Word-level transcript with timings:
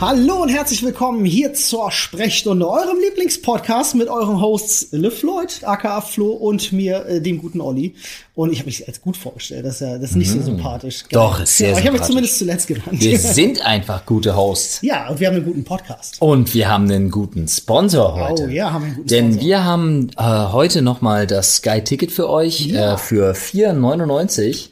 Hallo 0.00 0.42
und 0.42 0.48
herzlich 0.48 0.82
willkommen 0.82 1.24
hier 1.24 1.54
zur 1.54 1.90
Sprechstunde, 1.90 2.68
eurem 2.68 2.98
Lieblingspodcast 3.00 3.94
mit 3.94 4.08
euren 4.08 4.40
Hosts 4.40 4.88
Le 4.90 5.10
Floyd, 5.10 5.60
aka 5.62 6.00
Flo 6.00 6.32
und 6.32 6.72
mir, 6.72 7.06
äh, 7.06 7.20
dem 7.22 7.38
guten 7.40 7.60
Olli. 7.60 7.94
Und 8.34 8.52
ich 8.52 8.58
habe 8.58 8.66
mich 8.66 8.86
als 8.88 9.00
gut 9.00 9.16
vorgestellt, 9.16 9.64
das 9.64 9.76
ist 9.76 9.80
ja 9.82 9.96
das 9.96 10.10
ist 10.10 10.16
nicht 10.16 10.30
so 10.32 10.42
sympathisch. 10.42 11.04
Doch, 11.10 11.40
ist 11.40 11.56
sehr 11.56 11.68
ja, 11.68 11.72
aber 11.74 11.80
Ich 11.80 11.86
habe 11.86 11.98
mich 11.98 12.06
zumindest 12.06 12.38
zuletzt 12.38 12.66
genannt. 12.66 12.86
Wir 12.90 13.18
sind 13.18 13.64
einfach 13.64 14.04
gute 14.04 14.34
Hosts. 14.36 14.80
ja, 14.82 15.08
und 15.08 15.20
wir 15.20 15.28
haben 15.28 15.36
einen 15.36 15.44
guten 15.46 15.64
Podcast. 15.64 16.16
Und 16.20 16.52
wir 16.52 16.68
haben 16.68 16.84
einen 16.90 17.10
guten 17.10 17.46
Sponsor 17.48 18.14
heute. 18.28 18.44
Oh 18.46 18.48
ja, 18.48 18.72
haben 18.72 18.82
wir 18.82 18.86
einen 18.88 18.96
guten 18.96 19.08
Denn 19.08 19.24
Sponsor. 19.30 19.46
wir 19.48 19.64
haben 19.64 20.10
äh, 20.18 20.22
heute 20.52 20.82
nochmal 20.82 21.26
das 21.28 21.56
Sky-Ticket 21.56 22.10
für 22.10 22.28
euch 22.28 22.66
Ja. 22.66 22.94
äh, 22.94 22.98
für 22.98 23.32
4,99. 23.32 24.70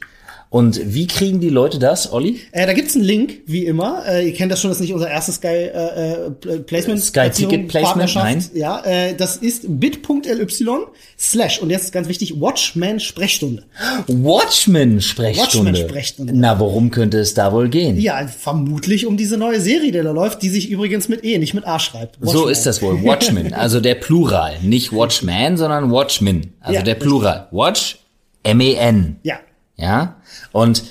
Und 0.53 0.93
wie 0.93 1.07
kriegen 1.07 1.39
die 1.39 1.49
Leute 1.49 1.79
das, 1.79 2.13
Olli? 2.13 2.39
Äh, 2.51 2.67
da 2.67 2.73
gibt's 2.73 2.95
einen 2.95 3.03
Link, 3.03 3.39
wie 3.47 3.65
immer. 3.65 4.03
Äh, 4.07 4.27
ihr 4.27 4.33
kennt 4.35 4.51
das 4.51 4.61
schon, 4.61 4.69
das 4.69 4.77
ist 4.77 4.81
nicht 4.81 4.93
unser 4.93 5.09
erstes 5.09 5.37
Sky 5.37 5.47
äh, 5.47 6.27
äh, 6.27 6.59
Placement. 6.59 7.01
Sky 7.01 7.31
Ticket 7.31 7.69
Placement, 7.69 8.13
Partnerschaft. 8.13 8.55
Ja, 8.55 8.79
äh, 8.85 9.15
das 9.15 9.37
ist 9.37 9.63
bit.ly 9.79 10.45
slash 11.17 11.59
und 11.59 11.71
jetzt 11.71 11.91
ganz 11.91 12.07
wichtig 12.07 12.39
Watchman 12.39 12.99
Sprechstunde. 12.99 13.63
Watchmen-Sprechstunde. 14.07 15.71
Watchmen-Sprechstunde. 15.71 16.33
Na, 16.35 16.59
worum 16.59 16.91
könnte 16.91 17.17
es 17.17 17.33
da 17.33 17.51
wohl 17.51 17.67
gehen? 17.67 17.99
Ja, 17.99 18.27
vermutlich 18.27 19.07
um 19.07 19.17
diese 19.17 19.37
neue 19.37 19.59
Serie, 19.59 19.91
die 19.91 20.03
da 20.03 20.11
läuft, 20.11 20.43
die 20.43 20.49
sich 20.49 20.69
übrigens 20.69 21.09
mit 21.09 21.23
E, 21.23 21.39
nicht 21.39 21.55
mit 21.55 21.65
A 21.65 21.79
schreibt. 21.79 22.19
So 22.21 22.27
Watchmen. 22.27 22.51
ist 22.51 22.65
das 22.67 22.79
wohl. 22.83 23.03
Watchmen, 23.03 23.53
also 23.55 23.79
der 23.79 23.95
Plural. 23.95 24.59
Nicht 24.61 24.93
Watchman, 24.93 25.57
sondern 25.57 25.89
Watchmen. 25.89 26.53
Also 26.59 26.75
Ja, 26.75 26.83
der 26.83 26.93
Plural. 26.93 27.47
Watch, 27.49 27.97
M-E-N. 28.43 29.15
Ja. 29.23 29.39
Ja? 29.75 30.15
Und 30.51 30.83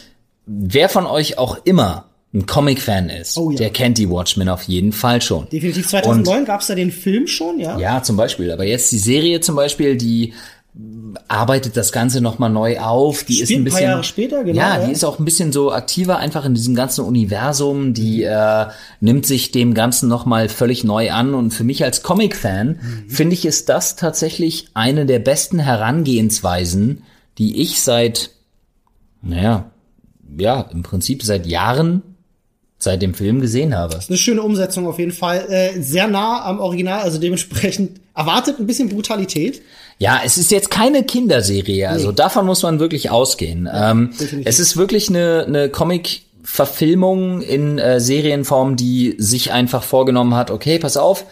wer 0.47 0.89
von 0.89 1.07
euch 1.07 1.39
auch 1.39 1.59
immer 1.65 2.07
ein 2.35 2.47
Comic-Fan 2.47 3.11
ist, 3.11 3.37
Oh 3.37 3.51
ja. 3.51 3.59
der 3.59 3.71
kennt 3.71 3.99
die 3.99 4.09
Watchmen 4.09 4.49
auf 4.49 4.63
jeden 4.63 4.93
Fall 4.93 5.21
schon. 5.21 5.49
Definitiv 5.51 5.87
2009 5.89 6.45
gab's 6.47 6.67
da 6.67 6.75
den 6.75 6.91
Film 6.91 7.27
schon, 7.27 7.59
ja. 7.61 7.79
Ja, 7.79 8.03
zum 8.03 8.17
Beispiel. 8.17 8.51
Aber 8.51 8.65
jetzt 8.65 8.91
die 8.91 8.99
Serie 8.99 9.41
zum 9.41 9.55
Beispiel, 9.55 9.97
die 9.97 10.33
arbeitet 11.29 11.77
das 11.77 11.93
Ganze 11.93 12.23
nochmal 12.23 12.49
neu 12.49 12.79
auf. 12.81 13.25
Die 13.25 13.41
ist 13.43 13.49
Spielt 13.51 13.59
ein 13.59 13.61
ein 13.61 13.65
paar 13.67 13.73
bisschen, 13.77 13.91
Jahre 13.91 14.05
später, 14.05 14.43
genau, 14.45 14.59
Ja, 14.59 14.79
ja. 14.81 14.87
die 14.87 14.93
ist 14.93 15.05
auch 15.05 15.19
ein 15.19 15.27
bisschen 15.27 15.53
so 15.53 15.71
aktiver 15.71 16.17
einfach 16.17 16.47
in 16.47 16.55
diesem 16.55 16.75
ganzen 16.75 17.05
Universum. 17.05 17.93
Die 17.93 18.23
äh, 18.23 18.67
nimmt 19.01 19.27
sich 19.27 19.51
dem 19.53 19.75
Ganzen 19.75 20.09
nochmal 20.09 20.49
völlig 20.49 20.83
neu 20.85 21.11
an. 21.13 21.35
Und 21.35 21.51
für 21.51 21.65
mich 21.65 21.85
als 21.85 22.03
Comic-Fan 22.03 22.69
Mhm. 22.69 23.11
finde 23.11 23.35
ich, 23.35 23.45
ist 23.45 23.69
das 23.69 23.97
tatsächlich 23.97 24.69
eine 24.73 25.05
der 25.05 25.19
besten 25.19 25.59
Herangehensweisen, 25.59 27.03
die 27.37 27.61
ich 27.61 27.83
seit, 27.83 28.31
naja, 29.23 29.71
ja, 30.39 30.63
im 30.73 30.83
Prinzip 30.83 31.23
seit 31.23 31.47
Jahren 31.47 32.03
seit 32.79 33.01
dem 33.01 33.15
Film 33.15 33.41
gesehen 33.41 33.77
habe. 33.77 33.97
Eine 34.09 34.19
schöne 34.19 34.43
Umsetzung 34.43 34.89
auf 34.89 34.99
jeden 34.99 35.13
Fall. 35.13 35.47
Äh, 35.49 35.81
sehr 35.81 36.09
nah 36.09 36.45
am 36.45 36.59
Original, 36.59 37.03
also 37.03 37.19
dementsprechend 37.19 38.01
erwartet 38.15 38.59
ein 38.59 38.67
bisschen 38.67 38.89
Brutalität. 38.89 39.63
Ja, 39.99 40.21
es 40.25 40.37
ist 40.37 40.51
jetzt 40.51 40.69
keine 40.71 41.05
Kinderserie, 41.05 41.89
also 41.89 42.11
davon 42.11 42.45
muss 42.45 42.63
man 42.65 42.81
wirklich 42.81 43.11
ausgehen. 43.11 43.69
ähm, 43.73 44.11
definitiv. 44.19 44.47
es 44.47 44.59
ist 44.59 44.77
wirklich 44.77 45.09
eine, 45.09 45.45
eine 45.47 45.69
Comic-Verfilmung 45.69 47.41
in 47.43 47.79
äh, 47.79 48.01
Serienform, 48.01 48.77
die 48.77 49.15
sich 49.19 49.53
einfach 49.53 49.83
vorgenommen 49.85 50.35
hat, 50.35 50.51
okay, 50.51 50.79
pass 50.79 50.97
auf, 50.97 51.25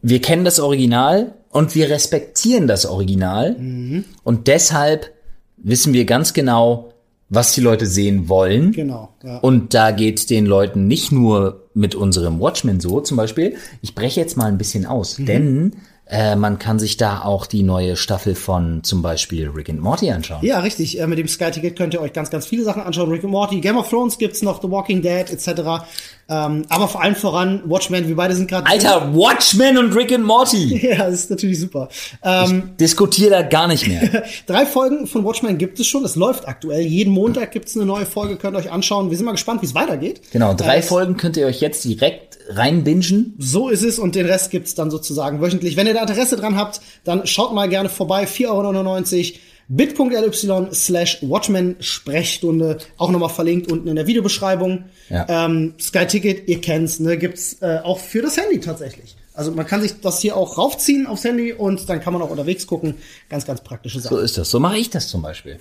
wir 0.00 0.20
kennen 0.20 0.44
das 0.44 0.58
Original 0.58 1.32
und 1.50 1.74
wir 1.76 1.90
respektieren 1.90 2.66
das 2.66 2.86
Original 2.86 3.54
Mhm. 3.56 4.04
und 4.24 4.48
deshalb 4.48 5.12
wissen 5.58 5.92
wir 5.92 6.04
ganz 6.06 6.32
genau, 6.32 6.91
was 7.34 7.54
die 7.54 7.60
Leute 7.62 7.86
sehen 7.86 8.28
wollen. 8.28 8.72
Genau. 8.72 9.08
Ja. 9.24 9.38
Und 9.38 9.72
da 9.74 9.90
geht 9.90 10.28
den 10.28 10.44
Leuten 10.46 10.86
nicht 10.86 11.12
nur 11.12 11.62
mit 11.74 11.94
unserem 11.94 12.38
Watchmen 12.40 12.78
so, 12.80 13.00
zum 13.00 13.16
Beispiel. 13.16 13.54
Ich 13.80 13.94
breche 13.94 14.20
jetzt 14.20 14.36
mal 14.36 14.46
ein 14.46 14.58
bisschen 14.58 14.84
aus, 14.84 15.18
Mhm. 15.18 15.26
denn 15.26 15.72
äh, 16.12 16.36
man 16.36 16.58
kann 16.58 16.78
sich 16.78 16.98
da 16.98 17.22
auch 17.22 17.46
die 17.46 17.62
neue 17.62 17.96
Staffel 17.96 18.34
von 18.34 18.84
zum 18.84 19.00
Beispiel 19.00 19.48
Rick 19.48 19.70
and 19.70 19.80
Morty 19.80 20.10
anschauen. 20.10 20.44
Ja, 20.44 20.60
richtig. 20.60 21.00
Äh, 21.00 21.06
mit 21.06 21.18
dem 21.18 21.26
Sky-Ticket 21.26 21.74
könnt 21.74 21.94
ihr 21.94 22.02
euch 22.02 22.12
ganz, 22.12 22.28
ganz 22.28 22.46
viele 22.46 22.64
Sachen 22.64 22.82
anschauen. 22.82 23.10
Rick 23.10 23.24
and 23.24 23.32
Morty, 23.32 23.60
Game 23.60 23.78
of 23.78 23.88
Thrones 23.88 24.18
gibt's 24.18 24.42
noch, 24.42 24.60
The 24.60 24.70
Walking 24.70 25.00
Dead 25.00 25.30
etc. 25.30 25.86
Ähm, 26.28 26.64
aber 26.68 26.86
vor 26.88 27.02
allem 27.02 27.14
voran 27.14 27.62
Watchmen, 27.64 28.06
wir 28.08 28.14
beide 28.16 28.34
sind 28.34 28.48
gerade. 28.48 28.66
Alter, 28.66 29.14
Watchmen 29.14 29.78
und 29.78 29.96
Rick 29.96 30.12
and 30.12 30.24
Morty! 30.24 30.80
Ja, 30.92 31.04
das 31.06 31.14
ist 31.14 31.30
natürlich 31.30 31.58
super. 31.60 31.88
Ähm, 32.22 32.70
Diskutier 32.78 33.30
da 33.30 33.42
gar 33.42 33.66
nicht 33.68 33.86
mehr. 33.88 34.22
drei 34.46 34.66
Folgen 34.66 35.06
von 35.06 35.24
Watchmen 35.24 35.56
gibt 35.58 35.80
es 35.80 35.86
schon. 35.86 36.04
Es 36.04 36.16
läuft 36.16 36.46
aktuell. 36.46 36.82
Jeden 36.82 37.12
Montag 37.12 37.52
gibt's 37.52 37.74
eine 37.76 37.86
neue 37.86 38.04
Folge, 38.04 38.36
könnt 38.36 38.56
ihr 38.56 38.60
euch 38.60 38.70
anschauen. 38.70 39.10
Wir 39.10 39.16
sind 39.16 39.24
mal 39.26 39.32
gespannt, 39.32 39.62
wie 39.62 39.66
es 39.66 39.74
weitergeht. 39.74 40.20
Genau, 40.32 40.52
drei 40.54 40.78
Äh, 40.78 40.82
Folgen 40.82 41.16
könnt 41.16 41.36
ihr 41.36 41.46
euch 41.46 41.60
jetzt 41.60 41.84
direkt 41.84 42.31
reinbingen. 42.56 43.34
So 43.38 43.68
ist 43.68 43.82
es 43.82 43.98
und 43.98 44.14
den 44.14 44.26
Rest 44.26 44.50
gibt's 44.50 44.74
dann 44.74 44.90
sozusagen 44.90 45.40
wöchentlich. 45.40 45.76
Wenn 45.76 45.86
ihr 45.86 45.94
da 45.94 46.02
Interesse 46.02 46.36
dran 46.36 46.56
habt, 46.56 46.80
dann 47.04 47.26
schaut 47.26 47.54
mal 47.54 47.68
gerne 47.68 47.88
vorbei. 47.88 48.24
4,99 48.24 48.48
Euro. 48.48 49.38
bit.ly 49.68 50.74
slash 50.74 51.18
Watchmen 51.22 51.76
Sprechstunde. 51.80 52.78
Auch 52.96 53.10
nochmal 53.10 53.30
verlinkt 53.30 53.70
unten 53.70 53.88
in 53.88 53.96
der 53.96 54.06
Videobeschreibung. 54.06 54.84
Ja. 55.08 55.26
Ähm, 55.28 55.74
Sky 55.80 56.06
Ticket, 56.06 56.48
ihr 56.48 56.60
kennt's, 56.60 57.00
ne, 57.00 57.16
gibt's 57.16 57.58
äh, 57.60 57.78
auch 57.82 57.98
für 57.98 58.22
das 58.22 58.36
Handy 58.36 58.60
tatsächlich. 58.60 59.16
Also 59.34 59.50
man 59.52 59.66
kann 59.66 59.80
sich 59.80 60.00
das 60.00 60.20
hier 60.20 60.36
auch 60.36 60.58
raufziehen 60.58 61.06
aufs 61.06 61.24
Handy 61.24 61.52
und 61.52 61.88
dann 61.88 62.00
kann 62.00 62.12
man 62.12 62.20
auch 62.20 62.30
unterwegs 62.30 62.66
gucken. 62.66 62.94
Ganz, 63.30 63.46
ganz 63.46 63.62
praktische 63.62 64.00
Sache. 64.00 64.14
So 64.14 64.20
ist 64.20 64.36
das. 64.36 64.50
So 64.50 64.60
mache 64.60 64.76
ich 64.76 64.90
das 64.90 65.08
zum 65.08 65.22
Beispiel. 65.22 65.58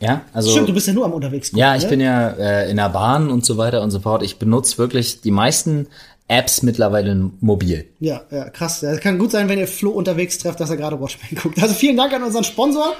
Ja, 0.00 0.22
also. 0.32 0.50
Stimmt, 0.50 0.68
du 0.68 0.74
bist 0.74 0.86
ja 0.86 0.92
nur 0.92 1.04
am 1.04 1.12
unterwegs 1.12 1.50
gucken. 1.50 1.58
Ja, 1.58 1.74
ich 1.74 1.84
ne? 1.84 1.88
bin 1.88 2.00
ja 2.00 2.28
äh, 2.30 2.70
in 2.70 2.76
der 2.76 2.88
Bahn 2.88 3.30
und 3.30 3.44
so 3.44 3.56
weiter 3.56 3.82
und 3.82 3.90
so 3.90 4.00
fort. 4.00 4.22
Ich 4.22 4.38
benutze 4.38 4.78
wirklich 4.78 5.20
die 5.20 5.32
meisten 5.32 5.88
Apps 6.28 6.62
mittlerweile 6.62 7.30
mobil. 7.40 7.88
Ja, 7.98 8.22
ja, 8.30 8.50
krass. 8.50 8.82
Ja, 8.82 8.96
kann 8.98 9.18
gut 9.18 9.30
sein, 9.30 9.48
wenn 9.48 9.58
ihr 9.58 9.66
Flo 9.66 9.90
unterwegs 9.90 10.38
trefft, 10.38 10.60
dass 10.60 10.70
er 10.70 10.76
gerade 10.76 11.00
Watchmen 11.00 11.40
guckt. 11.42 11.60
Also 11.60 11.74
vielen 11.74 11.96
Dank 11.96 12.12
an 12.12 12.22
unseren 12.22 12.44
Sponsor. 12.44 12.92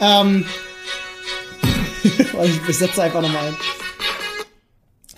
Ähm, 0.00 0.44
ich, 2.02 2.18
ich 2.68 2.76
setze 2.76 3.02
einfach 3.02 3.22
nochmal 3.22 3.46
ein. 3.46 3.56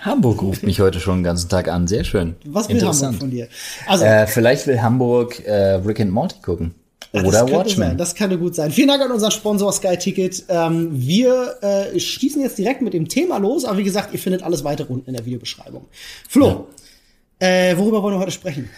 Hamburg 0.01 0.43
ruft 0.43 0.63
mich 0.63 0.81
heute 0.81 1.01
schon 1.01 1.19
den 1.19 1.25
ganzen 1.25 1.49
Tag 1.49 1.67
an. 1.69 1.89
Sehr 1.89 2.05
schön. 2.05 2.37
Was 2.45 2.69
will 2.69 2.81
Hamburg 2.81 3.15
von 3.15 3.31
dir? 3.31 3.49
Also, 3.89 4.05
Äh, 4.05 4.27
vielleicht 4.29 4.67
will 4.69 4.81
Hamburg 4.81 5.45
äh, 5.45 5.75
Rick 5.75 6.01
and 6.01 6.13
Morty 6.13 6.37
gucken. 6.43 6.75
Das 7.13 7.25
Oder 7.25 7.39
Sein. 7.41 7.53
Watchmen. 7.53 7.99
Das 7.99 8.15
könnte 8.15 8.39
gut 8.39 8.55
sein. 8.55 8.71
Vielen 8.71 8.89
Dank 8.89 9.03
an 9.03 9.11
unseren 9.11 9.31
Sponsor 9.31 9.73
Sky 9.73 9.97
Ticket. 9.97 10.45
Ähm, 10.49 10.91
wir 10.93 11.57
äh, 11.63 11.99
schließen 11.99 12.43
jetzt 12.43 12.59
direkt 12.59 12.83
mit 12.83 12.95
dem 12.95 13.09
Thema 13.09 13.39
los, 13.39 13.65
aber 13.65 13.79
wie 13.79 13.85
gesagt, 13.85 14.13
ihr 14.13 14.19
findet 14.19 14.43
alles 14.43 14.65
weitere 14.65 14.93
unten 14.93 15.11
in 15.11 15.17
der 15.17 15.25
Videobeschreibung. 15.25 15.87
Flo, 16.29 16.67
äh, 17.39 17.77
worüber 17.77 18.03
wollen 18.03 18.15
wir 18.15 18.21
heute 18.21 18.33
sprechen? 18.33 18.71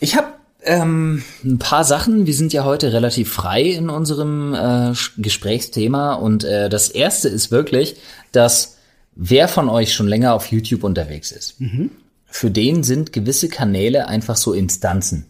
Ich 0.00 0.16
habe 0.16 0.28
ähm, 0.62 1.22
ein 1.44 1.58
paar 1.58 1.84
Sachen. 1.84 2.26
Wir 2.26 2.34
sind 2.34 2.52
ja 2.52 2.64
heute 2.64 2.92
relativ 2.92 3.32
frei 3.32 3.62
in 3.62 3.90
unserem 3.90 4.54
äh, 4.54 4.92
Gesprächsthema. 5.18 6.14
Und 6.14 6.44
äh, 6.44 6.68
das 6.68 6.88
erste 6.88 7.28
ist 7.28 7.50
wirklich, 7.50 7.96
dass 8.32 8.76
wer 9.14 9.48
von 9.48 9.68
euch 9.68 9.94
schon 9.94 10.08
länger 10.08 10.34
auf 10.34 10.46
YouTube 10.46 10.84
unterwegs 10.84 11.32
ist, 11.32 11.56
für 12.26 12.50
den 12.50 12.82
sind 12.82 13.12
gewisse 13.12 13.48
Kanäle 13.48 14.08
einfach 14.08 14.36
so 14.36 14.52
Instanzen. 14.52 15.26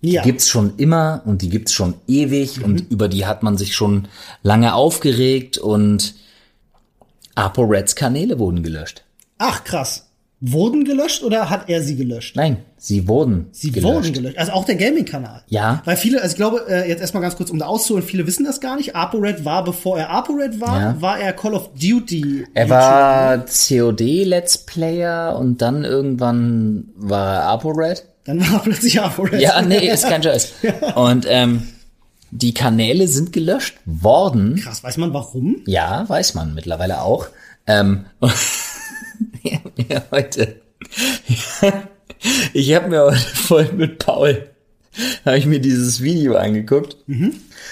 Ja, 0.00 0.22
Die 0.22 0.28
gibt's 0.30 0.48
schon 0.48 0.74
immer 0.76 1.22
und 1.24 1.42
die 1.42 1.48
gibt's 1.48 1.72
schon 1.72 1.94
ewig 2.06 2.62
und 2.62 2.88
über 2.90 3.08
die 3.08 3.26
hat 3.26 3.42
man 3.42 3.56
sich 3.58 3.74
schon 3.74 4.06
lange 4.42 4.74
aufgeregt 4.74 5.58
und 5.58 6.14
ApoReds 7.34 7.94
Kanäle 7.96 8.38
wurden 8.38 8.62
gelöscht. 8.62 9.02
ach 9.38 9.64
krass. 9.64 10.04
Wurden 10.40 10.84
gelöscht 10.84 11.24
oder 11.24 11.50
hat 11.50 11.68
er 11.68 11.82
sie 11.82 11.96
gelöscht? 11.96 12.36
Nein, 12.36 12.58
sie 12.76 13.08
wurden 13.08 13.48
Sie 13.50 13.72
gelöscht. 13.72 13.92
wurden 13.92 14.12
gelöscht. 14.12 14.38
Also 14.38 14.52
auch 14.52 14.64
der 14.64 14.76
Gaming-Kanal. 14.76 15.42
Ja. 15.48 15.82
Weil 15.84 15.96
viele, 15.96 16.22
also 16.22 16.30
ich 16.30 16.36
glaube, 16.36 16.64
äh, 16.68 16.88
jetzt 16.88 17.00
erstmal 17.00 17.22
ganz 17.24 17.34
kurz, 17.34 17.50
um 17.50 17.58
da 17.58 17.66
auszuholen, 17.66 18.06
viele 18.06 18.24
wissen 18.24 18.44
das 18.44 18.60
gar 18.60 18.76
nicht. 18.76 18.94
ApoRed 18.94 19.44
war, 19.44 19.64
bevor 19.64 19.98
er 19.98 20.10
ApoRed 20.10 20.60
war, 20.60 20.80
Ja. 20.80 21.02
war 21.02 21.18
er 21.18 21.32
Call 21.32 21.54
of 21.54 21.70
Duty. 21.74 22.46
Er 22.54 22.70
war 22.70 23.38
COD-Let's 23.46 24.58
Player 24.58 25.36
und 25.36 25.60
dann 25.60 25.82
irgendwann 25.82 26.90
war 26.94 27.34
er 27.34 27.42
ApoRed. 27.48 28.04
Dann 28.28 28.40
war 28.52 28.62
plötzlich 28.62 29.00
ApoRed. 29.00 29.40
Ja, 29.40 29.62
nee, 29.62 29.88
ist 29.90 30.06
kein 30.06 30.22
Scheiß. 30.22 30.52
Und 30.96 31.24
ähm, 31.26 31.66
die 32.30 32.52
Kanäle 32.52 33.08
sind 33.08 33.32
gelöscht 33.32 33.78
worden. 33.86 34.56
Krass, 34.56 34.84
weiß 34.84 34.98
man 34.98 35.14
warum? 35.14 35.62
Ja, 35.66 36.06
weiß 36.06 36.34
man 36.34 36.52
mittlerweile 36.52 37.00
auch. 37.00 37.28
Ähm, 37.66 38.04
mir 38.20 40.02
heute, 40.10 40.60
ich 42.52 42.74
habe 42.74 42.88
mir 42.88 43.02
heute 43.04 43.16
voll 43.18 43.72
mit 43.72 43.98
Paul, 43.98 44.50
habe 45.24 45.38
ich 45.38 45.46
mir 45.46 45.60
dieses 45.60 46.02
Video 46.02 46.36
angeguckt. 46.36 46.96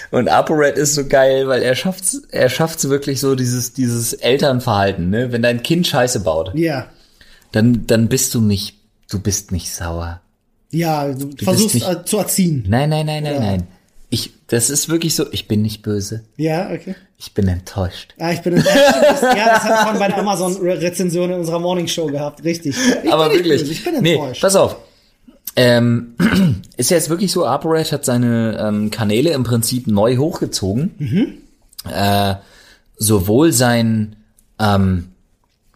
Und 0.09 0.27
ApoRed 0.27 0.75
ist 0.77 0.95
so 0.95 1.05
geil, 1.07 1.47
weil 1.47 1.61
er 1.61 1.75
schafft's, 1.75 2.23
er 2.31 2.49
schafft's 2.49 2.89
wirklich 2.89 3.19
so 3.19 3.35
dieses, 3.35 3.73
dieses 3.73 4.13
Elternverhalten, 4.13 5.11
ne? 5.11 5.31
Wenn 5.31 5.43
dein 5.43 5.61
Kind 5.61 5.85
Scheiße 5.85 6.21
baut, 6.21 6.51
Ja. 6.55 6.87
dann, 7.51 7.85
dann 7.85 8.07
bist 8.07 8.33
du 8.33 8.41
nicht, 8.41 8.75
du 9.09 9.19
bist 9.19 9.51
nicht 9.51 9.71
sauer. 9.71 10.21
Ja, 10.71 11.07
du, 11.13 11.29
versuchst 11.43 11.75
nicht- 11.75 11.87
äh, 11.89 12.03
zu 12.05 12.17
erziehen. 12.17 12.65
Nein, 12.67 12.89
nein, 12.89 13.05
nein, 13.05 13.23
nein, 13.23 13.33
Ja. 13.33 13.39
nein. 13.39 13.67
Ich, 14.09 14.31
das 14.47 14.69
ist 14.69 14.87
wirklich 14.87 15.15
so, 15.15 15.25
ich 15.33 15.47
bin 15.49 15.61
nicht 15.61 15.81
böse. 15.81 16.23
Ja, 16.37 16.69
okay. 16.71 16.95
Ich 17.17 17.33
bin 17.33 17.47
enttäuscht. 17.47 18.13
Ja, 18.17 18.31
ich 18.31 18.41
bin 18.41 18.55
das, 18.55 18.65
ja, 18.65 19.45
das 19.49 19.63
hat 19.63 19.87
schon 19.89 19.99
bei 19.99 20.07
der 20.07 20.19
Amazon-Rezension 20.19 21.31
in 21.31 21.39
unserer 21.39 21.59
Morning 21.59 21.87
Show 21.87 22.05
gehabt, 22.07 22.43
richtig. 22.43 22.75
Ich 23.03 23.11
Aber 23.11 23.31
wirklich. 23.31 23.59
böse, 23.61 23.71
ich 23.71 23.83
bin 23.83 24.01
nee, 24.01 24.13
enttäuscht. 24.15 24.41
pass 24.41 24.55
auf. 24.55 24.77
Ähm, 25.57 26.15
ist 26.77 26.91
jetzt 26.91 27.09
wirklich 27.09 27.31
so, 27.31 27.45
ApoRed 27.45 27.91
hat 27.91 28.05
seine 28.05 28.57
ähm, 28.61 28.91
Kanäle 28.91 29.31
im 29.31 29.43
Prinzip 29.43 29.87
neu 29.87 30.15
hochgezogen. 30.17 30.91
Mhm. 30.99 31.33
Äh, 31.91 32.35
sowohl 32.97 33.51
sein, 33.51 34.15
ähm, 34.59 35.09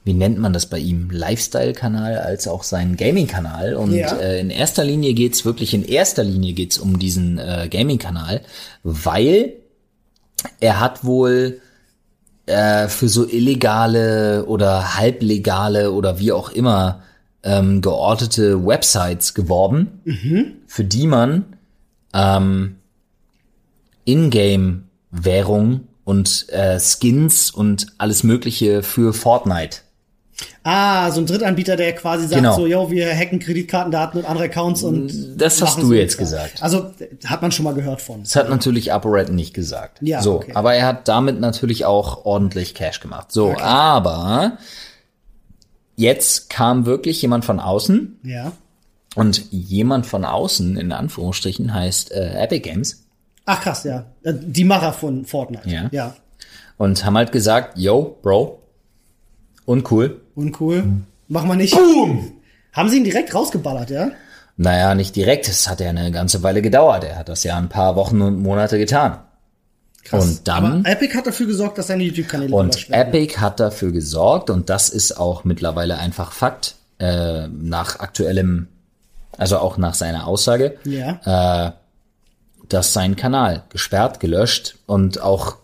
wie 0.04 0.14
nennt 0.14 0.40
man 0.40 0.52
das 0.54 0.66
bei 0.66 0.80
ihm, 0.80 1.10
Lifestyle-Kanal 1.12 2.18
als 2.18 2.48
auch 2.48 2.64
seinen 2.64 2.98
Gaming-Kanal. 2.98 3.76
Und 3.76 3.94
Ja. 3.94 4.16
äh, 4.18 4.40
in 4.40 4.50
erster 4.50 4.84
Linie 4.84 5.14
geht's 5.14 5.46
wirklich, 5.46 5.74
in 5.74 5.84
erster 5.86 6.24
Linie 6.24 6.54
geht's 6.54 6.78
um 6.80 6.98
diesen 6.98 7.38
äh, 7.38 7.68
Gaming-Kanal, 7.70 8.42
weil 8.84 9.54
er 10.60 10.80
hat 10.80 11.04
wohl 11.04 11.62
äh, 12.48 12.88
für 12.88 13.10
so 13.10 13.28
illegale 13.28 14.46
oder 14.46 14.98
halblegale 14.98 15.92
oder 15.92 16.18
wie 16.18 16.32
auch 16.32 16.50
immer 16.50 17.04
ähm, 17.44 17.82
geortete 17.82 18.66
Websites 18.66 19.34
geworben, 19.36 20.02
für 20.68 20.84
die 20.84 21.06
man 21.08 21.46
ähm, 22.14 22.78
Ingame-Währung 24.06 25.88
und 26.04 26.48
äh, 26.50 26.80
Skins 26.80 27.52
und 27.52 27.88
alles 27.98 28.24
Mögliche 28.24 28.84
für 28.84 29.14
Fortnite. 29.14 29.80
Ah, 30.64 31.10
so 31.12 31.22
ein 31.22 31.26
Drittanbieter, 31.26 31.76
der 31.76 31.94
quasi 31.94 32.28
sagt 32.28 32.42
Genau. 32.42 32.56
so, 32.56 32.68
yo, 32.68 32.92
wir 32.92 33.14
hacken 33.16 33.40
Kreditkartendaten 33.40 34.20
und 34.22 34.28
andere 34.30 34.46
Accounts 34.46 34.84
und 34.84 35.36
Das 35.38 35.62
hast 35.62 35.82
du 35.82 35.92
jetzt 35.94 36.18
gesagt. 36.18 36.62
Also 36.62 36.92
hat 37.26 37.42
man 37.42 37.52
schon 37.52 37.64
mal 37.66 37.74
gehört 37.74 38.02
von. 38.02 38.22
Das 38.22 38.36
hat 38.36 38.50
natürlich 38.50 38.94
ApoRed 38.94 39.30
nicht 39.32 39.54
gesagt. 39.54 40.00
Ja, 40.02 40.22
so, 40.22 40.36
okay. 40.36 40.52
aber 40.54 40.74
er 40.76 40.86
hat 40.88 41.08
damit 41.08 41.40
natürlich 41.40 41.86
auch 41.86 42.26
ordentlich 42.26 42.76
Cash 42.76 43.00
gemacht. 43.00 43.32
So, 43.32 43.56
aber 43.58 44.58
jetzt 45.96 46.50
kam 46.50 46.86
wirklich 46.86 47.22
jemand 47.22 47.46
von 47.46 47.60
außen 47.60 48.20
Ja. 48.24 48.52
und 49.16 49.44
jemand 49.52 50.06
von 50.06 50.26
außen 50.26 50.78
in 50.78 50.92
Anführungsstrichen 50.92 51.74
heißt 51.74 52.12
äh, 52.12 52.44
Epic 52.44 52.62
Games 52.70 53.06
Ach 53.46 53.60
krass, 53.62 53.84
ja. 53.84 54.06
Äh, 54.24 54.34
Die 54.38 54.64
Macher 54.64 54.94
von 54.94 55.26
Fortnite. 55.26 55.68
Ja. 55.68 55.90
Ja. 55.92 56.16
und 56.78 57.04
haben 57.06 57.18
halt 57.18 57.32
gesagt, 57.32 57.78
yo, 57.78 58.18
Bro, 58.22 58.60
uncool. 59.66 60.21
Uncool. 60.36 60.84
Mach 61.28 61.46
mal 61.46 61.56
nicht. 61.56 61.76
Boom! 61.76 62.32
Haben 62.74 62.90
sie 62.90 62.98
ihn 62.98 63.04
direkt 63.04 63.34
rausgeballert, 63.34 63.90
ja? 63.90 64.12
Naja, 64.58 64.96
nicht 64.96 65.16
direkt, 65.16 65.48
es 65.48 65.68
hat 65.70 65.80
ja 65.80 65.90
eine 65.90 66.12
ganze 66.12 66.44
Weile 66.44 66.62
gedauert. 66.62 67.04
Er 67.04 67.18
hat 67.18 67.30
das 67.30 67.44
ja 67.44 67.58
ein 67.58 67.70
paar 67.70 67.96
Wochen 67.96 68.22
und 68.22 68.42
Monate 68.42 68.78
getan. 68.78 69.18
Krass. 70.04 70.24
Und 70.24 70.48
dann- 70.48 70.66
Aber 70.86 70.90
Epic 70.90 71.16
hat 71.16 71.28
dafür 71.28 71.48
gesorgt, 71.48 71.78
dass 71.78 71.88
seine 71.88 72.04
YouTube-Kanäle 72.04 72.54
Und. 72.54 72.90
Epic 72.92 73.38
hat 73.40 73.60
dafür 73.60 73.92
gesorgt, 73.92 74.50
und 74.50 74.70
das 74.70 74.90
ist 74.90 75.18
auch 75.18 75.44
mittlerweile 75.44 75.98
einfach 75.98 76.32
Fakt, 76.32 76.76
äh, 77.00 77.48
nach 77.48 78.00
aktuellem, 78.00 78.68
also 79.38 79.58
auch 79.60 79.78
nach 79.78 79.94
seiner 79.94 80.28
Aussage, 80.28 80.78
Ja. 80.86 81.74
dass 82.70 82.94
sein 82.94 83.16
Kanal 83.16 83.64
gesperrt, 83.70 84.20
gelöscht 84.20 84.76
und 84.86 85.22
auch 85.22 85.56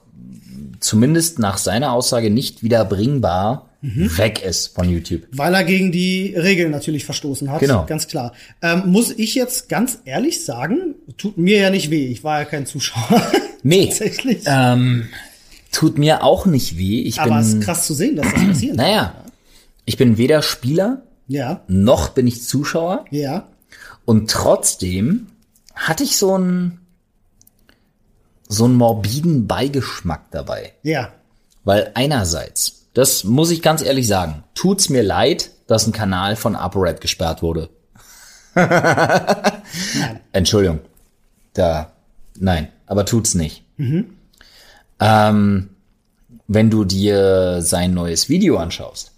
zumindest 0.80 1.40
nach 1.40 1.58
seiner 1.58 1.94
Aussage 1.94 2.30
nicht 2.30 2.64
wieder 2.64 2.84
bringbar 2.86 3.67
Mhm. 3.82 4.18
weg 4.18 4.44
ist 4.44 4.76
von 4.76 4.90
YouTube. 4.90 5.24
Weil 5.32 5.54
er 5.54 5.64
gegen 5.64 5.92
die 5.92 6.34
Regeln 6.36 6.72
natürlich 6.72 7.06
verstoßen 7.06 7.52
hat. 7.52 7.60
Genau. 7.60 7.86
Ganz 7.86 8.08
klar. 8.08 8.34
Ähm, 8.62 8.84
muss 8.88 9.12
ich 9.12 9.36
jetzt 9.36 9.70
ganz 9.70 10.00
ehrlich 10.06 10.44
sagen, 10.44 10.96
tut 11.18 11.38
mir 11.38 11.60
ja 11.60 11.70
nicht 11.70 11.92
weh. 11.92 12.08
Ich 12.08 12.24
war 12.24 12.40
ja 12.40 12.46
kein 12.46 12.66
Zuschauer. 12.66 13.22
Nee, 13.64 13.88
Tatsächlich. 13.88 14.44
ähm, 14.46 15.10
tut 15.72 15.98
mir 15.98 16.24
auch 16.24 16.46
nicht 16.46 16.78
weh. 16.78 17.02
Ich 17.02 17.20
Aber 17.20 17.40
es 17.40 17.50
ist 17.56 17.62
krass 17.64 17.86
zu 17.88 17.94
sehen, 17.96 18.16
dass 18.16 18.32
das 18.32 18.46
passiert. 18.46 18.76
naja, 18.78 19.16
ich 19.84 19.98
bin 19.98 20.18
weder 20.18 20.42
Spieler, 20.42 21.02
Ja. 21.28 21.62
noch 21.68 22.10
bin 22.10 22.28
ich 22.28 22.44
Zuschauer. 22.44 23.06
Ja. 23.10 23.50
Und 24.06 24.30
trotzdem 24.30 25.28
hatte 25.76 26.04
ich 26.04 26.18
so 26.18 26.36
einen 26.36 26.80
so 28.48 28.66
einen 28.66 28.76
morbiden 28.76 29.48
Beigeschmack 29.48 30.32
dabei. 30.32 30.74
Ja. 30.84 31.12
Weil 31.66 31.92
einerseits, 31.96 32.87
das 32.98 33.24
muss 33.24 33.52
ich 33.52 33.62
ganz 33.62 33.84
ehrlich 33.84 34.08
sagen, 34.08 34.44
tut's 34.56 34.90
mir 34.90 35.04
leid, 35.04 35.52
dass 35.68 35.86
ein 35.86 35.92
Kanal 35.92 36.36
von 36.36 36.56
ApoRed 36.56 37.00
gesperrt 37.00 37.44
wurde. 37.44 37.70
Entschuldigung. 40.32 40.80
Da, 41.54 41.92
nein, 42.40 42.70
aber 42.88 43.06
tut's 43.06 43.36
nicht. 43.36 43.64
Ähm, 45.00 45.70
wenn 46.48 46.70
du 46.72 46.86
dir 46.86 47.62
sein 47.62 47.94
neues 47.94 48.30
Video 48.30 48.58
anschaust, 48.58 49.12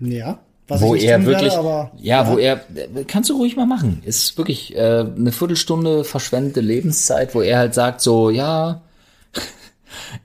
Ja. 0.00 0.40
Was 0.66 0.80
wo 0.80 0.96
er 0.96 1.24
wirklich, 1.24 1.52
Werde, 1.52 1.58
aber, 1.58 1.92
ja, 1.98 2.26
wo 2.26 2.38
er, 2.38 2.60
kannst 3.06 3.30
du 3.30 3.36
ruhig 3.36 3.56
mal 3.56 3.66
machen. 3.66 4.02
Ist 4.04 4.36
wirklich 4.36 4.74
äh, 4.74 5.04
eine 5.16 5.30
Viertelstunde 5.30 6.02
verschwendete 6.02 6.60
Lebenszeit, 6.60 7.36
wo 7.36 7.40
er 7.40 7.58
halt 7.58 7.74
sagt 7.74 8.00
so, 8.00 8.30
ja, 8.30 8.80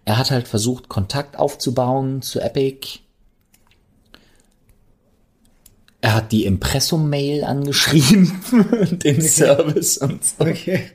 er 0.05 0.17
hat 0.17 0.31
halt 0.31 0.47
versucht 0.47 0.89
Kontakt 0.89 1.37
aufzubauen 1.37 2.21
zu 2.21 2.39
Epic. 2.39 2.99
Er 6.01 6.15
hat 6.15 6.31
die 6.31 6.45
Impressum-Mail 6.45 7.43
angeschrieben, 7.43 8.31
den 9.03 9.21
Service 9.21 9.97
und 9.97 10.23
so. 10.23 10.35
Okay. 10.39 10.91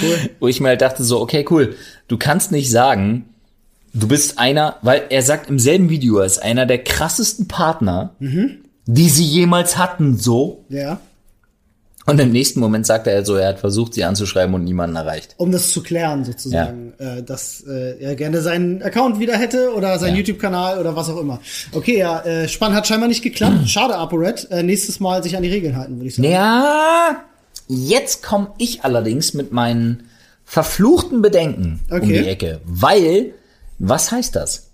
Cool. 0.00 0.30
Wo 0.38 0.48
ich 0.48 0.60
mir 0.60 0.68
halt 0.68 0.82
dachte 0.82 1.02
so, 1.02 1.20
okay, 1.20 1.44
cool, 1.50 1.76
du 2.08 2.16
kannst 2.16 2.52
nicht 2.52 2.70
sagen, 2.70 3.30
du 3.92 4.08
bist 4.08 4.38
einer, 4.38 4.76
weil 4.82 5.04
er 5.10 5.22
sagt 5.22 5.48
im 5.48 5.58
selben 5.58 5.88
Video, 5.88 6.18
er 6.18 6.26
ist 6.26 6.42
einer 6.42 6.66
der 6.66 6.84
krassesten 6.84 7.48
Partner, 7.48 8.14
die 8.86 9.08
sie 9.08 9.24
jemals 9.24 9.78
hatten, 9.78 10.16
so. 10.18 10.64
Ja. 10.68 11.00
Und 12.06 12.18
im 12.18 12.32
nächsten 12.32 12.60
Moment 12.60 12.86
sagt 12.86 13.06
er 13.06 13.24
so, 13.24 13.36
er 13.36 13.48
hat 13.48 13.60
versucht, 13.60 13.94
sie 13.94 14.04
anzuschreiben 14.04 14.54
und 14.54 14.64
niemanden 14.64 14.96
erreicht. 14.96 15.34
Um 15.36 15.52
das 15.52 15.70
zu 15.70 15.82
klären, 15.82 16.24
sozusagen, 16.24 16.94
äh, 16.98 17.22
dass 17.22 17.62
äh, 17.68 18.00
er 18.00 18.14
gerne 18.16 18.40
seinen 18.40 18.82
Account 18.82 19.20
wieder 19.20 19.36
hätte 19.36 19.72
oder 19.74 19.98
seinen 19.98 20.14
Ja. 20.14 20.18
YouTube-Kanal 20.20 20.78
oder 20.78 20.96
was 20.96 21.08
auch 21.10 21.20
immer. 21.20 21.40
Okay, 21.72 21.98
ja, 21.98 22.20
äh, 22.22 22.48
spannend 22.48 22.76
hat 22.78 22.86
scheinbar 22.86 23.08
nicht 23.08 23.22
geklappt. 23.22 23.56
Schade, 23.68 23.96
ApoRed. 23.96 24.50
Äh, 24.50 24.62
nächstes 24.62 24.98
Mal 24.98 25.22
sich 25.22 25.36
an 25.36 25.42
die 25.42 25.50
Regeln 25.50 25.76
halten, 25.76 25.96
würde 25.96 26.08
ich 26.08 26.16
sagen. 26.16 26.28
Ja, 26.30 27.16
jetzt 27.68 28.22
komme 28.22 28.52
ich 28.58 28.82
allerdings 28.82 29.34
mit 29.34 29.52
meinen 29.52 30.04
verfluchten 30.44 31.22
Bedenken 31.22 31.80
um 31.90 31.96
Okay. 31.98 32.22
die 32.22 32.28
Ecke. 32.28 32.60
Weil, 32.64 33.34
was 33.78 34.10
heißt 34.10 34.34
das? 34.34 34.69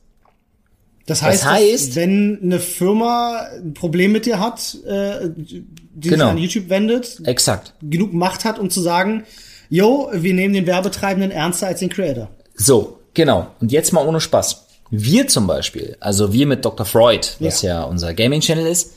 Das 1.07 1.23
heißt, 1.23 1.45
Das 1.45 1.51
heißt- 1.51 1.87
dass, 1.89 1.97
wenn 1.97 2.39
eine 2.43 2.59
Firma 2.61 3.47
ein 3.57 3.75
Problem 3.75 4.13
mit 4.13 4.27
dir 4.27 4.41
hat, 4.41 4.77
äh, 4.87 5.31
die 5.37 5.65
Genau. 6.11 6.25
sich 6.27 6.33
an 6.33 6.39
YouTube 6.39 6.69
wendet, 6.69 7.21
Exakt. 7.25 7.75
genug 7.83 8.13
Macht 8.13 8.45
hat, 8.45 8.59
um 8.59 8.69
zu 8.71 8.81
sagen, 8.81 9.25
yo, 9.71 10.11
wir 10.13 10.35
nehmen 10.35 10.53
den 10.55 10.67
Werbetreibenden 10.67 11.31
ernster 11.31 11.69
als 11.69 11.81
den 11.81 11.89
Creator. 11.89 12.29
So, 12.57 12.99
genau. 13.15 13.47
Und 13.61 13.73
jetzt 13.73 13.93
mal 13.93 14.07
ohne 14.07 14.21
Spaß. 14.21 14.65
Wir 14.91 15.27
zum 15.27 15.47
Beispiel, 15.47 15.97
also 16.01 16.33
wir 16.33 16.47
mit 16.47 16.65
Dr. 16.65 16.87
Freud, 16.87 17.27
was 17.41 17.63
ja, 17.63 17.83
unser 17.85 18.13
Gaming-Channel 18.15 18.67
ist, 18.67 18.93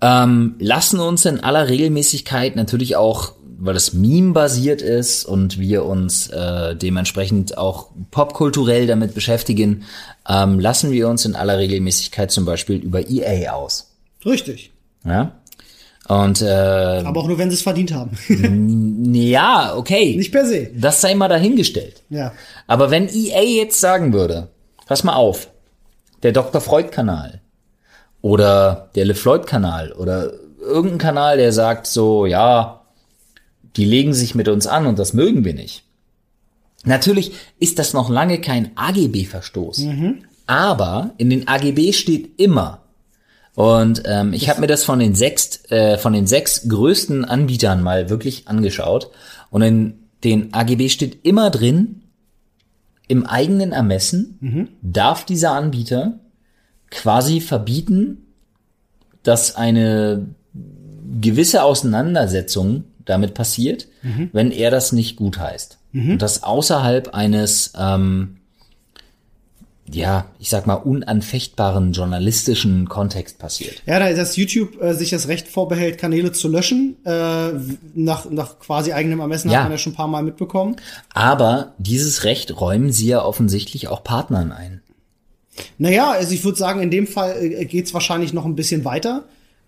ähm, 0.00 0.54
lassen 0.58 1.00
uns 1.00 1.24
in 1.24 1.40
aller 1.40 1.68
Regelmäßigkeit 1.68 2.54
natürlich 2.56 2.96
auch, 2.96 3.32
weil 3.58 3.76
es 3.76 3.92
Meme-basiert 3.92 4.80
ist 4.82 5.24
und 5.24 5.58
wir 5.58 5.84
uns 5.84 6.28
äh, 6.28 6.76
dementsprechend 6.76 7.58
auch 7.58 7.88
popkulturell 8.10 8.86
damit 8.86 9.14
beschäftigen, 9.14 9.84
ähm, 10.28 10.60
lassen 10.60 10.92
wir 10.92 11.08
uns 11.08 11.24
in 11.24 11.34
aller 11.34 11.58
Regelmäßigkeit 11.58 12.30
zum 12.30 12.44
Beispiel 12.44 12.76
über 12.76 13.10
EA 13.10 13.52
aus. 13.52 13.90
Richtig. 14.24 14.70
Ja? 15.04 15.32
Und 16.06 16.40
äh, 16.40 17.02
Aber 17.04 17.20
auch 17.20 17.26
nur, 17.26 17.36
wenn 17.36 17.50
sie 17.50 17.56
es 17.56 17.62
verdient 17.62 17.92
haben. 17.92 18.16
ja, 19.12 19.74
okay. 19.76 20.16
nicht 20.16 20.32
per 20.32 20.46
se. 20.46 20.70
Das 20.74 21.00
sei 21.00 21.14
mal 21.14 21.28
dahingestellt. 21.28 22.02
Ja. 22.08 22.32
Aber 22.66 22.90
wenn 22.90 23.08
EA 23.08 23.42
jetzt 23.42 23.80
sagen 23.80 24.12
würde, 24.12 24.48
pass 24.86 25.04
mal 25.04 25.14
auf, 25.14 25.50
der 26.22 26.32
Dr. 26.32 26.60
Freud-Kanal 26.60 27.40
oder 28.22 28.88
der 28.94 29.04
LeFloid-Kanal 29.04 29.92
oder 29.92 30.32
irgendein 30.60 30.98
Kanal, 30.98 31.36
der 31.36 31.52
sagt 31.52 31.86
so, 31.86 32.24
ja, 32.24 32.77
die 33.76 33.84
legen 33.84 34.14
sich 34.14 34.34
mit 34.34 34.48
uns 34.48 34.66
an 34.66 34.86
und 34.86 34.98
das 34.98 35.12
mögen 35.12 35.44
wir 35.44 35.54
nicht. 35.54 35.84
Natürlich 36.84 37.32
ist 37.58 37.78
das 37.78 37.92
noch 37.92 38.08
lange 38.08 38.40
kein 38.40 38.70
AGB-Verstoß. 38.76 39.80
Aber 40.46 41.14
in 41.18 41.30
den 41.30 41.46
AGB 41.46 41.92
steht 41.92 42.40
immer, 42.40 42.82
und 43.54 44.02
ähm, 44.04 44.32
ich 44.34 44.48
habe 44.48 44.60
mir 44.60 44.68
das 44.68 44.84
von 44.84 45.00
den 45.00 45.16
sechs, 45.16 45.68
äh, 45.72 45.98
von 45.98 46.12
den 46.12 46.28
sechs 46.28 46.68
größten 46.68 47.24
Anbietern 47.24 47.82
mal 47.82 48.08
wirklich 48.08 48.46
angeschaut. 48.46 49.10
Und 49.50 49.62
in 49.62 49.94
den 50.22 50.54
AGB 50.54 50.88
steht 50.88 51.24
immer 51.26 51.50
drin, 51.50 52.02
im 53.08 53.26
eigenen 53.26 53.72
Ermessen 53.72 54.38
darf 54.80 55.24
dieser 55.24 55.52
Anbieter 55.52 56.20
quasi 56.90 57.40
verbieten, 57.40 58.28
dass 59.24 59.56
eine 59.56 60.26
gewisse 61.20 61.64
Auseinandersetzung 61.64 62.84
damit 63.08 63.34
passiert, 63.34 63.88
wenn 64.32 64.50
er 64.50 64.70
das 64.70 64.92
nicht 64.92 65.16
gut 65.16 65.38
heißt. 65.38 65.78
Und 65.94 66.18
das 66.22 66.42
außerhalb 66.42 67.14
eines 67.14 67.72
ähm, 67.78 68.38
ja, 69.92 70.26
ich 70.38 70.50
sag 70.50 70.66
mal, 70.66 70.74
unanfechtbaren 70.74 71.92
journalistischen 71.92 72.88
Kontext 72.88 73.38
passiert. 73.38 73.82
Ja, 73.86 73.98
da 73.98 74.12
dass 74.12 74.36
YouTube 74.36 74.80
äh, 74.82 74.94
sich 74.94 75.10
das 75.10 75.28
Recht 75.28 75.48
vorbehält, 75.48 75.98
Kanäle 75.98 76.32
zu 76.32 76.48
löschen, 76.48 76.96
äh, 77.04 77.52
nach, 77.94 78.28
nach 78.30 78.58
quasi 78.58 78.92
eigenem 78.92 79.20
Ermessen 79.20 79.50
Ja. 79.50 79.58
hat 79.58 79.64
man 79.64 79.72
ja 79.72 79.78
schon 79.78 79.92
ein 79.92 79.96
paar 79.96 80.08
Mal 80.08 80.22
mitbekommen. 80.22 80.76
Aber 81.14 81.74
dieses 81.78 82.24
Recht 82.24 82.60
räumen 82.60 82.92
sie 82.92 83.06
ja 83.08 83.24
offensichtlich 83.24 83.88
auch 83.88 84.04
Partnern 84.04 84.52
ein. 84.52 84.82
Naja, 85.78 86.10
also 86.12 86.32
ich 86.34 86.44
würde 86.44 86.58
sagen, 86.58 86.80
in 86.82 86.90
dem 86.90 87.06
Fall 87.06 87.36
äh, 87.40 87.64
geht's 87.64 87.94
wahrscheinlich 87.94 88.32
noch 88.32 88.44
ein 88.44 88.54
bisschen 88.56 88.84
weiter. 88.84 89.24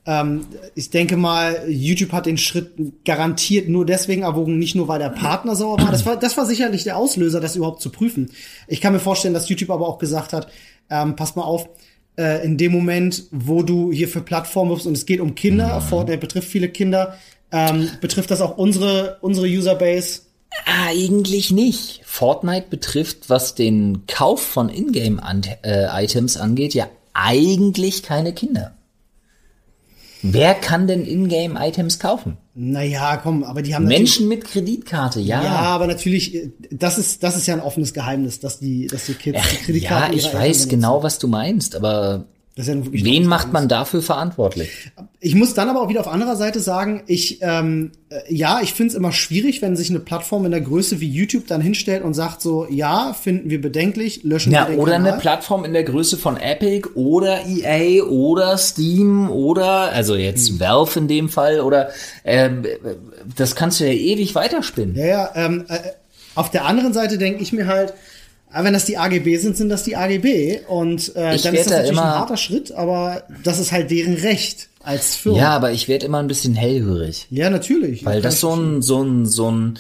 Ähm, 0.07 0.47
ich 0.75 0.91
denke 0.91 1.17
mal, 1.17 1.65
YouTube 1.69 2.13
hat 2.13 2.27
den 2.27 2.39
Schritt 2.39 2.73
garantiert 3.05 3.69
nur 3.69 3.85
deswegen 3.85 4.23
erwogen, 4.23 4.59
nicht 4.59 4.75
nur 4.75 4.89
weil 4.89 4.99
der 4.99 5.11
Partner 5.11 5.55
sauer 5.55 5.79
war. 5.79 5.91
Das 5.91 6.07
war, 6.07 6.17
das 6.17 6.37
war 6.37 6.47
sicherlich 6.47 6.85
der 6.85 6.97
Auslöser, 6.97 7.41
das 7.41 7.57
überhaupt 7.57 7.83
zu 7.83 7.91
prüfen. 7.91 8.31
Ich 8.67 8.81
kann 8.81 8.93
mir 8.93 9.01
vorstellen, 9.01 9.35
dass 9.35 9.49
YouTube 9.49 9.71
aber 9.71 9.87
auch 9.87 9.99
gesagt 9.99 10.33
hat, 10.33 10.49
ähm, 10.89 11.17
pass 11.17 11.37
mal 11.37 11.43
auf, 11.43 11.69
äh, 12.17 12.45
in 12.45 12.57
dem 12.57 12.73
Moment, 12.73 13.25
wo 13.31 13.63
du 13.63 13.93
hier 13.93 14.09
für 14.09 14.21
Plattformen 14.21 14.71
wirfst 14.71 14.87
und 14.87 14.97
es 14.97 15.07
geht 15.07 15.21
um 15.21 15.35
Kinder, 15.35 15.81
Fortnite 15.81 16.19
betrifft 16.19 16.49
viele 16.49 16.69
Kinder, 16.69 17.17
ähm, 17.53 17.89
betrifft 18.01 18.31
das 18.31 18.41
auch 18.41 18.57
unsere, 18.57 19.19
unsere 19.21 19.47
Userbase. 19.47 20.23
Eigentlich 20.67 21.51
nicht. 21.51 22.01
Fortnite 22.05 22.67
betrifft, 22.71 23.29
was 23.31 23.55
den 23.55 24.07
Kauf 24.07 24.43
von 24.43 24.69
Ingame-Items 24.69 26.37
angeht, 26.37 26.75
ja 26.75 26.89
eigentlich 27.13 28.03
keine 28.03 28.33
Kinder. 28.33 28.75
Wer 30.23 30.55
kann 30.55 30.87
denn 30.87 31.07
Ingame-Items 31.07 31.99
kaufen? 31.99 32.37
Naja, 32.55 33.17
komm, 33.17 33.43
aber 33.43 33.63
die 33.63 33.75
haben 33.75 33.87
Menschen 33.87 34.29
mit 34.29 34.45
Kreditkarte, 34.45 35.21
ja. 35.21 35.43
Ja, 35.43 35.51
aber 35.61 35.87
natürlich, 35.87 36.35
äh, 36.35 36.51
das 36.71 36.99
ist, 36.99 37.23
das 37.23 37.37
ist 37.37 37.47
ja 37.47 37.55
ein 37.55 37.61
offenes 37.61 37.95
Geheimnis, 37.95 38.41
dass 38.41 38.59
die, 38.59 38.87
dass 38.87 39.07
die 39.07 39.15
Kids 39.15 39.39
die 39.41 39.57
ja, 39.57 39.61
Kreditkarten 39.65 40.19
ich 40.19 40.27
weiß 40.27 40.35
benutzen. 40.35 40.69
genau, 40.69 41.03
was 41.03 41.19
du 41.19 41.29
meinst, 41.29 41.75
aber 41.75 42.27
Wen 42.57 43.27
macht 43.27 43.53
man 43.53 43.69
dafür 43.69 44.03
verantwortlich? 44.03 44.91
Ich 45.21 45.35
muss 45.35 45.55
dann 45.55 45.69
aber 45.71 45.81
auch 45.81 45.89
wieder 45.89 46.01
auf 46.01 46.09
anderer 46.09 46.37
Seite 46.37 46.61
sagen, 46.61 47.03
ich, 47.07 47.39
ähm, 47.41 47.93
äh, 48.11 48.21
ja, 48.35 48.61
ich 48.63 48.75
finde 48.75 48.91
es 48.91 48.95
immer 48.97 49.13
schwierig, 49.13 49.63
wenn 49.63 49.77
sich 49.77 49.89
eine 49.89 50.01
Plattform 50.01 50.45
in 50.45 50.51
der 50.51 50.61
Größe 50.61 51.01
wie 51.01 51.09
YouTube 51.09 51.47
dann 51.47 51.61
hinstellt 51.63 52.03
und 52.03 52.13
sagt 52.13 52.43
so, 52.43 52.67
ja, 52.69 53.15
finden 53.15 53.49
wir 53.51 53.61
bedenklich, 53.63 54.25
löschen 54.25 54.53
Ja, 54.53 54.67
wir 54.69 54.75
den 54.75 54.81
oder 54.81 54.93
Kanal. 54.93 55.13
eine 55.13 55.21
Plattform 55.21 55.65
in 55.65 55.73
der 55.73 55.85
Größe 55.85 56.19
von 56.19 56.37
Epic 56.37 56.89
oder 56.97 57.47
EA 57.47 58.03
oder 58.05 58.59
Steam 58.59 59.31
oder, 59.31 59.93
also 59.93 60.17
jetzt 60.17 60.49
Hm. 60.51 60.61
Valve 60.61 60.99
in 60.99 61.09
dem 61.09 61.29
Fall 61.29 61.61
oder, 61.61 61.91
ähm, 62.25 62.65
das 63.37 63.55
kannst 63.55 63.81
du 63.81 63.85
ja 63.87 63.93
ewig 63.93 64.35
weiterspinnen. 64.35 64.97
Ja, 64.97 65.07
ja, 65.07 65.31
ähm, 65.35 65.65
äh, 65.69 65.79
auf 66.35 66.51
der 66.51 66.65
anderen 66.67 66.93
Seite 66.93 67.17
denke 67.17 67.43
ich 67.43 67.53
mir 67.53 67.67
halt, 67.67 67.95
äh, 68.53 68.65
wenn 68.65 68.73
das 68.73 68.85
die 68.85 68.97
AGB 68.99 69.37
sind, 69.39 69.57
sind 69.57 69.69
das 69.69 69.83
die 69.85 69.97
AGB 69.97 70.61
und 70.69 71.15
äh, 71.17 71.35
Ich 71.37 71.43
dann 71.43 71.55
ist 71.55 71.67
das 71.67 71.67
da 71.67 71.77
natürlich 71.77 71.91
ein 71.91 71.93
immer- 71.93 72.19
harter 72.19 72.37
Schritt, 72.37 72.73
aber 72.73 73.25
das 73.45 73.59
ist 73.59 73.73
halt 73.73 73.91
deren 73.91 74.15
Recht 74.15 74.69
als 74.83 75.17
Firma. 75.17 75.39
Ja, 75.39 75.51
aber 75.51 75.73
ich 75.73 75.89
werde 75.89 76.07
immer 76.07 76.19
ein 76.19 76.27
bisschen 76.29 76.55
hellhörig. 76.55 77.27
ja 77.31 77.51
natürlich. 77.51 78.05
Weil 78.05 78.23
das 78.23 78.41
so 78.41 78.55
ein, 78.55 78.83
so 78.83 79.03
ein, 79.03 79.27
so 79.27 79.51
ein, 79.51 79.79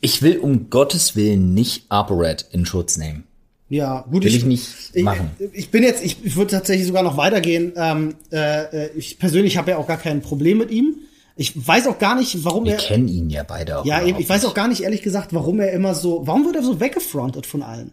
ich 0.00 0.22
will 0.22 0.38
um 0.38 0.70
Gottes 0.70 1.16
Willen 1.16 1.54
nicht 1.54 1.84
ApoRed 1.90 2.46
in 2.52 2.64
Schutz 2.66 2.96
nehmen. 2.96 3.24
Ja, 3.70 4.06
gut. 4.10 4.24
Will 4.24 4.34
ich 4.34 4.46
nicht 4.46 4.96
machen. 4.96 5.30
Ich, 5.38 5.46
ich 5.52 5.70
bin 5.70 5.82
jetzt, 5.82 6.02
ich, 6.02 6.16
ich 6.24 6.36
würde 6.36 6.52
tatsächlich 6.52 6.86
sogar 6.86 7.02
noch 7.02 7.18
weitergehen. 7.18 7.72
Ähm, 7.76 8.14
äh, 8.32 8.86
ich 8.96 9.18
persönlich 9.18 9.58
habe 9.58 9.72
ja 9.72 9.76
auch 9.76 9.86
gar 9.86 9.98
kein 9.98 10.22
Problem 10.22 10.56
mit 10.56 10.70
ihm. 10.70 10.94
Ich 11.36 11.52
weiß 11.68 11.86
auch 11.86 11.98
gar 11.98 12.16
nicht, 12.16 12.44
warum 12.44 12.64
Wir 12.64 12.72
er. 12.72 12.78
kennen 12.78 13.06
ihn 13.08 13.28
ja 13.28 13.42
beide 13.42 13.78
auch. 13.78 13.84
Ja, 13.84 14.02
eben, 14.02 14.18
ich 14.18 14.28
weiß 14.28 14.46
auch 14.46 14.54
gar 14.54 14.68
nicht 14.68 14.80
ehrlich 14.80 15.02
gesagt, 15.02 15.34
warum 15.34 15.60
er 15.60 15.70
immer 15.72 15.94
so, 15.94 16.22
warum 16.26 16.46
wird 16.46 16.56
er 16.56 16.62
so 16.62 16.80
weggefrontet 16.80 17.44
von 17.46 17.62
allen? 17.62 17.92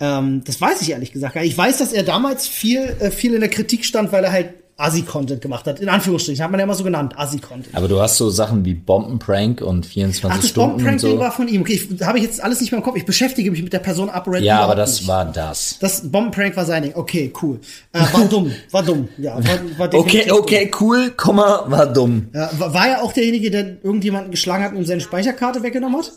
Ähm, 0.00 0.42
das 0.44 0.60
weiß 0.60 0.82
ich 0.82 0.90
ehrlich 0.90 1.12
gesagt. 1.12 1.34
gar 1.34 1.40
nicht. 1.42 1.50
Ich 1.52 1.58
weiß, 1.58 1.78
dass 1.78 1.92
er 1.92 2.02
damals 2.02 2.46
viel, 2.46 2.80
äh, 3.00 3.10
viel 3.10 3.34
in 3.34 3.40
der 3.40 3.50
Kritik 3.50 3.84
stand, 3.84 4.12
weil 4.12 4.24
er 4.24 4.32
halt 4.32 4.54
Assi-Content 4.78 5.40
gemacht 5.40 5.66
hat. 5.66 5.80
In 5.80 5.88
Anführungsstrichen 5.88 6.42
hat 6.42 6.52
man 6.52 6.60
ja 6.60 6.64
immer 6.64 6.74
so 6.74 6.84
genannt, 6.84 7.14
Assi-Content. 7.16 7.74
Aber 7.74 7.88
du 7.88 8.00
hast 8.00 8.16
so 8.16 8.30
Sachen 8.30 8.64
wie 8.64 8.74
Bombenprank 8.74 9.60
und 9.60 9.84
24 9.84 10.30
Ach, 10.30 10.36
das 10.40 10.48
Stunden 10.50 10.70
und 10.70 10.76
Bombenprank-Ding 10.76 11.10
so. 11.14 11.18
war 11.18 11.32
von 11.32 11.48
ihm. 11.48 11.62
Okay, 11.62 11.80
habe 12.02 12.18
ich 12.18 12.24
jetzt 12.24 12.40
alles 12.40 12.60
nicht 12.60 12.70
mehr 12.70 12.78
im 12.78 12.84
Kopf. 12.84 12.96
Ich 12.96 13.04
beschäftige 13.04 13.50
mich 13.50 13.60
mit 13.60 13.72
der 13.72 13.80
Person 13.80 14.08
Upred 14.08 14.44
Ja, 14.44 14.60
aber 14.60 14.76
das 14.76 15.00
nicht. 15.00 15.08
war 15.08 15.24
das. 15.24 15.78
Das 15.80 16.08
Bombenprank 16.08 16.56
war 16.56 16.64
sein 16.64 16.84
Ding. 16.84 16.92
Okay, 16.94 17.32
cool. 17.42 17.58
Äh, 17.92 17.98
war 18.12 18.24
dumm, 18.26 18.52
war 18.70 18.84
dumm. 18.84 19.08
Ja, 19.18 19.34
war, 19.36 19.78
war 19.78 19.94
Okay, 19.94 20.30
okay, 20.30 20.70
cool, 20.80 21.10
Komma, 21.16 21.64
war 21.66 21.86
dumm. 21.92 22.28
Ja, 22.32 22.48
war, 22.56 22.72
war 22.72 22.86
er 22.86 23.02
auch 23.02 23.12
derjenige, 23.12 23.50
der 23.50 23.82
irgendjemanden 23.82 24.30
geschlagen 24.30 24.62
hat 24.62 24.74
und 24.74 24.86
seine 24.86 25.00
Speicherkarte 25.00 25.64
weggenommen 25.64 25.98
hat? 25.98 26.12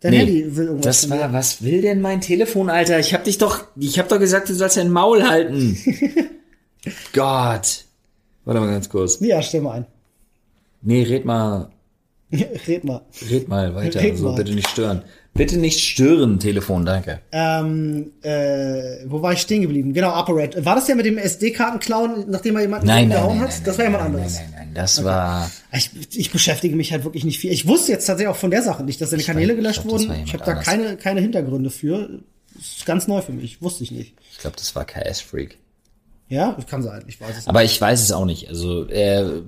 Dein 0.00 0.12
Nee, 0.12 0.18
Handy 0.18 0.56
will 0.56 0.66
irgendwas. 0.66 1.00
das 1.02 1.10
war, 1.10 1.32
was 1.32 1.62
will 1.62 1.82
denn 1.82 2.00
mein 2.00 2.20
Telefon, 2.20 2.70
Alter? 2.70 2.98
Ich 3.00 3.14
hab 3.14 3.24
dich 3.24 3.38
doch, 3.38 3.64
ich 3.76 3.98
hab 3.98 4.08
doch 4.08 4.18
gesagt, 4.20 4.48
du 4.48 4.54
sollst 4.54 4.76
dein 4.76 4.90
Maul 4.92 5.28
halten. 5.28 5.76
Gott. 7.12 7.84
Warte 8.44 8.60
mal 8.60 8.70
ganz 8.70 8.88
kurz. 8.88 9.18
Ja, 9.20 9.42
stell 9.42 9.60
mal 9.60 9.72
ein. 9.72 9.86
Nee, 10.82 11.02
red 11.02 11.24
mal, 11.24 11.70
Red 12.32 12.84
mal. 12.84 13.02
red 13.30 13.48
mal 13.48 13.74
weiter. 13.74 14.00
Red 14.00 14.16
so, 14.18 14.24
mal. 14.30 14.36
bitte 14.36 14.54
nicht 14.54 14.68
stören. 14.68 15.02
Bitte 15.38 15.56
nicht 15.56 15.78
stören, 15.78 16.40
Telefon, 16.40 16.84
danke. 16.84 17.20
Ähm, 17.30 18.10
äh, 18.22 19.04
wo 19.06 19.22
war 19.22 19.32
ich 19.34 19.38
stehen 19.38 19.62
geblieben? 19.62 19.94
Genau, 19.94 20.18
Operate. 20.18 20.64
War 20.64 20.74
das 20.74 20.86
der 20.86 20.96
mit 20.96 21.06
dem 21.06 21.16
SD-Karten-Klauen, 21.16 22.28
nachdem 22.28 22.56
er 22.56 22.62
jemanden 22.62 22.88
Nein, 22.88 23.08
nein, 23.08 23.18
nein, 23.22 23.40
hat? 23.40 23.48
nein, 23.50 23.62
das 23.64 23.78
war 23.78 23.84
nein, 23.84 23.92
jemand 23.92 24.02
nein, 24.02 24.14
anderes. 24.16 24.34
Nein, 24.34 24.50
nein, 24.50 24.64
nein, 24.66 24.74
das 24.74 25.04
war, 25.04 25.48
Ich, 25.72 25.90
ich 26.18 26.32
beschäftige 26.32 26.74
mich 26.74 26.90
halt 26.90 27.04
wirklich 27.04 27.24
nicht 27.24 27.38
viel. 27.38 27.52
Ich 27.52 27.68
wusste 27.68 27.92
jetzt 27.92 28.06
tatsächlich 28.06 28.34
auch 28.34 28.36
von 28.36 28.50
der 28.50 28.62
Sache 28.62 28.82
nicht, 28.82 29.00
dass 29.00 29.10
seine 29.10 29.22
Kanäle 29.22 29.54
gelöscht 29.54 29.82
glaub, 29.82 30.00
wurden. 30.00 30.12
Ich 30.24 30.32
habe 30.32 30.44
da 30.44 30.50
anders. 30.50 30.66
keine, 30.66 30.96
keine 30.96 31.20
Hintergründe 31.20 31.70
für. 31.70 32.18
Das 32.56 32.66
ist 32.78 32.86
ganz 32.86 33.06
neu 33.06 33.22
für 33.22 33.32
mich. 33.32 33.62
Wusste 33.62 33.84
ich 33.84 33.92
nicht. 33.92 34.14
ich 34.32 34.38
glaube, 34.38 34.56
das 34.56 34.74
war 34.74 34.84
KS 34.84 35.20
Freak. 35.20 35.56
Ja, 36.28 36.56
kann 36.68 36.82
sein. 36.82 37.04
Ich 37.06 37.20
weiß 37.20 37.30
es 37.30 37.36
nicht. 37.36 37.48
Aber 37.48 37.62
ich 37.62 37.80
weiß 37.80 38.02
es 38.02 38.10
auch 38.10 38.24
nicht. 38.24 38.48
Also 38.48 38.86
er 38.88 39.42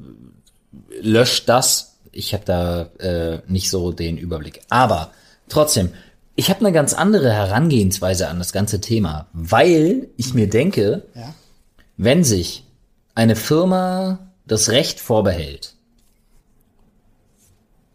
löscht 1.03 1.49
das. 1.49 1.97
Ich 2.13 2.33
habe 2.33 2.45
da 2.45 2.83
äh, 3.01 3.41
nicht 3.49 3.71
so 3.71 3.91
den 3.91 4.19
Überblick. 4.19 4.61
Aber 4.69 5.11
trotzdem, 5.51 5.91
ich 6.37 6.49
habe 6.49 6.61
eine 6.61 6.73
ganz 6.73 6.95
andere 6.95 7.31
Herangehensweise 7.33 8.29
an 8.29 8.39
das 8.39 8.53
ganze 8.53 8.81
Thema, 8.81 9.27
weil 9.33 10.09
ich 10.17 10.33
mir 10.33 10.49
denke, 10.49 11.03
Ja. 11.15 11.35
wenn 11.97 12.25
sich 12.25 12.65
eine 13.15 13.37
Firma 13.37 14.31
das 14.47 14.71
Recht 14.71 15.01
vorbehält, 15.01 15.75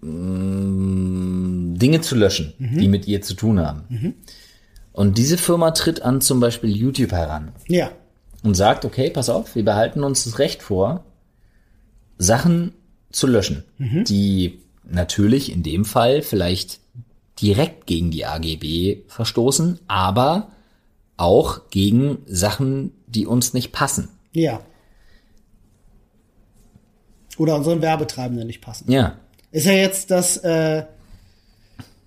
mh, 0.01 1.77
Dinge 1.77 2.01
zu 2.01 2.15
löschen, 2.15 2.53
die 2.59 2.87
mit 2.87 3.07
ihr 3.07 3.21
zu 3.21 3.33
tun 3.33 3.59
haben, 3.59 4.15
und 4.91 5.17
diese 5.17 5.37
Firma 5.37 5.71
tritt 5.71 6.01
an 6.03 6.21
zum 6.21 6.39
Beispiel 6.39 6.75
YouTube 6.75 7.11
heran 7.11 7.51
Ja. 7.67 7.91
und 8.43 8.55
sagt, 8.55 8.85
okay, 8.85 9.09
pass 9.09 9.29
auf, 9.29 9.55
wir 9.55 9.65
behalten 9.65 10.03
uns 10.03 10.23
das 10.23 10.39
Recht 10.39 10.61
vor, 10.63 11.03
Sachen 12.17 12.73
zu 13.11 13.27
löschen, 13.27 13.63
die 13.79 14.59
natürlich 14.89 15.51
in 15.51 15.63
dem 15.63 15.83
Fall 15.85 16.21
vielleicht 16.21 16.79
direkt 17.41 17.85
gegen 17.85 18.11
die 18.11 18.25
AGB 18.25 19.03
verstoßen, 19.07 19.79
aber 19.87 20.51
auch 21.17 21.69
gegen 21.69 22.19
Sachen, 22.25 22.91
die 23.07 23.25
uns 23.25 23.53
nicht 23.53 23.71
passen. 23.71 24.09
Ja. 24.31 24.61
Oder 27.37 27.55
unseren 27.55 27.81
Werbetreibenden 27.81 28.47
nicht 28.47 28.61
passen. 28.61 28.89
Ja. 28.91 29.17
Ist 29.51 29.65
ja 29.65 29.73
jetzt 29.73 30.11
das, 30.11 30.37
äh, 30.37 30.83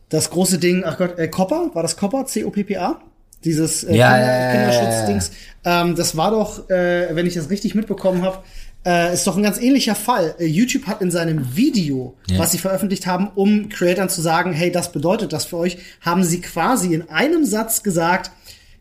das 0.09 0.31
große 0.31 0.59
Ding, 0.59 0.85
ach 0.85 0.99
Gott, 0.99 1.19
äh, 1.19 1.29
Copper, 1.29 1.71
war 1.75 1.83
das 1.83 1.97
Copper, 1.97 2.27
C-O-P-P-A? 2.27 3.01
Dieses 3.45 3.85
äh, 3.85 3.97
Ja, 3.97 4.13
Kinder, 4.13 4.27
ja, 4.27 4.41
ja, 4.41 4.53
Kinderschutzdings. 4.53 5.31
Ähm, 5.65 5.95
das 5.95 6.17
war 6.17 6.31
doch, 6.31 6.69
äh, 6.71 7.15
wenn 7.15 7.27
ich 7.27 7.35
das 7.35 7.51
richtig 7.51 7.75
mitbekommen 7.75 8.23
habe, 8.23 8.43
äh, 8.87 9.13
ist 9.15 9.27
doch 9.27 9.37
ein 9.37 9.43
ganz 9.43 9.61
ähnlicher 9.61 9.95
Fall. 9.95 10.35
Äh, 10.39 10.47
YouTube 10.47 10.87
hat 10.87 11.03
in 11.03 11.11
seinem 11.11 11.57
Video, 11.57 12.17
Ja. 12.31 12.39
was 12.39 12.53
sie 12.53 12.59
veröffentlicht 12.59 13.07
haben, 13.07 13.29
um 13.35 13.69
Creatern 13.69 14.09
zu 14.09 14.21
sagen, 14.21 14.53
hey, 14.53 14.71
das 14.73 14.93
bedeutet 14.93 15.33
das 15.33 15.45
für 15.47 15.57
euch, 15.59 15.79
haben 16.01 16.25
sie 16.25 16.41
quasi 16.41 16.95
in 16.95 17.09
einem 17.11 17.45
Satz 17.45 17.83
gesagt, 17.83 18.31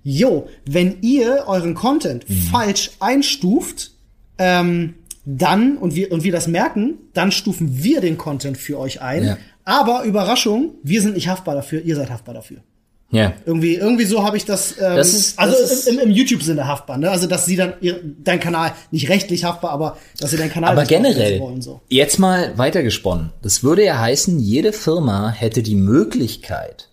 yo, 0.04 0.48
wenn 0.66 1.02
ihr 1.02 1.44
euren 1.48 1.74
Content 1.74 2.30
Mhm. 2.30 2.34
falsch 2.52 2.92
einstuft, 3.00 3.92
ähm, 4.38 4.94
dann, 5.26 5.78
und 5.78 5.96
wir, 5.96 6.12
und 6.14 6.24
wir 6.24 6.32
das 6.32 6.48
merken, 6.48 6.96
dann 7.14 7.32
stufen 7.34 7.84
wir 7.84 8.00
den 8.00 8.18
Content 8.18 8.58
für 8.58 8.80
euch 8.80 9.02
ein. 9.02 9.24
Ja. 9.26 9.38
Aber 9.66 10.04
Überraschung, 10.04 10.76
wir 10.84 11.02
sind 11.02 11.16
nicht 11.16 11.28
haftbar 11.28 11.56
dafür, 11.56 11.82
ihr 11.82 11.98
seid 11.98 12.10
haftbar 12.10 12.34
dafür. 12.36 12.60
Ja. 13.10 13.32
Irgendwie, 13.46 13.76
irgendwie 13.76 14.04
so 14.04 14.24
habe 14.24 14.36
ich 14.36 14.44
das, 14.44 14.74
ähm, 14.74 14.98
Das 14.98 15.14
ist- 15.14 15.40
also 15.40 15.56
das 15.62 15.72
ist- 15.72 15.88
im, 15.88 15.98
im 16.00 16.12
YouTube-Sinne 16.12 16.68
haftbar, 16.68 16.98
ne? 16.98 17.10
Also 17.10 17.26
dass 17.26 17.46
sie 17.46 17.56
dann 17.56 17.74
ihr, 17.80 18.02
dein 18.04 18.40
Kanal 18.42 18.74
nicht 18.92 19.08
rechtlich 19.08 19.46
haftbar, 19.46 19.72
aber 19.72 19.98
dass 20.20 20.32
sie 20.32 20.38
deinen 20.38 20.52
Kanal 20.52 20.72
Aber 20.72 20.84
generell, 20.84 21.40
wollen, 21.40 21.62
so. 21.62 21.80
jetzt 21.88 22.20
mal 22.20 22.58
weitergesponnen. 22.58 23.32
Das 23.42 23.64
würde 23.64 23.86
ja 23.86 23.98
heißen, 24.00 24.40
jede 24.40 24.74
Firma 24.74 25.30
hätte 25.30 25.64
die 25.64 25.76
Möglichkeit, 25.76 26.90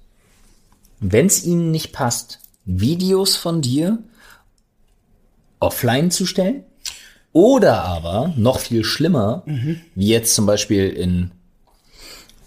wenn 1.00 1.26
es 1.26 1.44
ihnen 1.44 1.73
nicht 1.73 1.92
passt, 1.92 2.38
Videos 2.64 3.35
von 3.35 3.61
dir 3.61 3.99
offline 5.59 6.11
zu 6.12 6.26
stellen. 6.26 6.62
Oder 7.33 7.83
aber, 7.83 8.33
noch 8.37 8.61
viel 8.61 8.85
schlimmer, 8.85 9.42
wie 9.97 10.06
jetzt 10.06 10.37
zum 10.37 10.47
Beispiel 10.47 10.88
in 10.90 11.33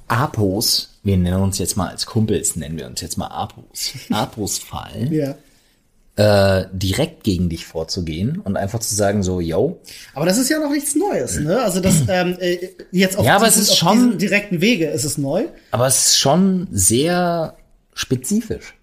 Apos, 0.07 0.96
wir 1.07 1.17
nennen 1.17 1.41
uns 1.41 1.57
jetzt 1.57 1.75
mal 1.77 1.87
als 1.89 2.05
Kumpels, 2.05 2.55
nennen 2.55 2.77
wir 2.77 2.85
uns 2.85 3.01
jetzt 3.01 3.17
mal 3.17 3.27
Apos, 3.27 3.93
Apos 4.11 4.57
Fall, 4.69 5.07
Ja. 5.11 5.35
äh, 6.17 6.65
direkt 6.73 7.23
gegen 7.23 7.47
dich 7.49 7.65
vorzugehen 7.65 8.39
und 8.39 8.57
einfach 8.57 8.79
zu 8.79 8.93
sagen 8.95 9.23
so, 9.23 9.39
yo. 9.39 9.79
Aber 10.15 10.25
das 10.25 10.37
ist 10.37 10.49
ja 10.49 10.59
noch 10.59 10.71
nichts 10.71 10.95
Neues, 10.95 11.39
ne? 11.39 11.61
Also 11.61 11.79
das 11.79 11.95
ähm, 12.09 12.35
äh, 12.39 12.57
jetzt 12.91 13.17
auf, 13.17 13.25
Ja, 13.25 13.35
aber 13.37 13.47
es 13.47 13.53
diesen, 13.55 13.63
ist 13.63 13.71
auf 13.71 13.77
schon- 13.77 14.17
direkten 14.17 14.61
Wege 14.61 14.87
ist 14.87 15.03
es 15.03 15.17
neu. 15.17 15.45
Aber 15.71 15.87
es 15.87 16.07
ist 16.09 16.17
schon 16.19 16.67
sehr 16.71 17.55
spezifisch. 17.93 18.73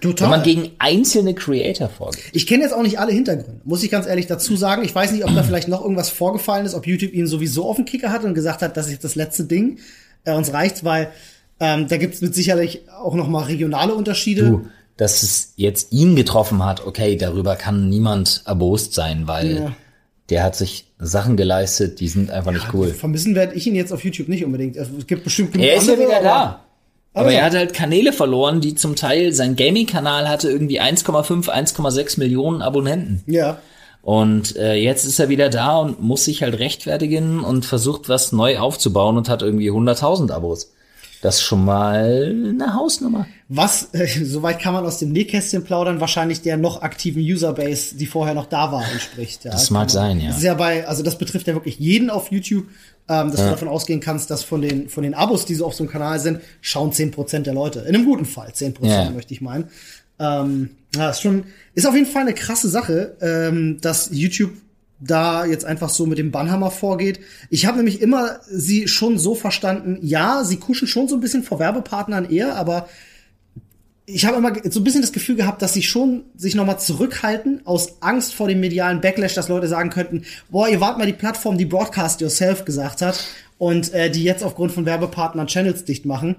Total. 0.00 0.26
Wenn 0.26 0.30
man 0.30 0.42
gegen 0.44 0.70
einzelne 0.78 1.34
Creator 1.34 1.88
vorgeht. 1.88 2.22
Ich 2.32 2.46
kenne 2.46 2.62
jetzt 2.62 2.72
auch 2.72 2.82
nicht 2.84 3.00
alle 3.00 3.10
Hintergründe, 3.12 3.60
muss 3.64 3.82
ich 3.82 3.90
ganz 3.90 4.06
ehrlich 4.06 4.28
dazu 4.28 4.54
sagen. 4.56 4.84
Ich 4.84 4.94
weiß 4.94 5.10
nicht, 5.10 5.24
ob 5.24 5.34
da 5.34 5.42
vielleicht 5.42 5.66
noch 5.66 5.82
irgendwas 5.82 6.08
vorgefallen 6.08 6.64
ist, 6.66 6.74
ob 6.74 6.86
YouTube 6.86 7.12
ihn 7.12 7.26
sowieso 7.26 7.68
auf 7.68 7.74
den 7.76 7.84
Kicker 7.84 8.12
hat 8.12 8.22
und 8.22 8.34
gesagt 8.34 8.62
hat, 8.62 8.76
das 8.76 8.86
ist 8.86 8.92
jetzt 8.92 9.04
das 9.04 9.16
letzte 9.16 9.44
Ding. 9.44 9.78
Äh, 10.24 10.34
uns 10.34 10.52
reicht's, 10.52 10.84
weil 10.84 11.08
ähm, 11.60 11.88
da 11.88 11.96
gibt's 11.96 12.20
mit 12.20 12.34
sicherlich 12.34 12.82
auch 12.90 13.14
noch 13.14 13.28
mal 13.28 13.44
regionale 13.44 13.94
Unterschiede. 13.94 14.42
Du, 14.46 14.66
dass 14.96 15.22
es 15.22 15.52
jetzt 15.56 15.92
ihn 15.92 16.16
getroffen 16.16 16.64
hat, 16.64 16.86
okay, 16.86 17.16
darüber 17.16 17.56
kann 17.56 17.88
niemand 17.88 18.42
erbost 18.46 18.94
sein, 18.94 19.26
weil 19.26 19.56
Ja. 19.56 19.72
der 20.30 20.42
hat 20.42 20.56
sich 20.56 20.86
Sachen 20.98 21.36
geleistet, 21.36 22.00
die 22.00 22.08
sind 22.08 22.30
einfach 22.30 22.52
nicht 22.52 22.72
cool. 22.72 22.88
Vermissen 22.88 23.34
werde 23.34 23.54
ich 23.54 23.66
ihn 23.66 23.74
jetzt 23.74 23.92
auf 23.92 24.02
YouTube 24.04 24.28
nicht 24.28 24.44
unbedingt. 24.44 24.76
Es 24.76 24.88
gibt 25.06 25.24
bestimmt 25.24 25.52
genug 25.52 25.66
Er 25.66 25.76
ist 25.76 25.86
ja 25.86 25.92
andere, 25.94 26.08
wieder 26.08 26.16
aber- 26.18 26.24
da. 26.24 26.62
Aber 27.12 27.24
Aber 27.26 27.32
ja. 27.32 27.38
er 27.40 27.44
hat 27.46 27.54
halt 27.54 27.72
Kanäle 27.74 28.12
verloren, 28.12 28.60
die 28.60 28.74
zum 28.74 28.94
Teil, 28.94 29.32
sein 29.32 29.56
Gaming-Kanal 29.56 30.28
hatte 30.28 30.50
irgendwie 30.50 30.80
1,5, 30.82 31.48
1,6 31.48 32.18
Millionen 32.18 32.60
Abonnenten. 32.60 33.22
Ja. 33.26 33.58
Und 34.02 34.54
äh, 34.56 34.74
jetzt 34.74 35.04
ist 35.06 35.18
er 35.18 35.28
wieder 35.30 35.48
da 35.48 35.78
und 35.78 36.00
muss 36.02 36.26
sich 36.26 36.42
halt 36.42 36.58
rechtfertigen 36.58 37.40
und 37.40 37.64
versucht 37.64 38.08
was 38.10 38.32
neu 38.32 38.58
aufzubauen 38.58 39.16
und 39.16 39.28
hat 39.30 39.40
irgendwie 39.42 39.70
100.000 39.70 40.30
Abos. 40.30 40.72
Das 41.26 41.36
ist 41.38 41.42
schon 41.42 41.64
mal 41.64 42.32
eine 42.48 42.72
Hausnummer. 42.74 43.26
Was, 43.48 43.88
äh, 43.92 44.06
soweit 44.24 44.60
kann 44.60 44.72
man 44.74 44.86
aus 44.86 44.98
dem 45.00 45.10
Nähkästchen 45.10 45.64
plaudern, 45.64 46.00
wahrscheinlich 46.00 46.40
der 46.40 46.56
noch 46.56 46.82
aktiven 46.82 47.20
Userbase, 47.20 47.96
die 47.96 48.06
vorher 48.06 48.32
noch 48.32 48.46
da 48.46 48.70
war, 48.70 48.84
entspricht. 48.92 49.44
Ja, 49.44 49.50
Das 49.50 49.66
kann 49.66 49.72
mag 49.74 49.80
man- 49.82 49.88
sein, 49.88 50.20
ja. 50.20 50.28
Das 50.28 50.36
ist 50.38 50.44
ja 50.44 50.54
bei, 50.54 50.86
also 50.86 51.02
das 51.02 51.18
betrifft 51.18 51.48
ja 51.48 51.54
wirklich 51.54 51.80
jeden 51.80 52.10
auf 52.10 52.30
YouTube, 52.30 52.66
ähm, 53.08 53.32
dass 53.32 53.40
du 53.40 53.50
davon 53.50 53.66
ausgehen 53.66 53.98
kannst, 53.98 54.30
dass 54.30 54.44
von 54.44 54.62
den, 54.62 54.88
von 54.88 55.02
den 55.02 55.14
Abos, 55.14 55.44
die 55.44 55.56
so 55.56 55.66
auf 55.66 55.74
so 55.74 55.82
einem 55.82 55.90
Kanal 55.90 56.20
sind, 56.20 56.40
schauen 56.60 56.92
10% 56.92 57.46
der 57.46 57.54
Leute. 57.54 57.80
In 57.80 57.96
einem 57.96 58.04
guten 58.04 58.24
Fall 58.24 58.52
10%, 58.54 58.86
Ja. 59.06 59.10
möchte 59.10 59.34
ich 59.34 59.40
meinen. 59.40 59.64
Ähm, 60.20 60.70
ja, 60.94 61.10
ist 61.10 61.22
schon, 61.22 61.42
ist 61.74 61.86
auf 61.88 61.94
jeden 61.94 62.06
Fall 62.06 62.22
eine 62.22 62.34
krasse 62.34 62.68
Sache, 62.68 63.16
ähm, 63.20 63.78
dass 63.80 64.10
YouTube 64.12 64.52
da 64.98 65.44
jetzt 65.44 65.64
einfach 65.64 65.90
so 65.90 66.06
mit 66.06 66.18
dem 66.18 66.30
Bannhammer 66.30 66.70
vorgeht. 66.70 67.20
Ich 67.50 67.66
habe 67.66 67.76
nämlich 67.76 68.00
immer 68.00 68.40
sie 68.48 68.88
schon 68.88 69.18
so 69.18 69.34
verstanden, 69.34 69.98
ja, 70.02 70.44
sie 70.44 70.56
kuschen 70.56 70.88
schon 70.88 71.08
so 71.08 71.16
ein 71.16 71.20
bisschen 71.20 71.42
vor 71.42 71.58
Werbepartnern 71.58 72.30
eher, 72.30 72.56
aber 72.56 72.88
ich 74.06 74.24
habe 74.24 74.36
immer 74.36 74.52
so 74.70 74.80
ein 74.80 74.84
bisschen 74.84 75.02
das 75.02 75.12
Gefühl 75.12 75.34
gehabt, 75.34 75.60
dass 75.62 75.74
sie 75.74 75.82
schon 75.82 76.24
sich 76.36 76.54
nochmal 76.54 76.78
zurückhalten 76.78 77.60
aus 77.66 78.00
Angst 78.00 78.34
vor 78.34 78.46
dem 78.46 78.60
medialen 78.60 79.00
Backlash, 79.00 79.34
dass 79.34 79.48
Leute 79.48 79.66
sagen 79.66 79.90
könnten, 79.90 80.22
boah, 80.48 80.68
ihr 80.68 80.80
wart 80.80 80.96
mal 80.96 81.06
die 81.06 81.12
Plattform, 81.12 81.58
die 81.58 81.66
Broadcast 81.66 82.20
Yourself 82.20 82.64
gesagt 82.64 83.02
hat 83.02 83.24
und 83.58 83.92
äh, 83.92 84.10
die 84.10 84.22
jetzt 84.22 84.44
aufgrund 84.44 84.72
von 84.72 84.86
Werbepartnern 84.86 85.48
Channels 85.48 85.84
dicht 85.84 86.06
machen. 86.06 86.36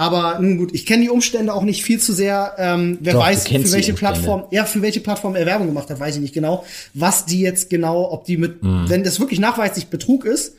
Aber 0.00 0.38
nun 0.40 0.56
gut, 0.56 0.70
ich 0.72 0.86
kenne 0.86 1.02
die 1.02 1.10
Umstände 1.10 1.52
auch 1.52 1.62
nicht 1.62 1.82
viel 1.82 2.00
zu 2.00 2.14
sehr. 2.14 2.54
Ähm, 2.56 2.96
wer 3.02 3.12
Doch, 3.12 3.20
weiß, 3.20 3.46
für 3.48 3.70
welche. 3.72 3.92
Plattform, 3.92 4.44
ja, 4.50 4.64
für 4.64 4.80
welche 4.80 5.00
Plattform 5.00 5.36
er 5.36 5.44
Werbung 5.44 5.66
gemacht 5.66 5.90
hat, 5.90 6.00
weiß 6.00 6.14
ich 6.14 6.22
nicht 6.22 6.32
genau. 6.32 6.64
Was 6.94 7.26
die 7.26 7.40
jetzt 7.42 7.68
genau, 7.68 8.10
ob 8.10 8.24
die 8.24 8.38
mit, 8.38 8.62
Mhm. 8.62 8.84
wenn 8.88 9.04
das 9.04 9.20
wirklich 9.20 9.40
nachweislich 9.40 9.88
Betrug 9.88 10.24
ist, 10.24 10.54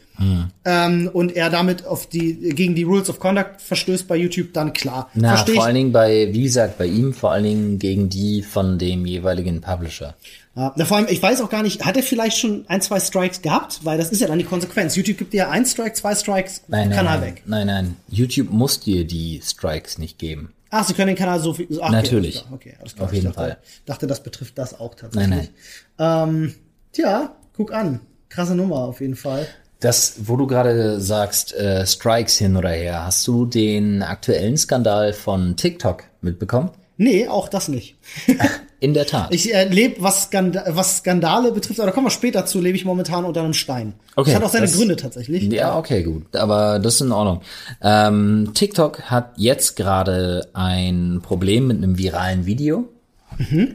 ähm, 0.65 1.09
und 1.11 1.35
er 1.35 1.49
damit 1.49 1.87
auf 1.87 2.05
die 2.07 2.35
gegen 2.53 2.75
die 2.75 2.83
Rules 2.83 3.09
of 3.09 3.19
Conduct 3.19 3.59
verstößt 3.59 4.07
bei 4.07 4.15
YouTube, 4.17 4.53
dann 4.53 4.71
klar. 4.73 5.09
Na, 5.15 5.29
Versteh 5.29 5.53
vor 5.53 5.63
ich. 5.63 5.65
allen 5.65 5.75
Dingen 5.75 5.91
bei, 5.91 6.29
wie 6.31 6.43
gesagt, 6.43 6.77
bei 6.77 6.85
ihm 6.85 7.11
vor 7.15 7.31
allen 7.31 7.43
Dingen 7.45 7.79
gegen 7.79 8.09
die 8.09 8.43
von 8.43 8.77
dem 8.77 9.07
jeweiligen 9.07 9.61
Publisher. 9.61 10.13
Ja, 10.55 10.73
na, 10.75 10.83
vor 10.85 10.97
allem, 10.97 11.07
ich 11.09 11.21
weiß 11.23 11.39
auch 11.41 11.49
gar 11.49 11.63
nicht, 11.63 11.85
hat 11.85 11.95
er 11.95 12.03
vielleicht 12.03 12.37
schon 12.37 12.65
ein, 12.67 12.81
zwei 12.81 12.99
Strikes 12.99 13.41
gehabt? 13.41 13.79
Weil 13.83 13.97
das 13.97 14.09
ist 14.11 14.19
ja 14.19 14.27
dann 14.27 14.37
die 14.37 14.43
Konsequenz. 14.43 14.95
YouTube 14.97 15.17
gibt 15.17 15.31
dir 15.33 15.37
ja 15.37 15.49
ein 15.49 15.65
Strike, 15.65 15.93
zwei 15.93 16.13
Strikes, 16.13 16.63
Nein, 16.67 16.89
nein, 16.89 16.97
Kanal 16.97 17.19
nein, 17.19 17.27
weg. 17.35 17.43
nein, 17.45 17.67
nein. 17.67 17.95
YouTube 18.09 18.49
muss 18.49 18.79
dir 18.81 19.05
die 19.05 19.41
Strikes 19.43 19.97
nicht 19.97 20.19
geben. 20.19 20.53
Ach, 20.69 20.85
sie 20.85 20.93
können 20.93 21.07
den 21.07 21.15
Kanal 21.17 21.39
so 21.39 21.53
viel. 21.53 21.67
Ach, 21.81 21.87
okay, 21.87 21.91
Natürlich. 21.91 22.41
klar, 22.41 22.53
Okay, 22.53 22.75
alles 22.79 22.95
klar. 22.95 23.05
Auf 23.07 23.11
Ich 23.13 23.19
jeden 23.21 23.33
dachte, 23.33 23.39
Fall. 23.49 23.57
Dachte, 23.85 24.07
das 24.07 24.23
betrifft 24.23 24.57
das 24.57 24.77
auch 24.79 24.95
tatsächlich. 24.95 25.29
Nein, 25.29 25.49
Ähm, 25.99 26.55
tja, 26.93 27.35
guck 27.55 27.73
an. 27.73 28.01
Krasse 28.29 28.55
Nummer 28.55 28.77
auf 28.77 28.99
jeden 29.01 29.15
Fall. 29.15 29.47
Das, 29.81 30.15
wo 30.25 30.37
du 30.37 30.47
gerade 30.47 31.01
sagst, 31.01 31.53
äh, 31.53 31.85
Strikes 31.87 32.37
hin 32.37 32.55
oder 32.55 32.69
her, 32.69 33.05
hast 33.05 33.25
du 33.27 33.45
den 33.45 34.03
aktuellen 34.03 34.55
Skandal 34.57 35.11
von 35.13 35.55
TikTok 35.57 36.03
mitbekommen? 36.21 36.71
Nee, 36.97 37.27
auch 37.27 37.49
das 37.49 37.67
nicht. 37.67 37.95
In 38.81 38.93
der 38.95 39.05
Tat. 39.05 39.33
Ich 39.33 39.53
äh, 39.53 39.65
lebe, 39.69 40.01
was, 40.03 40.23
Skanda 40.23 40.63
was 40.69 40.97
Skandale 40.97 41.51
betrifft, 41.51 41.79
aber 41.79 41.87
da 41.89 41.93
kommen 41.93 42.07
wir 42.07 42.11
später 42.11 42.45
zu, 42.47 42.59
lebe 42.59 42.75
ich 42.75 42.83
momentan 42.83 43.23
unter 43.25 43.41
einem 43.43 43.53
Stein. 43.53 43.93
Okay, 44.15 44.31
das 44.31 44.35
hat 44.39 44.43
auch 44.43 44.49
seine 44.51 44.65
das- 44.65 44.75
Gründe 44.75 44.95
tatsächlich. 44.95 45.43
Ja, 45.53 45.77
okay, 45.77 46.01
gut. 46.03 46.35
Aber 46.35 46.79
das 46.79 46.95
ist 46.95 47.01
in 47.01 47.11
Ordnung. 47.11 47.41
Ähm, 47.81 48.51
TikTok 48.55 49.03
hat 49.03 49.33
jetzt 49.37 49.75
gerade 49.75 50.49
ein 50.53 51.19
Problem 51.23 51.67
mit 51.67 51.77
einem 51.77 51.97
viralen 51.99 52.45
Video, 52.47 52.89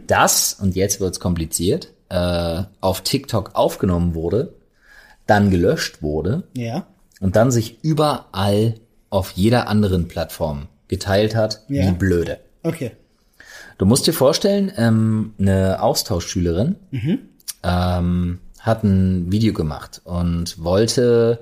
das, 0.07 0.55
und 0.61 0.77
jetzt 0.77 1.01
wird's 1.01 1.21
kompliziert, 1.21 1.93
äh, 2.09 2.63
auf 2.81 3.01
TikTok 3.03 3.51
aufgenommen 3.55 4.15
wurde, 4.15 4.55
dann 5.27 5.51
gelöscht 5.51 6.03
wurde 6.03 6.45
Ja. 6.57 6.87
und 7.21 7.37
dann 7.37 7.51
sich 7.51 7.79
überall 7.83 8.75
auf 9.11 9.33
jeder 9.33 9.69
anderen 9.69 10.09
Plattform 10.09 10.67
geteilt 10.89 11.35
hat, 11.35 11.63
Ja. 11.69 11.87
wie 11.87 11.93
blöde. 11.93 12.39
Okay. 12.63 12.93
Du 13.79 13.85
musst 13.87 14.07
dir 14.07 14.13
vorstellen, 14.13 14.73
ähm, 14.77 15.35
eine 15.39 15.83
Austauschschülerin 15.83 16.77
ähm, 17.63 18.39
hat 18.61 18.85
ein 18.85 19.31
Video 19.31 19.53
gemacht 19.53 20.01
und 20.05 20.63
wollte 20.63 21.41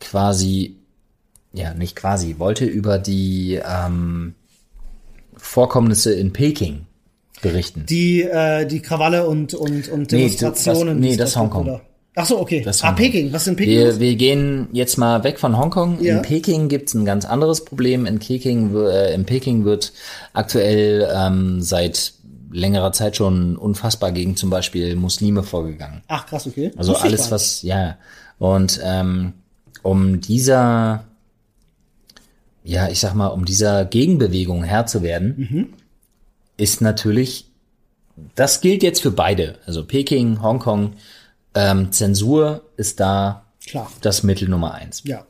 quasi, 0.00 0.76
ja, 1.52 1.74
nicht 1.74 1.96
quasi, 1.96 2.38
wollte 2.38 2.64
über 2.66 2.98
die 2.98 3.60
ähm, 3.64 4.34
Vorkommnisse 5.36 6.12
in 6.14 6.32
Peking 6.32 6.86
berichten. 7.40 7.86
Die, 7.88 8.22
äh, 8.22 8.66
die 8.66 8.80
Krawalle 8.80 9.26
und, 9.26 9.54
und, 9.54 9.88
und 9.88 10.12
Nee, 10.12 10.28
Demonstrationen. 10.28 11.00
das- 11.00 11.10
nee, 11.10 11.16
das 11.16 11.32
dort 11.32 11.44
gibt, 11.46 11.54
Hongkong. 11.54 11.74
oder? 11.74 11.80
Ach 12.14 12.26
so, 12.26 12.38
okay. 12.38 12.60
Das 12.60 12.82
ah. 12.82 12.92
Peking. 12.92 13.32
Was 13.32 13.42
ist 13.42 13.48
in 13.48 13.56
Peking? 13.56 13.74
Wir, 13.74 14.00
wir 14.00 14.16
gehen 14.16 14.68
jetzt 14.72 14.98
mal 14.98 15.24
weg 15.24 15.38
von 15.38 15.56
Hongkong. 15.56 16.02
Ja. 16.02 16.16
In 16.16 16.22
Peking 16.22 16.68
gibt's 16.68 16.92
ein 16.94 17.04
ganz 17.04 17.24
anderes 17.24 17.64
Problem. 17.64 18.04
In 18.04 18.18
Peking, 18.18 18.76
äh, 18.76 19.14
in 19.14 19.24
Peking 19.24 19.64
wird 19.64 19.92
aktuell 20.34 21.08
ähm, 21.14 21.62
seit 21.62 22.12
längerer 22.50 22.92
Zeit 22.92 23.16
schon 23.16 23.56
unfassbar 23.56 24.12
gegen 24.12 24.36
zum 24.36 24.50
Beispiel 24.50 24.94
Muslime 24.94 25.42
vorgegangen. 25.42 26.02
Ach, 26.08 26.26
krass, 26.26 26.46
okay. 26.46 26.70
Also 26.76 26.92
ich 26.92 27.00
alles, 27.00 27.30
was, 27.30 27.62
ja. 27.62 27.96
Und 28.38 28.78
ähm, 28.84 29.32
um 29.82 30.20
dieser, 30.20 31.04
ja, 32.62 32.88
ich 32.88 33.00
sag 33.00 33.14
mal, 33.14 33.28
um 33.28 33.46
dieser 33.46 33.86
Gegenbewegung 33.86 34.64
Herr 34.64 34.84
zu 34.84 35.02
werden, 35.02 35.34
Mhm. 35.50 35.68
ist 36.58 36.82
natürlich, 36.82 37.46
das 38.34 38.60
gilt 38.60 38.82
jetzt 38.82 39.00
für 39.00 39.10
beide. 39.12 39.56
Also 39.64 39.84
Peking, 39.84 40.42
Hongkong, 40.42 40.92
ähm, 41.54 41.92
Zensur 41.92 42.62
ist 42.76 43.00
da 43.00 43.46
Klar. 43.66 43.90
das 44.00 44.22
Mittel 44.22 44.48
Nummer 44.48 44.74
eins. 44.74 45.02
Ja. 45.04 45.24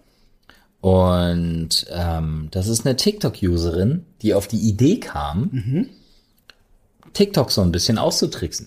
Und 0.80 1.87
ähm, 1.90 2.48
das 2.50 2.66
ist 2.68 2.85
eine 2.85 2.96
TikTok-Userin, 2.96 4.04
die 4.22 4.35
auf 4.35 4.48
die 4.48 4.58
Idee 4.58 4.98
kam, 4.98 5.48
Mhm. 5.52 5.88
TikTok 7.12 7.50
so 7.50 7.61
ein 7.61 7.70
bisschen 7.72 7.98
auszutricksen. 7.98 8.66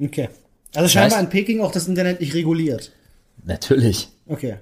Okay. 0.00 0.28
Also 0.74 0.88
scheinbar 0.88 1.18
heißt- 1.18 1.24
in 1.24 1.28
Peking 1.30 1.60
auch 1.60 1.72
das 1.72 1.88
Internet 1.88 2.20
nicht 2.20 2.34
reguliert. 2.34 2.92
Natürlich. 3.44 4.08
Okay. 4.26 4.56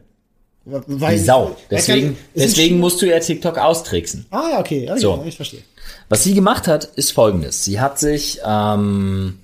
Weil, 0.64 1.18
Sau. 1.18 1.56
Deswegen, 1.70 2.16
deswegen 2.34 2.78
musst 2.78 3.00
du 3.00 3.06
ja 3.06 3.18
TikTok 3.20 3.58
austricksen. 3.58 4.26
Ah, 4.30 4.50
ja, 4.52 4.60
okay. 4.60 4.84
Ja, 4.86 4.98
So. 4.98 5.22
ich 5.26 5.36
verstehe. 5.36 5.62
Was 6.08 6.24
sie 6.24 6.34
gemacht 6.34 6.66
hat, 6.68 6.84
ist 6.84 7.12
folgendes. 7.12 7.64
Sie 7.64 7.80
hat 7.80 7.98
sich, 7.98 8.40
ähm, 8.44 9.38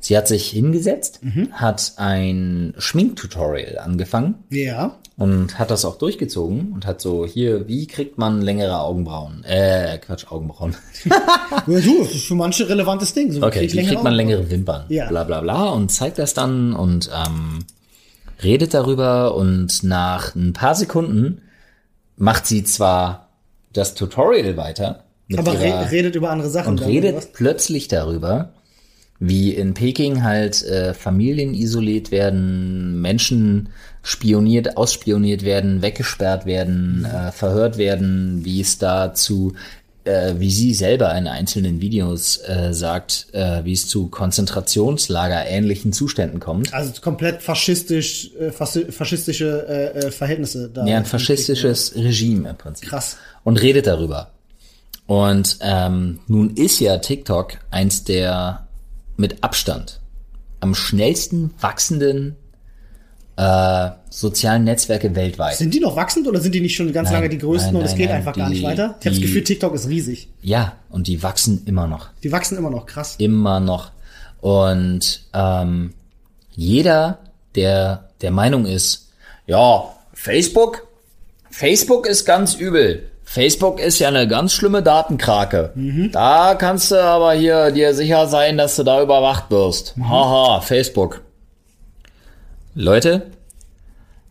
sie 0.00 0.16
hat 0.16 0.28
sich 0.28 0.48
hingesetzt, 0.48 1.20
Mhm. 1.22 1.48
hat 1.52 1.94
ein 1.96 2.74
Schminktutorial 2.78 3.78
angefangen 3.78 4.36
Ja. 4.50 4.96
und 5.16 5.58
hat 5.58 5.70
das 5.70 5.84
auch 5.84 5.98
durchgezogen 5.98 6.72
und 6.72 6.86
hat 6.86 7.00
so, 7.00 7.26
hier, 7.26 7.66
wie 7.68 7.86
kriegt 7.86 8.16
man 8.18 8.40
längere 8.40 8.80
Augenbrauen? 8.80 9.42
Äh, 9.44 9.98
Quatsch, 9.98 10.26
Augenbrauen. 10.30 10.74
ja 11.04 11.80
du, 11.80 11.98
das 12.04 12.14
ist 12.14 12.26
für 12.26 12.34
manche 12.34 12.68
relevantes 12.68 13.12
Ding. 13.14 13.32
So, 13.32 13.42
Okay, 13.42 13.70
wie 13.72 13.86
kriegt 13.86 14.02
man 14.02 14.14
längere 14.14 14.48
Wimpern? 14.50 14.84
Ja. 14.88 15.08
Bla 15.08 15.24
bla 15.24 15.40
bla 15.40 15.64
und 15.70 15.90
zeigt 15.90 16.18
das 16.18 16.34
dann 16.34 16.72
und 16.74 17.10
ähm, 17.12 17.64
redet 18.42 18.74
darüber 18.74 19.34
und 19.34 19.82
nach 19.82 20.34
ein 20.36 20.52
paar 20.52 20.74
Sekunden 20.76 21.42
macht 22.16 22.46
sie 22.46 22.62
zwar 22.64 23.28
das 23.72 23.94
Tutorial 23.94 24.56
weiter 24.56 25.04
Aber 25.36 25.52
re 25.60 25.90
redet 25.90 26.14
über 26.16 26.30
andere 26.30 26.48
Sachen. 26.50 26.70
und 26.70 26.82
redet 26.84 27.32
plötzlich 27.32 27.88
darüber, 27.88 28.50
wie 29.20 29.52
in 29.52 29.74
Peking 29.74 30.22
halt 30.22 30.62
äh, 30.62 30.94
Familien 30.94 31.54
isoliert 31.54 32.10
werden, 32.10 33.00
Menschen 33.00 33.70
spioniert, 34.02 34.76
ausspioniert 34.76 35.42
werden, 35.42 35.82
weggesperrt 35.82 36.46
werden, 36.46 37.04
äh, 37.04 37.32
verhört 37.32 37.78
werden, 37.78 38.44
wie 38.44 38.60
es 38.60 38.78
da 38.78 39.14
zu 39.14 39.54
äh, 40.04 40.34
wie 40.38 40.50
sie 40.50 40.72
selber 40.74 41.14
in 41.16 41.26
einzelnen 41.26 41.80
Videos 41.80 42.38
äh, 42.38 42.72
sagt, 42.72 43.26
äh, 43.32 43.64
wie 43.64 43.72
es 43.72 43.88
zu 43.88 44.08
Konzentrationslager 44.08 45.46
ähnlichen 45.46 45.92
Zuständen 45.92 46.40
kommt. 46.40 46.72
Also 46.72 46.92
komplett 47.00 47.42
faschistisch, 47.42 48.30
äh, 48.38 48.48
faschi- 48.48 48.90
faschistische 48.90 49.66
äh, 49.68 49.98
äh, 49.98 50.10
Verhältnisse 50.10 50.70
da. 50.72 50.86
Ja, 50.86 50.96
ein 50.96 51.04
faschistisches 51.04 51.94
Regime 51.94 52.50
im 52.50 52.56
Prinzip. 52.56 52.88
Krass. 52.88 53.16
Und 53.44 53.60
redet 53.60 53.86
darüber. 53.86 54.30
Und 55.06 55.58
ähm, 55.62 56.20
nun 56.26 56.54
ist 56.54 56.80
ja 56.80 56.98
TikTok 56.98 57.54
eins 57.70 58.04
der 58.04 58.67
mit 59.18 59.44
Abstand 59.44 60.00
am 60.60 60.74
schnellsten 60.74 61.52
wachsenden 61.60 62.36
äh, 63.36 63.90
sozialen 64.10 64.64
Netzwerke 64.64 65.14
weltweit. 65.14 65.56
Sind 65.56 65.72
die 65.72 65.78
noch 65.80 65.94
wachsend 65.94 66.26
oder 66.26 66.40
sind 66.40 66.54
die 66.54 66.60
nicht 66.60 66.74
schon 66.74 66.92
ganz 66.92 67.10
Nein, 67.10 67.18
lange 67.20 67.28
die 67.28 67.38
größten 67.38 67.72
nein, 67.72 67.82
und 67.82 67.84
es 67.84 67.92
nein, 67.92 67.98
geht 67.98 68.08
nein, 68.08 68.16
einfach 68.18 68.34
gar 68.34 68.48
die- 68.48 68.54
nicht 68.54 68.64
weiter? 68.64 68.96
Ich 68.98 69.06
habe 69.06 69.14
das 69.14 69.20
Gefühl, 69.22 69.44
TikTok 69.44 69.74
ist 69.74 69.88
riesig. 69.88 70.28
Ja, 70.42 70.72
und 70.88 71.06
die 71.06 71.22
wachsen 71.22 71.62
immer 71.66 71.86
noch. 71.86 72.08
Die 72.24 72.32
wachsen 72.32 72.58
immer 72.58 72.70
noch 72.70 72.86
krass. 72.86 73.14
Immer 73.18 73.60
noch. 73.60 73.92
Und 74.40 75.28
ähm, 75.34 75.94
jeder, 76.50 77.18
der 77.54 78.08
der 78.20 78.30
Meinung 78.32 78.66
ist, 78.66 79.12
ja, 79.46 79.84
Facebook, 80.12 80.88
Facebook 81.50 82.06
ist 82.08 82.24
ganz 82.24 82.54
übel. 82.54 83.08
Facebook 83.30 83.78
ist 83.78 83.98
ja 83.98 84.08
eine 84.08 84.26
ganz 84.26 84.54
schlimme 84.54 84.82
Datenkrake. 84.82 85.74
Da 86.12 86.54
kannst 86.54 86.90
du 86.90 86.96
aber 86.96 87.34
hier 87.34 87.70
dir 87.72 87.92
sicher 87.92 88.26
sein, 88.26 88.56
dass 88.56 88.76
du 88.76 88.84
da 88.84 89.02
überwacht 89.02 89.50
wirst. 89.50 89.94
Haha, 90.00 90.62
Facebook. 90.62 91.20
Leute, 92.74 93.26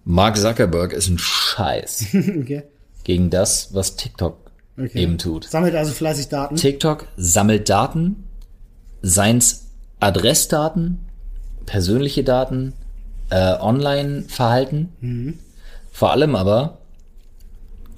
Mark 0.04 0.36
Zuckerberg 0.36 0.94
ist 0.94 1.10
ein 1.10 1.20
Scheiß 1.20 2.08
okay. 2.42 2.64
gegen 3.04 3.30
das, 3.30 3.72
was 3.72 3.98
TikTok 3.98 4.40
okay. 4.80 4.98
eben 4.98 5.20
tut. 5.20 5.44
Sammelt 5.44 5.76
also 5.76 5.92
fleißig 5.92 6.30
Daten. 6.30 6.56
TikTok 6.56 7.06
sammelt 7.18 7.70
Daten, 7.70 8.28
seins 9.04 9.68
Adressdaten, 10.00 11.06
persönliche 11.68 12.24
Daten, 12.24 12.74
äh, 13.30 13.60
Online-Verhalten. 13.60 15.38
Vor 15.92 16.12
allem 16.12 16.36
aber 16.36 16.80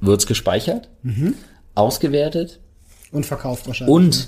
wird's 0.02 0.26
gespeichert, 0.28 0.90
ausgewertet 1.76 2.60
Und 3.12 3.26
verkauft 3.26 3.68
wahrscheinlich. 3.68 3.94
und 3.96 4.28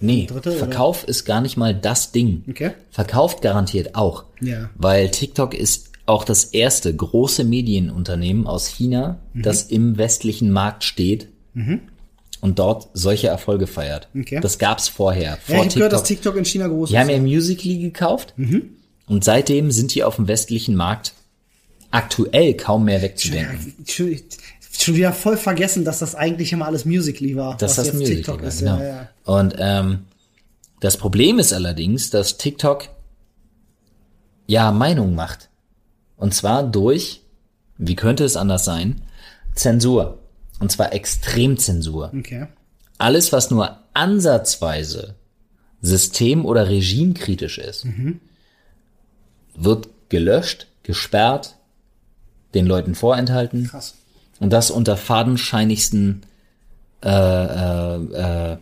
nee, 0.00 0.26
Dritte, 0.26 0.50
oder? 0.50 0.58
Verkauf 0.58 1.04
ist 1.04 1.24
gar 1.24 1.40
nicht 1.40 1.56
mal 1.56 1.74
das 1.74 2.12
Ding. 2.12 2.44
Okay. 2.48 2.72
Verkauft 2.90 3.42
garantiert 3.42 3.94
auch. 3.94 4.24
Ja. 4.40 4.70
Weil 4.76 5.10
TikTok 5.10 5.54
ist 5.54 5.90
auch 6.06 6.24
das 6.24 6.44
erste 6.44 6.94
große 6.94 7.44
Medienunternehmen 7.44 8.46
aus 8.46 8.66
China, 8.68 9.18
Mhm. 9.32 9.42
das 9.42 9.62
im 9.64 9.96
westlichen 9.96 10.50
Markt 10.50 10.84
steht 10.84 11.28
und 12.40 12.58
dort 12.58 12.88
solche 12.92 13.28
Erfolge 13.28 13.66
feiert. 13.66 14.08
Okay. 14.18 14.40
Das 14.40 14.58
gab's 14.58 14.88
vorher. 14.88 15.38
Vor 15.38 15.54
Ja, 15.54 15.60
ich 15.62 15.66
habe 15.68 15.74
gehört, 15.76 15.92
dass 15.92 16.02
TikTok. 16.04 16.34
TikTok 16.34 16.36
in 16.38 16.44
China 16.44 16.68
groß 16.68 16.90
Die 16.90 16.98
haben 16.98 17.08
ist. 17.08 17.16
ja 17.16 17.22
Musical.ly 17.22 17.78
gekauft 17.78 18.34
Mhm. 18.36 18.70
und 19.06 19.24
seitdem 19.24 19.70
sind 19.70 19.94
die 19.94 20.04
auf 20.04 20.16
dem 20.16 20.28
westlichen 20.28 20.74
Markt 20.74 21.14
aktuell 21.90 22.54
kaum 22.54 22.84
mehr 22.84 23.00
wegzudenken. 23.02 23.74
Schon, 24.74 24.84
schon 24.84 24.94
wieder 24.96 25.12
voll 25.12 25.36
vergessen, 25.36 25.84
dass 25.84 26.00
das 26.00 26.14
eigentlich 26.14 26.52
immer 26.52 26.66
alles 26.66 26.84
Musically 26.84 27.36
war. 27.36 27.56
dass 27.56 27.76
das 27.76 27.86
jetzt 27.86 27.94
Musical 27.94 28.16
TikTok 28.16 28.40
war, 28.42 28.48
ist. 28.48 28.58
genau. 28.58 28.78
Ja, 28.78 28.84
ja. 28.84 29.08
Und 29.24 29.54
ähm, 29.58 30.04
das 30.80 30.96
Problem 30.96 31.38
ist 31.38 31.52
allerdings, 31.52 32.10
dass 32.10 32.36
TikTok 32.36 32.88
ja 34.46 34.70
Meinung 34.72 35.14
macht. 35.14 35.48
Und 36.16 36.34
zwar 36.34 36.62
durch, 36.62 37.22
wie 37.78 37.96
könnte 37.96 38.24
es 38.24 38.36
anders 38.36 38.64
sein, 38.64 39.02
Zensur. 39.54 40.18
Und 40.60 40.70
zwar 40.70 40.92
Extremzensur. 40.92 42.12
Okay. 42.16 42.46
Alles, 42.98 43.32
was 43.32 43.50
nur 43.50 43.78
ansatzweise 43.92 45.14
system- 45.80 46.46
oder 46.46 46.68
regimekritisch 46.68 47.58
ist, 47.58 47.86
wird 49.54 49.88
gelöscht, 50.08 50.66
gesperrt, 50.82 51.56
den 52.54 52.66
Leuten 52.66 52.94
vorenthalten. 52.94 53.68
Krass. 53.68 53.94
Und 54.44 54.52
das 54.52 54.70
unter 54.70 54.98
fadenscheinigsten 54.98 56.20
äh, 57.02 57.08
äh, 57.08 58.52
äh, 58.52 58.56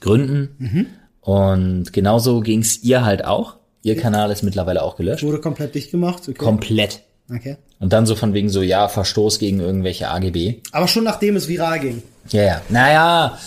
Gründen. 0.00 0.88
Und 1.20 1.92
genauso 1.92 2.40
ging's 2.40 2.82
ihr 2.82 3.04
halt 3.04 3.24
auch. 3.24 3.54
Ihr 3.84 3.96
Kanal 3.96 4.32
ist 4.32 4.42
mittlerweile 4.42 4.82
auch 4.82 4.96
gelöscht. 4.96 5.22
Wurde 5.22 5.38
komplett 5.40 5.76
dicht 5.76 5.92
gemacht. 5.92 6.22
Okay. 6.24 6.34
Komplett. 6.34 7.02
okay. 7.32 7.56
Und 7.78 7.92
dann 7.92 8.04
so 8.04 8.16
von 8.16 8.34
wegen 8.34 8.48
so, 8.48 8.62
ja, 8.62 8.88
Verstoß 8.88 9.38
gegen 9.38 9.60
irgendwelche 9.60 10.08
AGB. 10.08 10.56
Aber 10.72 10.88
schon 10.88 11.04
nachdem 11.04 11.36
es 11.36 11.46
viral 11.46 11.78
ging. 11.78 12.02
Ja, 12.30 12.42
ja. 12.42 12.62
Naja, 12.68 13.38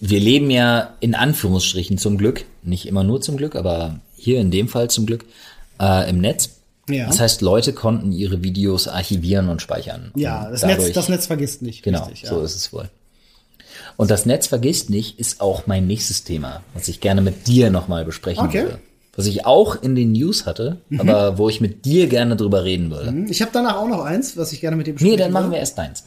wir 0.00 0.20
leben 0.20 0.50
ja 0.50 0.92
in 1.00 1.14
Anführungsstrichen 1.14 1.96
zum 1.96 2.18
Glück, 2.18 2.44
nicht 2.62 2.84
immer 2.86 3.02
nur 3.02 3.22
zum 3.22 3.38
Glück, 3.38 3.56
aber 3.56 4.00
hier 4.14 4.40
in 4.40 4.50
dem 4.50 4.68
Fall 4.68 4.90
zum 4.90 5.06
Glück, 5.06 5.24
äh, 5.80 6.10
im 6.10 6.20
Netz. 6.20 6.57
Ja. 6.88 7.06
Das 7.06 7.20
heißt, 7.20 7.40
Leute 7.42 7.72
konnten 7.72 8.12
ihre 8.12 8.42
Videos 8.42 8.88
archivieren 8.88 9.48
und 9.48 9.62
speichern. 9.62 10.10
Ja, 10.14 10.44
Und 10.46 10.52
das 10.52 10.60
dadurch- 10.62 10.78
Netz, 10.86 10.92
das 10.94 11.08
Netz 11.08 11.26
vergisst 11.26 11.62
nicht. 11.62 11.82
Genau, 11.82 12.00
Richtig, 12.04 12.22
ja. 12.22 12.28
so 12.30 12.40
ist 12.42 12.56
es 12.56 12.72
wohl. 12.72 12.88
Und 13.96 14.10
das 14.10 14.26
Netz 14.26 14.46
vergisst 14.46 14.90
nicht, 14.90 15.18
ist 15.18 15.40
auch 15.40 15.66
mein 15.66 15.86
nächstes 15.86 16.24
Thema, 16.24 16.62
was 16.74 16.88
ich 16.88 17.00
gerne 17.00 17.20
mit 17.20 17.46
dir 17.46 17.70
nochmal 17.70 18.04
besprechen 18.04 18.46
Okay. 18.46 18.62
würde. 18.64 18.78
Was 19.16 19.26
ich 19.26 19.44
auch 19.46 19.82
in 19.82 19.96
den 19.96 20.12
News 20.12 20.46
hatte, 20.46 20.76
aber 20.96 21.38
wo 21.38 21.48
ich 21.48 21.60
mit 21.60 21.84
dir 21.84 22.06
gerne 22.06 22.36
drüber 22.36 22.62
reden 22.62 22.92
würde. 22.92 23.12
Ich 23.28 23.42
habe 23.42 23.50
danach 23.52 23.76
auch 23.76 23.88
noch 23.88 24.04
eins, 24.04 24.36
was 24.36 24.52
ich 24.52 24.60
gerne 24.60 24.76
mit 24.76 24.86
dir 24.86 24.92
Nee, 24.92 24.94
besprechen 24.98 25.18
dann 25.18 25.32
machen 25.32 25.44
würde. 25.46 25.54
wir 25.54 25.58
erst 25.58 25.76
deins. 25.76 26.04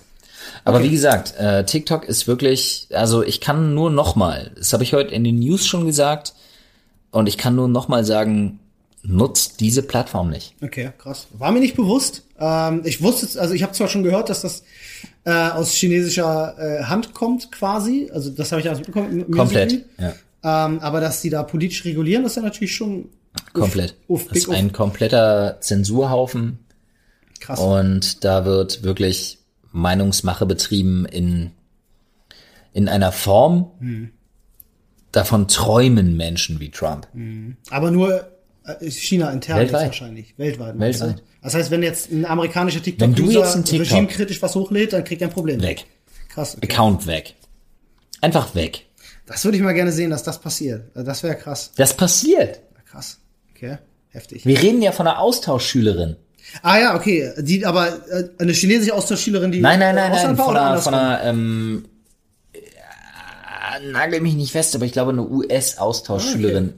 Aber 0.63 0.81
wie 0.81 0.89
gesagt, 0.89 1.35
äh, 1.37 1.65
TikTok 1.65 2.05
ist 2.05 2.27
wirklich, 2.27 2.87
also 2.93 3.21
ich 3.21 3.41
kann 3.41 3.73
nur 3.73 3.89
nochmal, 3.91 4.51
das 4.57 4.71
habe 4.71 4.83
ich 4.83 4.93
heute 4.93 5.13
in 5.13 5.25
den 5.25 5.39
News 5.39 5.65
schon 5.67 5.85
gesagt, 5.85 6.33
und 7.11 7.27
ich 7.27 7.37
kann 7.37 7.55
nur 7.55 7.67
nochmal 7.67 8.05
sagen, 8.05 8.60
nutzt 9.03 9.59
diese 9.59 9.83
Plattform 9.83 10.29
nicht. 10.29 10.55
Okay, 10.61 10.91
krass. 10.97 11.27
War 11.37 11.51
mir 11.51 11.59
nicht 11.59 11.75
bewusst. 11.75 12.23
Ähm, 12.39 12.81
ich 12.85 13.01
wusste, 13.01 13.39
also 13.39 13.53
ich 13.53 13.63
habe 13.63 13.73
zwar 13.73 13.87
schon 13.87 14.03
gehört, 14.03 14.29
dass 14.29 14.41
das 14.41 14.63
äh, 15.23 15.31
aus 15.31 15.73
chinesischer 15.73 16.55
äh, 16.57 16.83
Hand 16.83 17.13
kommt 17.13 17.51
quasi. 17.51 18.09
Also 18.13 18.29
das 18.29 18.51
habe 18.51 18.61
ich 18.61 18.69
auch 18.69 18.77
mitbekommen. 18.77 19.29
Komplett. 19.31 19.85
Ja, 19.97 20.13
Ähm, 20.43 20.79
aber 20.79 20.99
dass 21.01 21.21
die 21.21 21.29
da 21.29 21.43
politisch 21.43 21.85
regulieren, 21.85 22.25
ist 22.25 22.35
ja 22.35 22.41
natürlich 22.41 22.75
schon 22.75 23.09
komplett. 23.53 23.95
uff, 24.07 24.27
das 24.27 24.39
ist 24.39 24.47
uff. 24.47 24.55
ein 24.55 24.71
kompletter 24.71 25.57
Zensurhaufen. 25.61 26.59
krass. 27.39 27.59
Und 27.59 28.23
da 28.23 28.45
wird 28.45 28.83
wirklich 28.83 29.39
Meinungsmache 29.71 30.45
betrieben 30.45 31.05
in, 31.05 31.51
in 32.73 32.89
einer 32.89 33.11
Form, 33.11 34.11
davon 35.11 35.47
träumen 35.47 36.17
Menschen 36.17 36.59
wie 36.59 36.69
Trump. 36.71 37.07
Aber 37.69 37.89
nur 37.91 38.30
China 38.89 39.31
intern 39.31 39.57
jetzt 39.61 39.71
Weltweit. 39.73 39.87
wahrscheinlich. 39.87 40.33
Weltweit. 40.37 40.79
Weltweit. 40.79 41.23
Das 41.41 41.55
heißt, 41.55 41.71
wenn 41.71 41.81
jetzt 41.83 42.11
ein 42.11 42.25
amerikanischer 42.25 42.81
TikTok-User 42.81 43.43
TikTok- 43.63 43.79
regimekritisch 43.79 44.41
was 44.41 44.53
hochlädt, 44.55 44.93
dann 44.93 45.03
kriegt 45.03 45.21
er 45.21 45.29
ein 45.29 45.33
Problem. 45.33 45.61
Weg. 45.61 45.85
Krass. 46.29 46.55
Okay. 46.57 46.71
Account 46.71 47.07
weg. 47.07 47.35
Einfach 48.21 48.53
weg. 48.53 48.85
Das 49.25 49.43
würde 49.43 49.57
ich 49.57 49.63
mal 49.63 49.73
gerne 49.73 49.91
sehen, 49.91 50.11
dass 50.11 50.23
das 50.23 50.39
passiert. 50.39 50.83
Also 50.93 51.05
Das 51.05 51.23
wäre 51.23 51.35
krass. 51.35 51.71
Das 51.75 51.95
passiert. 51.95 52.59
Krass. 52.89 53.17
Okay. 53.55 53.77
Heftig. 54.09 54.45
Wir 54.45 54.61
reden 54.61 54.81
ja 54.81 54.91
von 54.91 55.07
einer 55.07 55.19
Austauschschülerin. 55.19 56.17
Ah 56.61 56.77
ja, 56.79 56.95
okay. 56.95 57.31
Die, 57.39 57.65
aber 57.65 57.87
äh, 58.09 58.29
eine 58.39 58.51
chinesische 58.51 58.93
Austauschschülerin, 58.93 59.51
die 59.51 59.61
Nein, 59.61 59.79
nein, 59.79 59.95
äh, 59.95 60.01
nein, 60.01 60.11
nein, 60.11 60.37
war 60.37 60.45
von 60.45 60.53
oder 60.55 60.69
einer, 60.71 60.81
von 60.81 60.93
einer 60.93 61.23
ähm, 61.23 61.85
äh, 62.53 63.91
nagel 63.91 64.19
mich 64.21 64.33
nicht 64.35 64.51
fest, 64.51 64.75
aber 64.75 64.85
ich 64.85 64.91
glaube 64.91 65.11
eine 65.11 65.23
US-Austauschschülerin. 65.27 66.73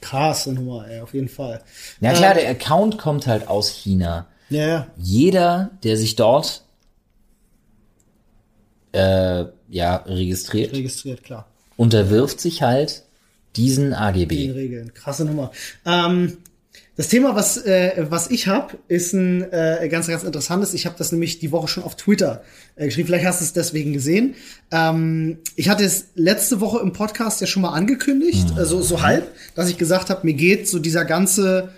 Krasse 0.00 0.52
Nummer, 0.52 0.86
ey, 0.88 1.00
auf 1.00 1.14
jeden 1.14 1.28
Fall. 1.28 1.62
Ja 2.00 2.12
klar, 2.12 2.34
der 2.34 2.48
Account 2.50 2.98
kommt 2.98 3.26
halt 3.26 3.48
aus 3.48 3.68
China. 3.70 4.26
Ja, 4.50 4.66
ja. 4.66 4.86
Jeder, 4.96 5.70
der 5.82 5.96
sich 5.96 6.16
dort 6.16 6.62
äh, 8.92 9.44
ja 9.68 9.96
registriert, 10.06 10.72
Registriert, 10.72 11.22
klar. 11.22 11.46
unterwirft 11.76 12.40
sich 12.40 12.62
halt 12.62 13.02
diesen 13.56 13.90
Den 13.90 13.94
AGB. 13.94 14.50
Regeln. 14.52 14.94
Krasse 14.94 15.24
Nummer. 15.24 15.50
Ähm, 15.84 16.38
das 16.98 17.06
Thema, 17.06 17.36
was, 17.36 17.56
äh, 17.58 18.06
was 18.10 18.28
ich 18.28 18.48
habe, 18.48 18.76
ist 18.88 19.12
ein 19.12 19.50
äh, 19.52 19.88
ganz, 19.88 20.08
ganz 20.08 20.24
interessantes. 20.24 20.74
Ich 20.74 20.84
habe 20.84 20.96
das 20.98 21.12
nämlich 21.12 21.38
die 21.38 21.52
Woche 21.52 21.68
schon 21.68 21.84
auf 21.84 21.94
Twitter 21.94 22.42
äh, 22.74 22.86
geschrieben. 22.86 23.06
Vielleicht 23.06 23.24
hast 23.24 23.40
du 23.40 23.44
es 23.44 23.52
deswegen 23.52 23.92
gesehen. 23.92 24.34
Ähm, 24.72 25.38
ich 25.54 25.68
hatte 25.68 25.84
es 25.84 26.06
letzte 26.16 26.60
Woche 26.60 26.80
im 26.80 26.92
Podcast 26.92 27.40
ja 27.40 27.46
schon 27.46 27.62
mal 27.62 27.70
angekündigt, 27.72 28.50
Mhm. 28.50 28.58
also 28.58 28.82
so 28.82 29.00
halb, 29.00 29.28
dass 29.54 29.70
ich 29.70 29.78
gesagt 29.78 30.10
habe, 30.10 30.26
mir 30.26 30.34
geht 30.34 30.66
so 30.68 30.80
dieser 30.80 31.04
ganze, 31.04 31.68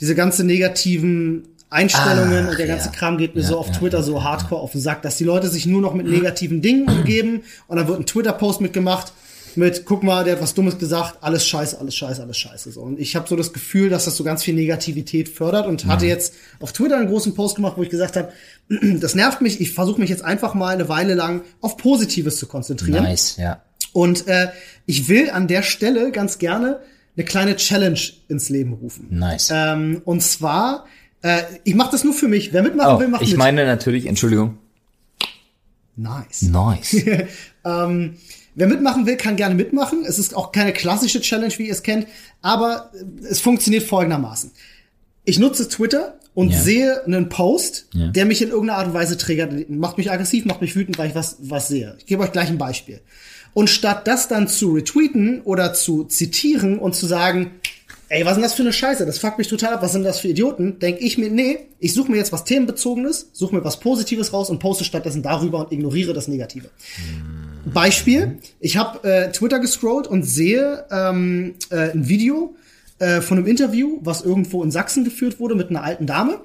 diese 0.00 0.14
ganze 0.14 0.44
negativen 0.44 1.48
Einstellungen 1.70 2.44
Ach, 2.44 2.50
und 2.50 2.58
der 2.58 2.66
ganze 2.66 2.88
ja. 2.88 2.92
Kram 2.92 3.16
geht 3.16 3.34
mir 3.34 3.40
Ja, 3.40 3.48
so 3.48 3.56
auf 3.58 3.68
ja, 3.68 3.72
Twitter 3.72 4.02
so 4.02 4.22
hardcore 4.22 4.60
auf 4.60 4.72
den 4.72 4.80
Sack, 4.82 5.00
dass 5.00 5.16
die 5.16 5.24
Leute 5.24 5.48
sich 5.48 5.64
nur 5.64 5.80
noch 5.80 5.94
mit 5.94 6.06
negativen 6.06 6.60
Dingen 6.60 6.86
umgeben 6.86 7.44
und 7.66 7.78
dann 7.78 7.88
wird 7.88 7.98
ein 7.98 8.04
Twitter-Post 8.06 8.60
mitgemacht. 8.60 9.12
Mit, 9.56 9.84
guck 9.84 10.02
mal, 10.02 10.24
der 10.24 10.34
hat 10.36 10.42
was 10.42 10.54
Dummes 10.54 10.78
gesagt, 10.78 11.18
alles 11.22 11.46
scheiße, 11.46 11.78
alles 11.78 11.94
scheiße, 11.94 12.22
alles 12.22 12.36
scheiße. 12.38 12.72
So. 12.72 12.80
Und 12.82 12.98
ich 13.00 13.16
habe 13.16 13.28
so 13.28 13.36
das 13.36 13.52
Gefühl, 13.52 13.88
dass 13.88 14.04
das 14.04 14.16
so 14.16 14.24
ganz 14.24 14.42
viel 14.42 14.54
Negativität 14.54 15.28
fördert 15.28 15.66
und 15.66 15.86
hatte 15.86 16.06
jetzt 16.06 16.34
auf 16.60 16.72
Twitter 16.72 16.96
einen 16.98 17.08
großen 17.08 17.34
Post 17.34 17.56
gemacht, 17.56 17.74
wo 17.76 17.82
ich 17.82 17.90
gesagt 17.90 18.16
habe, 18.16 18.32
das 19.00 19.14
nervt 19.14 19.40
mich, 19.40 19.60
ich 19.60 19.72
versuche 19.72 20.00
mich 20.00 20.10
jetzt 20.10 20.24
einfach 20.24 20.54
mal 20.54 20.74
eine 20.74 20.88
Weile 20.88 21.14
lang 21.14 21.42
auf 21.60 21.76
Positives 21.76 22.36
zu 22.38 22.46
konzentrieren. 22.46 23.02
Nice, 23.04 23.36
ja. 23.36 23.62
Und 23.92 24.26
äh, 24.26 24.48
ich 24.86 25.08
will 25.08 25.30
an 25.30 25.46
der 25.48 25.62
Stelle 25.62 26.10
ganz 26.10 26.38
gerne 26.38 26.80
eine 27.16 27.24
kleine 27.24 27.54
Challenge 27.56 28.00
ins 28.28 28.48
Leben 28.48 28.72
rufen. 28.72 29.06
Nice. 29.10 29.50
Ähm, 29.52 30.02
und 30.04 30.20
zwar, 30.22 30.86
äh, 31.22 31.42
ich 31.62 31.74
mache 31.76 31.92
das 31.92 32.02
nur 32.02 32.12
für 32.12 32.26
mich. 32.26 32.52
Wer 32.52 32.62
mitmachen 32.64 32.96
Oh, 32.96 32.98
will, 33.00 33.06
macht 33.08 33.22
ich 33.22 33.30
mit. 33.30 33.38
meine 33.38 33.64
natürlich, 33.66 34.06
Entschuldigung. 34.06 34.58
nice. 35.96 36.42
Nice. 36.42 36.96
Ähm, 37.66 38.16
wer 38.54 38.66
mitmachen 38.66 39.06
will, 39.06 39.16
kann 39.16 39.36
gerne 39.36 39.54
mitmachen. 39.54 40.04
Es 40.06 40.18
ist 40.18 40.34
auch 40.36 40.52
keine 40.52 40.72
klassische 40.72 41.20
Challenge, 41.20 41.52
wie 41.58 41.66
ihr 41.66 41.72
es 41.72 41.82
kennt, 41.82 42.06
aber 42.42 42.90
äh, 42.94 43.26
es 43.26 43.40
funktioniert 43.40 43.84
folgendermaßen. 43.84 44.50
Ich 45.24 45.38
nutze 45.38 45.68
Twitter 45.68 46.18
und 46.34 46.50
Ja. 46.50 46.60
sehe 46.60 47.04
einen 47.06 47.28
Post, 47.28 47.86
Ja. 47.92 48.08
der 48.08 48.24
mich 48.26 48.42
in 48.42 48.48
irgendeiner 48.50 48.78
Art 48.78 48.88
und 48.88 48.94
Weise 48.94 49.16
triggert, 49.16 49.70
macht 49.70 49.98
mich 49.98 50.10
aggressiv, 50.10 50.44
macht 50.44 50.60
mich 50.60 50.74
wütend, 50.76 50.98
weil 50.98 51.08
ich 51.10 51.14
was, 51.14 51.36
was 51.40 51.68
sehe. 51.68 51.94
Ich 51.98 52.06
gebe 52.06 52.22
euch 52.22 52.32
gleich 52.32 52.48
ein 52.48 52.58
Beispiel. 52.58 53.00
Und 53.54 53.70
statt 53.70 54.06
das 54.08 54.26
dann 54.26 54.48
zu 54.48 54.72
retweeten 54.72 55.40
oder 55.42 55.72
zu 55.74 56.02
zitieren 56.04 56.78
und 56.80 56.96
zu 56.96 57.06
sagen, 57.06 57.52
ey, 58.08 58.24
was 58.24 58.32
ist 58.32 58.36
denn 58.36 58.42
das 58.42 58.54
für 58.54 58.62
eine 58.62 58.72
Scheiße? 58.72 59.06
Das 59.06 59.18
fuckt 59.18 59.38
mich 59.38 59.46
total 59.46 59.74
ab. 59.74 59.82
Was 59.82 59.92
sind 59.92 60.02
das 60.02 60.18
für 60.18 60.26
Idioten? 60.28 60.80
Denke 60.80 61.00
ich 61.04 61.18
mir, 61.18 61.30
nee, 61.30 61.60
ich 61.78 61.94
suche 61.94 62.10
mir 62.10 62.16
jetzt 62.16 62.32
was 62.32 62.44
Themenbezogenes, 62.44 63.28
suche 63.32 63.54
mir 63.54 63.64
was 63.64 63.78
Positives 63.78 64.32
raus 64.32 64.50
und 64.50 64.58
poste 64.58 64.84
stattdessen 64.84 65.22
darüber 65.22 65.60
und 65.60 65.72
ignoriere 65.72 66.12
das 66.12 66.26
Negative. 66.26 66.68
Beispiel, 67.72 68.38
ich 68.60 68.76
habe 68.76 69.08
äh, 69.08 69.32
Twitter 69.32 69.58
gescrollt 69.58 70.06
und 70.06 70.24
sehe 70.24 70.84
ähm, 70.90 71.54
äh, 71.70 71.90
ein 71.92 72.08
Video 72.08 72.54
äh, 72.98 73.20
von 73.20 73.38
einem 73.38 73.46
Interview, 73.46 73.98
was 74.02 74.22
irgendwo 74.22 74.62
in 74.62 74.70
Sachsen 74.70 75.04
geführt 75.04 75.40
wurde 75.40 75.54
mit 75.54 75.70
einer 75.70 75.82
alten 75.82 76.06
Dame, 76.06 76.40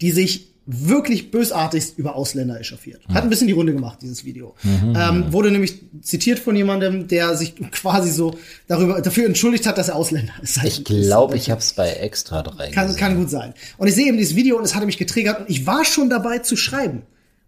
die 0.00 0.10
sich 0.12 0.48
wirklich 0.66 1.30
bösartigst 1.30 1.98
über 1.98 2.16
Ausländer 2.16 2.58
echauffiert. 2.58 3.02
Hat 3.12 3.22
ein 3.22 3.28
bisschen 3.28 3.48
die 3.48 3.52
Runde 3.52 3.74
gemacht, 3.74 3.98
dieses 4.00 4.24
Video. 4.24 4.54
Ähm, 4.64 5.30
wurde 5.30 5.50
nämlich 5.50 5.80
zitiert 6.00 6.38
von 6.38 6.56
jemandem, 6.56 7.06
der 7.06 7.36
sich 7.36 7.54
quasi 7.72 8.10
so 8.10 8.38
darüber 8.66 9.00
dafür 9.02 9.26
entschuldigt 9.26 9.66
hat, 9.66 9.76
dass 9.76 9.88
er 9.88 9.96
Ausländer 9.96 10.32
ist. 10.42 10.62
Ich 10.64 10.84
glaube, 10.84 11.36
ich 11.36 11.50
habe 11.50 11.60
es 11.60 11.74
bei 11.74 11.90
Extra 11.90 12.42
3 12.42 12.70
Kann, 12.70 12.86
gesehen. 12.86 12.98
kann 12.98 13.16
gut 13.16 13.28
sein. 13.28 13.52
Und 13.76 13.88
ich 13.88 13.94
sehe 13.94 14.06
eben 14.06 14.16
dieses 14.16 14.36
Video 14.36 14.56
und 14.56 14.64
es 14.64 14.74
hatte 14.74 14.86
mich 14.86 14.96
getriggert 14.96 15.40
und 15.40 15.50
ich 15.50 15.66
war 15.66 15.84
schon 15.84 16.08
dabei 16.08 16.38
zu 16.38 16.56
schreiben. 16.56 17.02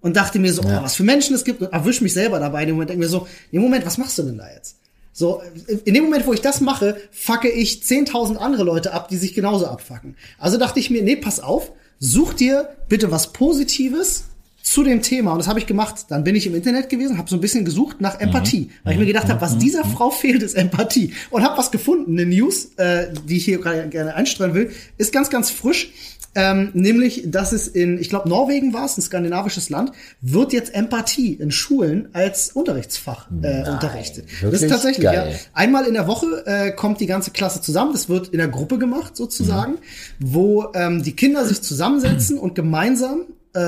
Und 0.07 0.14
dachte 0.14 0.38
mir 0.38 0.53
so, 0.53 0.62
oh, 0.62 0.83
was 0.83 0.95
für 0.95 1.03
Menschen 1.03 1.35
es 1.35 1.42
gibt 1.42 1.61
und 1.61 1.73
erwisch 1.73 2.01
mich 2.01 2.12
selber 2.12 2.38
dabei. 2.38 2.62
In 2.62 2.69
dem 2.69 2.77
Moment 2.77 2.90
denke 2.90 3.03
mir 3.03 3.09
so, 3.09 3.27
im 3.51 3.61
Moment, 3.61 3.85
was 3.85 3.99
machst 3.99 4.16
du 4.19 4.23
denn 4.23 4.38
da 4.38 4.49
jetzt? 4.55 4.77
So, 5.12 5.42
in 5.85 5.95
dem 5.95 6.05
Moment, 6.05 6.29
wo 6.29 6.33
ich 6.33 6.42
das 6.42 6.61
mache, 6.61 6.97
facke 7.11 7.51
ich 7.51 7.83
10.000 7.83 8.37
andere 8.37 8.62
Leute 8.62 8.92
ab, 8.92 9.09
die 9.09 9.16
sich 9.16 9.35
genauso 9.35 9.66
abfacken. 9.66 10.14
Also 10.38 10.59
dachte 10.59 10.79
ich 10.79 10.90
mir, 10.90 11.03
nee, 11.03 11.16
pass 11.16 11.40
auf, 11.40 11.73
such 11.99 12.35
dir 12.35 12.69
bitte 12.88 13.11
was 13.11 13.33
Positives 13.33 14.27
zu 14.62 14.85
dem 14.85 15.01
Thema. 15.01 15.33
Und 15.33 15.38
das 15.38 15.49
habe 15.49 15.59
ich 15.59 15.66
gemacht. 15.66 16.07
Dann 16.09 16.23
bin 16.23 16.35
ich 16.35 16.47
im 16.47 16.55
Internet 16.55 16.88
gewesen, 16.88 17.19
habe 17.19 17.31
so 17.31 17.37
ein 17.37 17.40
bisschen 17.40 17.64
gesucht 17.64 18.01
nach 18.01 18.21
Empathie. 18.21 18.71
Weil 18.85 18.95
ich 18.95 18.99
mir 18.99 19.07
gedacht 19.07 19.29
habe, 19.29 19.40
was 19.40 19.59
dieser 19.59 19.85
Frau 19.85 20.11
fehlt, 20.11 20.42
ist 20.42 20.55
Empathie. 20.55 21.14
Und 21.31 21.45
habe 21.45 21.57
was 21.57 21.71
gefunden, 21.71 22.19
eine 22.19 22.27
News, 22.27 22.75
äh, 22.77 23.07
die 23.27 23.37
ich 23.37 23.45
hier 23.45 23.59
gerade 23.59 23.88
gerne 23.88 24.14
einstreuen 24.14 24.55
will, 24.55 24.71
ist 24.99 25.12
ganz, 25.12 25.31
ganz 25.31 25.51
frisch. 25.51 25.92
Ähm, 26.38 26.68
nämlich, 26.75 27.22
dass 27.31 27.53
es 27.53 27.66
in, 27.66 27.99
ich 27.99 28.11
glaube, 28.11 28.29
Norwegen 28.29 28.75
war 28.75 28.85
es, 28.85 28.99
ein 28.99 29.01
skandinavisches 29.01 29.70
Land, 29.70 29.92
wird 30.20 30.53
jetzt 30.53 30.75
Empathie 30.75 31.33
in 31.33 31.51
Schulen 31.51 32.11
als 32.12 32.51
Unterrichtsfach 32.51 33.29
äh, 33.42 33.66
unterrichtet. 33.66 34.27
Das 34.42 34.61
ist 34.61 34.68
tatsächlich, 34.68 35.05
Geil. 35.05 35.31
ja. 35.31 35.37
Einmal 35.55 35.87
in 35.87 35.94
der 35.94 36.07
Woche 36.07 36.44
äh, 36.44 36.72
kommt 36.72 37.01
die 37.01 37.07
ganze 37.07 37.31
Klasse 37.31 37.62
zusammen. 37.62 37.92
Das 37.92 38.11
wird 38.11 38.29
in 38.29 38.38
der 38.38 38.49
Gruppe 38.49 38.77
gemacht, 38.77 39.16
sozusagen, 39.16 39.79
wo 40.20 40.66
ähm, 40.75 41.03
die 41.03 41.16
Kinder 41.16 41.46
sich 41.46 41.62
zusammensetzen 41.62 42.38
und 42.38 42.55
gemeinsam 42.55 43.22
äh, 43.55 43.61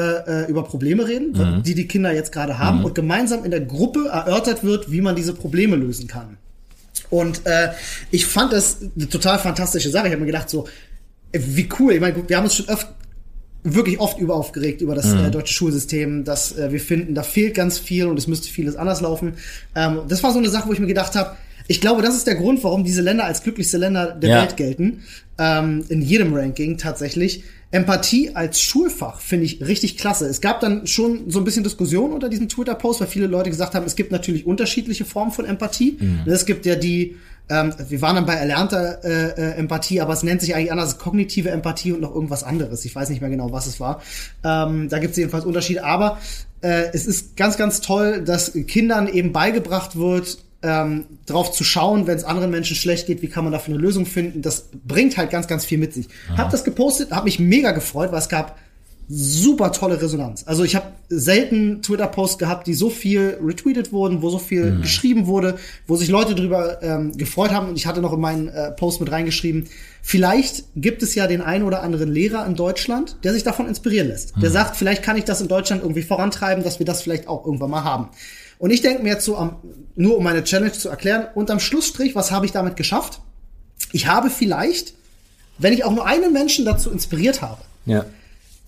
äh, 0.42 0.50
über 0.50 0.64
Probleme 0.64 1.08
reden, 1.08 1.62
die 1.64 1.74
die 1.74 1.88
Kinder 1.88 2.12
jetzt 2.12 2.32
gerade 2.32 2.58
haben, 2.58 2.84
und 2.84 2.94
gemeinsam 2.94 3.46
in 3.46 3.50
der 3.50 3.62
Gruppe 3.62 4.08
erörtert 4.08 4.62
wird, 4.62 4.92
wie 4.92 5.00
man 5.00 5.16
diese 5.16 5.32
Probleme 5.32 5.76
lösen 5.76 6.06
kann. 6.06 6.36
Und 7.08 7.46
äh, 7.46 7.70
ich 8.10 8.26
fand 8.26 8.52
das 8.52 8.78
eine 8.82 9.08
total 9.08 9.38
fantastische 9.38 9.88
Sache. 9.88 10.08
Ich 10.08 10.12
habe 10.12 10.20
mir 10.20 10.26
gedacht, 10.26 10.50
so, 10.50 10.66
wie 11.32 11.68
cool. 11.78 11.92
Ich 11.94 12.00
meine, 12.00 12.28
wir 12.28 12.36
haben 12.36 12.44
uns 12.44 12.54
schon 12.54 12.68
öfter 12.68 12.94
wirklich 13.64 13.98
oft 13.98 14.18
über 14.18 14.34
aufgeregt 14.34 14.80
über 14.80 14.94
das 14.94 15.12
äh, 15.12 15.30
deutsche 15.30 15.52
Schulsystem, 15.52 16.24
dass 16.24 16.56
äh, 16.56 16.70
wir 16.72 16.80
finden, 16.80 17.14
da 17.14 17.22
fehlt 17.22 17.54
ganz 17.54 17.78
viel 17.78 18.06
und 18.06 18.16
es 18.16 18.26
müsste 18.26 18.48
vieles 18.48 18.76
anders 18.76 19.00
laufen. 19.00 19.34
Ähm, 19.74 20.00
das 20.08 20.22
war 20.22 20.32
so 20.32 20.38
eine 20.38 20.48
Sache, 20.48 20.68
wo 20.68 20.72
ich 20.72 20.78
mir 20.78 20.86
gedacht 20.86 21.14
habe, 21.16 21.36
ich 21.66 21.80
glaube, 21.82 22.00
das 22.00 22.16
ist 22.16 22.26
der 22.26 22.36
Grund, 22.36 22.64
warum 22.64 22.82
diese 22.84 23.02
Länder 23.02 23.24
als 23.24 23.42
glücklichste 23.42 23.76
Länder 23.76 24.12
der 24.12 24.30
Ja. 24.30 24.42
Welt 24.42 24.56
gelten. 24.56 25.02
Ähm, 25.38 25.84
in 25.88 26.00
jedem 26.00 26.32
Ranking 26.34 26.78
tatsächlich. 26.78 27.42
Empathie 27.70 28.30
als 28.34 28.62
Schulfach 28.62 29.20
finde 29.20 29.44
ich 29.44 29.60
richtig 29.60 29.98
klasse. 29.98 30.26
Es 30.26 30.40
gab 30.40 30.60
dann 30.60 30.86
schon 30.86 31.28
so 31.30 31.38
ein 31.38 31.44
bisschen 31.44 31.64
Diskussion 31.64 32.12
unter 32.12 32.30
diesem 32.30 32.48
Twitter-Post, 32.48 33.00
weil 33.00 33.08
viele 33.08 33.26
Leute 33.26 33.50
gesagt 33.50 33.74
haben, 33.74 33.84
es 33.84 33.94
gibt 33.96 34.10
natürlich 34.10 34.46
unterschiedliche 34.46 35.04
Formen 35.04 35.32
von 35.32 35.44
Empathie. 35.44 35.98
Es 36.24 36.46
gibt 36.46 36.64
ja 36.64 36.76
die, 36.76 37.16
ähm, 37.50 37.74
wir 37.88 38.02
waren 38.02 38.16
dann 38.16 38.26
bei 38.26 38.34
erlernter 38.34 39.04
äh, 39.04 39.30
äh, 39.30 39.54
Empathie, 39.56 40.00
aber 40.00 40.12
es 40.12 40.22
nennt 40.22 40.40
sich 40.40 40.54
eigentlich 40.54 40.72
anders 40.72 40.98
kognitive 40.98 41.50
Empathie 41.50 41.92
und 41.92 42.00
noch 42.00 42.14
irgendwas 42.14 42.44
anderes. 42.44 42.84
Ich 42.84 42.94
weiß 42.94 43.08
nicht 43.08 43.20
mehr 43.20 43.30
genau, 43.30 43.52
was 43.52 43.66
es 43.66 43.80
war. 43.80 44.02
Ähm, 44.44 44.88
da 44.88 44.98
gibt 44.98 45.12
es 45.12 45.16
jedenfalls 45.16 45.44
Unterschiede. 45.44 45.84
Aber 45.84 46.18
äh, 46.60 46.84
es 46.92 47.06
ist 47.06 47.36
ganz, 47.36 47.56
ganz 47.56 47.80
toll, 47.80 48.22
dass 48.22 48.52
Kindern 48.66 49.08
eben 49.08 49.32
beigebracht 49.32 49.96
wird, 49.96 50.38
ähm, 50.62 51.06
drauf 51.26 51.52
zu 51.52 51.62
schauen, 51.64 52.06
wenn 52.06 52.16
es 52.16 52.24
anderen 52.24 52.50
Menschen 52.50 52.74
schlecht 52.76 53.06
geht, 53.06 53.22
wie 53.22 53.28
kann 53.28 53.44
man 53.44 53.52
dafür 53.52 53.74
eine 53.74 53.82
Lösung 53.82 54.06
finden. 54.06 54.42
Das 54.42 54.68
bringt 54.86 55.16
halt 55.16 55.30
ganz, 55.30 55.46
ganz 55.46 55.64
viel 55.64 55.78
mit 55.78 55.94
sich. 55.94 56.08
Hab 56.36 56.50
das 56.50 56.64
gepostet, 56.64 57.12
hab 57.12 57.24
mich 57.24 57.38
mega 57.38 57.70
gefreut, 57.72 58.10
weil 58.12 58.18
es 58.18 58.28
gab 58.28 58.58
super 59.08 59.72
tolle 59.72 60.00
Resonanz. 60.00 60.44
Also 60.46 60.64
ich 60.64 60.76
habe 60.76 60.86
selten 61.08 61.80
Twitter-Posts 61.80 62.38
gehabt, 62.38 62.66
die 62.66 62.74
so 62.74 62.90
viel 62.90 63.38
retweetet 63.42 63.90
wurden, 63.90 64.20
wo 64.20 64.28
so 64.28 64.38
viel 64.38 64.80
geschrieben 64.82 65.26
wurde, 65.26 65.56
wo 65.86 65.96
sich 65.96 66.08
Leute 66.10 66.34
drüber 66.34 66.82
ähm, 66.82 67.16
gefreut 67.16 67.50
haben. 67.50 67.70
Und 67.70 67.76
ich 67.76 67.86
hatte 67.86 68.02
noch 68.02 68.12
in 68.12 68.20
meinen 68.20 68.48
äh, 68.48 68.70
Post 68.72 69.00
mit 69.00 69.10
reingeschrieben, 69.10 69.66
vielleicht 70.02 70.64
gibt 70.76 71.02
es 71.02 71.14
ja 71.14 71.26
den 71.26 71.40
einen 71.40 71.64
oder 71.64 71.82
anderen 71.82 72.12
Lehrer 72.12 72.44
in 72.46 72.54
Deutschland, 72.54 73.16
der 73.24 73.32
sich 73.32 73.44
davon 73.44 73.66
inspirieren 73.66 74.08
lässt. 74.08 74.34
Der 74.42 74.50
sagt, 74.50 74.76
vielleicht 74.76 75.02
kann 75.02 75.16
ich 75.16 75.24
das 75.24 75.40
in 75.40 75.48
Deutschland 75.48 75.82
irgendwie 75.82 76.02
vorantreiben, 76.02 76.62
dass 76.62 76.78
wir 76.78 76.86
das 76.86 77.00
vielleicht 77.00 77.28
auch 77.28 77.46
irgendwann 77.46 77.70
mal 77.70 77.84
haben. 77.84 78.08
Und 78.58 78.70
ich 78.70 78.82
denke 78.82 79.02
mir 79.02 79.10
jetzt 79.10 79.24
so, 79.24 79.36
am, 79.36 79.56
nur 79.96 80.18
um 80.18 80.24
meine 80.24 80.44
Challenge 80.44 80.72
zu 80.72 80.88
erklären, 80.90 81.26
unterm 81.34 81.60
Schlussstrich, 81.60 82.14
was 82.14 82.30
habe 82.30 82.44
ich 82.44 82.52
damit 82.52 82.76
geschafft? 82.76 83.20
Ich 83.92 84.06
habe 84.06 84.28
vielleicht, 84.28 84.92
wenn 85.56 85.72
ich 85.72 85.84
auch 85.84 85.92
nur 85.92 86.04
einen 86.04 86.32
Menschen 86.32 86.66
dazu 86.66 86.90
inspiriert 86.90 87.40
habe, 87.40 87.62
Ja. 87.86 88.04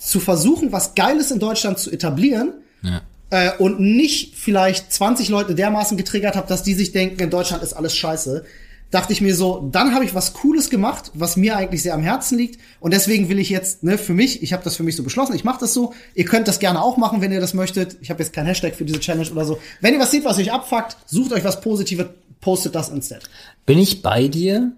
Zu 0.01 0.19
versuchen, 0.19 0.73
was 0.73 0.95
Geiles 0.95 1.31
in 1.31 1.39
Deutschland 1.39 1.79
zu 1.79 1.91
etablieren 1.93 2.55
Ja. 2.83 3.03
äh, 3.31 3.51
und 3.59 3.79
nicht 3.81 4.35
vielleicht 4.35 4.93
20 4.93 5.29
Leute 5.29 5.55
dermaßen 5.55 5.97
getriggert 5.97 6.35
habe, 6.37 6.49
dass 6.49 6.63
die 6.63 6.75
sich 6.75 6.91
denken, 6.93 7.21
in 7.23 7.31
Deutschland 7.31 7.63
ist 7.63 7.75
alles 7.75 7.95
scheiße, 7.95 8.45
dachte 8.91 9.13
ich 9.13 9.21
mir 9.21 9.37
so, 9.37 9.69
dann 9.71 9.95
habe 9.95 10.05
ich 10.05 10.15
was 10.17 10.33
Cooles 10.33 10.69
gemacht, 10.71 11.13
was 11.15 11.37
mir 11.37 11.57
eigentlich 11.57 11.83
sehr 11.83 11.95
am 11.95 12.03
Herzen 12.03 12.39
liegt 12.39 12.59
und 12.81 12.93
deswegen 12.93 13.29
will 13.29 13.39
ich 13.39 13.51
jetzt, 13.51 13.85
ne, 13.85 13.99
für 13.99 14.15
mich, 14.15 14.43
ich 14.43 14.53
habe 14.53 14.65
das 14.65 14.75
für 14.75 14.83
mich 14.83 14.97
so 14.97 15.05
beschlossen, 15.05 15.37
ich 15.37 15.45
mache 15.45 15.61
das 15.61 15.75
so, 15.75 15.93
ihr 16.15 16.25
könnt 16.25 16.49
das 16.49 16.59
gerne 16.59 16.83
auch 16.83 16.97
machen, 16.97 17.21
wenn 17.21 17.31
ihr 17.31 17.41
das 17.41 17.55
möchtet. 17.55 17.99
Ich 18.01 18.11
habe 18.11 18.21
jetzt 18.23 18.33
kein 18.33 18.47
Hashtag 18.47 18.75
für 18.75 18.85
diese 18.85 18.99
Challenge 18.99 19.31
oder 19.31 19.45
so. 19.45 19.59
Wenn 19.81 19.95
ihr 19.95 20.01
was 20.01 20.11
seht, 20.11 20.25
was 20.25 20.39
euch 20.39 20.51
abfuckt, 20.51 20.97
sucht 21.07 21.33
euch 21.33 21.45
was 21.45 21.61
Positives, 21.61 22.07
postet 22.41 22.75
das 22.75 22.89
instead. 22.89 23.23
Bin 23.67 23.79
ich 23.79 24.03
bei 24.03 24.27
dir, 24.27 24.73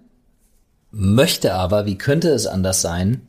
möchte 0.91 1.53
aber, 1.55 1.85
wie 1.85 1.97
könnte 1.97 2.29
es 2.29 2.45
anders 2.45 2.81
sein, 2.81 3.21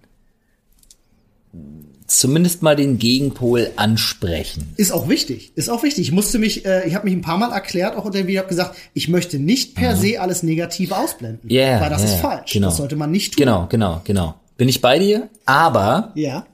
zumindest 2.06 2.62
mal 2.62 2.76
den 2.76 2.98
Gegenpol 2.98 3.70
ansprechen. 3.76 4.74
Ist 4.76 4.92
auch 4.92 5.08
wichtig, 5.08 5.52
ist 5.54 5.70
auch 5.70 5.82
wichtig. 5.82 6.02
Ich 6.08 6.12
musste 6.12 6.38
mich, 6.38 6.64
äh, 6.66 6.86
ich 6.86 6.94
habe 6.94 7.06
mich 7.06 7.14
ein 7.14 7.22
paar 7.22 7.38
Mal 7.38 7.50
erklärt, 7.52 7.96
auch 7.96 8.04
unter 8.04 8.18
dem 8.18 8.26
Video, 8.26 8.40
habe 8.40 8.48
gesagt, 8.48 8.76
ich 8.92 9.08
möchte 9.08 9.38
nicht 9.38 9.74
per 9.74 9.96
se 9.96 10.20
alles 10.20 10.42
Negative 10.42 10.96
ausblenden, 10.96 11.48
Ja, 11.50 11.80
weil 11.80 11.90
das 11.90 12.02
ja, 12.02 12.08
ist 12.08 12.20
falsch. 12.20 12.52
genau. 12.52 12.68
Das 12.68 12.76
sollte 12.76 12.96
man 12.96 13.10
nicht 13.10 13.32
tun. 13.32 13.40
Genau, 13.44 13.66
genau, 13.68 14.00
genau. 14.04 14.34
Bin 14.56 14.68
ich 14.68 14.80
bei 14.82 14.98
dir, 14.98 15.28
aber 15.46 16.12
Ja. 16.14 16.46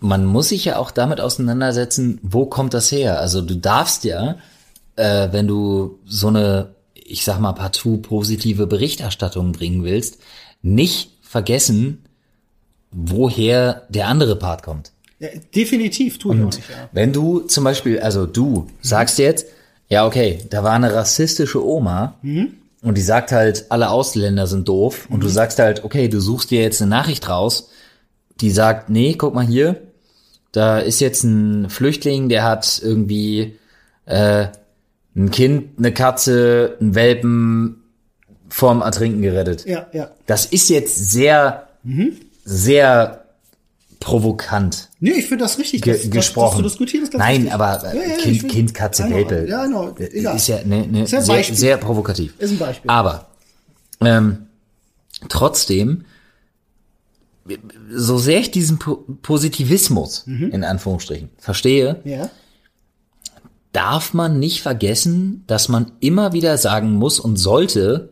man 0.00 0.24
muss 0.24 0.50
sich 0.50 0.64
ja 0.64 0.78
auch 0.78 0.92
damit 0.92 1.20
auseinandersetzen, 1.20 2.18
wo 2.22 2.46
kommt 2.46 2.74
das 2.74 2.92
her? 2.92 3.18
Also 3.18 3.42
du 3.42 3.56
darfst 3.56 4.04
ja, 4.04 4.36
äh, 4.96 5.28
wenn 5.32 5.48
du 5.48 5.98
so 6.06 6.28
eine, 6.28 6.74
ich 6.94 7.24
sag 7.24 7.40
mal, 7.40 7.52
partout 7.54 7.98
positive 7.98 8.66
Berichterstattung 8.68 9.52
bringen 9.52 9.82
willst, 9.82 10.18
nicht 10.62 11.10
vergessen, 11.22 12.04
woher 12.90 13.82
der 13.88 14.08
andere 14.08 14.36
Part 14.36 14.62
kommt. 14.62 14.92
ja 15.18 15.28
definitiv 15.54 16.18
tue 16.18 16.36
ich 16.36 16.42
auch 16.42 16.46
nicht. 16.46 16.58
Ja. 16.58 16.88
Wenn 16.92 17.12
du 17.12 17.40
zum 17.40 17.64
Beispiel, 17.64 18.00
also 18.00 18.26
du 18.26 18.68
sagst 18.80 19.18
jetzt, 19.18 19.46
ja 19.88 20.06
okay, 20.06 20.38
da 20.50 20.62
war 20.62 20.72
eine 20.72 20.94
rassistische 20.94 21.64
Oma 21.64 22.16
und 22.82 22.96
die 22.96 23.02
sagt 23.02 23.32
halt, 23.32 23.66
alle 23.70 23.90
Ausländer 23.90 24.46
sind 24.46 24.68
doof 24.68 25.06
und 25.10 25.22
du 25.22 25.28
sagst 25.28 25.58
halt, 25.58 25.84
okay, 25.84 26.08
du 26.08 26.20
suchst 26.20 26.50
dir 26.50 26.62
jetzt 26.62 26.80
eine 26.80 26.90
Nachricht 26.90 27.28
raus, 27.28 27.70
die 28.40 28.50
sagt, 28.50 28.88
nee, 28.90 29.14
guck 29.14 29.34
mal 29.34 29.46
hier, 29.46 29.76
da 30.52 30.78
ist 30.78 31.00
jetzt 31.00 31.24
ein 31.24 31.68
Flüchtling, 31.70 32.28
der 32.28 32.44
hat 32.44 32.80
irgendwie 32.82 33.56
äh, 34.06 34.46
ein 35.16 35.30
Kind, 35.30 35.78
eine 35.78 35.92
Katze, 35.92 36.76
ein 36.80 36.94
Welpen 36.94 37.82
vorm 38.48 38.80
Ertrinken 38.80 39.22
gerettet. 39.22 39.66
Ja, 39.66 39.86
ja. 39.92 40.10
Das 40.26 40.46
ist 40.46 40.70
jetzt 40.70 41.10
sehr, 41.10 41.68
sehr 42.50 43.24
provokant 44.00 44.88
Nee, 45.00 45.10
ich 45.12 45.26
finde 45.26 45.44
das 45.44 45.58
richtig, 45.58 45.82
ge 45.82 45.92
dass, 45.94 46.08
gesprochen. 46.10 46.62
dass 46.62 46.72
du 46.76 46.84
diskutierst. 46.84 47.12
Ganz 47.12 47.22
Nein, 47.22 47.36
richtig. 47.42 47.52
aber 47.52 47.84
äh, 47.84 47.96
Ja, 47.96 48.02
ja, 48.10 48.16
kind, 48.16 48.42
will- 48.42 48.50
kind, 48.50 48.74
Katze, 48.74 49.04
know, 49.04 49.16
Welpe. 49.16 49.46
Ja, 49.48 49.64
genau. 49.66 49.94
Egal. 49.98 50.36
Ist 50.36 50.46
ja 50.48 50.64
ne, 50.64 50.86
ne, 50.86 51.02
Ist 51.02 51.12
ja 51.12 51.20
sehr, 51.20 51.44
sehr 51.44 51.76
provokativ. 51.76 52.34
Ist 52.38 52.52
ein 52.52 52.58
Beispiel. 52.58 52.90
Aber 52.90 53.26
ähm, 54.00 54.46
trotzdem, 55.28 56.04
so 57.92 58.18
sehr 58.18 58.40
ich 58.40 58.50
diesen 58.50 58.78
po 58.78 59.04
Positivismus 59.22 60.26
Mhm. 60.26 60.50
in 60.50 60.64
Anführungsstrichen 60.64 61.30
verstehe, 61.38 62.00
ja. 62.04 62.30
darf 63.72 64.14
man 64.14 64.38
nicht 64.38 64.62
vergessen, 64.62 65.44
dass 65.46 65.68
man 65.68 65.92
immer 66.00 66.32
wieder 66.32 66.56
sagen 66.58 66.92
muss 66.94 67.18
und 67.20 67.36
sollte, 67.36 68.10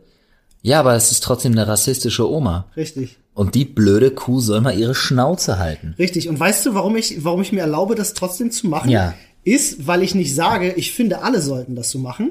ja, 0.62 0.80
aber 0.80 0.94
es 0.94 1.12
ist 1.12 1.22
trotzdem 1.22 1.52
eine 1.52 1.68
rassistische 1.68 2.28
Oma. 2.30 2.66
Richtig. 2.76 3.18
Und 3.36 3.54
die 3.54 3.66
blöde 3.66 4.12
Kuh 4.12 4.40
soll 4.40 4.62
mal 4.62 4.78
ihre 4.78 4.94
Schnauze 4.94 5.58
halten. 5.58 5.94
Richtig. 5.98 6.30
Und 6.30 6.40
weißt 6.40 6.64
du, 6.64 6.72
warum 6.72 6.96
ich, 6.96 7.22
warum 7.22 7.42
ich 7.42 7.52
mir 7.52 7.60
erlaube, 7.60 7.94
das 7.94 8.14
trotzdem 8.14 8.50
zu 8.50 8.66
machen? 8.66 8.90
Ja. 8.90 9.12
Ist, 9.44 9.86
weil 9.86 10.02
ich 10.02 10.14
nicht 10.14 10.34
sage, 10.34 10.72
ich 10.72 10.92
finde, 10.92 11.20
alle 11.20 11.42
sollten 11.42 11.76
das 11.76 11.90
so 11.90 11.98
machen. 11.98 12.30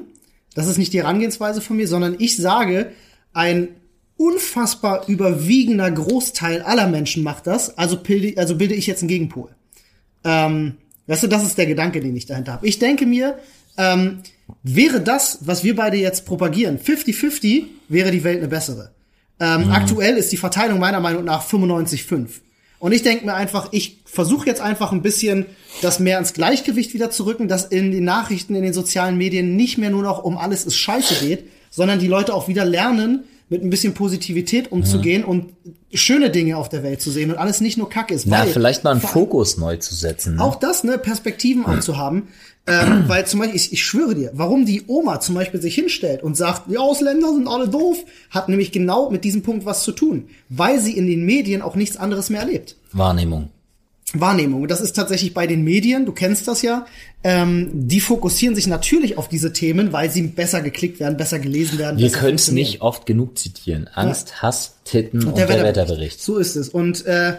Das 0.56 0.66
ist 0.66 0.78
nicht 0.78 0.92
die 0.92 0.98
Herangehensweise 0.98 1.60
von 1.60 1.76
mir, 1.76 1.86
sondern 1.86 2.16
ich 2.18 2.36
sage, 2.36 2.90
ein 3.32 3.68
unfassbar 4.16 5.06
überwiegender 5.06 5.92
Großteil 5.92 6.62
aller 6.62 6.88
Menschen 6.88 7.22
macht 7.22 7.46
das, 7.46 7.78
also 7.78 7.98
bilde, 7.98 8.36
also 8.36 8.56
bilde 8.56 8.74
ich 8.74 8.88
jetzt 8.88 9.02
einen 9.02 9.08
Gegenpol. 9.08 9.50
Ähm, 10.24 10.74
weißt 11.06 11.22
du, 11.22 11.28
das 11.28 11.44
ist 11.44 11.56
der 11.56 11.66
Gedanke, 11.66 12.00
den 12.00 12.16
ich 12.16 12.26
dahinter 12.26 12.54
habe. 12.54 12.66
Ich 12.66 12.80
denke 12.80 13.06
mir, 13.06 13.38
ähm, 13.78 14.22
wäre 14.64 15.00
das, 15.00 15.38
was 15.42 15.62
wir 15.62 15.76
beide 15.76 15.98
jetzt 15.98 16.26
propagieren, 16.26 16.80
50-50, 16.80 17.62
wäre 17.88 18.10
die 18.10 18.24
Welt 18.24 18.38
eine 18.38 18.48
bessere. 18.48 18.95
Ähm, 19.38 19.70
Aktuell 19.70 20.16
ist 20.16 20.32
die 20.32 20.36
Verteilung 20.36 20.78
meiner 20.78 21.00
Meinung 21.00 21.24
nach 21.24 21.46
95-5. 21.46 22.28
Und 22.78 22.92
ich 22.92 23.02
denke 23.02 23.24
mir 23.24 23.34
einfach, 23.34 23.68
ich 23.72 23.98
versuche 24.04 24.46
jetzt 24.46 24.60
einfach 24.60 24.92
ein 24.92 25.02
bisschen 25.02 25.46
das 25.82 25.98
mehr 25.98 26.18
ins 26.18 26.34
Gleichgewicht 26.34 26.94
wieder 26.94 27.10
zu 27.10 27.24
rücken, 27.24 27.48
dass 27.48 27.64
in 27.64 27.90
den 27.90 28.04
Nachrichten, 28.04 28.54
in 28.54 28.62
den 28.62 28.72
sozialen 28.72 29.16
Medien 29.16 29.56
nicht 29.56 29.78
mehr 29.78 29.90
nur 29.90 30.02
noch 30.02 30.22
um 30.22 30.36
alles 30.36 30.66
ist 30.66 30.76
scheiße 30.76 31.26
geht, 31.26 31.44
sondern 31.70 31.98
die 31.98 32.06
Leute 32.06 32.34
auch 32.34 32.48
wieder 32.48 32.64
lernen, 32.64 33.24
mit 33.48 33.62
ein 33.62 33.70
bisschen 33.70 33.94
Positivität 33.94 34.72
umzugehen 34.72 35.24
und 35.24 35.52
schöne 35.92 36.30
Dinge 36.30 36.56
auf 36.56 36.68
der 36.68 36.82
Welt 36.82 37.00
zu 37.00 37.10
sehen 37.10 37.30
und 37.30 37.38
alles 37.38 37.60
nicht 37.60 37.78
nur 37.78 37.88
Kacke 37.88 38.12
ist. 38.12 38.26
Na, 38.26 38.44
vielleicht 38.44 38.82
mal 38.82 38.90
einen 38.90 39.00
Fokus 39.00 39.56
neu 39.56 39.76
zu 39.76 39.94
setzen. 39.94 40.36
Ne? 40.36 40.42
auch 40.42 40.56
das, 40.56 40.82
ne, 40.82 40.98
Perspektiven 40.98 41.64
anzuhaben. 41.64 42.28
Ähm, 42.66 43.04
weil 43.06 43.24
zum 43.26 43.40
Beispiel, 43.40 43.56
ich, 43.56 43.72
ich 43.72 43.84
schwöre 43.84 44.16
dir, 44.16 44.30
warum 44.34 44.66
die 44.66 44.82
Oma 44.88 45.20
zum 45.20 45.36
Beispiel 45.36 45.62
sich 45.62 45.76
hinstellt 45.76 46.24
und 46.24 46.36
sagt, 46.36 46.68
die 46.68 46.78
Ausländer 46.78 47.32
sind 47.32 47.46
alle 47.46 47.68
doof, 47.68 47.98
hat 48.30 48.48
nämlich 48.48 48.72
genau 48.72 49.10
mit 49.10 49.22
diesem 49.22 49.42
Punkt 49.42 49.64
was 49.64 49.84
zu 49.84 49.92
tun. 49.92 50.28
Weil 50.48 50.80
sie 50.80 50.96
in 50.96 51.06
den 51.06 51.24
Medien 51.24 51.62
auch 51.62 51.76
nichts 51.76 51.96
anderes 51.96 52.30
mehr 52.30 52.40
erlebt. 52.40 52.76
Wahrnehmung. 52.92 53.50
Wahrnehmung. 54.14 54.62
Und 54.62 54.70
das 54.70 54.80
ist 54.80 54.94
tatsächlich 54.94 55.34
bei 55.34 55.46
den 55.46 55.64
Medien, 55.64 56.06
du 56.06 56.12
kennst 56.12 56.46
das 56.46 56.62
ja, 56.62 56.86
ähm, 57.24 57.70
die 57.72 58.00
fokussieren 58.00 58.54
sich 58.54 58.66
natürlich 58.68 59.18
auf 59.18 59.28
diese 59.28 59.52
Themen, 59.52 59.92
weil 59.92 60.10
sie 60.10 60.22
besser 60.22 60.62
geklickt 60.62 61.00
werden, 61.00 61.16
besser 61.16 61.38
gelesen 61.38 61.78
werden. 61.78 61.98
Wir 61.98 62.12
können 62.12 62.36
es 62.36 62.50
nicht 62.50 62.82
oft 62.82 63.04
genug 63.04 63.36
zitieren. 63.36 63.88
Angst, 63.94 64.42
Hass, 64.42 64.76
Titten 64.84 65.24
und, 65.24 65.36
der, 65.36 65.48
Wetterbericht. 65.48 65.76
Wetterbericht. 65.76 66.22
So 66.22 66.38
ist 66.38 66.54
es. 66.54 66.68
Und 66.68 67.04
äh, 67.06 67.36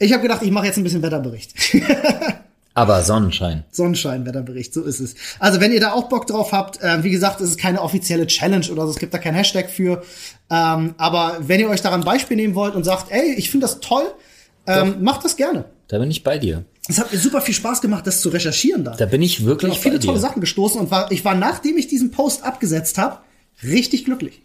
ich 0.00 0.12
habe 0.12 0.22
gedacht, 0.22 0.42
ich 0.42 0.50
mache 0.50 0.66
jetzt 0.66 0.76
ein 0.76 0.84
bisschen 0.84 1.02
Wetterbericht. 1.02 1.54
Aber 2.74 3.02
Sonnenschein. 3.02 3.64
Sonnenschein-Wetterbericht, 3.72 4.72
so 4.72 4.84
ist 4.84 5.00
es. 5.00 5.16
Also 5.40 5.60
wenn 5.60 5.72
ihr 5.72 5.80
da 5.80 5.92
auch 5.92 6.08
Bock 6.08 6.28
drauf 6.28 6.52
habt, 6.52 6.80
äh, 6.80 7.02
wie 7.02 7.10
gesagt, 7.10 7.40
es 7.40 7.50
ist 7.50 7.58
keine 7.58 7.82
offizielle 7.82 8.26
Challenge 8.28 8.66
oder 8.70 8.84
so, 8.84 8.90
es 8.90 8.98
gibt 9.00 9.12
da 9.12 9.18
kein 9.18 9.34
Hashtag 9.34 9.68
für. 9.68 10.02
Ähm, 10.48 10.94
aber 10.96 11.38
wenn 11.40 11.58
ihr 11.58 11.68
euch 11.70 11.82
daran 11.82 12.02
ein 12.02 12.04
Beispiel 12.04 12.36
nehmen 12.36 12.54
wollt 12.54 12.76
und 12.76 12.84
sagt, 12.84 13.10
ey, 13.10 13.34
ich 13.34 13.50
finde 13.50 13.66
das 13.66 13.80
toll, 13.80 14.04
ähm, 14.68 15.02
macht 15.02 15.24
das 15.24 15.36
gerne. 15.36 15.64
Da 15.88 15.98
bin 15.98 16.10
ich 16.10 16.22
bei 16.22 16.38
dir. 16.38 16.64
Es 16.88 16.98
hat 16.98 17.12
mir 17.12 17.18
super 17.18 17.40
viel 17.40 17.54
Spaß 17.54 17.80
gemacht, 17.80 18.06
das 18.06 18.20
zu 18.20 18.28
recherchieren 18.28 18.84
da. 18.84 18.94
Da 18.94 19.06
bin 19.06 19.22
ich 19.22 19.44
wirklich 19.44 19.72
ich 19.74 19.78
viele 19.80 19.98
bei 19.98 20.04
tolle. 20.06 20.20
Sachen 20.20 20.40
gestoßen 20.40 20.80
und 20.80 20.90
war, 20.90 21.10
ich 21.10 21.24
war, 21.24 21.34
nachdem 21.34 21.76
ich 21.78 21.88
diesen 21.88 22.10
Post 22.10 22.44
abgesetzt 22.44 22.98
habe, 22.98 23.18
richtig 23.62 24.04
glücklich. 24.04 24.42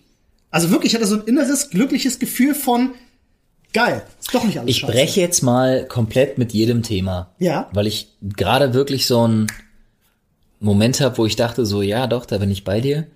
Also 0.49 0.69
wirklich, 0.71 0.93
ich 0.93 0.95
hatte 0.95 1.07
so 1.07 1.15
ein 1.15 1.23
inneres, 1.25 1.69
glückliches 1.69 2.19
Gefühl 2.19 2.55
von, 2.55 2.91
geil, 3.73 4.03
ist 4.19 4.33
doch 4.33 4.43
nicht 4.45 4.57
alles 4.59 4.69
Ich 4.69 4.77
scheiße. 4.79 4.91
breche 4.93 5.19
jetzt 5.21 5.41
mal 5.41 5.85
komplett 5.87 6.37
mit 6.37 6.53
jedem 6.53 6.81
Thema. 6.83 7.33
Ja. 7.39 7.69
Weil 7.73 7.87
ich 7.87 8.13
gerade 8.21 8.73
wirklich 8.73 9.05
so 9.05 9.21
einen 9.21 9.47
Moment 10.59 11.01
habe, 11.01 11.17
wo 11.17 11.25
ich 11.25 11.35
dachte 11.35 11.65
so, 11.65 11.81
ja 11.81 12.07
doch, 12.07 12.25
da 12.25 12.37
bin 12.37 12.51
ich 12.51 12.63
bei 12.63 12.79
dir. 12.79 13.07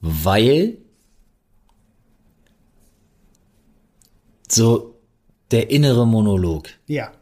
Weil 0.00 0.78
so 4.48 4.94
der 5.50 5.70
innere 5.70 6.06
Monolog. 6.06 6.68
Ja. 6.86 7.12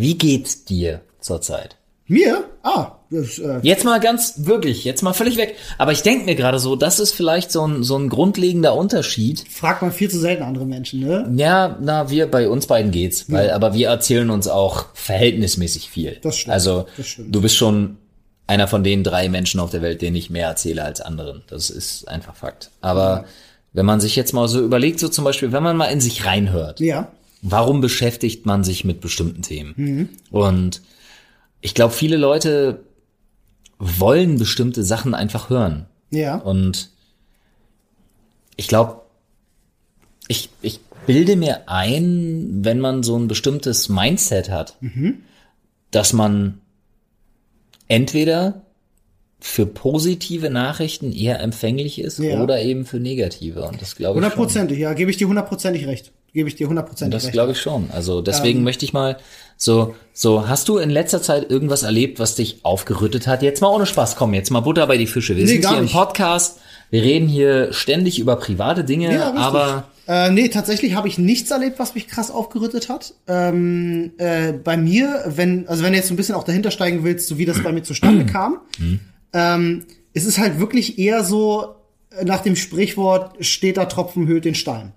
Wie 0.00 0.16
geht's 0.16 0.64
dir 0.64 1.02
zurzeit? 1.20 1.76
Mir? 2.06 2.44
Ah, 2.62 2.92
das, 3.10 3.38
äh, 3.38 3.60
Jetzt 3.62 3.84
mal 3.84 4.00
ganz 4.00 4.34
wirklich, 4.38 4.84
jetzt 4.84 5.02
mal 5.02 5.12
völlig 5.12 5.36
weg. 5.36 5.56
Aber 5.78 5.92
ich 5.92 6.02
denke 6.02 6.24
mir 6.24 6.34
gerade 6.34 6.58
so, 6.58 6.74
das 6.74 6.98
ist 6.98 7.12
vielleicht 7.12 7.52
so 7.52 7.66
ein, 7.66 7.82
so 7.84 7.96
ein 7.98 8.08
grundlegender 8.08 8.74
Unterschied. 8.74 9.44
fragt 9.48 9.82
man 9.82 9.92
viel 9.92 10.10
zu 10.10 10.18
selten 10.18 10.42
andere 10.42 10.64
Menschen, 10.64 11.00
ne? 11.00 11.30
Ja, 11.36 11.76
na, 11.80 12.10
wir, 12.10 12.30
bei 12.30 12.48
uns 12.48 12.66
beiden 12.66 12.90
geht's, 12.90 13.30
weil, 13.30 13.50
aber 13.50 13.74
wir 13.74 13.88
erzählen 13.88 14.30
uns 14.30 14.48
auch 14.48 14.86
verhältnismäßig 14.94 15.90
viel. 15.90 16.16
Das 16.22 16.38
stimmt, 16.38 16.54
Also, 16.54 16.86
das 16.96 17.06
stimmt. 17.06 17.34
du 17.34 17.40
bist 17.42 17.56
schon 17.56 17.98
einer 18.46 18.66
von 18.68 18.82
den 18.82 19.04
drei 19.04 19.28
Menschen 19.28 19.60
auf 19.60 19.70
der 19.70 19.82
Welt, 19.82 20.02
denen 20.02 20.16
ich 20.16 20.30
mehr 20.30 20.48
erzähle 20.48 20.82
als 20.82 21.00
anderen. 21.00 21.42
Das 21.48 21.70
ist 21.70 22.08
einfach 22.08 22.34
Fakt. 22.34 22.70
Aber 22.80 23.24
wenn 23.72 23.86
man 23.86 24.00
sich 24.00 24.16
jetzt 24.16 24.32
mal 24.32 24.48
so 24.48 24.60
überlegt, 24.60 24.98
so 24.98 25.08
zum 25.08 25.24
Beispiel, 25.24 25.52
wenn 25.52 25.62
man 25.62 25.76
mal 25.76 25.86
in 25.92 26.00
sich 26.00 26.24
reinhört, 26.26 26.80
Ja. 26.80 27.12
Warum 27.42 27.80
beschäftigt 27.80 28.46
man 28.46 28.64
sich 28.64 28.84
mit 28.84 29.00
bestimmten 29.00 29.42
Themen? 29.42 30.08
Und 30.30 30.82
ich 31.60 31.74
glaube, 31.74 31.92
viele 31.94 32.16
Leute 32.16 32.84
wollen 33.78 34.38
bestimmte 34.38 34.84
Sachen 34.84 35.14
einfach 35.14 35.50
hören. 35.50 35.86
Ja. 36.10 36.36
Und 36.36 36.90
ich 38.56 38.68
glaube, 38.68 39.00
ich, 40.28 40.50
ich 40.60 40.80
bilde 41.06 41.36
mir 41.36 41.68
ein, 41.68 42.64
wenn 42.64 42.78
man 42.78 43.02
so 43.02 43.16
ein 43.18 43.26
bestimmtes 43.26 43.88
Mindset 43.88 44.50
hat, 44.50 44.76
dass 45.90 46.12
man 46.12 46.60
entweder 47.88 48.62
für 49.40 49.64
positive 49.64 50.50
Nachrichten 50.50 51.12
eher 51.12 51.40
empfänglich 51.40 51.98
ist 51.98 52.18
Ja. 52.18 52.42
oder 52.42 52.60
eben 52.60 52.84
für 52.84 53.00
negative. 53.00 53.62
Und 53.66 53.80
das 53.80 53.96
glaube 53.96 54.18
ich. 54.18 54.24
Hundertprozentig, 54.24 54.78
ja, 54.78 54.92
gebe 54.92 55.10
ich 55.10 55.16
dir 55.16 55.28
hundertprozentig 55.28 55.86
recht. 55.86 56.12
Gebe 56.32 56.48
ich 56.48 56.54
dir 56.54 56.68
hundertprozentig 56.68 57.12
Das 57.16 57.24
recht. 57.24 57.32
glaube 57.32 57.52
ich 57.52 57.60
schon. 57.60 57.90
Also 57.92 58.20
deswegen 58.22 58.58
Ähm. 58.58 58.64
möchte 58.64 58.84
ich 58.84 58.92
mal 58.92 59.16
so, 59.56 59.94
so, 60.12 60.48
hast 60.48 60.68
du 60.68 60.78
in 60.78 60.88
letzter 60.90 61.20
Zeit 61.20 61.50
irgendwas 61.50 61.82
erlebt, 61.82 62.18
was 62.18 62.34
dich 62.34 62.64
aufgerüttet 62.64 63.26
hat? 63.26 63.42
Jetzt 63.42 63.60
mal 63.60 63.68
ohne 63.68 63.84
Spaß, 63.86 64.16
komm, 64.16 64.32
jetzt 64.34 64.50
mal 64.50 64.60
Butter 64.60 64.86
bei 64.86 64.96
die 64.96 65.06
Fische. 65.06 65.36
Wir 65.36 65.44
Nee, 65.44 65.50
sind 65.52 65.68
hier 65.68 65.76
im 65.78 65.84
nicht. 65.84 65.92
Podcast, 65.94 66.60
wir 66.90 67.02
reden 67.02 67.26
hier 67.28 67.72
ständig 67.72 68.18
über 68.20 68.36
private 68.36 68.84
Dinge, 68.84 69.12
Ja, 69.12 69.34
aber 69.34 69.84
Äh, 70.08 70.30
nee, 70.30 70.48
tatsächlich 70.48 70.94
habe 70.94 71.06
ich 71.08 71.18
nichts 71.18 71.50
erlebt, 71.52 71.78
was 71.78 71.94
mich 71.94 72.08
krass 72.08 72.30
aufgerüttet 72.32 72.88
hat. 72.88 73.14
Ähm, 73.28 74.12
äh, 74.18 74.52
bei 74.52 74.76
mir, 74.76 75.22
wenn, 75.26 75.68
also 75.68 75.82
wenn 75.84 75.92
du 75.92 75.98
jetzt 75.98 76.10
ein 76.10 76.16
bisschen 76.16 76.34
auch 76.34 76.42
dahinter 76.44 76.70
steigen 76.72 77.04
willst, 77.04 77.28
so 77.28 77.38
wie 77.38 77.44
das 77.44 77.62
bei 77.62 77.70
mir 77.70 77.82
zustande 77.82 78.26
kam, 78.32 78.58
ähm, 79.32 79.84
es 80.14 80.24
ist 80.24 80.38
halt 80.38 80.58
wirklich 80.58 80.98
eher 80.98 81.22
so 81.22 81.74
nach 82.24 82.40
dem 82.40 82.56
Sprichwort, 82.56 83.36
steter 83.44 83.88
Tropfen 83.88 84.26
höhlt 84.26 84.44
den 84.44 84.54
Stein. 84.56 84.92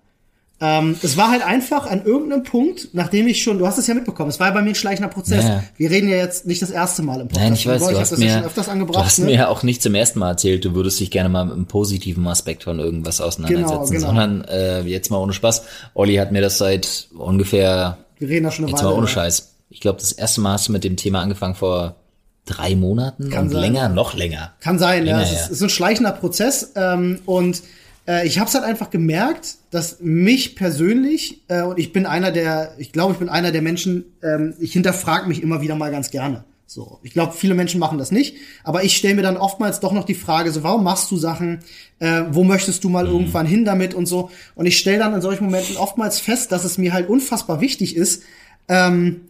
Ähm, 0.65 0.95
es 1.03 1.17
war 1.17 1.29
halt 1.29 1.45
einfach 1.45 1.87
an 1.87 2.05
irgendeinem 2.05 2.43
Punkt, 2.43 2.87
nachdem 2.93 3.27
ich 3.27 3.43
schon, 3.43 3.57
du 3.57 3.67
hast 3.67 3.77
es 3.77 3.87
ja 3.87 3.93
mitbekommen, 3.93 4.29
es 4.29 4.39
war 4.39 4.47
ja 4.47 4.53
bei 4.53 4.61
mir 4.61 4.69
ein 4.69 4.75
schleichender 4.75 5.09
Prozess. 5.09 5.43
Ja, 5.43 5.49
ja. 5.55 5.63
Wir 5.75 5.89
reden 5.89 6.07
ja 6.07 6.15
jetzt 6.15 6.45
nicht 6.45 6.61
das 6.61 6.69
erste 6.69 7.01
Mal 7.01 7.19
im 7.19 7.27
Podcast. 7.27 7.43
Nein, 7.43 7.53
ich 7.53 7.67
weiß, 7.67 7.79
drüber. 7.79 7.91
du 7.91 7.97
hab 7.97 8.01
hast 8.03 8.17
mir, 8.17 8.27
ja 8.27 8.41
du 8.41 8.95
hast 8.95 9.19
ne? 9.19 9.25
mir 9.25 9.33
ja 9.33 9.47
auch 9.49 9.63
nicht 9.63 9.81
zum 9.81 9.93
ersten 9.93 10.19
Mal 10.19 10.29
erzählt, 10.29 10.63
du 10.63 10.73
würdest 10.73 11.01
dich 11.01 11.11
gerne 11.11 11.27
mal 11.27 11.43
mit 11.43 11.55
einem 11.55 11.65
positiven 11.65 12.25
Aspekt 12.27 12.63
von 12.63 12.79
irgendwas 12.79 13.19
auseinandersetzen, 13.19 13.95
genau. 13.95 14.07
sondern 14.07 14.45
äh, 14.45 14.83
jetzt 14.83 15.11
mal 15.11 15.17
ohne 15.17 15.33
Spaß. 15.33 15.63
Olli 15.95 16.15
hat 16.15 16.31
mir 16.31 16.41
das 16.41 16.57
seit 16.57 17.09
ungefähr, 17.13 17.97
Wir 18.19 18.29
reden 18.29 18.45
da 18.45 18.51
schon 18.51 18.63
eine 18.63 18.71
jetzt 18.71 18.83
Weile. 18.83 18.91
mal 18.91 18.97
ohne 18.99 19.07
ja. 19.07 19.13
Scheiß. 19.13 19.55
Ich 19.69 19.81
glaube, 19.81 19.99
das 19.99 20.13
erste 20.13 20.39
Mal 20.39 20.53
hast 20.53 20.69
du 20.69 20.71
mit 20.71 20.85
dem 20.85 20.95
Thema 20.95 21.19
angefangen 21.21 21.55
vor 21.55 21.95
drei 22.45 22.77
Monaten 22.77 23.29
Kann 23.29 23.47
und 23.47 23.49
sein. 23.49 23.61
länger, 23.61 23.89
noch 23.89 24.13
länger. 24.13 24.53
Kann 24.61 24.79
sein, 24.79 25.05
ja. 25.05 25.17
Länger 25.17 25.23
Es 25.23 25.31
her. 25.31 25.41
ist, 25.41 25.51
ist 25.51 25.59
so 25.59 25.65
ein 25.65 25.69
schleichender 25.69 26.11
Prozess. 26.11 26.71
Ähm, 26.77 27.19
und 27.25 27.63
äh, 28.07 28.27
ich 28.27 28.39
habe 28.39 28.47
es 28.47 28.55
halt 28.55 28.65
einfach 28.65 28.89
gemerkt, 28.89 29.55
dass 29.71 29.99
mich 30.01 30.55
persönlich, 30.55 31.43
äh, 31.47 31.61
und 31.61 31.79
ich 31.79 31.93
bin 31.93 32.05
einer 32.05 32.31
der, 32.31 32.75
ich 32.77 32.91
glaube, 32.91 33.13
ich 33.13 33.19
bin 33.19 33.29
einer 33.29 33.51
der 33.51 33.61
Menschen, 33.61 34.05
ähm, 34.21 34.53
ich 34.59 34.73
hinterfrage 34.73 35.27
mich 35.27 35.41
immer 35.41 35.61
wieder 35.61 35.75
mal 35.75 35.91
ganz 35.91 36.11
gerne. 36.11 36.43
So, 36.65 36.99
ich 37.03 37.13
glaube, 37.13 37.33
viele 37.33 37.53
Menschen 37.53 37.79
machen 37.79 37.99
das 37.99 38.11
nicht, 38.11 38.37
aber 38.63 38.83
ich 38.83 38.97
stelle 38.97 39.15
mir 39.15 39.21
dann 39.21 39.37
oftmals 39.37 39.79
doch 39.79 39.91
noch 39.91 40.05
die 40.05 40.15
Frage, 40.15 40.51
so, 40.51 40.63
warum 40.63 40.83
machst 40.83 41.11
du 41.11 41.17
Sachen? 41.17 41.59
Äh, 41.99 42.23
wo 42.31 42.43
möchtest 42.43 42.83
du 42.83 42.89
mal 42.89 43.05
irgendwann 43.05 43.45
hin 43.45 43.63
damit 43.63 43.93
und 43.93 44.07
so? 44.07 44.31
Und 44.55 44.65
ich 44.65 44.79
stelle 44.79 44.99
dann 44.99 45.13
in 45.13 45.21
solchen 45.21 45.45
Momenten 45.45 45.77
oftmals 45.77 46.19
fest, 46.19 46.51
dass 46.51 46.63
es 46.63 46.79
mir 46.79 46.93
halt 46.93 47.09
unfassbar 47.09 47.61
wichtig 47.61 47.95
ist. 47.95 48.23
Ähm, 48.67 49.21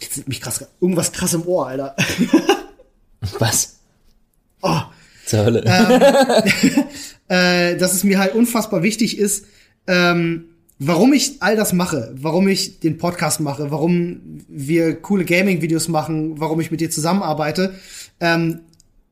jetzt 0.00 0.14
sind 0.14 0.28
mich 0.28 0.40
krass, 0.40 0.66
irgendwas 0.80 1.12
krass 1.12 1.32
im 1.32 1.46
Ohr, 1.46 1.68
Alter. 1.68 1.96
Was? 3.38 3.78
Oh, 4.60 4.82
Zur 5.28 5.44
Hölle. 5.44 5.62
äh, 7.28 7.76
dass 7.76 7.92
es 7.94 8.04
mir 8.04 8.18
halt 8.18 8.34
unfassbar 8.34 8.82
wichtig 8.82 9.18
ist, 9.18 9.44
ähm, 9.86 10.44
warum 10.78 11.12
ich 11.12 11.36
all 11.40 11.56
das 11.56 11.72
mache, 11.72 12.12
warum 12.16 12.48
ich 12.48 12.80
den 12.80 12.98
Podcast 12.98 13.40
mache, 13.40 13.70
warum 13.70 14.20
wir 14.48 14.94
coole 15.00 15.24
Gaming-Videos 15.24 15.88
machen, 15.88 16.40
warum 16.40 16.60
ich 16.60 16.70
mit 16.70 16.80
dir 16.80 16.90
zusammenarbeite, 16.90 17.74
ähm, 18.20 18.60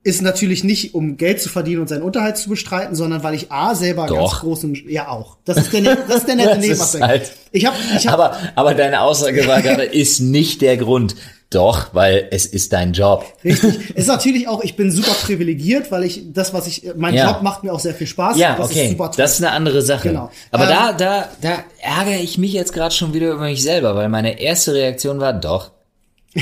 ist 0.03 0.23
natürlich 0.23 0.63
nicht, 0.63 0.95
um 0.95 1.17
Geld 1.17 1.41
zu 1.41 1.49
verdienen 1.49 1.81
und 1.81 1.89
seinen 1.89 2.03
Unterhalt 2.03 2.37
zu 2.37 2.49
bestreiten, 2.49 2.95
sondern 2.95 3.25
weil 3.25 3.35
ich 3.35 3.51
A 3.51 3.75
selber 3.75 4.07
Doch. 4.07 4.17
ganz 4.31 4.41
großen, 4.41 4.75
ja 4.89 5.09
auch. 5.09 5.37
Das 5.45 5.57
ist 5.57 5.73
der, 5.73 5.81
ne- 5.81 5.99
das 6.07 6.19
ist 6.19 6.29
der 6.29 6.37
nette 6.37 6.49
Das 6.51 6.59
ist 6.59 6.63
Nebenaspekt. 6.63 7.05
halt- 7.05 7.33
ich 7.51 7.67
habe, 7.67 7.77
ich 7.99 8.07
hab, 8.07 8.15
aber, 8.15 8.37
aber 8.55 8.75
deine 8.75 9.01
Aussage 9.01 9.49
war 9.49 9.63
gerade, 9.63 9.83
ist 9.83 10.21
nicht 10.21 10.61
der 10.63 10.77
Grund. 10.77 11.17
Doch, 11.51 11.95
weil 11.95 12.27
es 12.33 12.45
ist 12.45 12.73
dein 12.73 12.93
Job. 12.93 13.25
Richtig. 13.45 13.91
ist 13.97 14.09
natürlich 14.09 14.49
auch, 14.49 14.65
ich 14.65 14.75
bin 14.75 14.91
super 14.91 15.13
privilegiert, 15.13 15.93
weil 15.93 16.03
ich 16.05 16.33
das, 16.33 16.53
was 16.53 16.67
ich, 16.67 16.83
mein 16.97 17.15
Ja. 17.15 17.31
Job 17.31 17.43
macht 17.43 17.63
mir 17.63 17.73
auch 17.73 17.79
sehr 17.79 17.95
viel 17.95 18.09
Spaß. 18.09 18.37
Ja, 18.37 18.57
das 18.57 18.71
okay. 18.71 18.85
Ist 18.87 18.91
super 18.91 19.05
toll. 19.13 19.15
das 19.19 19.35
ist 19.35 19.45
eine 19.45 19.53
andere 19.53 19.81
Sache. 19.83 20.09
Genau. 20.09 20.31
Aber 20.51 20.65
Ähm, 20.65 20.71
da, 20.71 20.93
da, 20.93 21.29
da 21.41 21.65
ärgere 21.81 22.21
ich 22.21 22.37
mich 22.37 22.53
jetzt 22.53 22.73
gerade 22.73 22.93
schon 22.95 23.15
wieder 23.15 23.31
über 23.33 23.45
mich 23.45 23.63
selber, 23.63 23.95
weil 23.95 24.09
meine 24.09 24.41
erste 24.41 24.75
Reaktion 24.75 25.21
war, 25.21 25.33
doch. 25.35 25.71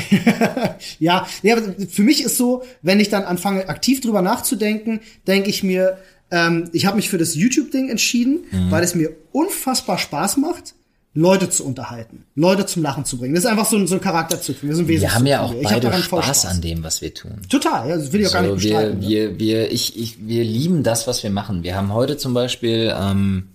Ja, 0.99 1.27
nee, 1.43 1.53
aber 1.53 1.63
für 1.89 2.03
mich 2.03 2.23
ist 2.23 2.37
so, 2.37 2.63
wenn 2.83 3.01
ich 3.01 3.11
dann 3.11 3.25
anfange, 3.25 3.69
aktiv 3.69 4.01
drüber 4.01 4.23
nachzudenken, 4.23 5.01
denke 5.27 5.51
ich 5.51 5.63
mir, 5.63 5.99
ähm, 6.31 6.71
ich 6.73 6.87
habe 6.87 6.97
mich 6.97 7.11
für 7.11 7.19
das 7.19 7.35
YouTube-Ding 7.35 7.91
entschieden, 7.91 8.45
Mhm. 8.51 8.71
weil 8.71 8.83
es 8.83 8.95
mir 8.95 9.11
unfassbar 9.33 9.99
Spaß 9.99 10.39
macht, 10.39 10.75
Leute 11.17 11.49
zu 11.49 11.65
unterhalten, 11.65 12.25
Leute 12.35 12.67
zum 12.67 12.83
Lachen 12.83 13.05
zu 13.05 13.19
bringen. 13.19 13.35
Das 13.35 13.45
ist 13.45 13.51
einfach 13.51 13.67
so 13.67 13.77
ein, 13.77 13.87
so 13.87 13.95
ein 13.95 14.01
Charakterzug. 14.01 14.57
Wir 14.63 14.75
sind 14.75 14.89
Wir 14.89 15.15
haben 15.15 15.27
ja 15.27 15.43
auch 15.43 15.55
beide 15.63 15.93
voll 15.93 16.23
Spaß 16.23 16.47
an 16.47 16.61
dem, 16.61 16.83
was 16.83 17.01
wir 17.03 17.15
tun. 17.15 17.41
Total, 17.49 17.89
ja, 17.89 17.97
das 17.97 18.13
will 18.13 18.21
ich 18.21 18.29
auch 18.29 18.33
gar 18.33 18.43
nicht 18.43 18.63
wir, 18.63 18.79
bestreiten. 18.79 18.99
ne? 18.99 19.09
wir, 19.09 19.39
wir, 19.39 19.71
ich, 19.71 19.97
ich, 19.97 20.27
wir 20.27 20.43
lieben 20.43 20.83
das, 20.83 21.07
was 21.07 21.23
wir 21.23 21.31
machen. 21.31 21.63
Wir 21.63 21.77
haben 21.77 21.93
heute 21.93 22.17
zum 22.17 22.35
Beispiel, 22.35 22.93
ähm, 22.99 23.54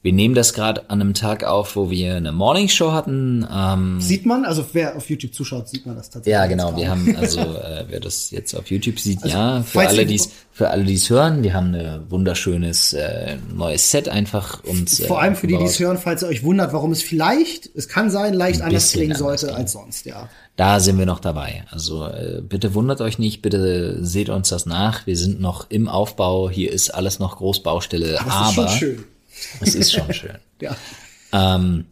wir 0.00 0.12
nehmen 0.12 0.36
das 0.36 0.54
gerade 0.54 0.88
an 0.90 1.00
einem 1.00 1.12
Tag 1.12 1.42
auf, 1.42 1.74
wo 1.74 1.90
wir 1.90 2.14
eine 2.14 2.30
Morningshow 2.30 2.92
hatten. 2.92 3.44
Ähm, 3.52 4.00
Sieht 4.00 4.26
man, 4.26 4.44
also 4.44 4.64
wer 4.72 4.96
auf 4.96 5.10
YouTube 5.10 5.34
zuschaut, 5.34 5.68
sieht 5.68 5.86
man 5.86 5.96
das 5.96 6.08
tatsächlich. 6.08 6.32
ja, 6.32 6.46
genau. 6.46 6.76
Wir 6.76 6.88
haben 6.88 7.16
also, 7.20 7.40
äh, 7.40 7.84
wer 7.88 7.98
das 7.98 8.30
jetzt 8.30 8.54
auf 8.54 8.70
YouTube 8.70 9.00
sieht, 9.00 9.24
ja, 9.24 9.62
für 9.62 9.88
alle, 9.88 10.06
die's, 10.06 10.30
für 10.52 10.70
alle, 10.70 10.84
die's 10.84 11.10
hören, 11.10 11.42
wir 11.42 11.52
haben 11.52 11.74
ein 11.74 12.02
wunderschönes 12.10 12.92
äh, 12.92 13.38
neues 13.52 13.90
Set 13.90 14.08
einfach 14.08 14.62
uns. 14.62 15.00
Äh, 15.00 15.06
Vor 15.08 15.20
allem 15.20 15.34
für 15.34 15.48
die, 15.48 15.58
die 15.58 15.64
es 15.64 15.80
hören, 15.80 15.98
falls 15.98 16.22
ihr 16.22 16.28
euch 16.28 16.44
wundert, 16.44 16.72
warum 16.72 16.92
es 16.92 17.02
vielleicht, 17.02 17.68
es 17.74 17.88
kann 17.88 18.08
sein, 18.08 18.34
leicht 18.34 18.62
anders 18.62 18.92
klingen 18.92 19.12
anders 19.16 19.40
sollte 19.40 19.46
klingen. 19.46 19.60
als 19.62 19.72
sonst, 19.72 20.06
ja. 20.06 20.28
Da 20.54 20.78
sind 20.78 20.98
wir 20.98 21.06
noch 21.06 21.20
dabei. 21.20 21.64
Also 21.70 22.06
äh, 22.06 22.40
bitte 22.40 22.74
wundert 22.74 23.00
euch 23.00 23.18
nicht, 23.18 23.42
bitte 23.42 23.98
seht 24.04 24.28
uns 24.28 24.48
das 24.48 24.64
nach. 24.64 25.06
Wir 25.08 25.16
sind 25.16 25.40
noch 25.40 25.70
im 25.70 25.88
Aufbau. 25.88 26.50
Hier 26.50 26.72
ist 26.72 26.90
alles 26.90 27.18
noch 27.18 27.36
Großbaustelle, 27.36 28.12
Das 28.12 28.22
ist 28.22 28.32
aber 28.32 28.52
schon 28.52 28.68
schön. 28.68 29.04
Es 29.60 29.74
ist 29.74 29.92
schon 29.92 30.12
schön. 30.12 30.38
Ja. 30.60 30.74
Ähm, 31.32 31.84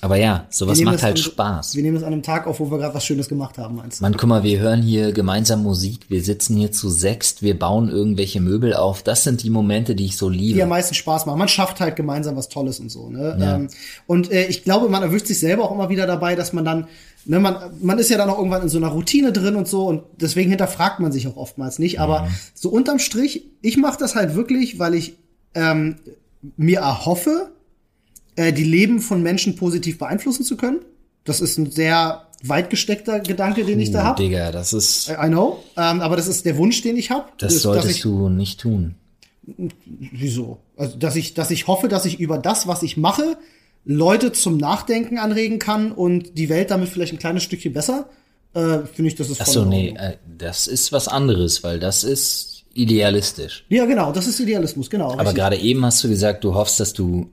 aber 0.00 0.14
ja, 0.16 0.46
sowas 0.50 0.80
macht 0.82 1.02
halt 1.02 1.16
an- 1.16 1.22
Spaß. 1.22 1.74
Wir 1.74 1.82
nehmen 1.82 1.96
das 1.96 2.04
an 2.04 2.12
einem 2.12 2.22
Tag 2.22 2.46
auf, 2.46 2.60
wo 2.60 2.70
wir 2.70 2.78
gerade 2.78 2.94
was 2.94 3.04
Schönes 3.04 3.28
gemacht 3.28 3.58
haben, 3.58 3.74
meinst 3.74 3.98
du? 3.98 4.04
Man, 4.04 4.16
guck 4.16 4.28
mal, 4.28 4.44
wir 4.44 4.60
hören 4.60 4.80
hier 4.80 5.10
gemeinsam 5.12 5.64
Musik, 5.64 6.02
wir 6.08 6.22
sitzen 6.22 6.56
hier 6.56 6.70
zu 6.70 6.88
sechst, 6.88 7.42
wir 7.42 7.58
bauen 7.58 7.88
irgendwelche 7.88 8.40
Möbel 8.40 8.74
auf. 8.74 9.02
Das 9.02 9.24
sind 9.24 9.42
die 9.42 9.50
Momente, 9.50 9.96
die 9.96 10.04
ich 10.04 10.16
so 10.16 10.30
die 10.30 10.38
liebe. 10.38 10.62
am 10.62 10.68
meisten 10.68 10.94
Spaß 10.94 11.26
machen. 11.26 11.38
Man 11.40 11.48
schafft 11.48 11.80
halt 11.80 11.96
gemeinsam 11.96 12.36
was 12.36 12.48
Tolles 12.48 12.78
und 12.78 12.90
so. 12.90 13.10
Ne? 13.10 13.36
Ja. 13.40 13.56
Ähm, 13.56 13.68
und 14.06 14.30
äh, 14.30 14.46
ich 14.46 14.62
glaube, 14.62 14.88
man 14.88 15.02
erwischt 15.02 15.26
sich 15.26 15.40
selber 15.40 15.64
auch 15.64 15.72
immer 15.72 15.88
wieder 15.88 16.06
dabei, 16.06 16.36
dass 16.36 16.52
man 16.52 16.64
dann, 16.64 16.86
ne, 17.24 17.40
man, 17.40 17.56
man 17.82 17.98
ist 17.98 18.08
ja 18.08 18.18
dann 18.18 18.30
auch 18.30 18.38
irgendwann 18.38 18.62
in 18.62 18.68
so 18.68 18.78
einer 18.78 18.88
Routine 18.88 19.32
drin 19.32 19.56
und 19.56 19.66
so 19.66 19.84
und 19.88 20.04
deswegen 20.20 20.48
hinterfragt 20.50 21.00
man 21.00 21.10
sich 21.10 21.26
auch 21.26 21.36
oftmals 21.36 21.80
nicht. 21.80 21.98
Aber 22.00 22.22
Mhm. 22.22 22.28
so 22.54 22.68
unterm 22.68 23.00
Strich, 23.00 23.46
ich 23.62 23.76
mache 23.76 23.98
das 23.98 24.14
halt 24.14 24.36
wirklich, 24.36 24.78
weil 24.78 24.94
ich 24.94 25.16
ähm, 25.58 25.96
mir 26.56 26.80
erhoffe, 26.80 27.50
äh, 28.36 28.52
die 28.52 28.64
Leben 28.64 29.00
von 29.00 29.22
Menschen 29.22 29.56
positiv 29.56 29.98
beeinflussen 29.98 30.44
zu 30.44 30.56
können. 30.56 30.80
Das 31.24 31.40
ist 31.40 31.58
ein 31.58 31.70
sehr 31.70 32.26
weit 32.44 32.70
gesteckter 32.70 33.20
Gedanke, 33.20 33.64
den 33.64 33.80
ich 33.80 33.90
da 33.90 34.04
habe. 34.04 34.22
Digga, 34.22 34.52
das 34.52 34.72
ist, 34.72 35.10
I 35.10 35.26
know, 35.26 35.62
ähm, 35.76 36.00
aber 36.00 36.16
das 36.16 36.28
ist 36.28 36.46
der 36.46 36.56
Wunsch, 36.56 36.82
den 36.82 36.96
ich 36.96 37.10
habe. 37.10 37.28
das 37.38 37.60
solltest 37.60 38.04
du 38.04 38.28
nicht 38.28 38.60
tun. 38.60 38.94
Wieso? 39.86 40.58
Also, 40.76 40.96
dass 40.96 41.16
ich, 41.16 41.34
dass 41.34 41.50
ich 41.50 41.66
hoffe, 41.66 41.88
dass 41.88 42.04
ich 42.04 42.20
über 42.20 42.38
das, 42.38 42.66
was 42.68 42.82
ich 42.82 42.96
mache, 42.96 43.38
Leute 43.84 44.32
zum 44.32 44.56
Nachdenken 44.58 45.18
anregen 45.18 45.58
kann 45.58 45.90
und 45.90 46.38
die 46.38 46.48
Welt 46.48 46.70
damit 46.70 46.90
vielleicht 46.90 47.14
ein 47.14 47.18
kleines 47.18 47.42
Stückchen 47.42 47.72
besser, 47.72 48.08
äh, 48.54 48.80
finde 48.92 49.08
ich, 49.08 49.14
das 49.14 49.30
ist 49.30 49.40
Ach 49.40 49.46
voll 49.46 49.54
so, 49.54 49.62
in 49.62 49.68
nee, 49.70 49.94
äh, 49.98 50.16
das 50.36 50.66
ist 50.66 50.92
was 50.92 51.08
anderes, 51.08 51.64
weil 51.64 51.80
das 51.80 52.04
ist 52.04 52.57
idealistisch. 52.78 53.64
Ja, 53.68 53.84
genau, 53.86 54.12
das 54.12 54.26
ist 54.26 54.38
Idealismus, 54.40 54.88
genau. 54.90 55.12
Aber 55.12 55.20
richtig. 55.22 55.36
gerade 55.36 55.56
eben 55.56 55.84
hast 55.84 56.02
du 56.04 56.08
gesagt, 56.08 56.44
du 56.44 56.54
hoffst, 56.54 56.78
dass 56.80 56.92
du 56.92 57.28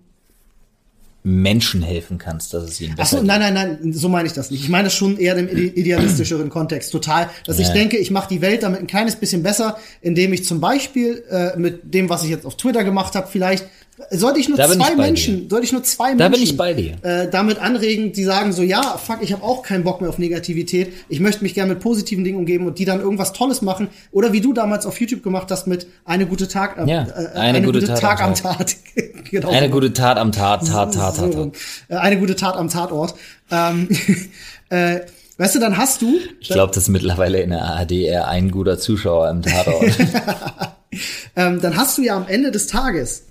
Menschen 1.27 1.81
helfen 1.81 2.19
kannst, 2.19 2.53
dass 2.53 2.63
es 2.65 2.79
ihnen 2.79 2.91
Ach 2.93 2.97
besser 2.97 3.17
so, 3.17 3.23
nein, 3.23 3.39
nein, 3.39 3.53
nein, 3.55 3.93
so 3.93 4.09
meine 4.09 4.27
ich 4.27 4.33
das 4.33 4.51
nicht. 4.51 4.61
Ich 4.61 4.69
meine 4.69 4.83
das 4.85 4.93
schon 4.93 5.17
eher 5.17 5.35
im 5.35 5.47
ide- 5.49 5.73
idealistischeren 5.75 6.49
Kontext, 6.49 6.91
total. 6.91 7.31
Dass 7.47 7.57
ich 7.57 7.67
Ja. 7.69 7.73
denke, 7.73 7.97
ich 7.97 8.11
mache 8.11 8.29
die 8.29 8.41
Welt 8.41 8.61
damit 8.61 8.79
ein 8.79 8.85
kleines 8.85 9.15
bisschen 9.15 9.41
besser, 9.41 9.77
indem 10.01 10.33
ich 10.33 10.45
zum 10.45 10.59
Beispiel 10.61 11.23
äh, 11.31 11.57
mit 11.57 11.93
dem, 11.95 12.09
was 12.09 12.23
ich 12.23 12.29
jetzt 12.29 12.45
auf 12.45 12.57
Twitter 12.57 12.83
gemacht 12.83 13.15
habe, 13.15 13.27
vielleicht 13.27 13.65
sollte 14.11 14.39
ich 14.39 14.49
nur 14.49 14.57
Da 14.57 14.67
zwei 14.67 14.95
Menschen, 14.95 15.49
sollte 15.49 15.65
ich 15.65 15.71
nur 15.71 15.83
zwei 15.83 16.15
Da 16.15 16.29
Menschen 16.29 16.31
bin 16.31 16.43
ich 16.43 16.57
bei 16.57 16.73
dir. 16.73 16.97
Äh, 17.01 17.29
damit 17.29 17.59
anregen, 17.59 18.11
die 18.11 18.23
sagen 18.23 18.51
so, 18.51 18.61
ja, 18.61 18.97
fuck, 18.97 19.19
ich 19.21 19.31
habe 19.31 19.41
auch 19.43 19.63
keinen 19.63 19.83
Bock 19.85 20.01
mehr 20.01 20.09
auf 20.09 20.17
Negativität. 20.17 20.91
Ich 21.07 21.21
möchte 21.21 21.43
mich 21.43 21.53
gerne 21.53 21.73
mit 21.73 21.81
positiven 21.81 22.23
Dingen 22.25 22.37
umgeben 22.37 22.67
und 22.67 22.77
die 22.77 22.85
dann 22.85 22.99
irgendwas 22.99 23.31
Tolles 23.31 23.61
machen. 23.61 23.87
Oder 24.11 24.33
wie 24.33 24.41
du 24.41 24.51
damals 24.51 24.85
auf 24.85 24.99
YouTube 24.99 25.23
gemacht 25.23 25.49
hast 25.49 25.67
mit 25.67 25.87
eine 26.03 26.25
gute 26.25 26.47
Tag, 26.47 26.77
äh, 26.77 26.89
Ja, 26.89 27.07
äh, 27.07 27.37
eine 27.39 27.61
gute 27.61 27.85
Tat 27.85 28.21
am 28.21 28.29
am 28.29 28.35
Tat. 28.35 28.75
genau. 29.31 29.49
Eine 29.49 29.69
gute 29.69 29.93
Tat 29.93 30.17
am 30.17 30.31
Tat, 30.33 30.67
Tat, 30.67 30.93
Tat, 30.93 31.15
So, 31.15 31.29
Tat, 31.29 31.33
Tat. 31.33 31.51
äh, 31.87 31.95
eine 31.95 32.19
gute 32.19 32.35
Tat 32.35 32.57
am 32.57 32.69
Tatort. 32.69 33.15
Ähm, 33.49 33.87
äh, 34.69 34.99
weißt 35.37 35.55
du, 35.55 35.59
dann 35.59 35.77
hast 35.77 36.01
du, 36.01 36.19
Ich 36.41 36.49
glaube, 36.49 36.73
das 36.73 36.83
ist 36.83 36.89
mittlerweile 36.89 37.39
in 37.41 37.51
der 37.51 37.61
ARD 37.63 37.91
eher 37.93 38.27
ein 38.27 38.51
guter 38.51 38.77
Zuschauer 38.77 39.29
im 39.29 39.41
Tatort. 39.41 39.85
ähm, 41.37 41.61
dann 41.61 41.77
hast 41.77 41.97
du 41.97 42.01
ja 42.01 42.17
am 42.17 42.27
Ende 42.27 42.51
des 42.51 42.67
Tages, 42.67 43.23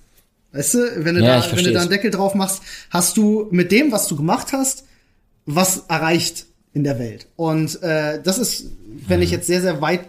weißt 0.55 0.75
du, 0.75 1.05
wenn 1.05 1.15
du, 1.17 1.23
Ja, 1.23 1.41
da, 1.41 1.57
wenn 1.57 1.65
du 1.65 1.73
da 1.73 1.81
einen 1.81 1.91
Deckel 1.91 2.11
drauf 2.11 2.35
machst, 2.35 2.63
hast 2.91 3.17
du 3.17 3.49
mit 3.51 3.71
dem, 3.73 3.93
was 3.93 4.07
du 4.09 4.17
gemacht 4.17 4.53
hast, 4.53 4.85
was 5.47 5.85
erreicht 5.89 6.47
in 6.73 6.85
der 6.85 6.99
Welt. 6.99 7.27
Und 7.37 7.83
äh, 7.83 8.21
das 8.23 8.39
ist, 8.39 8.67
wenn 9.07 9.19
Mhm. 9.19 9.25
ich 9.25 9.31
jetzt 9.31 9.47
sehr, 9.47 9.61
sehr 9.61 9.81
weit, 9.81 10.01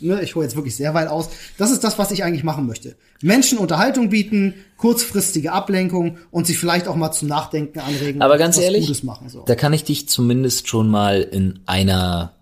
ne, 0.00 0.20
ich 0.22 0.34
hole 0.34 0.44
jetzt 0.44 0.54
wirklich 0.56 0.76
sehr 0.76 0.92
weit 0.94 1.08
aus, 1.08 1.30
das 1.58 1.70
ist 1.70 1.82
das, 1.82 1.98
was 1.98 2.10
ich 2.10 2.22
eigentlich 2.24 2.44
machen 2.44 2.66
möchte. 2.66 2.94
Menschen 3.22 3.58
Unterhaltung 3.58 4.08
bieten, 4.10 4.54
kurzfristige 4.76 5.52
Ablenkung 5.52 6.18
und 6.30 6.46
sie 6.46 6.54
vielleicht 6.54 6.88
auch 6.88 6.96
mal 6.96 7.12
zum 7.12 7.28
Nachdenken 7.28 7.78
anregen. 7.80 8.20
Aber 8.22 8.36
ganz 8.38 8.58
ehrlich, 8.58 8.86
Gutes 8.86 9.02
machen, 9.04 9.28
so. 9.28 9.44
da 9.46 9.54
kann 9.54 9.72
ich 9.72 9.84
dich 9.84 10.08
zumindest 10.08 10.68
schon 10.68 10.88
mal 10.88 11.22
in 11.22 11.60
einer, 11.66 12.34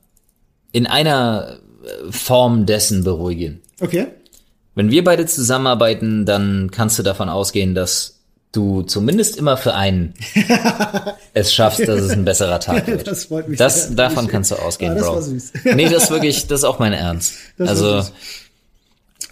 in 0.72 0.86
einer 0.86 1.58
äh, 1.84 2.12
Form 2.12 2.66
dessen 2.66 3.04
beruhigen. 3.04 3.60
Okay. 3.80 4.06
Wenn 4.74 4.90
wir 4.90 5.02
beide 5.04 5.26
zusammenarbeiten, 5.26 6.24
dann 6.26 6.70
kannst 6.70 6.98
du 6.98 7.02
davon 7.02 7.28
ausgehen, 7.28 7.74
dass 7.74 8.16
du 8.52 8.82
zumindest 8.82 9.36
immer 9.36 9.56
für 9.56 9.74
einen 9.74 10.14
es 11.34 11.52
schaffst, 11.54 11.80
dass 11.86 12.00
es 12.00 12.10
ein 12.12 12.24
besserer 12.24 12.58
Tag 12.60 12.86
wird. 12.88 13.06
Das 13.06 13.26
freut 13.26 13.48
mich 13.48 13.58
Das, 13.58 13.86
sehr. 13.88 13.96
davon 13.96 14.26
kannst 14.28 14.50
du 14.50 14.56
ausgehen, 14.56 14.92
Ah, 14.92 14.94
das 14.96 15.06
Bro. 15.06 15.14
war 15.14 15.22
süß. 15.22 15.52
Nee, 15.76 15.88
das 15.88 16.04
ist 16.04 16.10
wirklich, 16.10 16.46
das 16.46 16.60
ist 16.60 16.64
auch 16.64 16.78
mein 16.78 16.92
Ernst. 16.92 17.34
Das 17.58 17.68
also. 17.68 18.04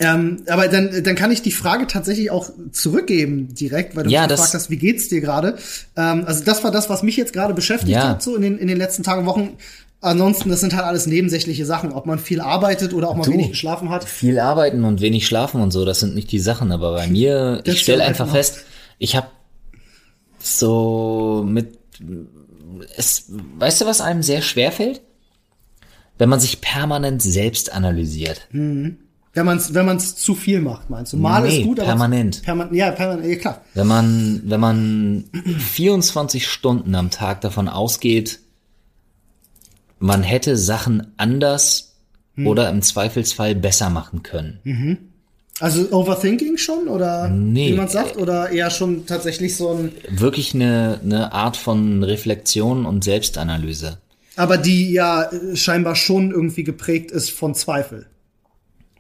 Ähm, 0.01 0.43
aber 0.49 0.69
dann, 0.69 1.03
dann 1.03 1.17
kann 1.17 1.33
ich 1.33 1.43
die 1.43 1.51
Frage 1.51 1.89
tatsächlich 1.89 2.31
auch 2.31 2.51
zurückgeben 2.71 3.53
direkt, 3.53 3.97
weil 3.97 4.05
du 4.05 4.11
Ja, 4.11 4.27
gefragt 4.27 4.55
hast, 4.55 4.71
wie 4.71 4.77
geht's 4.77 5.09
dir 5.09 5.21
gerade? 5.21 5.57
Ähm, 5.97 6.23
also 6.25 6.45
das 6.45 6.63
war 6.63 6.71
das, 6.71 6.89
was 6.89 7.03
mich 7.03 7.17
jetzt 7.17 7.33
gerade 7.33 7.53
beschäftigt 7.53 7.93
Ja. 7.97 8.11
hat, 8.11 8.23
so 8.23 8.37
in 8.37 8.43
den, 8.43 8.59
in 8.59 8.69
den 8.69 8.77
letzten 8.79 9.03
Tagen, 9.03 9.27
Wochen. 9.27 9.57
Ansonsten, 10.01 10.49
das 10.49 10.61
sind 10.61 10.75
halt 10.75 10.85
alles 10.85 11.07
nebensächliche 11.07 11.67
Sachen, 11.67 11.93
ob 11.93 12.07
man 12.07 12.19
viel 12.21 12.41
arbeitet 12.41 12.95
oder 12.95 13.09
auch 13.09 13.17
mal 13.17 13.25
Du. 13.25 13.33
wenig 13.33 13.51
geschlafen 13.51 13.91
hat. 13.91 14.05
viel 14.05 14.39
arbeiten 14.39 14.85
und 14.85 15.01
wenig 15.01 15.27
schlafen 15.27 15.61
und 15.61 15.73
so, 15.73 15.85
das 15.85 15.99
sind 16.01 16.15
nicht 16.15 16.31
die 16.31 16.39
Sachen. 16.39 16.71
Aber 16.71 16.93
bei 16.95 17.07
mir, 17.09 17.63
Das 17.65 17.75
ich 17.75 17.81
stelle 17.81 18.05
einfach 18.05 18.29
fest, 18.29 18.59
ich 18.99 19.17
habe 19.17 19.27
so 20.39 21.45
mit 21.47 21.79
es, 22.97 23.25
weißt 23.59 23.81
du, 23.81 23.87
was 23.87 24.01
einem 24.01 24.23
sehr 24.23 24.41
schwer 24.43 24.71
fällt? 24.73 25.01
Wenn 26.17 26.29
man 26.29 26.41
sich 26.41 26.61
permanent 26.61 27.23
selbst 27.23 27.73
analysiert. 27.73 28.49
Wenn 28.53 28.99
man 29.35 29.57
es 29.57 29.75
wenn 29.75 29.87
man's 29.87 30.17
zu 30.17 30.35
viel 30.35 30.61
macht, 30.61 30.91
meinst 30.91 31.13
du? 31.13 31.17
Mal 31.17 31.43
Nee, 31.43 31.59
ist 31.61 31.65
gut, 31.65 31.79
aber 31.81 31.89
permanent. 31.89 32.43
Permanent, 32.43 32.75
ja, 32.75 32.91
permanent, 32.91 33.27
ja, 33.29 33.37
klar. 33.37 33.61
Wenn 33.75 33.87
man, 33.87 34.43
wenn 34.45 34.61
man 34.61 35.25
24 35.59 36.47
Stunden 36.47 36.95
am 36.95 37.11
Tag 37.11 37.41
davon 37.41 37.69
ausgeht, 37.69 38.41
man 39.99 40.23
hätte 40.23 40.57
Sachen 40.57 41.13
anders 41.17 41.85
Hm. 42.37 42.47
oder 42.47 42.71
im 42.71 42.83
Zweifelsfall 42.83 43.55
besser 43.57 43.91
machen 43.91 44.23
können. 44.23 45.11
Also 45.61 45.91
Overthinking 45.91 46.57
schon 46.57 46.87
oder 46.87 47.29
Nee. 47.29 47.73
wie 47.73 47.77
man 47.77 47.89
sagt 47.89 48.17
oder 48.17 48.51
eher 48.51 48.71
schon 48.71 49.07
tatsächlich 49.07 49.57
so 49.57 49.73
ein, 49.73 49.91
Wirklich 50.09 50.55
eine, 50.55 51.01
eine 51.03 51.33
Art 51.33 51.57
von 51.57 52.05
Reflexion 52.05 52.87
und 52.87 53.03
Selbstanalyse. 53.03 53.99
aber 54.37 54.57
die 54.57 54.93
ja 54.93 55.25
äh, 55.25 55.57
scheinbar 55.57 55.97
schon 55.97 56.31
irgendwie 56.31 56.63
geprägt 56.63 57.11
ist 57.11 57.31
von 57.31 57.57
Zweifel. 57.57 58.07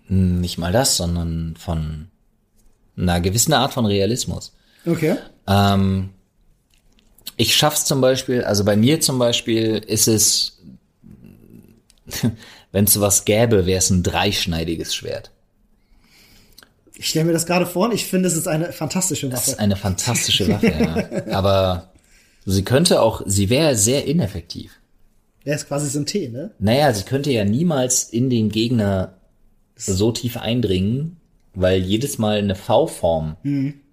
Nicht 0.09 0.59
mal 0.59 0.73
das, 0.73 0.97
sondern 0.97 1.55
von 1.57 2.09
einer 2.97 3.21
gewissen 3.21 3.53
Art 3.53 3.73
von 3.73 3.87
Realismus. 3.87 4.53
Okay. 4.85 5.15
Ähm, 5.47 6.09
ich 7.37 7.55
schaff's 7.55 7.85
zum 7.85 8.01
Beispiel, 8.01 8.43
also 8.43 8.65
bei 8.65 8.75
mir 8.77 9.01
zum 9.01 9.21
Beispiel 9.21 9.77
ist 9.87 10.09
es, 10.09 10.58
wenn 12.73 12.85
es 12.85 12.93
sowas 12.93 13.25
gäbe, 13.25 13.67
wäre 13.67 13.79
es 13.79 13.91
ein 13.91 14.03
dreischneidiges 14.03 14.95
Schwert. 14.95 15.31
Ich 16.97 17.07
stelle 17.11 17.27
mir 17.27 17.33
das 17.33 17.47
gerade 17.47 17.67
vor 17.67 17.87
und 17.87 17.95
ich 17.95 18.07
finde, 18.07 18.27
es 18.27 18.35
ist 18.37 18.49
eine 18.49 18.73
fantastische 18.73 19.29
Das 19.29 19.43
ist 19.47 19.53
Waffe. 19.53 19.61
eine 19.61 19.77
fantastische 19.77 20.49
Waffe, 20.49 21.23
ja. 21.27 21.33
Aber 21.37 21.93
sie 22.45 22.65
könnte 22.65 23.01
auch, 23.03 23.23
sie 23.25 23.51
wäre 23.51 23.77
sehr 23.77 24.07
ineffektiv. 24.07 24.73
Der 25.45 25.55
ist 25.55 25.69
quasi 25.69 25.89
so 25.89 26.01
ein 26.01 26.07
T, 26.07 26.29
ne? 26.29 26.51
Naja, 26.59 26.93
sie 26.93 27.05
könnte 27.05 27.31
ja 27.31 27.45
niemals 27.45 28.05
in 28.05 28.29
den 28.31 28.49
Gegner 28.49 29.15
so 29.77 30.11
tief 30.11 30.37
eindringen, 30.37 31.19
weil 31.55 31.81
jedes 31.81 32.19
Mal 32.19 32.39
eine 32.39 32.57
V-Form 32.57 33.37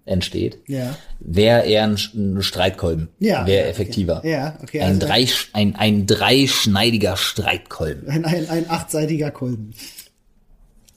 entsteht. 0.06 0.58
Ja. 0.66 0.96
Wäre 1.20 1.66
eher 1.66 1.84
ein, 1.84 1.98
ein 2.14 2.42
Streitkolben. 2.42 3.08
Ja. 3.18 3.46
Wäre 3.46 3.64
ja, 3.64 3.70
effektiver. 3.70 4.18
Okay. 4.18 4.30
Ja, 4.30 4.58
okay. 4.62 4.80
Ein, 4.80 4.94
also 4.94 5.06
drei, 5.06 5.26
ein, 5.52 5.76
ein 5.76 6.06
dreischneidiger 6.06 7.16
Streitkolben. 7.16 8.08
ein, 8.08 8.24
ein, 8.24 8.48
ein 8.48 8.70
achtseitiger 8.70 9.30
Kolben. 9.30 9.74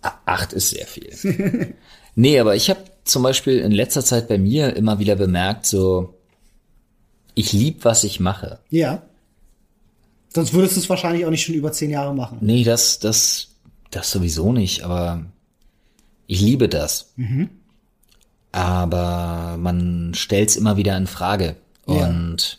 Acht 0.01 0.53
ist 0.53 0.69
sehr 0.69 0.85
viel. 0.85 1.75
nee, 2.15 2.39
aber 2.39 2.55
ich 2.55 2.69
habe 2.69 2.79
zum 3.03 3.23
Beispiel 3.23 3.59
in 3.59 3.71
letzter 3.71 4.05
Zeit 4.05 4.27
bei 4.29 4.37
mir 4.37 4.75
immer 4.75 4.99
wieder 4.99 5.15
bemerkt, 5.15 5.65
so, 5.65 6.13
ich 7.35 7.51
lieb, 7.51 7.83
was 7.83 8.03
ich 8.03 8.19
mache. 8.19 8.59
Ja. 8.69 9.01
Sonst 10.33 10.53
würdest 10.53 10.75
du 10.75 10.81
es 10.81 10.89
wahrscheinlich 10.89 11.25
auch 11.25 11.31
nicht 11.31 11.43
schon 11.43 11.55
über 11.55 11.71
zehn 11.71 11.89
Jahre 11.89 12.13
machen. 12.13 12.37
Nee, 12.41 12.63
das, 12.63 12.99
das, 12.99 13.55
das 13.89 14.11
sowieso 14.11 14.53
nicht, 14.53 14.83
aber 14.83 15.25
ich 16.27 16.39
liebe 16.41 16.69
das. 16.69 17.11
Aber 18.51 19.57
man 19.59 20.13
stellt's 20.15 20.55
immer 20.55 20.75
wieder 20.77 20.97
in 20.97 21.07
Frage. 21.07 21.55
Ja. 21.87 22.07
Und 22.07 22.57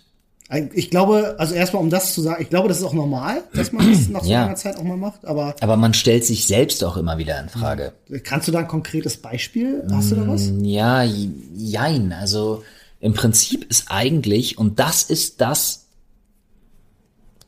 Ich 0.74 0.90
glaube, 0.90 1.36
also 1.38 1.54
erstmal 1.54 1.82
um 1.82 1.90
das 1.90 2.12
zu 2.14 2.20
sagen, 2.22 2.42
ich 2.42 2.48
glaube, 2.50 2.68
das 2.68 2.78
ist 2.78 2.84
auch 2.84 2.92
normal, 2.92 3.42
dass 3.54 3.70
man 3.72 3.88
das 3.90 4.08
nach 4.08 4.22
so 4.24 4.30
Ja. 4.30 4.42
langer 4.42 4.56
Zeit 4.56 4.76
auch 4.76 4.82
mal 4.82 4.96
macht, 4.96 5.24
aber 5.24 5.54
aber 5.60 5.76
man 5.76 5.94
stellt 5.94 6.24
sich 6.24 6.46
selbst 6.46 6.82
auch 6.84 6.96
immer 6.96 7.18
wieder 7.18 7.40
in 7.40 7.48
Frage. 7.48 7.92
kannst 8.24 8.48
du 8.48 8.52
da 8.52 8.58
ein 8.60 8.68
konkretes 8.68 9.16
Beispiel? 9.16 9.84
Hast 9.92 10.10
du 10.10 10.16
da 10.16 10.26
was? 10.26 10.50
Ja, 10.62 11.02
j- 11.04 11.30
jein. 11.54 12.12
Also 12.12 12.64
im 13.00 13.14
Prinzip 13.14 13.64
ist 13.70 13.86
eigentlich, 13.90 14.58
und 14.58 14.78
das 14.80 15.02
ist 15.04 15.40
das, 15.40 15.86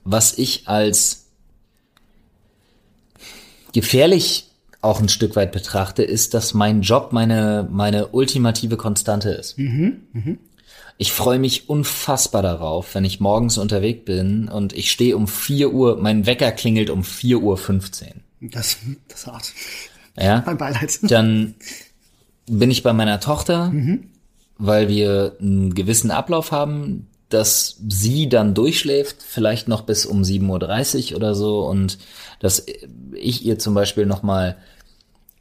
was 0.05 0.39
ich 0.39 0.69
als 0.69 1.27
gefährlich 3.73 4.51
auch 4.83 5.01
ein 5.01 5.09
Stück 5.09 5.37
weit 5.37 5.53
betrachte, 5.53 6.03
ist, 6.03 6.35
dass 6.35 6.55
mein 6.55 6.83
Job 6.83 7.13
meine, 7.13 7.67
meine 7.71 8.09
ultimative 8.09 8.77
Konstante 8.77 9.31
ist. 9.31 9.57
Ich 10.99 11.13
freue 11.13 11.39
mich 11.39 11.69
unfassbar 11.69 12.43
darauf, 12.43 12.95
wenn 12.95 13.05
ich 13.05 13.21
morgens 13.21 13.59
unterwegs 13.59 14.05
bin 14.05 14.49
und 14.49 14.73
ich 14.73 14.91
stehe 14.91 15.17
um 15.17 15.27
4 15.27 15.73
Uhr, 15.73 15.97
mein 15.97 16.27
Wecker 16.27 16.53
klingelt 16.53 16.91
um 16.91 17.05
4 17.05 17.39
Uhr 17.39 17.57
15. 17.57 18.23
Das, 18.41 18.77
das 19.09 19.21
ist 19.21 19.27
hart. 19.27 19.53
Ja? 20.19 20.43
Mein 20.45 20.59
Beileid. 20.59 20.99
Dann 21.03 21.55
bin 22.47 22.71
ich 22.71 22.83
bei 22.83 22.93
meiner 22.93 23.21
Tochter, 23.21 23.73
weil 24.59 24.89
wir 24.89 25.37
einen 25.41 25.75
gewissen 25.75 26.11
Ablauf 26.11 26.51
haben, 26.51 27.09
dass 27.29 27.79
sie 27.89 28.29
dann 28.29 28.55
durchschläft, 28.55 29.23
vielleicht 29.23 29.69
noch 29.69 29.83
bis 29.83 30.05
um 30.05 30.23
7.30 30.23 31.13
Uhr 31.13 31.17
oder 31.17 31.35
so 31.35 31.67
und 31.67 31.99
dass 32.41 32.67
ich 33.15 33.45
ihr 33.45 33.59
zum 33.59 33.75
Beispiel 33.75 34.07
nochmal 34.07 34.57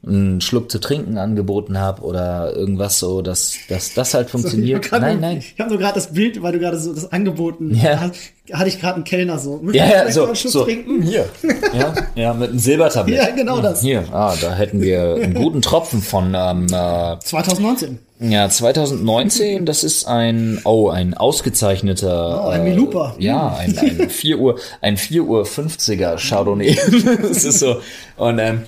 einen 0.06 0.42
Schluck 0.42 0.72
zu 0.72 0.80
trinken 0.80 1.20
angeboten 1.20 1.78
habe 1.78 2.02
oder 2.02 2.56
irgendwas 2.56 2.98
so, 2.98 3.22
dass, 3.22 3.54
dass 3.70 3.94
das 3.94 4.16
halt 4.16 4.32
funktioniert. 4.32 4.84
Grad 4.84 5.02
nein, 5.02 5.20
nein. 5.20 5.38
Ich 5.38 5.60
habe 5.60 5.70
nur 5.70 5.78
gerade 5.80 5.94
das 5.94 6.12
Bild, 6.14 6.42
weil 6.42 6.54
du 6.54 6.60
gerade 6.60 6.80
so 6.80 6.92
das 6.94 7.12
angeboten 7.12 7.76
Ja. 7.76 8.00
hast, 8.00 8.16
hatte 8.52 8.68
ich 8.70 8.80
gerade 8.80 8.96
einen 8.96 9.04
Kellner 9.04 9.38
so. 9.38 9.60
Möchtest 9.62 9.76
Ja, 9.92 10.06
ja, 10.06 10.12
so, 10.12 10.26
einen 10.26 10.36
Schluck 10.36 10.54
so, 10.54 10.64
trinken? 10.66 11.04
hier, 11.04 11.30
ja, 11.78 11.94
ja, 12.16 12.34
mit 12.34 12.50
einem 12.50 12.58
Silbertablett. 12.60 13.16
Ja, 13.16 13.30
genau 13.36 13.62
das. 13.62 13.82
Hier, 13.82 14.04
ah, 14.12 14.34
da 14.42 14.56
hätten 14.56 14.82
wir 14.82 15.16
einen 15.22 15.36
guten 15.36 15.62
Tropfen 15.62 16.02
von, 16.02 16.34
ähm, 16.36 16.66
äh, 16.66 17.20
2019. 17.20 18.00
Ja, 18.20 18.50
2019, 18.50 19.66
das 19.68 19.84
ist 19.84 20.06
ein, 20.08 20.62
oh, 20.64 20.90
ein 20.90 21.14
ausgezeichneter. 21.16 22.44
Oh, 22.46 22.50
ein 22.50 22.64
Milupa. 22.64 23.16
Ja, 23.20 23.56
ein, 23.56 23.78
ein 23.78 24.10
4 24.10 24.40
Uhr, 24.40 24.60
ein 24.82 24.98
4 24.98 25.24
Uhr 25.24 25.44
50er 25.44 26.18
Chardonnay. 26.18 26.76
das 27.22 27.44
ist 27.46 27.60
so. 27.60 27.78
Und, 28.18 28.40
ähm, 28.40 28.64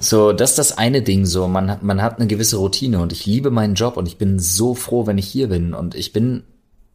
so, 0.00 0.32
das 0.32 0.50
ist 0.50 0.58
das 0.58 0.78
eine 0.78 1.02
Ding, 1.02 1.24
so, 1.26 1.48
man 1.48 1.70
hat, 1.70 1.82
man 1.82 2.02
hat 2.02 2.18
eine 2.18 2.26
gewisse 2.26 2.56
Routine 2.56 3.00
und 3.00 3.12
ich 3.12 3.26
liebe 3.26 3.50
meinen 3.50 3.74
Job 3.74 3.96
und 3.96 4.06
ich 4.06 4.18
bin 4.18 4.38
so 4.38 4.74
froh, 4.74 5.06
wenn 5.06 5.18
ich 5.18 5.26
hier 5.26 5.48
bin 5.48 5.74
und 5.74 5.94
ich 5.94 6.12
bin 6.12 6.42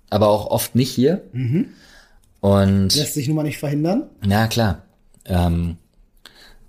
aber 0.10 0.28
auch 0.30 0.48
oft 0.48 0.76
nicht 0.76 0.92
hier. 0.92 1.22
Und, 2.42 2.96
Lässt 2.96 3.14
sich 3.14 3.28
nun 3.28 3.36
mal 3.36 3.44
nicht 3.44 3.58
verhindern. 3.60 4.04
ja, 4.28 4.48
klar. 4.48 4.84
Ähm, 5.26 5.78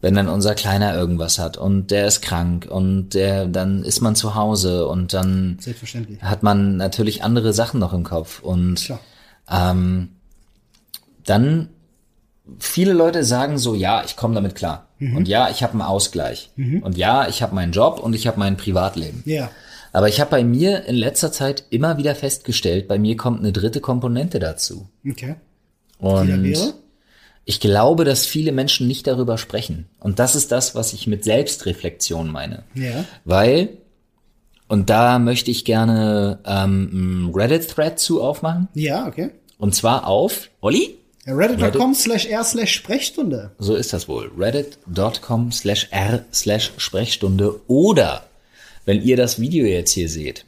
wenn 0.03 0.15
dann 0.15 0.29
unser 0.29 0.55
Kleiner 0.55 0.95
irgendwas 0.95 1.39
hat 1.39 1.57
und 1.59 1.91
der 1.91 2.07
ist 2.07 2.23
krank 2.23 2.67
und 2.71 3.11
der, 3.11 3.47
dann 3.47 3.85
ist 3.85 4.01
man 4.01 4.15
zu 4.15 4.35
Hause 4.35 4.87
und 4.87 5.13
dann 5.13 5.59
Selbstverständlich. 5.61 6.23
hat 6.23 6.43
man 6.43 6.77
natürlich 6.79 7.23
andere 7.23 7.53
Sachen 7.53 7.81
noch 7.81 7.93
im 7.93 8.03
Kopf 8.03 8.41
und 8.43 8.77
Klar. 8.77 9.01
ähm, 9.51 10.09
dann 11.27 11.69
viele 12.59 12.93
Leute 12.93 13.25
sagen 13.25 13.59
so, 13.59 13.75
ja, 13.75 14.03
ich 14.05 14.17
komme 14.17 14.35
damit 14.35 14.55
klar 14.55 14.89
und 15.01 15.29
ja, 15.29 15.49
ich 15.51 15.63
habe 15.63 15.73
einen 15.73 15.83
Ausgleich 15.83 16.51
und 16.57 16.97
ja, 16.97 17.29
ich 17.29 17.43
habe 17.43 17.55
meinen 17.55 17.73
Job 17.73 18.01
und 18.01 18.15
ich 18.15 18.27
habe 18.27 18.39
mein 18.39 18.57
Privatleben. 18.57 19.23
Ja. 19.25 19.51
Aber 19.93 20.09
ich 20.09 20.21
habe 20.21 20.31
bei 20.31 20.45
mir 20.45 20.85
in 20.85 20.95
letzter 20.95 21.33
Zeit 21.33 21.65
immer 21.71 21.97
wieder 21.99 22.15
festgestellt, 22.15 22.87
bei 22.87 22.99
mir 22.99 23.17
kommt 23.17 23.41
eine 23.41 23.53
dritte 23.53 23.81
Komponente 23.81 24.39
dazu. 24.39 24.89
Okay. 25.09 25.37
Und 25.99 26.55
ich 27.45 27.61
glaube, 27.61 28.05
dass 28.05 28.27
viele 28.27 28.53
Menschen 28.53 28.87
nicht 28.87 29.07
darüber 29.07 29.39
sprechen. 29.39 29.87
Und 29.99 30.19
das 30.19 30.37
ist 30.37 30.53
das, 30.53 30.75
was 30.75 30.93
ich 30.93 31.07
mit 31.07 31.25
Selbstreflexion 31.25 32.31
meine. 32.31 32.63
Ja. 32.75 33.05
Weil, 33.25 33.71
und 34.69 34.91
da 34.91 35.19
möchte 35.19 35.51
ich 35.51 35.65
gerne 35.65 36.39
ähm, 36.45 37.33
Reddit-Thread 37.35 37.99
zu 37.99 38.23
aufmachen. 38.23 38.69
Ja, 38.75 39.07
okay. 39.07 39.31
Und 39.59 39.75
zwar 39.75 40.07
auf, 40.07 40.51
Olli? 40.61 40.99
Ja, 41.27 41.35
Reddit.com 41.35 41.95
slash 41.95 42.27
r 42.27 42.43
slash 42.45 42.73
Sprechstunde. 42.75 43.51
So 43.59 43.75
ist 43.75 43.93
das 43.93 44.09
wohl. 44.09 44.31
Reddit.com 44.37 45.53
slash 45.53 45.89
r 45.91 46.25
slash 46.33 46.73
Sprechstunde. 46.79 47.61
Oder, 47.69 48.25
wenn 48.87 49.03
ihr 49.03 49.17
das 49.17 49.39
Video 49.39 49.67
jetzt 49.67 49.93
hier 49.93 50.09
seht, 50.09 50.45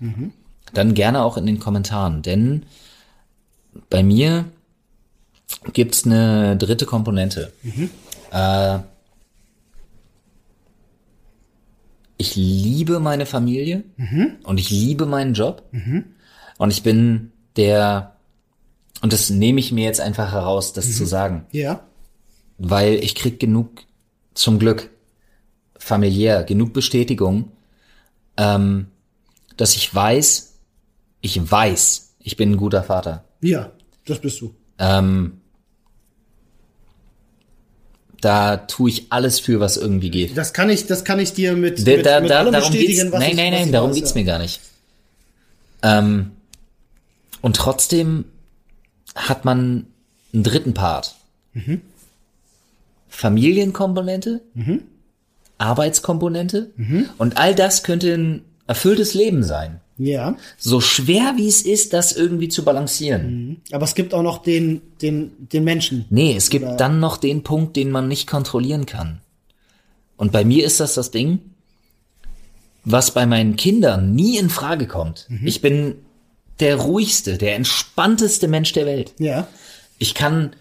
dann 0.72 0.94
gerne 0.94 1.22
auch 1.22 1.36
in 1.36 1.46
den 1.46 1.58
Kommentaren. 1.58 2.22
Denn 2.22 2.64
bei 3.90 4.02
mir 4.02 4.46
gibt's 5.74 6.06
eine 6.06 6.56
dritte 6.56 6.86
Komponente. 6.86 7.52
Äh, 8.32 8.78
ich 12.16 12.34
liebe 12.36 12.98
meine 13.00 13.26
Familie 13.26 13.84
und 14.44 14.58
ich 14.58 14.70
liebe 14.70 15.04
meinen 15.06 15.34
Job. 15.34 15.64
Und 16.56 16.70
ich 16.70 16.82
bin 16.82 17.32
der, 17.56 18.11
und 19.02 19.12
das 19.12 19.28
nehme 19.30 19.60
ich 19.60 19.72
mir 19.72 19.84
jetzt 19.84 20.00
einfach 20.00 20.32
heraus, 20.32 20.72
das 20.72 20.96
zu 20.96 21.04
sagen 21.04 21.44
Ja. 21.52 21.84
weil 22.56 22.94
ich 22.94 23.14
krieg 23.14 23.38
genug, 23.38 23.82
zum 24.34 24.58
Glück, 24.58 24.88
familiär, 25.78 26.44
genug 26.44 26.72
Bestätigung, 26.72 27.50
ähm, 28.36 28.86
dass 29.56 29.76
ich 29.76 29.94
weiß, 29.94 30.54
ich 31.20 31.50
weiß, 31.50 32.14
ich 32.20 32.36
bin 32.36 32.52
ein 32.52 32.56
guter 32.56 32.82
Vater. 32.84 33.24
Ja, 33.42 33.72
das 34.06 34.20
bist 34.20 34.40
du. 34.40 34.54
Ähm, 34.78 35.40
da 38.20 38.56
tue 38.56 38.88
ich 38.88 39.06
alles 39.10 39.40
für, 39.40 39.58
was 39.58 39.76
irgendwie 39.76 40.10
geht. 40.10 40.36
Das 40.38 40.52
kann 40.52 40.70
ich, 40.70 40.86
das 40.86 41.04
kann 41.04 41.18
ich 41.18 41.32
dir 41.34 41.54
mit, 41.56 41.86
Da, 41.86 41.96
mit, 41.96 42.06
da, 42.06 42.20
mit 42.20 42.30
da, 42.30 42.38
allem 42.38 42.54
bestätigen, 42.54 43.10
was 43.10 43.20
nein, 43.20 43.30
ich, 43.30 43.36
nein, 43.36 43.52
nein, 43.52 43.72
darum 43.72 43.90
weiß, 43.90 43.96
geht's 43.96 44.10
ja. 44.10 44.14
mir 44.14 44.24
gar 44.24 44.38
nicht. 44.38 44.60
Ähm, 45.82 46.30
und 47.40 47.56
trotzdem 47.56 48.24
hat 49.14 49.44
man 49.44 49.86
einen 50.32 50.42
dritten 50.42 50.74
Part. 50.74 51.14
Mhm. 51.54 51.80
Familienkomponente, 53.08 54.40
Arbeitskomponente 55.58 56.70
Mhm. 56.76 57.06
und 57.18 57.36
all 57.36 57.54
das 57.54 57.82
könnte 57.82 58.14
ein 58.14 58.42
erfülltes 58.66 59.14
Leben 59.14 59.42
sein. 59.44 59.80
Ja, 59.98 60.36
So 60.56 60.80
schwer 60.80 61.34
wie 61.36 61.46
es 61.46 61.62
ist, 61.62 61.92
das 61.92 62.12
irgendwie 62.12 62.48
zu 62.48 62.64
balancieren. 62.64 63.60
aber 63.70 63.84
es 63.84 63.94
gibt 63.94 64.14
auch 64.14 64.22
noch 64.22 64.42
den, 64.42 64.80
den, 65.02 65.32
den 65.52 65.62
Menschen. 65.64 66.06
Nee, 66.08 66.34
es 66.34 66.48
gibt 66.48 66.64
Oder- 66.64 66.76
dann 66.76 66.98
noch 66.98 67.18
den 67.18 67.42
Punkt, 67.42 67.76
den 67.76 67.90
man 67.90 68.08
nicht 68.08 68.26
kontrollieren 68.26 68.86
kann. 68.86 69.20
Und 70.16 70.32
bei 70.32 70.44
mir 70.44 70.64
ist 70.64 70.80
das 70.80 70.94
das 70.94 71.10
Ding, 71.10 71.40
was 72.84 73.12
bei 73.12 73.26
meinen 73.26 73.56
Kindern 73.56 74.14
nie 74.14 74.38
in 74.38 74.48
Frage 74.50 74.86
kommt. 74.88 75.28
Ich 75.44 75.60
bin 75.60 75.96
der 76.60 76.76
ruhigste, 76.76 77.38
der 77.38 77.56
entspannteste 77.56 78.48
Mensch 78.48 78.72
der 78.72 78.86
Welt. 78.86 79.14
Ja, 79.18 79.46
Ich 79.98 80.14
kann 80.14 80.52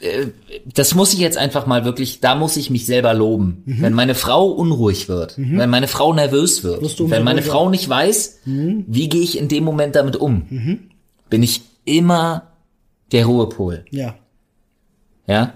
äh, 0.00 0.26
das 0.66 0.94
muss 0.94 1.12
ich 1.14 1.20
jetzt 1.20 1.38
einfach 1.38 1.66
mal 1.66 1.84
wirklich, 1.84 2.20
da 2.20 2.34
muss 2.34 2.56
ich 2.56 2.70
mich 2.70 2.86
selber 2.86 3.14
loben. 3.14 3.62
Wenn 3.66 3.92
meine 3.94 4.14
Frau 4.14 4.46
unruhig 4.48 5.08
wird, 5.08 5.34
wenn 5.38 5.70
meine 5.70 5.88
Frau 5.88 6.12
nervös 6.12 6.62
wird, 6.64 6.82
wenn 7.10 7.24
meine. 7.24 7.42
Frau 7.42 7.70
nicht 7.70 7.88
weiß, 7.88 8.40
wie 8.44 9.08
gehe 9.08 9.22
ich 9.22 9.38
in 9.38 9.48
dem 9.48 9.64
Moment 9.64 9.96
damit 9.96 10.16
um, 10.16 10.46
bin 11.30 11.42
ich 11.42 11.62
immer 11.84 12.52
der 13.12 13.26
Ruhepol. 13.26 13.84
Ja. 13.90 14.14
Ja? 15.26 15.54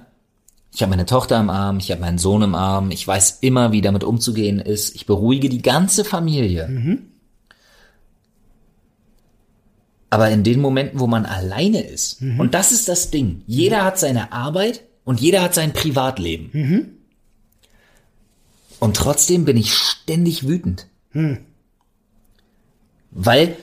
Ich 0.72 0.82
habe 0.82 0.90
meine 0.90 1.06
Tochter 1.06 1.40
im 1.40 1.50
Arm, 1.50 1.78
ich 1.78 1.90
habe 1.90 2.00
meinen 2.00 2.18
Sohn 2.18 2.42
im 2.42 2.54
Arm, 2.54 2.92
ich 2.92 3.06
weiß 3.06 3.38
immer, 3.40 3.72
wie 3.72 3.80
damit 3.80 4.04
umzugehen 4.04 4.60
ist. 4.60 4.94
Ich 4.94 5.04
beruhige 5.04 5.48
die 5.48 5.62
ganze 5.62 6.04
Familie. 6.04 6.98
Aber 10.10 10.28
in 10.30 10.42
den 10.42 10.60
Momenten, 10.60 10.98
wo 10.98 11.06
man 11.06 11.24
alleine 11.24 11.82
ist, 11.82 12.20
und 12.38 12.52
das 12.54 12.72
ist 12.72 12.88
das 12.88 13.10
Ding, 13.10 13.42
jeder 13.46 13.84
hat 13.84 13.98
seine 13.98 14.32
Arbeit 14.32 14.82
und 15.04 15.20
jeder 15.20 15.40
hat 15.40 15.54
sein 15.54 15.72
Privatleben. 15.72 16.50
Und 18.80 18.96
trotzdem 18.96 19.44
bin 19.44 19.56
ich 19.56 19.72
ständig 19.72 20.48
wütend. 20.48 20.86
Weil 23.12 23.56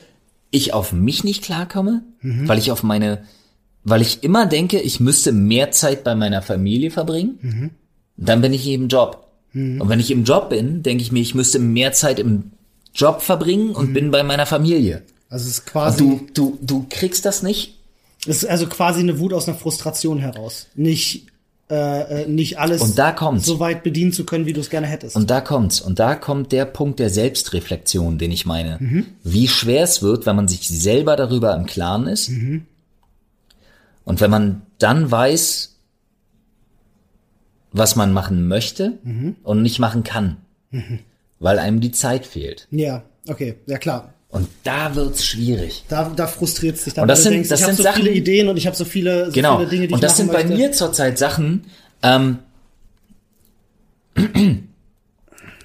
ich 0.51 0.73
auf 0.73 0.93
mich 0.93 1.23
nicht 1.23 1.43
klarkomme, 1.43 2.03
weil 2.47 2.57
ich 2.59 2.71
auf 2.71 2.83
meine, 2.83 3.23
weil 3.83 4.01
ich 4.01 4.23
immer 4.23 4.45
denke, 4.45 4.79
ich 4.79 4.99
müsste 4.99 5.31
mehr 5.33 5.71
Zeit 5.71 6.03
bei 6.03 6.15
meiner 6.15 6.41
Familie 6.41 6.91
verbringen, 6.91 7.71
dann 8.15 8.41
bin 8.41 8.53
ich 8.53 8.65
im 8.67 8.87
Job. 8.87 9.27
Und 9.53 9.89
wenn 9.89 9.99
ich 9.99 10.11
im 10.11 10.23
Job 10.23 10.49
bin, 10.49 10.83
denke 10.83 11.01
ich 11.01 11.11
mir, 11.11 11.19
ich 11.21 11.35
müsste 11.35 11.59
mehr 11.59 11.91
Zeit 11.91 12.19
im 12.19 12.51
Job 12.93 13.21
verbringen 13.21 13.71
und 13.71 13.93
bin 13.93 14.11
bei 14.11 14.23
meiner 14.23 14.45
Familie. 14.45 15.03
Also 15.29 15.45
es 15.45 15.51
ist 15.51 15.59
Und 15.59 15.71
quasi, 15.71 15.97
du, 15.97 16.27
du, 16.33 16.57
du 16.61 16.85
kriegst 16.89 17.25
das 17.25 17.43
nicht? 17.43 17.75
es 18.25 18.43
ist 18.43 18.49
also 18.49 18.67
quasi 18.67 18.99
eine 19.01 19.19
Wut 19.19 19.31
aus 19.33 19.47
einer 19.47 19.57
Frustration 19.57 20.17
heraus. 20.19 20.67
Nicht, 20.75 21.27
äh, 21.69 22.23
äh, 22.23 22.27
nicht 22.27 22.59
alles 22.59 22.81
Und 22.81 22.97
da 22.97 23.11
kommt's. 23.11 23.45
so 23.45 23.59
weit 23.59 23.83
bedienen 23.83 24.11
zu 24.11 24.25
können, 24.25 24.45
wie 24.45 24.53
du 24.53 24.59
es 24.59 24.69
gerne 24.69 24.87
hättest. 24.87 25.15
Und 25.15 25.29
da 25.29 25.39
kommt's. 25.41 25.79
Und 25.81 25.99
da 25.99 26.15
kommt 26.15 26.51
der 26.51 26.65
Punkt 26.65 26.99
der 26.99 27.09
Selbstreflexion, 27.09 28.17
den 28.17 28.31
ich 28.31 28.45
meine. 28.45 29.05
Wie 29.23 29.47
schwer 29.47 29.83
es 29.83 30.01
wird, 30.01 30.25
wenn 30.25 30.35
man 30.35 30.47
sich 30.47 30.67
selber 30.67 31.15
darüber 31.15 31.55
im 31.55 31.65
Klaren 31.65 32.07
ist. 32.07 32.29
Und 34.03 34.21
wenn 34.21 34.31
man 34.31 34.61
dann 34.79 35.09
weiß, 35.09 35.75
was 37.71 37.95
man 37.95 38.11
machen 38.13 38.47
möchte 38.47 38.97
und 39.43 39.61
nicht 39.61 39.79
machen 39.79 40.03
kann. 40.03 40.37
Weil 41.39 41.59
einem 41.59 41.79
die 41.81 41.91
Zeit 41.91 42.25
fehlt. 42.25 42.67
ja, 42.71 43.03
okay, 43.29 43.55
ja 43.67 43.77
klar. 43.77 44.13
Und 44.29 44.47
da 44.63 44.93
wird's 44.95 45.25
schwierig. 45.25 45.85
Da, 45.87 46.11
da 46.15 46.27
frustriert 46.27 46.75
es 46.75 46.83
dich 46.83 46.93
dann. 46.93 47.03
Und 47.03 47.07
das 47.07 47.23
sind- 47.23 47.33
denkst, 47.33 47.49
das 47.49 47.61
ich 47.61 47.65
sind 47.65 47.77
so 47.77 47.83
viele 47.83 47.93
Sachen- 47.93 48.07
Ideen 48.13 48.49
und 48.49 48.57
ich 48.57 48.67
habe 48.67 48.75
so 48.75 48.83
viele, 48.85 49.27
so 49.27 49.31
Genau. 49.31 49.57
viele 49.57 49.69
Dinge, 49.69 49.87
die 49.87 49.93
und 49.93 49.99
ich 49.99 50.01
das 50.01 50.17
sind 50.17 50.27
bei 50.31 50.43
möchte. 50.43 50.57
mir 50.57 50.71
zurzeit 50.73 51.17
Sachen, 51.17 51.63
ähm, 52.03 52.39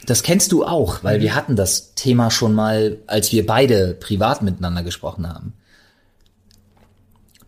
das 0.07 0.23
kennst 0.23 0.53
du 0.53 0.65
auch, 0.65 1.03
weil 1.03 1.19
Mhm. 1.19 1.23
wir 1.23 1.35
hatten 1.35 1.57
das 1.57 1.95
Thema 1.95 2.31
schon 2.31 2.55
mal, 2.55 2.99
als 3.07 3.33
wir 3.33 3.47
beide 3.47 3.95
privat 3.95 4.43
miteinander 4.43 4.83
gesprochen 4.83 5.29
haben. 5.29 5.55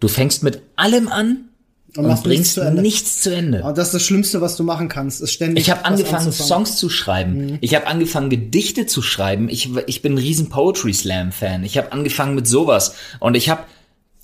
Du 0.00 0.08
fängst 0.08 0.42
mit 0.42 0.62
allem 0.76 1.08
an 1.08 1.48
und, 1.96 2.06
nichts 2.06 2.22
bringst 2.22 2.54
zu 2.54 2.60
Ende. 2.60 2.82
nichts 2.82 3.20
zu 3.20 3.34
Ende. 3.34 3.64
Aber 3.64 3.72
das 3.72 3.88
ist 3.88 3.94
das 3.94 4.02
Schlimmste, 4.02 4.40
was 4.40 4.56
du 4.56 4.64
machen 4.64 4.88
kannst, 4.88 5.20
ist 5.20 5.32
ständig. 5.32 5.64
Ich 5.64 5.70
habe 5.70 5.84
angefangen. 5.84 6.32
Songs 6.32 6.76
zu 6.76 6.88
schreiben. 6.88 7.46
Mhm. 7.46 7.58
Ich 7.60 7.74
habe 7.74 7.86
angefangen, 7.86 8.30
Gedichte 8.30 8.86
zu 8.86 9.00
schreiben. 9.02 9.48
Ich, 9.48 9.70
ich 9.86 10.02
bin 10.02 10.14
ein 10.14 10.18
riesen 10.18 10.48
Poetry 10.48 10.92
Slam 10.92 11.32
Fan. 11.32 11.64
Ich 11.64 11.78
habe 11.78 11.92
angefangen 11.92 12.34
mit 12.34 12.48
sowas. 12.48 12.94
Und 13.20 13.36
ich 13.36 13.48
habe, 13.48 13.62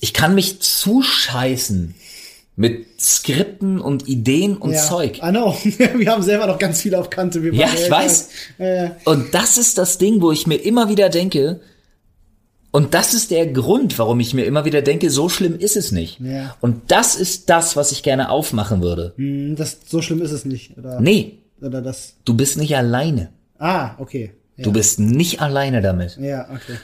ich 0.00 0.12
kann 0.12 0.34
mich 0.34 0.60
zuscheißen 0.60 1.94
mit 2.56 3.00
Skripten 3.00 3.80
und 3.80 4.06
Ideen 4.08 4.56
und 4.56 4.72
ja, 4.72 4.82
Zeug. 4.82 5.18
I 5.22 5.30
know. 5.30 5.56
Wir 5.62 6.10
haben 6.10 6.22
selber 6.22 6.46
noch 6.46 6.58
ganz 6.58 6.82
viel 6.82 6.94
auf 6.94 7.08
Kante. 7.08 7.40
Ja, 7.52 7.68
ich 7.72 7.90
weiß. 7.90 8.28
Äh, 8.58 8.90
Und 9.04 9.32
das 9.32 9.56
ist 9.56 9.78
das 9.78 9.96
Ding, 9.96 10.20
wo 10.20 10.30
ich 10.30 10.46
mir 10.46 10.56
immer 10.56 10.88
wieder 10.90 11.08
denke, 11.08 11.60
und 12.72 12.94
das 12.94 13.14
ist 13.14 13.30
der 13.30 13.46
Grund, 13.46 13.98
warum 13.98 14.20
ich 14.20 14.32
mir 14.34 14.44
immer 14.44 14.64
wieder 14.64 14.82
denke, 14.82 15.10
so 15.10 15.28
schlimm 15.28 15.58
ist 15.58 15.76
es 15.76 15.90
nicht. 15.92 16.20
Ja. 16.20 16.56
Und 16.60 16.90
das 16.90 17.16
ist 17.16 17.50
das, 17.50 17.74
was 17.76 17.92
ich 17.92 18.02
gerne 18.02 18.30
aufmachen 18.30 18.80
würde. 18.82 19.12
mh, 19.16 19.56
das, 19.56 19.78
so 19.86 20.02
schlimm 20.02 20.22
ist 20.22 20.30
es 20.32 20.44
nicht. 20.44 20.76
Oder, 20.78 21.00
Nee, 21.00 21.38
oder 21.60 21.82
das. 21.82 22.14
du 22.24 22.34
bist 22.34 22.56
nicht 22.58 22.76
alleine. 22.76 23.30
Ah, 23.58 23.92
okay. 23.98 24.32
Ja. 24.56 24.64
Du 24.64 24.72
bist 24.72 24.98
nicht 25.00 25.40
alleine 25.40 25.80
damit. 25.82 26.16
Ja, 26.20 26.48
okay. 26.50 26.76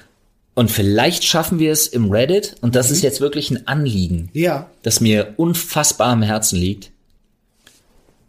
Und 0.54 0.70
vielleicht 0.70 1.24
schaffen 1.24 1.58
wir 1.58 1.70
es 1.70 1.86
im 1.86 2.10
Reddit, 2.10 2.56
und 2.62 2.74
das 2.76 2.90
ist 2.90 3.02
jetzt 3.02 3.20
wirklich 3.20 3.50
ein 3.50 3.66
Anliegen, 3.66 4.30
Ja. 4.32 4.70
das 4.82 5.00
mir 5.00 5.34
unfassbar 5.36 6.08
am 6.08 6.22
Herzen 6.22 6.58
liegt. 6.58 6.90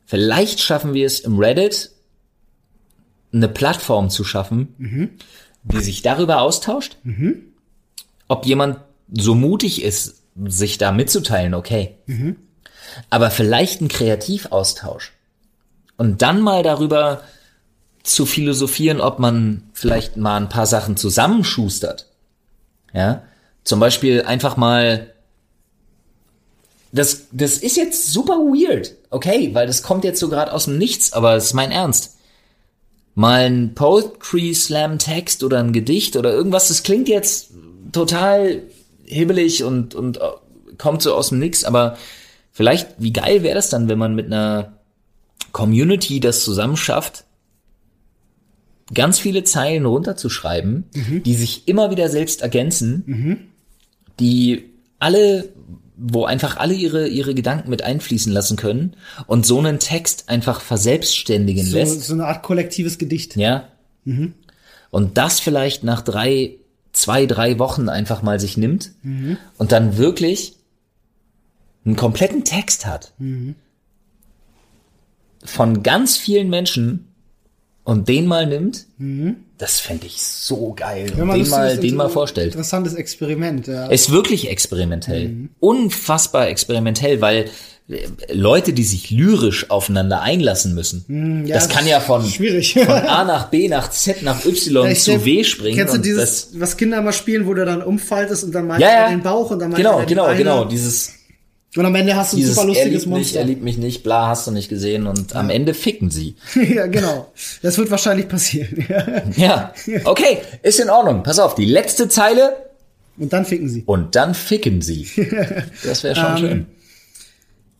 Vielleicht 0.05 0.59
schaffen 0.61 0.93
wir 0.93 1.05
es 1.05 1.19
im 1.21 1.37
Reddit, 1.39 1.91
eine 3.33 3.47
Plattform 3.49 4.09
zu 4.09 4.23
schaffen, 4.23 5.17
die 5.71 5.81
sich 5.81 6.01
darüber 6.01 6.41
austauscht, 6.41 6.97
ob 8.27 8.45
jemand 8.45 8.79
so 9.11 9.35
mutig 9.35 9.83
ist, 9.83 10.21
sich 10.45 10.77
da 10.77 10.91
mitzuteilen, 10.91 11.53
okay. 11.53 11.95
Aber 13.09 13.31
vielleicht 13.31 13.81
ein 13.81 13.87
Kreativaustausch. 13.87 15.13
Und 15.97 16.21
dann 16.21 16.41
mal 16.41 16.63
darüber 16.63 17.21
zu 18.03 18.25
philosophieren, 18.25 19.01
ob 19.01 19.19
man 19.19 19.63
vielleicht 19.73 20.17
mal 20.17 20.37
ein 20.37 20.49
paar 20.49 20.65
Sachen 20.65 20.95
zusammenschustert. 20.97 22.07
Ja, 22.93 23.23
zum 23.63 23.79
Beispiel 23.79 24.23
einfach 24.23 24.57
mal. 24.57 25.13
Das, 26.93 27.23
das 27.31 27.57
ist 27.57 27.75
jetzt 27.75 28.11
super 28.13 28.35
weird, 28.37 28.93
okay, 29.09 29.49
weil 29.53 29.67
das 29.67 29.83
kommt 29.83 30.05
jetzt 30.05 30.19
so 30.19 30.29
gerade 30.29 30.53
aus 30.53 30.65
dem 30.65 30.77
Nichts, 30.77 31.11
aber 31.11 31.35
es 31.35 31.45
ist 31.45 31.53
mein 31.53 31.71
Ernst. 31.71 32.16
Mal 33.17 33.45
ein 33.45 33.73
Poetry 33.73 34.53
Slam 34.53 34.99
Text 34.99 35.43
oder 35.43 35.57
ein 35.57 35.73
Gedicht 35.73 36.15
oder 36.15 36.31
irgendwas, 36.31 36.67
das 36.67 36.83
klingt 36.83 37.09
jetzt 37.09 37.49
total 37.91 38.61
hibbelig 39.05 39.63
und, 39.63 39.95
und 39.95 40.17
äh, 40.17 40.21
kommt 40.77 41.01
so 41.01 41.15
aus 41.15 41.29
dem 41.29 41.39
Nix, 41.39 41.63
aber 41.63 41.97
vielleicht, 42.51 42.89
wie 42.99 43.11
geil 43.11 43.41
wäre 43.41 43.55
das 43.55 43.71
dann, 43.71 43.89
wenn 43.89 43.97
man 43.97 44.13
mit 44.13 44.27
einer 44.27 44.73
Community 45.51 46.19
das 46.19 46.43
zusammen 46.43 46.77
schafft, 46.77 47.23
ganz 48.93 49.17
viele 49.17 49.43
Zeilen 49.43 49.87
runterzuschreiben, 49.87 50.85
die 51.23 51.33
sich 51.33 51.67
immer 51.67 51.89
wieder 51.89 52.09
selbst 52.09 52.43
ergänzen, 52.43 53.03
die 54.19 54.65
alle, 54.99 55.49
wo 55.97 56.25
einfach 56.25 56.57
alle 56.57 56.73
ihre, 56.75 57.07
ihre 57.07 57.33
Gedanken 57.33 57.69
mit 57.69 57.81
einfließen 57.81 58.31
lassen 58.31 58.55
können 58.55 58.95
und 59.25 59.45
so 59.45 59.57
einen 59.59 59.79
Text 59.79 60.29
einfach 60.29 60.61
verselbstständigen 60.61 61.65
So, 61.65 61.77
lässt. 61.77 62.01
so 62.03 62.13
eine 62.13 62.25
Art 62.25 62.43
kollektives 62.43 62.97
Gedicht. 62.97 63.35
Ja. 63.35 63.69
Und 64.89 65.17
das 65.17 65.39
vielleicht 65.39 65.83
nach 65.83 66.01
drei, 66.01 66.55
zwei, 66.93 67.25
drei 67.25 67.57
Wochen 67.59 67.89
einfach 67.89 68.21
mal 68.21 68.39
sich 68.39 68.57
nimmt 68.57 68.91
und 69.57 69.71
dann 69.71 69.97
wirklich 69.97 70.53
einen 71.85 71.95
kompletten 71.95 72.43
Text 72.43 72.85
hat. 72.85 73.13
Von 75.43 75.83
ganz 75.83 76.17
vielen 76.17 76.49
Menschen 76.49 77.07
und 77.83 78.07
den 78.07 78.27
mal 78.27 78.45
nimmt, 78.45 78.85
das 79.57 79.79
fände 79.79 80.05
ich 80.05 80.21
so 80.21 80.73
geil. 80.75 81.11
Wenn 81.15 81.27
man 81.27 81.39
den 81.39 81.49
mal, 81.49 81.77
den 81.77 81.95
mal 81.95 82.09
vorstellt. 82.09 82.47
Interessantes 82.47 82.93
Experiment, 82.93 83.67
ja. 83.67 83.87
Ist 83.87 84.11
wirklich 84.11 84.49
experimentell. 84.49 85.49
Unfassbar 85.59 86.47
experimentell, 86.47 87.21
weil 87.21 87.45
äh, 87.89 88.07
Leute, 88.31 88.73
die 88.73 88.83
sich 88.83 89.09
lyrisch 89.09 89.71
aufeinander 89.71 90.21
einlassen 90.21 90.75
müssen, 90.75 91.05
Hm, 91.07 91.45
ja, 91.47 91.55
das 91.55 91.69
kann 91.69 91.87
ja 91.87 91.99
von, 91.99 92.23
von 92.23 92.87
A 92.89 93.23
nach 93.23 93.49
B 93.49 93.67
nach 93.67 93.89
Z 93.89 94.21
nach 94.21 94.45
Y 94.45 94.87
Ich 94.91 95.01
zu 95.01 95.25
W 95.25 95.43
springen. 95.43 95.77
Kennst 95.77 95.95
du 95.95 95.99
dieses, 95.99 96.49
was 96.53 96.77
Kinder 96.77 97.01
mal 97.01 97.13
spielen, 97.13 97.47
wo 97.47 97.53
du 97.55 97.65
dann 97.65 97.81
umfaltest 97.81 98.43
und 98.43 98.53
dann 98.53 98.67
mal 98.67 98.79
Ja, 98.79 98.89
ja. 98.89 99.09
den 99.09 99.23
Bauch 99.23 99.49
und 99.49 99.59
dann 99.59 99.71
mal 99.71 99.77
genau, 99.77 100.01
die 100.01 100.07
genau, 100.07 100.35
genau. 100.35 100.65
Dieses, 100.65 101.16
Und 101.77 101.85
am 101.85 101.95
Ende 101.95 102.15
hast 102.15 102.33
du 102.33 102.37
ein 102.37 102.43
super 102.43 102.61
er 102.61 102.67
lustiges 102.67 102.91
liebt 102.91 103.05
mich, 103.05 103.07
Monster. 103.07 103.39
er 103.39 103.45
liebt 103.45 103.63
mich 103.63 103.77
nicht, 103.77 104.03
bla, 104.03 104.27
hast 104.27 104.47
du 104.47 104.51
nicht 104.51 104.67
gesehen 104.69 105.05
und 105.07 105.35
am 105.35 105.49
Ende 105.49 105.73
ficken 105.73 106.09
sie. 106.09 106.35
ja, 106.55 106.87
genau. 106.87 107.31
Das 107.61 107.77
wird 107.77 107.91
wahrscheinlich 107.91 108.27
passieren. 108.27 108.85
Ja, 109.37 109.73
okay, 110.05 110.39
ist 110.63 110.79
in 110.79 110.89
Ordnung. 110.89 111.23
Pass 111.23 111.39
auf, 111.39 111.55
die 111.55 111.65
letzte 111.65 112.09
Zeile 112.09 112.55
und 113.17 113.31
dann 113.33 113.45
ficken 113.45 113.69
sie. 113.69 113.83
und 113.85 114.15
dann 114.15 114.33
ficken 114.33 114.81
sie. 114.81 115.07
Das 115.83 116.03
wäre 116.03 116.15
Ähm, 116.19 116.25
schon 116.25 116.37
schön. 116.37 116.65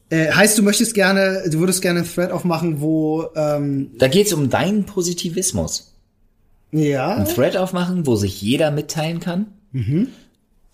Äh, 0.10 0.32
heißt, 0.32 0.58
du 0.58 0.64
möchtest 0.64 0.94
gerne, 0.94 1.44
du 1.50 1.60
würdest 1.60 1.82
gerne 1.82 2.00
einen 2.00 2.08
Thread 2.14 2.32
aufmachen, 2.32 2.80
wo, 2.80 3.26
ähm, 3.36 3.92
Da 3.98 4.08
geht's 4.08 4.32
um 4.32 4.50
deinen 4.50 4.86
Positivismus. 4.86 5.94
ja, 6.72 7.16
Ein 7.16 7.26
Thread 7.26 7.58
aufmachen, 7.58 8.06
wo 8.08 8.16
sich 8.16 8.42
jeder 8.42 8.72
mitteilen 8.72 9.20
kann, 9.20 9.48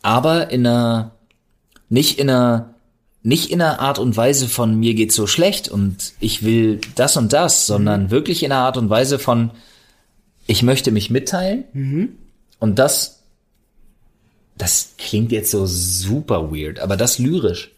aber 0.02 0.52
in 0.52 0.66
einer, 0.68 1.12
nicht 1.90 2.20
in 2.20 2.30
einer, 2.30 2.73
nicht 3.24 3.52
in 3.52 3.62
einer 3.62 3.80
Art 3.80 4.00
und 4.00 4.16
Weise 4.18 4.50
von 4.50 4.76
mir 4.78 4.94
geht's 4.96 5.16
so 5.16 5.28
schlecht 5.28 5.70
und 5.70 6.14
ich 6.20 6.44
will 6.44 6.82
das 6.96 7.16
und 7.16 7.32
das, 7.32 7.66
sondern 7.66 8.12
wirklich 8.12 8.44
in 8.44 8.52
einer 8.52 8.62
Art 8.62 8.76
und 8.78 8.90
Weise 8.90 9.18
von, 9.18 9.52
ich 10.46 10.62
möchte 10.62 10.92
mich 10.92 11.10
mitteilen 11.10 12.18
und 12.60 12.80
das, 12.80 13.24
das 14.58 14.96
klingt 14.98 15.32
jetzt 15.32 15.52
so 15.52 15.66
super 15.66 16.52
weird, 16.52 16.80
aber 16.82 16.98
das 16.98 17.18
lyrisch. 17.18 17.72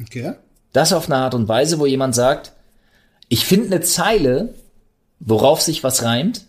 okay. 0.00 0.34
Das 0.72 0.92
auf 0.92 1.06
eine 1.06 1.16
Art 1.16 1.34
und 1.34 1.48
Weise, 1.48 1.78
wo 1.78 1.86
jemand 1.86 2.14
sagt, 2.14 2.52
ich 3.28 3.44
finde 3.46 3.66
eine 3.66 3.80
Zeile, 3.80 4.54
worauf 5.20 5.62
sich 5.62 5.82
was 5.82 6.02
reimt, 6.02 6.44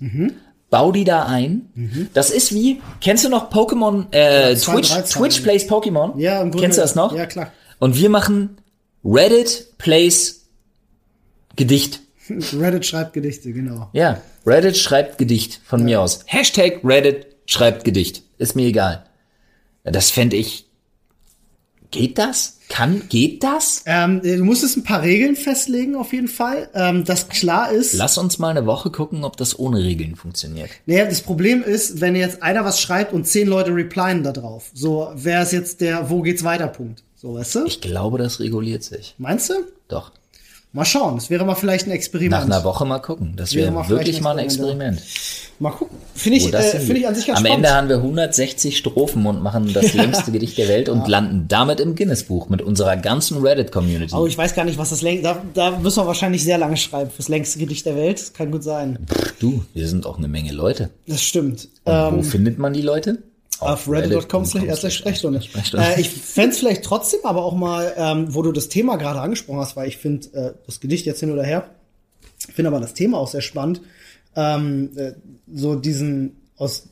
bau 0.70 0.92
die 0.92 1.06
da 1.06 1.26
ein. 1.26 2.10
Das 2.14 2.30
ist 2.30 2.54
wie, 2.54 2.82
kennst 3.00 3.24
du 3.24 3.30
noch 3.30 3.52
Pokémon, 3.52 4.12
äh, 4.12 4.56
zwei, 4.58 4.82
Twitch. 4.82 4.94
Twitch 5.14 5.40
plays 5.42 5.68
Pokémon? 5.70 6.20
Ja, 6.20 6.42
im 6.42 6.52
Grunde. 6.52 6.64
Kennst 6.64 6.78
du 6.78 6.82
das 6.82 6.96
noch? 6.96 7.16
Ja, 7.16 7.26
klar. 7.26 7.52
Und 7.82 7.98
wir 7.98 8.12
machen 8.12 8.58
Reddit 9.04 9.76
plays 9.80 10.46
Gedicht. 11.56 12.02
Reddit 12.30 12.86
schreibt 12.86 13.14
Gedichte, 13.14 13.52
genau. 13.52 13.90
Ja, 13.94 14.22
Reddit 14.46 14.78
schreibt 14.78 15.18
Gedicht 15.18 15.60
von 15.66 15.84
mir 15.84 16.00
aus. 16.00 16.20
Hashtag 16.28 16.82
Reddit 16.84 17.26
schreibt 17.48 17.84
Gedicht. 17.84 18.22
Ist 18.38 18.56
mir 18.56 18.68
egal. 18.68 19.06
Ja, 19.84 19.90
Das 19.90 20.12
fände 20.12 20.36
ich. 20.36 20.68
Geht 21.90 22.20
das? 22.20 22.60
Kann, 22.70 23.10
geht 23.10 23.44
das? 23.44 23.82
Ähm, 23.88 24.22
du 24.22 24.44
musstest 24.44 24.78
ein 24.78 24.84
paar 24.84 25.02
Regeln 25.02 25.36
festlegen, 25.36 25.96
auf 25.96 26.14
jeden 26.14 26.28
Fall. 26.28 26.70
Ähm, 26.76 27.04
dass 27.04 27.30
klar 27.30 27.72
ist. 27.72 27.94
Lass 27.94 28.20
uns 28.20 28.38
mal 28.38 28.50
eine 28.50 28.68
Woche 28.68 28.92
gucken, 28.92 29.24
ob 29.24 29.38
das 29.38 29.58
ohne 29.58 29.84
Regeln 29.84 30.16
funktioniert. 30.16 30.70
Naja, 30.86 31.06
das 31.06 31.22
Problem 31.22 31.64
ist, 31.64 32.00
wenn 32.00 32.16
jetzt 32.16 32.44
einer 32.44 32.64
was 32.64 32.80
schreibt 32.80 33.12
und 33.12 33.26
zehn 33.26 33.48
Leute 33.48 33.74
replyen 33.74 34.22
da 34.24 34.32
drauf. 34.32 34.70
So, 34.76 35.12
wer 35.16 35.42
ist 35.42 35.52
jetzt 35.52 35.82
der 35.82 36.12
Wo 36.12 36.22
geht's 36.22 36.44
weiter 36.44 36.68
Punkt? 36.68 37.04
So, 37.22 37.36
weißt 37.36 37.56
du? 37.56 37.66
Ich 37.66 37.82
glaube, 37.82 38.18
das 38.18 38.40
reguliert 38.40 38.84
sich. 38.84 39.14
Meinst 39.20 39.52
du? 39.52 39.54
Doch. 39.88 40.12
Mal 40.74 40.86
schauen. 40.86 41.16
Das 41.16 41.30
wäre 41.30 41.46
mal 41.46 41.54
vielleicht 41.54 41.86
ein 41.86 41.92
Experiment. 41.92 42.32
Nach 42.32 42.46
einer 42.46 42.64
Woche 42.64 42.84
mal 42.86 42.98
gucken. 42.98 43.34
Das 43.36 43.54
Wäre 43.54 43.66
wäre 43.66 43.74
mal 43.76 43.90
wirklich 43.90 44.22
mal 44.22 44.32
ein 44.32 44.40
Experiment. 44.40 45.04
Mal 45.60 45.70
gucken. 45.70 45.98
Finde 46.16 46.38
ich, 46.40 46.52
äh, 46.52 46.62
finde 46.80 47.02
ich 47.02 47.08
an 47.08 47.14
sich 47.14 47.28
ganz 47.28 47.38
Am 47.40 47.46
spannend. 47.46 47.66
Ende 47.66 47.76
haben 47.78 47.90
wir 47.90 47.98
160 47.98 48.76
Strophen 48.76 49.24
und 49.28 49.44
machen 49.44 49.72
das 49.72 49.94
längste 49.94 50.32
Gedicht 50.32 50.58
der 50.58 50.68
Welt 50.68 50.90
und 50.90 51.08
landen 51.08 51.46
damit 51.48 51.80
im 51.80 51.94
Guinness-Buch 51.96 52.50
mit 52.50 52.64
unserer 52.64 52.98
ganzen 52.98 53.38
Reddit-Community. 53.46 54.16
Oh, 54.16 54.26
ich 54.26 54.36
weiß 54.38 54.56
gar 54.56 54.64
nicht, 54.66 54.80
was 54.80 54.90
das 54.90 55.04
längste. 55.04 55.24
Da, 55.24 55.44
da 55.54 55.78
müssen 55.78 56.02
wir 56.02 56.08
wahrscheinlich 56.08 56.44
sehr 56.44 56.58
lange 56.58 56.78
schreiben 56.78 57.12
fürs 57.12 57.28
längste 57.28 57.60
Gedicht 57.60 57.86
der 57.86 57.96
Welt. 57.98 58.20
Das 58.20 58.34
kann 58.34 58.50
gut 58.50 58.64
sein. 58.64 58.98
Du, 59.40 59.64
wir 59.76 59.88
sind 59.88 60.08
auch 60.08 60.18
eine 60.18 60.28
Menge 60.30 60.54
Leute. 60.54 60.90
Das 61.06 61.22
stimmt. 61.22 61.68
Und 61.84 61.94
wo 61.94 62.18
Ähm, 62.18 62.24
findet 62.24 62.58
man 62.58 62.74
die 62.74 62.82
Leute? 62.82 63.20
Auf 63.62 63.90
reddit.com 63.90 64.46
slash 64.46 64.98
Sprechstunde. 64.98 65.42
Sprechstunde. 65.42 65.86
Äh, 65.86 66.02
ich 66.02 66.10
fänd's 66.10 66.60
vielleicht 66.60 66.84
trotzdem 66.84 67.20
aber 67.24 67.44
auch 67.44 67.56
mal, 67.56 67.94
ähm, 67.96 68.34
wo 68.34 68.42
du 68.42 68.52
das 68.52 68.70
Thema 68.70 68.98
gerade 68.98 69.22
angesprochen 69.22 69.60
hast, 69.60 69.76
weil 69.76 69.88
ich 69.88 69.98
finde 69.98 70.28
äh, 70.34 70.54
das 70.66 70.80
Gedicht 70.80 71.06
jetzt 71.06 71.20
hin 71.20 71.32
oder 71.32 71.44
her, 71.44 71.70
finde 72.38 72.70
aber 72.70 72.80
das 72.80 72.94
Thema 72.94 73.18
auch 73.18 73.28
sehr 73.28 73.42
spannend. 73.42 73.82
Ähm, 74.36 74.92
äh, 74.96 75.14
so 75.54 75.76
diesen 75.76 76.38
aus 76.58 76.88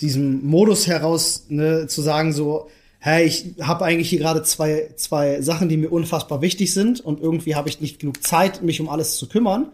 diesem 0.00 0.44
Modus 0.44 0.86
heraus 0.86 1.46
ne, 1.48 1.86
zu 1.86 2.02
sagen 2.02 2.32
so, 2.32 2.68
hey, 2.98 3.24
ich 3.24 3.54
habe 3.60 3.84
eigentlich 3.84 4.10
hier 4.10 4.18
gerade 4.18 4.42
zwei 4.42 4.90
zwei 4.96 5.40
Sachen, 5.40 5.68
die 5.68 5.76
mir 5.76 5.90
unfassbar 5.90 6.42
wichtig 6.42 6.72
sind 6.72 7.00
und 7.00 7.20
irgendwie 7.20 7.54
habe 7.54 7.68
ich 7.68 7.80
nicht 7.80 7.98
genug 7.98 8.22
Zeit, 8.22 8.62
mich 8.62 8.80
um 8.80 8.88
alles 8.88 9.16
zu 9.16 9.28
kümmern. 9.28 9.72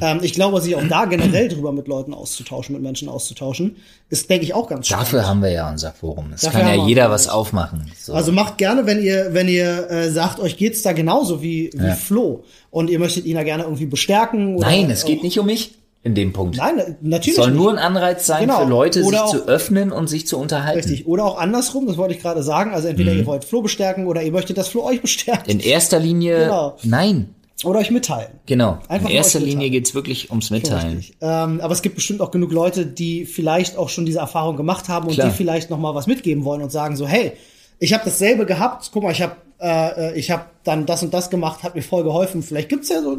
Ähm, 0.00 0.20
ich 0.22 0.34
glaube, 0.34 0.60
sich 0.60 0.76
auch 0.76 0.86
da 0.88 1.06
generell 1.06 1.48
drüber 1.48 1.72
mit 1.72 1.88
Leuten 1.88 2.12
auszutauschen, 2.14 2.74
mit 2.74 2.82
Menschen 2.82 3.08
auszutauschen, 3.08 3.76
ist, 4.10 4.28
denke 4.28 4.44
ich, 4.44 4.52
auch 4.54 4.68
ganz 4.68 4.86
spannend. 4.86 5.06
Dafür 5.06 5.26
haben 5.26 5.42
wir 5.42 5.50
ja 5.50 5.70
unser 5.70 5.92
Forum. 5.92 6.32
Es 6.34 6.42
kann 6.42 6.66
ja 6.66 6.86
jeder 6.86 7.10
was 7.10 7.28
aufmachen. 7.28 7.90
So. 7.98 8.12
Also 8.12 8.32
macht 8.32 8.58
gerne, 8.58 8.84
wenn 8.86 9.02
ihr, 9.02 9.28
wenn 9.32 9.48
ihr 9.48 9.90
äh, 9.90 10.10
sagt, 10.10 10.40
euch 10.40 10.56
geht's 10.56 10.82
da 10.82 10.92
genauso 10.92 11.42
wie, 11.42 11.70
wie 11.74 11.86
Ja. 11.86 11.94
Flo 11.94 12.44
und 12.70 12.90
ihr 12.90 12.98
möchtet 12.98 13.24
ihn 13.24 13.36
da 13.36 13.42
gerne 13.44 13.62
irgendwie 13.64 13.86
bestärken. 13.86 14.56
Nein, 14.56 14.90
es 14.90 15.04
geht 15.04 15.22
nicht 15.22 15.38
um 15.38 15.46
mich 15.46 15.72
in 16.04 16.14
dem 16.16 16.32
Punkt. 16.32 16.56
Nein, 16.56 16.78
es 16.78 16.94
natürlich 17.00 17.36
soll 17.36 17.52
nicht. 17.52 17.60
nur 17.60 17.70
ein 17.70 17.78
Anreiz 17.78 18.26
sein 18.26 18.42
Genau. 18.48 18.62
für 18.64 18.68
Leute, 18.68 19.02
Oder 19.04 19.10
sich 19.10 19.20
auch- 19.20 19.30
zu 19.30 19.48
öffnen 19.48 19.92
und 19.92 20.08
sich 20.08 20.26
zu 20.26 20.36
unterhalten. 20.36 20.80
Richtig. 20.80 21.06
Oder 21.06 21.24
auch 21.24 21.38
andersrum, 21.38 21.86
das 21.86 21.96
wollte 21.96 22.14
ich 22.14 22.20
gerade 22.20 22.42
sagen. 22.42 22.72
Also 22.72 22.86
Mhm. 22.86 22.90
entweder 22.90 23.12
ihr 23.12 23.24
wollt 23.26 23.44
Flo 23.44 23.62
bestärken 23.62 24.06
oder 24.08 24.20
ihr 24.22 24.32
möchtet, 24.32 24.58
dass 24.58 24.66
Flo 24.68 24.82
euch 24.84 25.00
bestärkt. 25.00 25.46
In 25.48 25.60
erster 25.60 26.00
Linie, 26.00 26.40
Genau. 26.40 26.76
nein, 26.82 27.34
oder 27.64 27.80
euch 27.80 27.90
mitteilen. 27.90 28.32
genau. 28.46 28.78
Einfach 28.88 29.08
in 29.08 29.16
erster 29.16 29.38
Linie 29.38 29.54
mitteilen. 29.56 29.72
geht's 29.72 29.94
wirklich 29.94 30.30
ums 30.30 30.50
Mitteilen. 30.50 30.96
Richtig. 30.98 31.16
Ähm, 31.20 31.60
aber 31.60 31.72
es 31.72 31.82
gibt 31.82 31.94
bestimmt 31.96 32.20
auch 32.20 32.30
genug 32.30 32.52
Leute, 32.52 32.86
die 32.86 33.24
vielleicht 33.26 33.76
auch 33.76 33.88
schon 33.88 34.06
diese 34.06 34.18
Erfahrung 34.18 34.56
gemacht 34.56 34.88
haben 34.88 35.06
und 35.06 35.14
Klar. 35.14 35.28
die 35.28 35.34
vielleicht 35.34 35.70
noch 35.70 35.78
mal 35.78 35.94
was 35.94 36.06
mitgeben 36.06 36.44
wollen 36.44 36.62
und 36.62 36.72
sagen 36.72 36.96
so, 36.96 37.06
hey, 37.06 37.32
ich 37.78 37.92
habe 37.92 38.04
dasselbe 38.04 38.46
gehabt. 38.46 38.90
Guck 38.92 39.02
mal, 39.02 39.12
ich 39.12 39.22
habe 39.22 39.36
äh, 39.60 40.18
ich 40.18 40.30
habe 40.30 40.46
dann 40.64 40.86
das 40.86 41.02
und 41.02 41.14
das 41.14 41.30
gemacht, 41.30 41.62
hat 41.62 41.74
mir 41.74 41.82
voll 41.82 42.02
geholfen. 42.04 42.42
Vielleicht 42.42 42.68
gibt's 42.68 42.88
ja 42.88 43.00
so 43.02 43.18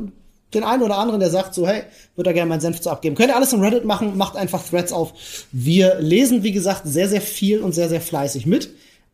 den 0.54 0.64
einen 0.64 0.84
oder 0.84 0.98
anderen, 0.98 1.20
der 1.20 1.30
sagt 1.30 1.56
so, 1.56 1.68
hey, 1.68 1.84
würde 2.16 2.30
da 2.30 2.34
gerne 2.34 2.50
meinen 2.50 2.62
Senf 2.62 2.80
zu 2.80 2.90
abgeben. 2.90 3.16
Könnt 3.16 3.30
ihr 3.30 3.36
alles 3.36 3.54
im 3.54 3.62
Reddit 3.62 3.86
machen, 3.86 4.18
macht 4.18 4.36
einfach 4.36 4.64
Threads 4.64 4.94
auf. 4.94 5.14
Wir 5.52 5.96
lesen, 6.00 6.44
wie 6.44 6.52
gesagt, 6.52 6.84
sehr, 6.86 7.10
sehr 7.10 7.22
viel 7.22 7.62
und 7.62 7.74
sehr, 7.74 7.90
sehr 7.90 8.02
fleißig 8.02 8.46
mit. 8.46 8.70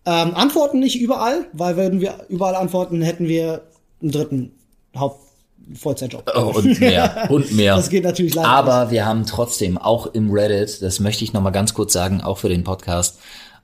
Ähm, 0.06 0.34
antworten 0.36 0.80
nicht 0.80 1.00
überall, 1.00 1.46
weil 1.54 1.78
würden 1.78 2.02
wir 2.02 2.26
überall 2.30 2.56
antworten, 2.56 3.02
hätten 3.02 3.28
wir 3.28 3.64
einen 4.02 4.12
dritten 4.12 4.52
Haupt-Vollzeitjob. 5.00 6.32
Oh, 6.36 6.54
und 6.58 6.80
mehr, 6.80 7.28
und 7.30 7.52
mehr. 7.54 7.76
Das 7.78 7.90
geht 7.90 8.04
natürlich 8.04 8.34
leider 8.36 8.48
Aber 8.50 8.92
wir 8.92 9.06
haben 9.06 9.26
trotzdem 9.26 9.78
auch 9.78 10.08
im 10.08 10.32
Reddit, 10.32 10.82
das 10.82 11.00
möchte 11.00 11.24
ich 11.24 11.34
noch 11.34 11.42
mal 11.42 11.52
ganz 11.52 11.74
kurz 11.74 11.94
sagen, 11.94 12.22
auch 12.22 12.38
für 12.38 12.50
den 12.50 12.64
Podcast, 12.64 13.20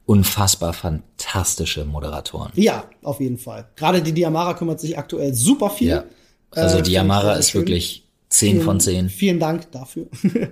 unfassbar 0.05 0.73
fantastische 0.73 1.85
Moderatoren. 1.85 2.51
Ja, 2.55 2.83
auf 3.01 3.19
jeden 3.19 3.37
Fall. 3.37 3.67
Gerade 3.75 4.01
die 4.01 4.11
Diamara 4.13 4.53
kümmert 4.53 4.79
sich 4.79 4.97
aktuell 4.97 5.33
super 5.33 5.69
viel. 5.69 5.87
Ja. 5.89 6.03
Also 6.51 6.77
Äh, 6.77 6.81
ich 6.81 7.39
ist 7.39 7.51
schön. 7.51 7.61
wirklich 7.61 8.07
10 8.29 8.61
von 8.61 8.79
10. 8.79 9.09
Vielen 9.09 9.39
Dank 9.39 9.71
dafür. 9.71 10.07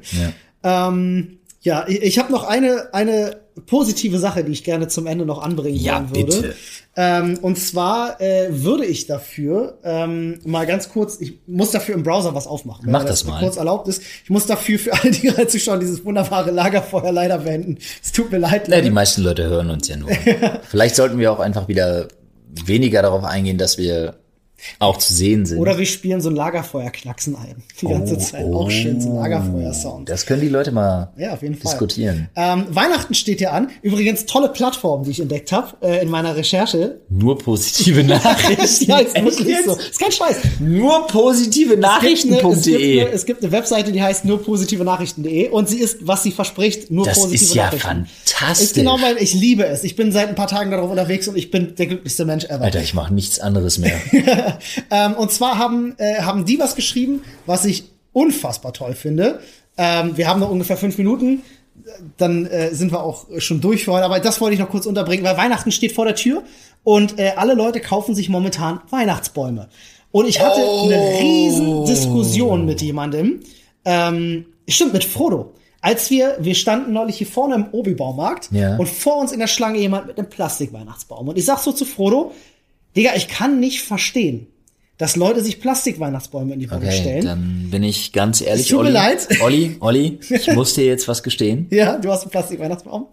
Ja. 0.64 0.88
ähm, 0.90 1.40
ja, 1.64 1.86
ich, 1.88 2.02
ich 2.02 2.20
habe 2.20 2.32
noch 2.32 2.44
eine, 2.44 2.94
eine 2.94 3.38
positive 3.66 4.20
Sache, 4.20 4.44
die 4.44 4.52
ich 4.52 4.64
gerne 4.66 4.90
zum 4.90 5.08
Ende 5.08 5.26
noch 5.26 5.42
anbringen 5.42 5.78
Ja, 5.78 6.08
würde. 6.10 6.26
bitte. 6.26 6.56
Ähm, 6.96 7.40
und 7.42 7.58
zwar 7.58 8.20
äh, 8.22 8.48
würde 8.52 8.86
ich 8.86 9.08
dafür 9.08 9.80
ähm, 9.84 10.40
mal 10.44 10.66
ganz 10.68 10.90
kurz, 10.90 11.20
ich 11.22 11.40
muss 11.48 11.72
dafür 11.72 11.96
im 11.96 12.04
Browser 12.04 12.36
was 12.36 12.48
aufmachen. 12.48 12.92
Mach 12.92 13.00
wenn 13.02 13.08
das 13.08 13.24
mal. 13.24 13.40
kurz 13.40 13.56
erlaubt 13.56 13.88
ist. 13.88 14.02
Ich 14.24 14.30
muss 14.30 14.46
dafür 14.46 14.78
für 14.78 14.94
alle, 14.94 15.12
die 15.12 15.22
gerade 15.22 15.48
zuschauen, 15.48 15.80
dieses 15.80 16.04
wunderbare 16.06 16.52
Lagerfeuer 16.52 17.12
leider 17.12 17.40
beenden. 17.40 17.78
Es 18.04 18.12
tut 18.12 18.32
mir 18.32 18.40
leid. 18.40 18.68
Ja, 18.68 18.82
die 18.82 18.90
meisten 18.92 19.22
Leute 19.24 19.46
hören 19.46 19.70
uns 19.70 19.88
ja 19.88 19.96
nur. 19.96 20.10
Vielleicht 20.70 20.96
sollten 20.96 21.18
wir 21.18 21.32
auch 21.32 21.40
einfach 21.40 21.68
wieder 21.70 22.10
weniger 22.66 23.02
darauf 23.02 23.24
eingehen, 23.24 23.58
dass 23.58 23.78
wir 23.78 24.16
auch 24.80 24.98
zu 24.98 25.14
sehen 25.14 25.46
sind. 25.46 25.60
Oder 25.60 25.78
wir 25.78 25.86
spielen 25.86 26.22
so 26.22 26.30
ein 26.30 26.36
Lagerfeuer-Knacksen 26.36 27.36
ein. 27.36 27.56
Die 27.82 27.86
ganze 27.88 28.16
Oh, 28.16 28.18
Zeit. 28.20 28.46
Auch 28.46 28.72
schön, 28.72 29.00
so 29.02 29.10
ein 29.10 29.16
Lagerfeuer-Sound. 29.18 30.10
Das 30.10 30.26
können 30.26 30.42
die 30.42 30.50
Leute 30.50 30.72
mal 30.72 31.12
Ja, 31.18 31.34
auf 31.34 31.42
jeden 31.42 31.56
Fall. 31.56 31.72
diskutieren. 31.72 32.30
Ähm, 32.36 32.66
Weihnachten 32.70 33.14
steht 33.14 33.42
ja 33.42 33.52
an. 33.52 33.70
Übrigens 33.82 34.26
tolle 34.26 34.50
Plattform, 34.50 35.04
die 35.04 35.12
ich 35.12 35.20
entdeckt 35.20 35.52
habe 35.52 35.76
äh, 35.82 36.02
in 36.02 36.10
meiner 36.10 36.36
Recherche. 36.36 37.02
Nur 37.10 37.38
positive 37.38 38.04
Nachrichten. 38.04 38.86
ja, 38.90 39.00
ist 39.00 39.16
wirklich 39.16 39.56
so. 39.66 39.76
Ist 39.76 40.00
kein 40.00 40.12
Scheiß. 40.12 40.38
Nur 40.60 41.08
positive 41.08 41.74
Es 41.74 41.80
gibt, 41.80 41.86
eine, 41.86 41.96
es, 41.96 42.02
Nachrichten.de. 42.04 43.02
eine, 43.02 43.10
es 43.12 43.26
gibt 43.26 43.44
eine 43.44 43.52
Webseite, 43.52 43.92
die 43.92 44.02
heißt 44.02 44.26
nur 44.26 44.42
positive 44.44 44.84
Nachrichten.de 44.84 45.50
und 45.50 45.70
sie 45.70 45.78
ist, 45.80 45.98
was 46.08 46.24
sie 46.24 46.32
verspricht, 46.32 46.92
nur 46.92 47.06
Das 47.06 47.20
positive 47.20 47.44
ist 47.44 47.54
ja 47.56 47.66
Nachrichten. 47.66 48.08
fantastisch. 48.08 48.64
Ist 48.68 48.76
genau 48.76 48.98
mein, 48.98 49.16
ich 49.20 49.34
liebe 49.34 49.66
es. 49.66 49.84
Ich 49.84 49.96
bin 49.96 50.12
seit 50.12 50.30
ein 50.30 50.36
paar 50.36 50.48
Tagen 50.48 50.72
darauf 50.72 50.90
unterwegs 50.90 51.28
und 51.28 51.38
ich 51.38 51.52
bin 51.52 51.76
der 51.76 51.88
glücklichste 51.88 52.26
Mensch 52.26 52.46
ever. 52.46 52.62
Alter, 52.62 52.82
ich 52.82 52.94
mache 52.94 53.14
nichts 53.14 53.40
anderes 53.40 53.78
mehr. 53.78 53.94
Ähm, 54.92 55.14
und 55.14 55.32
zwar 55.32 55.58
haben, 55.58 55.96
äh, 55.98 56.22
haben 56.22 56.46
die 56.46 56.60
was 56.60 56.76
geschrieben, 56.76 57.22
was 57.46 57.66
ich 57.66 57.86
unfassbar 58.12 58.74
toll 58.74 58.94
finde. 58.94 59.40
Ähm, 59.78 60.16
wir 60.18 60.28
haben 60.28 60.40
noch 60.40 60.52
ungefähr 60.52 60.78
fünf 60.78 60.98
Minuten. 60.98 61.42
Dann 62.18 62.46
äh, 62.46 62.74
sind 62.76 62.92
wir 62.92 63.02
auch 63.04 63.26
schon 63.40 63.60
durch 63.62 63.86
für 63.86 63.94
heute. 63.94 64.06
Aber 64.06 64.20
das 64.20 64.40
wollte 64.40 64.54
ich 64.54 64.60
noch 64.60 64.70
kurz 64.70 64.86
unterbringen, 64.86 65.26
weil 65.26 65.38
Weihnachten 65.38 65.72
steht 65.72 65.94
vor 65.94 66.06
der 66.06 66.16
Tür 66.16 66.44
und 66.84 67.18
äh, 67.20 67.34
alle 67.36 67.56
Leute 67.56 67.80
kaufen 67.80 68.14
sich 68.14 68.30
momentan 68.30 68.82
Weihnachtsbäume. 68.92 69.70
Und 70.12 70.28
ich 70.28 70.40
hatte 70.40 70.60
eine 70.62 71.18
riesen 71.20 71.86
Diskussion 71.86 72.66
mit 72.66 72.82
jemandem. 72.82 73.40
Ähm, 73.86 74.46
stimmt, 74.68 74.94
mit 74.94 75.04
Frodo. 75.04 75.54
Als 75.82 76.10
wir, 76.12 76.38
wir 76.40 76.56
standen 76.56 76.94
neulich 76.94 77.18
hier 77.18 77.28
vorne 77.28 77.56
im 77.56 77.66
Obi-Baumarkt 77.72 78.50
Ja. 78.52 78.78
und 78.78 78.88
vor 78.88 79.18
uns 79.18 79.32
in 79.32 79.40
der 79.40 79.48
Schlange 79.48 79.80
jemand 79.80 80.08
mit 80.08 80.18
einem 80.18 80.30
Plastikweihnachtsbaum. 80.30 81.28
Und 81.28 81.38
ich 81.38 81.46
sag 81.46 81.58
so 81.60 81.72
zu 81.74 81.84
Frodo, 81.84 82.32
Digga, 82.96 83.12
ich 83.16 83.28
kann 83.28 83.60
nicht 83.60 83.82
verstehen, 83.82 84.48
dass 84.98 85.16
Leute 85.16 85.44
sich 85.44 85.60
Plastikweihnachtsbäume 85.60 86.54
in 86.54 86.60
die 86.60 86.70
Wohnung 86.70 86.84
Okay, 86.84 86.98
stellen. 86.98 87.26
dann 87.26 87.68
bin 87.72 87.84
ich 87.84 88.14
ganz 88.14 88.42
ehrlich, 88.42 88.68
tut 88.68 88.80
mir 88.80 88.86
Olli. 88.86 88.94
leid. 88.94 89.28
Olli, 89.42 89.78
Olli, 89.80 90.20
ich 90.30 90.52
muss 90.54 90.76
dir 90.76 90.86
jetzt 90.86 91.08
was 91.08 91.24
gestehen. 91.24 91.68
Ja, 91.72 91.98
du 91.98 92.12
hast 92.12 92.22
einen 92.22 92.32
Plastikweihnachtsbaum. 92.32 93.08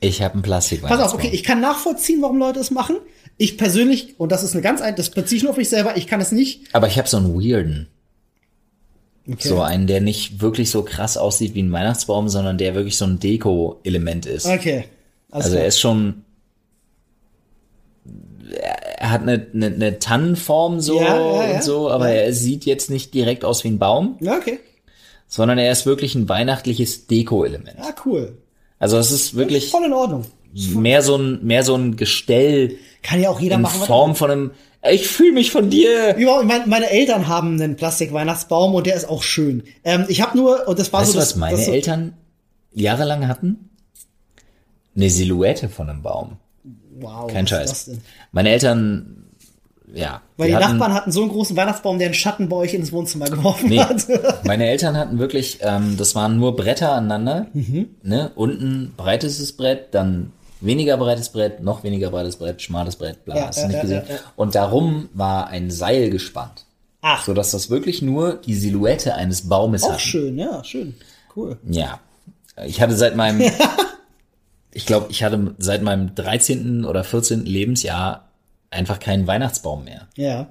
Ich 0.00 0.22
habe 0.22 0.34
einen 0.34 0.42
Plastik. 0.42 0.82
Pass 0.82 1.00
auf, 1.00 1.14
okay, 1.14 1.30
ich 1.32 1.42
kann 1.42 1.60
nachvollziehen, 1.60 2.20
warum 2.20 2.38
Leute 2.38 2.60
es 2.60 2.70
machen. 2.70 2.96
Ich 3.38 3.56
persönlich, 3.58 4.14
und 4.18 4.30
das 4.32 4.42
ist 4.42 4.52
eine 4.52 4.62
ganz 4.62 4.80
das 4.96 5.10
beziehe 5.10 5.38
ich 5.38 5.42
nur 5.42 5.52
auf 5.52 5.56
mich 5.56 5.68
selber, 5.68 5.96
ich 5.96 6.06
kann 6.06 6.20
es 6.20 6.32
nicht. 6.32 6.74
Aber 6.74 6.86
ich 6.86 6.98
habe 6.98 7.08
so 7.08 7.16
einen 7.16 7.34
weirden. 7.34 7.88
Okay. 9.28 9.48
So 9.48 9.60
einen, 9.60 9.86
der 9.86 10.00
nicht 10.00 10.40
wirklich 10.40 10.70
so 10.70 10.82
krass 10.82 11.16
aussieht 11.16 11.54
wie 11.54 11.62
ein 11.62 11.72
Weihnachtsbaum, 11.72 12.28
sondern 12.28 12.58
der 12.58 12.74
wirklich 12.74 12.96
so 12.96 13.06
ein 13.06 13.18
Deko-Element 13.18 14.26
ist. 14.26 14.46
Okay. 14.46 14.84
Also 15.30 15.50
klar. 15.50 15.62
er 15.62 15.66
ist 15.68 15.80
schon. 15.80 16.22
Er 18.50 19.10
hat 19.10 19.22
eine, 19.22 19.46
eine, 19.52 19.66
eine 19.66 19.98
Tannenform 19.98 20.80
so 20.80 21.00
Ja, 21.00 21.16
ja, 21.16 21.46
ja. 21.48 21.54
und 21.56 21.64
so, 21.64 21.90
aber 21.90 22.08
er 22.10 22.32
sieht 22.32 22.64
jetzt 22.64 22.90
nicht 22.90 23.14
direkt 23.14 23.44
aus 23.44 23.64
wie 23.64 23.68
ein 23.68 23.78
Baum, 23.78 24.16
ja, 24.20 24.36
okay. 24.36 24.60
sondern 25.26 25.58
er 25.58 25.70
ist 25.72 25.86
wirklich 25.86 26.14
ein 26.14 26.28
weihnachtliches 26.28 27.06
Deko-Element. 27.06 27.78
Ja, 27.78 27.94
cool. 28.04 28.38
Also 28.78 28.98
es 28.98 29.10
ist 29.10 29.34
wirklich 29.34 29.70
Voll 29.70 29.84
in 29.84 29.92
Ordnung. 29.92 30.24
mehr 30.52 31.02
so 31.02 31.16
ein 31.16 31.44
mehr 31.44 31.64
so 31.64 31.74
ein 31.74 31.96
Gestell 31.96 32.76
Kann 33.02 33.20
ja 33.22 33.30
auch 33.30 33.40
jeder 33.40 33.56
in 33.56 33.62
machen, 33.62 33.80
er 33.80 33.86
Form 33.86 34.14
von 34.14 34.30
einem. 34.30 34.50
Ich 34.90 35.08
fühle 35.08 35.32
mich 35.32 35.50
von 35.50 35.70
dir. 35.70 36.14
Überhaupt, 36.16 36.44
mein, 36.44 36.68
meine 36.68 36.90
Eltern 36.90 37.26
haben 37.26 37.54
einen 37.60 37.74
Plastik-Weihnachtsbaum 37.76 38.74
und 38.74 38.86
der 38.86 38.94
ist 38.94 39.08
auch 39.08 39.22
schön. 39.22 39.64
Ähm, 39.82 40.04
ich 40.08 40.20
habe 40.20 40.36
nur, 40.36 40.68
und 40.68 40.78
das 40.78 40.92
war 40.92 41.00
Weißt 41.00 41.12
so 41.12 41.14
du, 41.14 41.20
das, 41.20 41.30
was 41.32 41.36
meine 41.36 41.56
das 41.56 41.66
so, 41.66 41.72
Eltern 41.72 42.12
jahrelang 42.72 43.26
hatten? 43.26 43.70
Eine 44.94 45.10
Silhouette 45.10 45.68
von 45.68 45.90
einem 45.90 46.02
Baum. 46.02 46.36
Wow, 47.00 47.30
Kein 47.30 47.46
Scheiß. 47.46 47.90
Meine 48.32 48.50
Eltern, 48.50 49.24
ja. 49.92 50.22
Weil 50.36 50.48
die 50.48 50.56
hatten, 50.56 50.72
Nachbarn 50.78 50.94
hatten 50.94 51.12
so 51.12 51.22
einen 51.22 51.30
großen 51.30 51.56
Weihnachtsbaum, 51.56 51.98
der 51.98 52.06
einen 52.06 52.14
Schatten 52.14 52.48
bei 52.48 52.56
euch 52.56 52.74
ins 52.74 52.92
Wohnzimmer 52.92 53.26
geworfen 53.26 53.68
Nee, 53.68 53.78
hat. 53.78 54.06
meine 54.44 54.66
Eltern 54.68 54.96
hatten 54.96 55.18
wirklich, 55.18 55.58
ähm, 55.62 55.96
das 55.96 56.14
waren 56.14 56.38
nur 56.38 56.56
Bretter 56.56 56.92
aneinander. 56.92 57.46
Mhm. 57.52 57.90
Ne? 58.02 58.32
Unten 58.34 58.94
breitestes 58.96 59.52
Brett, 59.52 59.94
dann 59.94 60.32
weniger 60.60 60.96
breites 60.96 61.28
Brett, 61.28 61.62
noch 61.62 61.84
weniger 61.84 62.10
breites 62.10 62.36
Brett, 62.36 62.62
schmales 62.62 62.96
Brett, 62.96 63.24
bla, 63.24 63.36
Ja, 63.36 63.46
hast 63.48 63.58
du 63.58 63.62
ja, 63.62 63.66
nicht 63.68 63.76
ja, 63.76 63.82
gesehen. 63.82 64.02
Und 64.36 64.54
darum 64.54 65.08
war 65.14 65.48
ein 65.48 65.70
Seil 65.70 66.10
gespannt. 66.10 66.64
Ach, 67.02 67.24
Sodass 67.24 67.52
das 67.52 67.70
wirklich 67.70 68.02
nur 68.02 68.34
die 68.34 68.54
Silhouette 68.54 69.14
eines 69.14 69.48
Baumes 69.48 69.84
auch 69.84 69.92
hat. 69.92 70.00
schön, 70.00 70.38
ja, 70.38 70.64
schön. 70.64 70.94
Cool. 71.36 71.56
Ja. 71.68 72.00
Ich 72.64 72.80
hatte 72.80 72.96
seit 72.96 73.14
meinem, 73.16 73.40
ich 74.76 74.84
glaube, 74.84 75.06
ich 75.08 75.24
hatte 75.24 75.54
seit 75.56 75.82
meinem 75.82 76.14
13. 76.14 76.84
oder 76.84 77.02
14. 77.02 77.46
Lebensjahr 77.46 78.28
einfach 78.70 79.00
keinen 79.00 79.26
Weihnachtsbaum 79.26 79.84
mehr. 79.84 80.06
Ja. 80.16 80.48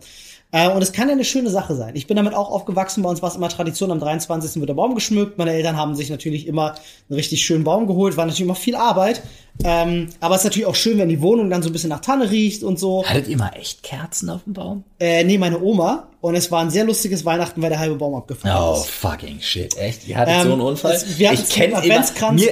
Äh, 0.51 0.69
und 0.69 0.81
es 0.81 0.93
kann 0.93 1.09
ja 1.09 1.13
eine 1.13 1.23
schöne 1.23 1.51
Sache 1.51 1.75
sein. 1.75 1.95
Ich 1.95 2.07
bin 2.07 2.17
damit 2.17 2.33
auch 2.33 2.49
aufgewachsen. 2.49 3.03
Bei 3.03 3.09
uns 3.09 3.21
war 3.21 3.29
es 3.29 3.35
immer 3.35 3.49
Tradition, 3.49 3.91
am 3.91 3.99
23. 3.99 4.59
wird 4.59 4.69
der 4.69 4.73
Baum 4.73 4.95
geschmückt. 4.95 5.37
Meine 5.37 5.51
Eltern 5.51 5.77
haben 5.77 5.95
sich 5.95 6.09
natürlich 6.09 6.47
immer 6.47 6.73
einen 7.07 7.15
richtig 7.15 7.45
schönen 7.45 7.63
Baum 7.63 7.85
geholt. 7.85 8.17
War 8.17 8.25
natürlich 8.25 8.41
immer 8.41 8.55
viel 8.55 8.75
Arbeit. 8.75 9.21
Ähm, 9.63 10.09
aber 10.19 10.35
es 10.35 10.41
ist 10.41 10.45
natürlich 10.45 10.65
auch 10.67 10.75
schön, 10.75 10.97
wenn 10.97 11.09
die 11.09 11.21
Wohnung 11.21 11.49
dann 11.49 11.63
so 11.63 11.69
ein 11.69 11.73
bisschen 11.73 11.89
nach 11.89 12.01
Tanne 12.01 12.29
riecht 12.29 12.61
und 12.63 12.77
so. 12.77 13.03
Hattet 13.05 13.27
ihr 13.27 13.37
mal 13.37 13.51
echt 13.59 13.83
Kerzen 13.83 14.29
auf 14.29 14.43
dem 14.43 14.53
Baum? 14.53 14.83
Äh, 14.99 15.23
nee, 15.23 15.37
meine 15.37 15.61
Oma. 15.61 16.07
Und 16.21 16.33
es 16.33 16.51
war 16.51 16.61
ein 16.61 16.71
sehr 16.71 16.85
lustiges 16.85 17.23
Weihnachten, 17.23 17.61
weil 17.61 17.69
der 17.69 17.77
halbe 17.77 17.95
Baum 17.97 18.15
abgefallen 18.15 18.55
Oh, 18.59 18.73
ist. 18.77 18.87
fucking 18.89 19.41
shit, 19.41 19.77
echt? 19.77 20.07
Ihr 20.07 20.17
hattet 20.17 20.33
Ähm, 20.37 20.47
so 20.47 20.53
einen 20.53 20.61
Unfall? 20.61 20.93
es- 20.93 21.19
wir 21.19 21.31
ich 21.33 21.47
kenne 21.49 21.75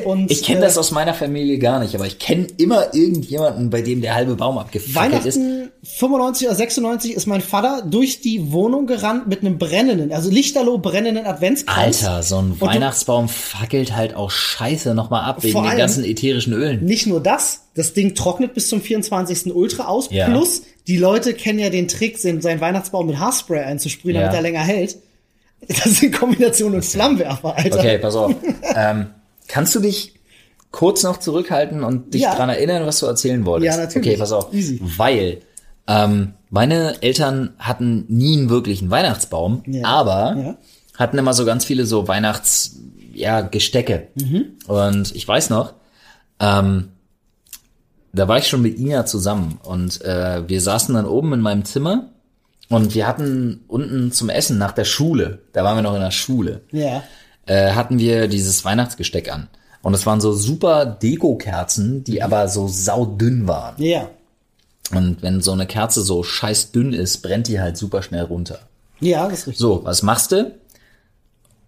und, 0.05 0.29
ich 0.29 0.43
kenne 0.43 0.59
äh, 0.59 0.61
das 0.63 0.77
aus 0.77 0.91
meiner 0.91 1.15
Familie 1.15 1.57
gar 1.57 1.79
nicht, 1.79 1.95
aber 1.95 2.05
ich 2.05 2.19
kenne 2.19 2.45
immer 2.57 2.93
irgendjemanden, 2.93 3.71
bei 3.71 3.81
dem 3.81 4.01
der 4.01 4.13
halbe 4.13 4.35
Baum 4.35 4.59
abgefackelt 4.59 5.25
ist. 5.25 5.37
Weihnachten 5.39 5.71
95 5.81 6.47
oder 6.47 6.55
96 6.55 7.13
ist 7.13 7.25
mein 7.25 7.41
Vater 7.41 7.81
durch 7.89 8.21
die 8.21 8.51
Wohnung 8.51 8.85
gerannt 8.85 9.25
mit 9.27 9.41
einem 9.41 9.57
brennenden, 9.57 10.11
also 10.11 10.29
lichterloh 10.29 10.77
brennenden 10.77 11.25
Adventskranz. 11.25 12.03
Alter, 12.03 12.21
so 12.21 12.37
ein 12.37 12.49
du- 12.59 12.61
Weihnachtsbaum 12.61 13.27
fackelt 13.27 13.95
halt 13.95 14.15
auch 14.15 14.29
scheiße 14.29 14.93
nochmal 14.93 15.23
ab 15.23 15.41
wegen 15.43 15.63
den 15.63 15.77
ganzen 15.77 16.03
ätherischen 16.03 16.53
Ölen. 16.53 16.85
Nicht 16.93 17.07
nur 17.07 17.23
das, 17.23 17.61
das 17.73 17.93
Ding 17.93 18.13
trocknet 18.13 18.53
bis 18.53 18.69
zum 18.69 18.79
24. 18.79 19.55
Ultra 19.55 19.85
aus. 19.85 20.09
Ja. 20.11 20.27
Plus, 20.27 20.61
die 20.85 20.97
Leute 20.97 21.33
kennen 21.33 21.57
ja 21.57 21.71
den 21.71 21.87
Trick, 21.87 22.19
seinen 22.19 22.43
Weihnachtsbaum 22.61 23.07
mit 23.07 23.17
Haarspray 23.17 23.63
einzusprühen, 23.63 24.13
Ja. 24.15 24.21
damit 24.21 24.35
er 24.35 24.41
länger 24.43 24.59
hält. 24.61 24.97
Das 25.67 25.85
sind 25.85 26.13
Kombinationen 26.13 26.75
und 26.75 26.83
Flammenwerfer, 26.85 27.55
Alter. 27.57 27.79
Okay, 27.79 27.97
pass 27.97 28.15
auf. 28.15 28.35
ähm, 28.75 29.07
kannst 29.47 29.73
du 29.73 29.79
dich 29.79 30.13
kurz 30.71 31.01
noch 31.03 31.17
zurückhalten 31.17 31.83
und 31.83 32.13
dich 32.13 32.21
Ja. 32.21 32.35
dran 32.35 32.49
erinnern, 32.49 32.85
was 32.85 32.99
du 32.99 33.07
erzählen 33.07 33.43
wolltest? 33.45 33.75
Ja, 33.77 33.83
natürlich. 33.83 34.07
Okay, 34.09 34.17
pass 34.17 34.31
auf. 34.33 34.53
Easy. 34.53 34.79
Weil 34.97 35.39
ähm, 35.87 36.33
meine 36.51 37.01
Eltern 37.01 37.53
hatten 37.57 38.05
nie 38.07 38.37
einen 38.37 38.49
wirklichen 38.51 38.91
Weihnachtsbaum, 38.91 39.63
Ja. 39.65 39.85
aber 39.87 40.57
hatten 40.95 41.17
immer 41.17 41.33
so 41.33 41.43
ganz 41.45 41.65
viele 41.65 41.85
so 41.87 42.07
Weihnachts, 42.07 42.75
ja, 43.13 43.41
Gestecke. 43.41 44.09
Mhm. 44.15 44.45
Und 44.67 45.15
ich 45.15 45.27
weiß 45.27 45.49
noch, 45.49 45.73
ähm, 46.39 46.89
da 48.13 48.27
war 48.27 48.38
ich 48.38 48.47
schon 48.47 48.61
mit 48.61 48.77
Ina 48.77 49.05
zusammen 49.05 49.59
und 49.63 50.01
äh, 50.01 50.47
wir 50.47 50.61
saßen 50.61 50.93
dann 50.93 51.05
oben 51.05 51.34
in 51.34 51.41
meinem 51.41 51.65
Zimmer 51.65 52.09
und 52.69 52.93
wir 52.93 53.07
hatten 53.07 53.63
unten 53.67 54.11
zum 54.11 54.29
Essen 54.29 54.57
nach 54.57 54.71
der 54.71 54.86
Schule, 54.86 55.39
da 55.53 55.63
waren 55.63 55.77
wir 55.77 55.81
noch 55.81 55.95
in 55.95 56.01
der 56.01 56.11
Schule, 56.11 56.61
Ja. 56.71 57.03
äh, 57.45 57.71
hatten 57.71 57.97
wir 57.99 58.27
dieses 58.27 58.63
Weihnachtsgesteck 58.65 59.31
an. 59.31 59.47
Und 59.81 59.93
es 59.95 60.05
waren 60.05 60.21
so 60.21 60.31
super 60.31 60.86
Deko-Kerzen, 60.86 62.05
die 62.05 62.23
aber 62.23 62.47
so 62.47 62.67
saudünn 62.69 63.47
waren. 63.49 63.75
Ja. 63.81 64.07
Und 64.91 65.21
wenn 65.21 65.41
so 65.41 65.51
eine 65.51 65.65
Kerze 65.67 66.03
so 66.03 66.23
scheiß 66.23 66.71
dünn 66.71 66.93
ist, 66.93 67.21
brennt 67.21 67.47
die 67.49 67.59
halt 67.59 67.75
super 67.77 68.01
schnell 68.01 68.23
runter. 68.23 68.59
Ja, 69.01 69.27
das 69.27 69.39
ist 69.39 69.47
richtig. 69.47 69.59
So, 69.59 69.84
was 69.84 70.01
machst 70.03 70.31
du? 70.31 70.55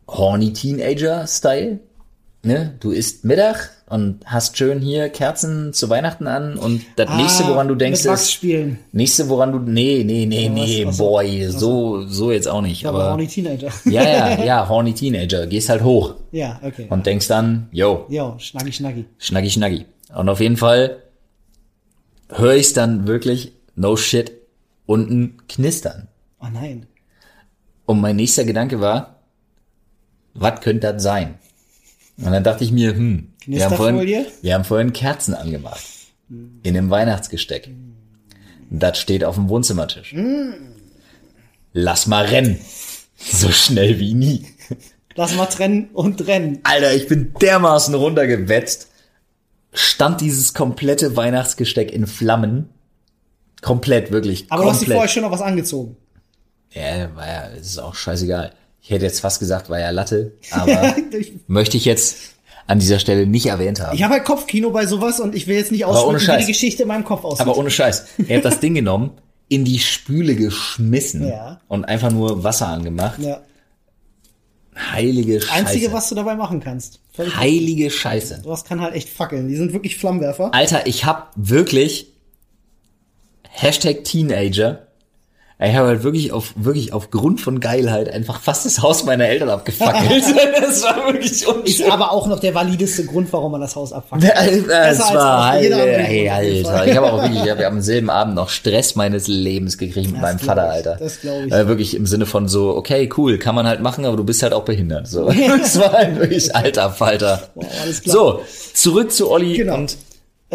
Horny 0.07 0.53
Teenager-Style. 0.53 1.80
Ne? 2.43 2.76
Du 2.80 2.91
isst 2.91 3.26
Mittag 3.26 3.72
und 3.88 4.19
hast 4.25 4.57
schön 4.57 4.79
hier 4.79 5.09
Kerzen 5.09 5.71
zu 5.73 5.89
Weihnachten 5.89 6.25
an 6.27 6.57
und 6.57 6.83
das 6.95 7.09
nächste, 7.17 7.47
woran 7.47 7.67
du 7.67 7.75
denkst, 7.75 8.05
Ah, 8.07 8.11
mit 8.11 8.19
ist. 8.19 8.31
spielen. 8.31 8.79
Nächste, 8.91 9.29
woran 9.29 9.51
du. 9.51 9.59
Nee, 9.59 10.03
nee, 10.03 10.25
nee, 10.25 10.49
nee, 10.49 10.86
was- 10.86 10.93
was- 10.93 10.97
boy, 10.97 11.47
so, 11.51 12.01
so 12.07 12.31
jetzt 12.31 12.47
auch 12.47 12.61
nicht. 12.61 12.86
Aber 12.86 13.15
nicht 13.15 13.33
Teenager. 13.33 13.69
Ja, 13.86 14.01
ja, 14.03 14.43
ja, 14.43 14.67
horny 14.69 14.93
Teenager. 14.93 15.45
Gehst 15.47 15.69
halt 15.69 15.83
hoch 15.83 16.15
ja, 16.31 16.59
okay. 16.63 16.88
und 16.89 17.05
denkst 17.05 17.27
dann, 17.27 17.67
yo, 17.71 18.05
Jo, 18.09 18.36
schnaggi, 18.39 18.71
schnaggi. 18.73 19.05
schnaggi, 19.19 19.49
schnaggi. 19.51 19.86
Und 20.15 20.29
auf 20.29 20.39
jeden 20.39 20.57
Fall 20.57 21.03
höre 22.29 22.55
ich 22.55 22.73
dann 22.73 23.05
wirklich, 23.07 23.51
no 23.75 23.95
shit, 23.97 24.31
unten 24.88 25.38
knistern. 25.47 26.07
Oh 26.41 26.47
nein. 26.51 26.88
Und 27.86 28.01
mein 28.01 28.15
nächster 28.15 28.45
Gedanke 28.45 28.81
war, 28.81 29.19
was 30.33 30.59
könnte 30.61 30.91
das 30.91 31.03
sein? 31.03 31.36
Und 32.18 32.32
dann 32.32 32.43
dachte 32.43 32.63
ich 32.63 32.72
mir, 32.72 32.93
hm, 32.95 33.34
wir 33.45 33.66
haben, 33.66 33.76
vorhin, 33.76 34.26
wir 34.41 34.53
haben 34.53 34.63
vorhin 34.63 34.93
Kerzen 34.93 35.34
angemacht. 35.34 35.84
In 36.30 36.76
einem 36.76 36.89
Weihnachtsgesteck. 36.89 37.70
Das 38.70 38.97
steht 38.97 39.24
auf 39.24 39.36
dem 39.36 39.49
Wohnzimmertisch. 39.49 40.16
Lass 41.74 42.07
mal 42.07 42.26
rennen. 42.26 42.59
So 43.18 43.51
schnell 43.51 43.99
wie 43.99 44.13
nie. 44.13 44.45
Lass 45.16 45.36
mal 45.36 45.45
trennen 45.45 45.89
und 45.93 46.28
rennen. 46.28 46.59
Alter, 46.63 46.93
ich 46.93 47.07
bin 47.07 47.34
dermaßen 47.39 47.93
runtergewetzt. 47.95 48.89
Stand 49.72 50.22
dieses 50.22 50.53
komplette 50.53 51.16
Weihnachtsgesteck 51.16 51.91
in 51.91 52.07
Flammen. 52.07 52.70
Komplett, 53.61 54.11
wirklich. 54.11 54.45
Aber 54.49 54.63
du 54.63 54.70
hast 54.70 54.82
dir 54.82 54.86
komplett. 54.86 54.97
vorher 54.97 55.09
schon 55.09 55.24
noch 55.24 55.32
was 55.32 55.41
angezogen. 55.41 55.97
Ja, 56.72 57.16
war 57.16 57.28
ja, 57.28 57.49
es 57.49 57.68
ist 57.68 57.80
auch 57.80 57.95
scheißegal. 57.95 58.53
Ich 58.88 58.91
hätte 58.91 59.05
jetzt 59.05 59.19
fast 59.19 59.39
gesagt, 59.39 59.69
war 59.71 59.79
ja 59.79 59.89
Latte, 59.89 60.33
aber 60.51 60.95
möchte 61.47 61.75
ich 61.75 61.86
jetzt 61.86 62.17
an 62.67 62.77
dieser 62.79 62.99
Stelle 62.99 63.25
nicht 63.27 63.47
erwähnt 63.47 63.79
haben. 63.81 63.95
ich 63.95 64.03
habe 64.03 64.13
halt 64.13 64.25
Kopfkino 64.25 64.69
bei 64.69 64.86
sowas 64.86 65.19
und 65.19 65.33
ich 65.36 65.47
will 65.47 65.55
jetzt 65.55 65.71
nicht 65.71 65.86
ausdrücken, 65.86 66.21
wie 66.27 66.41
die 66.41 66.51
Geschichte 66.51 66.83
in 66.83 66.88
meinem 66.88 67.03
Kopf 67.03 67.23
aussieht. 67.23 67.41
aber 67.41 67.57
ohne 67.57 67.69
Scheiß. 67.71 68.05
Er 68.27 68.38
hat 68.38 68.45
das 68.45 68.59
Ding 68.59 68.73
genommen, 68.75 69.11
in 69.49 69.65
die 69.65 69.79
Spüle 69.79 70.36
geschmissen 70.36 71.27
Ja. 71.27 71.61
und 71.67 71.86
einfach 71.86 72.11
nur 72.11 72.43
Wasser 72.43 72.67
angemacht. 72.67 73.19
ja. 73.19 73.41
Heilige 74.91 75.39
Scheiße. 75.39 75.53
Einzige, 75.53 75.93
was 75.93 76.09
du 76.09 76.15
dabei 76.15 76.36
machen 76.36 76.59
kannst. 76.59 76.99
Völlig 77.13 77.38
Heilige 77.38 77.89
Scheiße. 77.89 78.41
Sowas 78.43 78.65
kann 78.65 78.81
halt 78.81 78.93
echt 78.93 79.07
fackeln. 79.09 79.47
Die 79.47 79.55
sind 79.55 79.71
wirklich 79.71 79.97
Flammenwerfer. 79.97 80.53
Alter, 80.53 80.86
ich 80.86 81.05
hab 81.05 81.31
wirklich 81.38 82.07
Hashtag 83.49 84.03
Teenager. 84.03 84.88
Ich 85.58 85.74
habe 85.74 85.88
halt 85.88 86.03
wirklich 86.03 86.34
auf, 86.34 86.51
wirklich 86.58 86.91
auf 86.91 87.12
Grund 87.12 87.39
von 87.39 87.62
Geilheit 87.62 88.12
einfach 88.12 88.41
fast 88.41 88.66
das 88.66 88.82
Haus 88.82 89.06
meiner 89.06 89.26
Eltern 89.26 89.47
abgefackelt. 89.47 90.22
das 90.62 90.84
war 90.84 91.08
wirklich 91.08 91.32
Ist 91.32 91.47
unschön. 91.47 91.89
aber 91.91 92.12
auch 92.12 92.28
noch 92.28 92.39
der 92.41 92.53
valideste 92.53 93.06
Grund, 93.06 93.32
warum 93.32 93.53
man 93.53 93.62
das 93.62 93.74
Haus 93.74 93.93
abfackelt. 93.93 94.34
Als 94.70 94.99
war 94.99 95.53
andere 95.53 95.80
hey, 95.93 96.30
Alter. 96.30 96.86
Ich 96.88 96.97
habe 96.97 97.14
auch 97.14 97.22
wirklich, 97.24 97.41
ich 97.43 97.49
habe 97.51 97.66
am 97.68 97.80
selben 97.80 98.10
Abend 98.10 98.36
noch 98.36 98.49
Stress 98.49 98.95
meines 98.95 99.28
Lebens 99.28 99.78
gekriegt 99.78 100.08
mit 100.12 100.16
Das 100.16 100.22
meinem 100.24 100.39
Vater, 100.39 100.66
ich, 100.68 100.72
Alter. 100.74 100.97
das 100.99 101.22
glaub 101.22 101.45
ich. 101.45 101.53
Äh, 101.53 101.68
wirklich 101.70 101.95
im 101.95 102.06
Sinne 102.06 102.26
von 102.26 102.49
so, 102.49 102.76
okay, 102.76 103.10
cool, 103.16 103.38
kann 103.38 103.56
man 103.56 103.66
halt 103.66 103.80
machen, 103.82 104.03
aber 104.03 104.18
du 104.18 104.26
bist 104.26 104.43
halt 104.43 104.51
auch 104.51 104.66
behindert. 104.66 105.08
So, 105.08 105.30
das 105.62 105.80
war 105.80 105.93
halt 105.93 106.20
wirklich 106.20 106.53
alter 106.53 106.89
Falter. 106.91 107.43
Wow. 107.56 107.66
So, 108.03 108.41
zurück 108.74 109.10
zu 109.14 109.32
Olli 109.32 109.56
Genau. 109.56 109.76
und 109.76 109.95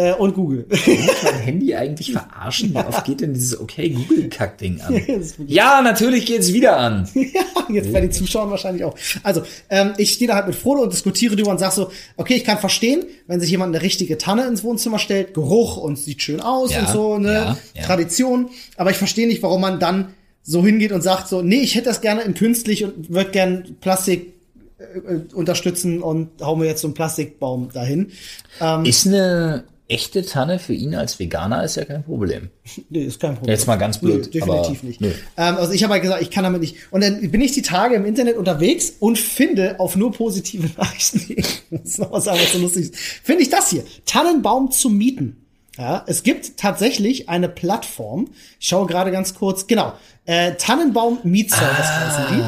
Äh, 0.01 0.13
und 0.13 0.33
Google. 0.33 0.65
mein 1.23 1.33
Handy 1.41 1.75
eigentlich 1.75 2.11
verarschen? 2.11 2.73
Wie 2.73 2.77
oft 2.77 3.05
geht 3.05 3.21
denn 3.21 3.33
dieses 3.35 3.59
okay 3.59 3.89
Google 3.89 4.29
an? 4.39 4.93
Das 5.07 5.25
ist 5.27 5.39
wirklich- 5.39 5.55
Ja, 5.55 5.81
natürlich 5.83 6.25
geht's 6.25 6.51
wieder 6.53 6.77
an. 6.77 7.07
ja, 7.13 7.41
jetzt 7.69 7.93
bei 7.93 8.01
den 8.01 8.11
Zuschauern 8.11 8.49
wahrscheinlich 8.49 8.83
auch. 8.83 8.95
Also, 9.21 9.43
ähm, 9.69 9.93
ich 9.97 10.13
stehe 10.13 10.27
da 10.27 10.35
halt 10.35 10.47
mit 10.47 10.55
Frodo 10.55 10.81
und 10.81 10.91
diskutiere 10.91 11.35
drüber 11.35 11.51
und 11.51 11.59
sag 11.59 11.71
so, 11.71 11.91
okay, 12.17 12.33
ich 12.35 12.43
kann 12.43 12.57
verstehen, 12.57 13.05
wenn 13.27 13.39
sich 13.39 13.51
jemand 13.51 13.75
eine 13.75 13.83
richtige 13.83 14.17
Tanne 14.17 14.47
ins 14.47 14.63
Wohnzimmer 14.63 14.97
stellt, 14.97 15.33
Geruch 15.35 15.77
und 15.77 15.97
sieht 15.99 16.21
schön 16.21 16.41
aus 16.41 16.71
Ja, 16.73 16.79
und 16.81 16.89
so, 16.89 17.17
ne? 17.19 17.33
ja, 17.33 17.57
ja. 17.75 17.83
Tradition. 17.83 18.49
Aber 18.77 18.89
ich 18.89 18.97
verstehe 18.97 19.27
nicht, 19.27 19.43
warum 19.43 19.61
man 19.61 19.79
dann 19.79 20.13
so 20.43 20.65
hingeht 20.65 20.91
und 20.91 21.01
sagt 21.01 21.27
so, 21.27 21.43
nee, 21.43 21.59
ich 21.61 21.75
hätte 21.75 21.85
das 21.89 22.01
gerne 22.01 22.21
in 22.21 22.33
künstlich 22.33 22.83
und 22.83 23.11
würde 23.13 23.29
gern 23.29 23.75
Plastik 23.81 24.33
äh, 24.79 25.35
unterstützen 25.35 26.01
und 26.01 26.29
hau 26.41 26.55
mir 26.55 26.65
jetzt 26.65 26.81
so 26.81 26.87
einen 26.87 26.95
Plastikbaum 26.95 27.69
dahin. 27.71 28.11
Ähm, 28.59 28.83
Ist 28.85 29.05
eine 29.05 29.65
echte 29.91 30.25
Tanne 30.25 30.57
für 30.57 30.73
ihn 30.73 30.95
als 30.95 31.19
Veganer 31.19 31.63
ist 31.63 31.75
ja 31.75 31.85
kein 31.85 32.03
Problem. 32.03 32.49
Nee, 32.89 33.03
ist 33.03 33.19
kein 33.19 33.35
Problem. 33.35 33.51
Jetzt 33.53 33.67
mal 33.67 33.75
ganz 33.75 33.97
blöd, 33.99 34.25
Nee, 34.33 34.39
definitiv 34.39 34.83
nicht. 34.83 35.01
nö. 35.01 35.11
Ähm, 35.37 35.57
also 35.57 35.73
ich 35.73 35.83
habe 35.83 35.93
halt 35.93 36.01
gesagt, 36.03 36.21
ich 36.21 36.31
kann 36.31 36.43
damit 36.43 36.61
nicht. 36.61 36.75
Und 36.91 37.03
dann 37.03 37.29
bin 37.31 37.41
ich 37.41 37.51
die 37.51 37.61
Tage 37.61 37.95
im 37.95 38.05
Internet 38.05 38.37
unterwegs 38.37 38.93
und 38.99 39.17
finde 39.19 39.79
auf 39.79 39.95
nur 39.95 40.11
positive 40.11 40.69
Nachrichten, 40.77 41.21
ich 41.35 41.63
muss 41.69 41.97
noch 41.99 42.11
was 42.11 42.25
sagen, 42.25 42.39
was 42.41 42.53
so 42.53 42.59
lustig 42.59 42.83
ist, 42.83 42.95
finde 42.95 43.43
ich 43.43 43.49
das 43.49 43.69
hier. 43.69 43.83
Tannenbaum 44.05 44.71
zu 44.71 44.89
mieten. 44.89 45.37
Ja, 45.77 46.03
es 46.05 46.23
gibt 46.23 46.57
tatsächlich 46.57 47.29
eine 47.29 47.47
Plattform. 47.47 48.27
Ich 48.59 48.67
schaue 48.67 48.87
gerade 48.87 49.09
ganz 49.09 49.33
kurz. 49.33 49.67
Genau. 49.67 49.93
Äh, 50.25 50.55
Tannenbaum 50.55 51.19
Mietservice 51.23 51.87
heißen 51.87 52.23
die. 52.35 52.41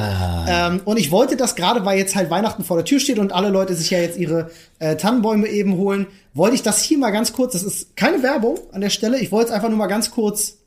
Ähm, 0.49 0.81
und 0.83 0.97
ich 0.99 1.09
wollte 1.09 1.37
das 1.37 1.55
gerade, 1.55 1.85
weil 1.85 1.97
jetzt 1.97 2.15
halt 2.15 2.29
Weihnachten 2.29 2.63
vor 2.65 2.75
der 2.77 2.85
Tür 2.85 2.99
steht 2.99 3.19
und 3.19 3.31
alle 3.31 3.49
Leute 3.49 3.75
sich 3.75 3.89
ja 3.89 3.99
jetzt 3.99 4.17
ihre 4.17 4.51
äh, 4.79 4.97
Tannenbäume 4.97 5.47
eben 5.47 5.77
holen, 5.77 6.07
wollte 6.33 6.55
ich 6.55 6.63
das 6.63 6.81
hier 6.81 6.97
mal 6.97 7.11
ganz 7.11 7.31
kurz. 7.31 7.53
Das 7.53 7.63
ist 7.63 7.95
keine 7.95 8.21
Werbung 8.23 8.59
an 8.73 8.81
der 8.81 8.89
Stelle. 8.89 9.17
Ich 9.19 9.31
wollte 9.31 9.49
es 9.49 9.55
einfach 9.55 9.69
nur 9.69 9.77
mal 9.77 9.87
ganz 9.87 10.11
kurz 10.11 10.57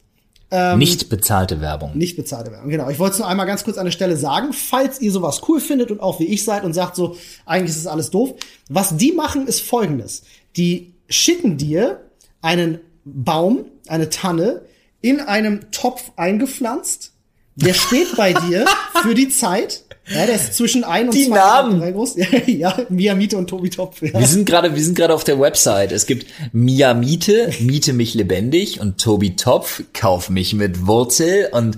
Nicht 0.77 1.11
bezahlte 1.11 1.61
Werbung. 1.61 1.91
nicht 1.99 2.17
bezahlte 2.17 2.53
Werbung. 2.53 2.71
Genau. 2.71 2.89
Ich 2.89 2.99
wollte 2.99 3.15
es 3.15 3.19
nur 3.19 3.29
einmal 3.29 3.47
ganz 3.47 3.65
kurz 3.65 3.77
an 3.79 3.85
der 3.85 3.93
Stelle 3.93 4.17
sagen, 4.17 4.53
falls 4.55 5.01
ihr 5.01 5.13
sowas 5.13 5.43
cool 5.49 5.61
findet 5.61 5.91
und 5.91 6.01
auch 6.01 6.21
wie 6.21 6.27
ich 6.27 6.45
seid 6.45 6.65
und 6.65 6.73
sagt 6.73 6.97
so, 6.97 7.17
eigentlich 7.45 7.77
ist 7.77 7.85
das 7.85 7.93
alles 7.93 8.11
doof. 8.11 8.35
Was 8.71 8.97
die 8.97 9.13
machen, 9.13 9.47
ist 9.47 9.61
folgendes. 9.61 10.23
Die 10.57 10.95
schicken 11.09 11.59
dir 11.59 12.01
einen 12.47 12.79
Baum, 13.05 13.67
eine 13.89 14.09
Tanne, 14.09 14.63
in 15.01 15.21
einem 15.21 15.71
Topf 15.73 16.13
eingepflanzt. 16.17 17.13
Der 17.57 17.75
steht 17.75 18.17
bei 18.17 18.33
dir 18.49 18.65
für 19.03 19.15
die 19.15 19.29
Zeit. 19.29 19.83
Ja, 20.09 20.25
der 20.25 20.37
ist 20.37 20.55
zwischen 20.55 20.85
ein 20.85 21.07
und 21.09 21.15
Die 21.17 21.27
zwei 21.27 21.35
Namen. 21.37 21.81
drei 21.81 21.91
groß. 21.91 22.15
Ja, 22.47 22.77
Miamite 22.89 23.37
und 23.37 23.49
Tobi 23.49 23.71
Topf. 23.71 24.03
Ja. 24.03 24.19
Wir 24.21 24.27
sind 24.29 24.47
gerade, 24.47 24.75
wir 24.77 24.85
sind 24.85 24.97
gerade 24.97 25.13
auf 25.13 25.25
der 25.25 25.41
Website. 25.41 25.91
Es 25.91 26.07
gibt 26.07 26.27
Mia 26.53 26.95
Miete, 26.95 27.51
Miete 27.61 27.93
mich 27.93 28.15
lebendig 28.15 28.81
und 28.81 28.99
Tobi 29.01 29.35
Topf, 29.35 29.83
kauf 29.93 30.31
mich 30.31 30.55
mit 30.55 30.87
Wurzel 30.87 31.49
und 31.51 31.77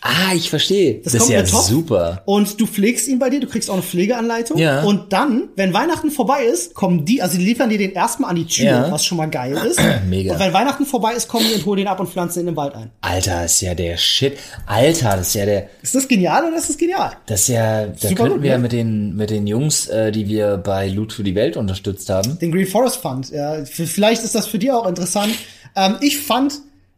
ah, 0.00 0.34
ich 0.34 0.50
verstehe. 0.50 1.00
Das, 1.02 1.14
ist 1.14 1.20
kommt 1.20 1.32
ja 1.32 1.42
Topf 1.42 1.66
super. 1.66 2.22
Und 2.24 2.60
du 2.60 2.66
pflegst 2.66 3.08
ihn 3.08 3.18
bei 3.18 3.30
dir, 3.30 3.40
du 3.40 3.46
kriegst 3.46 3.68
auch 3.70 3.74
eine 3.74 3.82
Pflegeanleitung. 3.82 4.58
Ja. 4.58 4.82
Und 4.82 5.12
dann, 5.12 5.48
wenn 5.56 5.72
Weihnachten 5.74 6.10
vorbei 6.10 6.44
ist, 6.44 6.74
kommen 6.74 7.04
die, 7.04 7.22
also 7.22 7.36
die 7.38 7.44
liefern 7.44 7.68
dir 7.70 7.78
den 7.78 7.92
erstmal 7.92 8.30
an 8.30 8.36
die 8.36 8.46
Tür, 8.46 8.64
Ja. 8.64 8.92
was 8.92 9.04
schon 9.04 9.18
mal 9.18 9.26
geil 9.28 9.56
ist. 9.70 9.80
Mega. 10.08 10.32
Und 10.34 10.40
wenn 10.40 10.52
Weihnachten 10.52 10.86
vorbei 10.86 11.12
ist, 11.14 11.28
kommen 11.28 11.46
die 11.48 11.54
und 11.54 11.66
holen 11.66 11.78
den 11.78 11.88
ab 11.88 12.00
und 12.00 12.08
pflanzen 12.08 12.40
ihn 12.40 12.48
im 12.48 12.56
Wald 12.56 12.74
ein. 12.74 12.90
Alter, 13.00 13.42
das 13.42 13.54
ist 13.54 13.60
ja 13.62 13.74
der 13.74 13.96
Shit. 13.96 14.38
Alter, 14.66 15.16
das 15.16 15.28
ist 15.28 15.34
ja 15.34 15.44
der, 15.44 15.68
Ist 15.82 15.94
das 15.94 16.08
genial 16.08 16.44
oder 16.46 16.56
ist 16.56 16.68
das 16.68 16.78
genial? 16.78 17.12
das 17.26 17.40
ist 17.42 17.48
ja, 17.48 17.86
da 17.86 17.94
Super 17.96 18.14
könnten 18.14 18.34
gut, 18.34 18.42
wir 18.42 18.52
ne? 18.52 18.58
mit 18.58 18.72
den, 18.72 19.16
mit 19.16 19.30
den 19.30 19.46
Jungs, 19.46 19.86
äh, 19.88 20.10
die 20.12 20.28
wir 20.28 20.56
bei 20.56 20.88
Loot 20.88 21.12
für 21.12 21.22
die 21.22 21.34
Welt 21.34 21.56
unterstützt 21.56 22.08
haben. 22.10 22.38
Den 22.38 22.52
Green 22.52 22.66
Forest 22.66 22.96
Fund. 22.96 23.30
Ja, 23.30 23.64
vielleicht 23.64 24.24
ist 24.24 24.34
das 24.34 24.46
für 24.46 24.58
die 24.58 24.70
auch 24.70 24.86
interessant. 24.86 25.34
Ähm, 25.76 25.96
ich 26.00 26.18
fand 26.18 26.54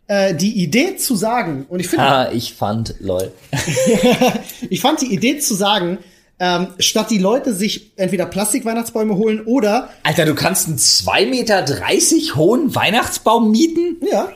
äh, 0.07 0.35
die 0.35 0.63
Idee 0.63 0.97
zu 0.97 1.17
sagen, 1.17 1.67
und 1.69 1.81
ich 1.81 1.89
finde, 1.89 2.05
Ah, 2.05 2.33
ich 2.33 2.55
fand, 2.55 2.95
lol. 3.01 3.33
ich 4.71 4.81
fand 4.81 5.01
die 5.01 5.13
Idee 5.13 5.39
zu 5.39 5.55
sagen, 5.55 5.99
ähm, 6.39 6.69
statt 6.79 7.11
die 7.11 7.19
Leute 7.19 7.55
sich 7.55 7.93
entweder 7.97 8.27
Plastik-Weihnachtsbäume 8.27 9.15
holen 9.17 9.43
oder 9.47 9.91
Alter, 10.03 10.25
du 10.25 10.35
kannst 10.35 10.67
einen 10.67 10.79
2,30 10.79 11.27
Meter 11.31 12.37
hohen 12.37 12.75
Weihnachtsbaum 12.75 13.51
mieten? 13.51 13.99
ja. 14.11 14.29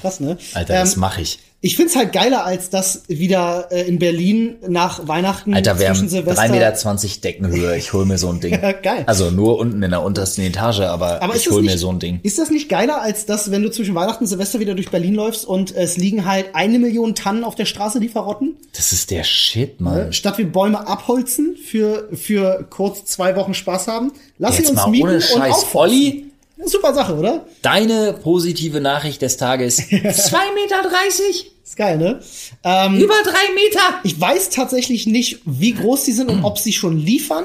Krass, 0.00 0.20
ne? 0.20 0.36
Alter, 0.52 0.74
das 0.74 0.96
mache 0.96 1.22
ich. 1.22 1.38
Ich 1.64 1.76
find's 1.76 1.96
halt 1.96 2.12
geiler, 2.12 2.44
als 2.44 2.68
das 2.68 3.04
wieder 3.08 3.68
äh, 3.70 3.88
in 3.88 3.98
Berlin 3.98 4.56
nach 4.68 5.08
Weihnachten 5.08 5.54
Alter, 5.54 5.78
wir 5.78 5.88
haben 5.88 5.94
zwischen 5.94 6.10
Silvester. 6.10 6.42
3,20 6.42 6.50
Meter 6.50 7.20
Deckenhöhe. 7.22 7.76
Ich 7.78 7.94
hol 7.94 8.04
mir 8.04 8.18
so 8.18 8.28
ein 8.28 8.40
Ding. 8.40 8.52
Ja, 8.64 8.72
geil. 8.72 9.04
Also 9.06 9.30
nur 9.30 9.58
unten 9.58 9.82
in 9.82 9.90
der 9.90 10.02
untersten 10.02 10.42
Etage, 10.44 10.80
aber, 10.80 11.22
Aber 11.22 11.34
ich 11.34 11.50
hol 11.50 11.62
nicht, 11.62 11.72
mir 11.72 11.78
so 11.78 11.88
ein 11.88 11.98
Ding. 12.00 12.20
Ist 12.22 12.38
das 12.38 12.50
nicht 12.50 12.68
geiler, 12.68 13.00
als 13.00 13.24
das, 13.24 13.50
wenn 13.50 13.62
du 13.62 13.70
zwischen 13.70 13.94
Weihnachten 13.94 14.24
und 14.24 14.28
Silvester 14.28 14.60
wieder 14.60 14.74
durch 14.74 14.90
Berlin 14.90 15.14
läufst 15.14 15.46
und 15.46 15.74
es 15.74 15.96
liegen 15.96 16.26
halt 16.26 16.54
eine 16.54 16.78
Million 16.78 17.14
Tannen 17.14 17.44
auf 17.44 17.54
der 17.54 17.64
Straße, 17.64 17.98
die 17.98 18.08
verrotten? 18.08 18.56
Das 18.76 18.92
ist 18.92 19.10
der 19.10 19.24
Shit, 19.24 19.80
Mann. 19.80 20.12
Statt 20.12 20.36
wir 20.36 20.50
Bäume 20.50 20.86
abholzen 20.86 21.56
für, 21.56 22.08
für 22.12 22.66
kurz 22.68 23.06
zwei 23.06 23.36
Wochen 23.36 23.54
Spaß 23.54 23.88
haben, 23.88 24.12
lass 24.36 24.58
sie 24.58 24.66
uns 24.66 24.74
mal 24.74 24.88
mieten 24.88 25.04
ohne 25.04 25.14
und 25.14 25.22
Scheiß. 25.22 25.54
aufforsten. 25.54 25.80
Olli, 25.80 26.30
Super 26.64 26.94
Sache, 26.94 27.14
oder? 27.16 27.46
deine 27.62 28.12
positive 28.14 28.80
Nachricht 28.80 29.22
des 29.22 29.36
Tages. 29.36 29.78
2,30 29.80 30.54
Meter? 30.54 30.76
Ist 31.64 31.76
geil, 31.76 31.98
ne? 31.98 32.20
Ähm, 32.62 32.96
Über 32.98 33.14
drei 33.24 33.54
Meter? 33.54 34.00
ich 34.04 34.20
weiß 34.20 34.50
tatsächlich 34.50 35.06
nicht, 35.06 35.40
wie 35.44 35.72
groß 35.72 36.04
die 36.04 36.12
sind 36.12 36.30
und 36.30 36.44
ob 36.44 36.58
sie 36.58 36.72
schon 36.72 36.98
liefern 36.98 37.44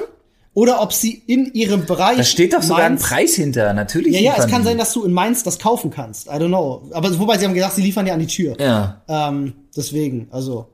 oder 0.52 0.82
ob 0.82 0.92
sie 0.92 1.22
in 1.26 1.52
ihrem 1.54 1.86
Bereich. 1.86 2.18
Da 2.18 2.24
steht 2.24 2.52
doch 2.52 2.62
sogar 2.62 2.84
ein 2.84 2.98
Preis 2.98 3.34
hinter, 3.34 3.72
natürlich. 3.72 4.14
Ja, 4.14 4.20
ja, 4.20 4.34
es 4.36 4.46
kann 4.46 4.62
die. 4.62 4.68
sein, 4.68 4.78
dass 4.78 4.92
du 4.92 5.04
in 5.04 5.12
Mainz 5.12 5.42
das 5.42 5.58
kaufen 5.58 5.90
kannst. 5.90 6.26
I 6.26 6.30
don't 6.30 6.48
know. 6.48 6.82
Aber 6.92 7.16
wobei 7.18 7.38
sie 7.38 7.46
haben 7.46 7.54
gesagt, 7.54 7.76
sie 7.76 7.82
liefern 7.82 8.06
ja 8.06 8.14
an 8.14 8.20
die 8.20 8.26
Tür. 8.26 8.56
Ja. 8.60 9.02
Ähm, 9.08 9.54
deswegen, 9.76 10.28
also 10.30 10.68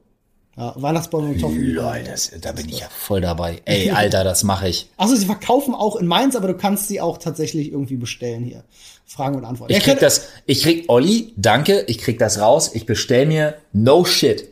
ja, 0.57 0.73
Weihnachtsbäume 0.77 1.29
und 1.31 1.41
Toffen. 1.41 1.63
Lol, 1.75 2.03
das, 2.05 2.31
da 2.41 2.53
bin 2.53 2.69
ich 2.69 2.81
ja 2.81 2.87
voll 2.91 3.21
dabei. 3.21 3.61
Ey, 3.67 3.91
Alter, 3.91 4.25
das 4.25 4.43
mache 4.45 4.69
ich. 4.69 4.89
Also 4.97 5.15
sie 5.17 5.27
verkaufen 5.27 5.75
auch 5.75 5.97
in 5.97 6.07
Mainz, 6.07 6.35
aber 6.37 6.49
du 6.49 6.55
kannst 6.55 6.89
sie 6.89 7.01
auch 7.01 7.19
tatsächlich 7.19 7.71
irgendwie 7.73 7.97
bestellen 7.97 8.43
hier. 8.45 8.65
Fragen 9.07 9.37
und 9.37 9.45
Antworten. 9.45 9.73
Ich 9.73 9.79
Ja, 9.79 9.85
krieg 9.93 10.01
das, 10.01 10.29
ich 10.47 10.63
krieg, 10.63 10.85
Olli, 10.89 11.33
danke, 11.37 11.83
ich 11.87 11.99
krieg 11.99 12.19
das 12.19 12.41
raus, 12.41 12.71
ich 12.75 12.87
bestell 12.87 13.27
mir 13.27 13.55
no 13.73 14.05
shit. 14.05 14.49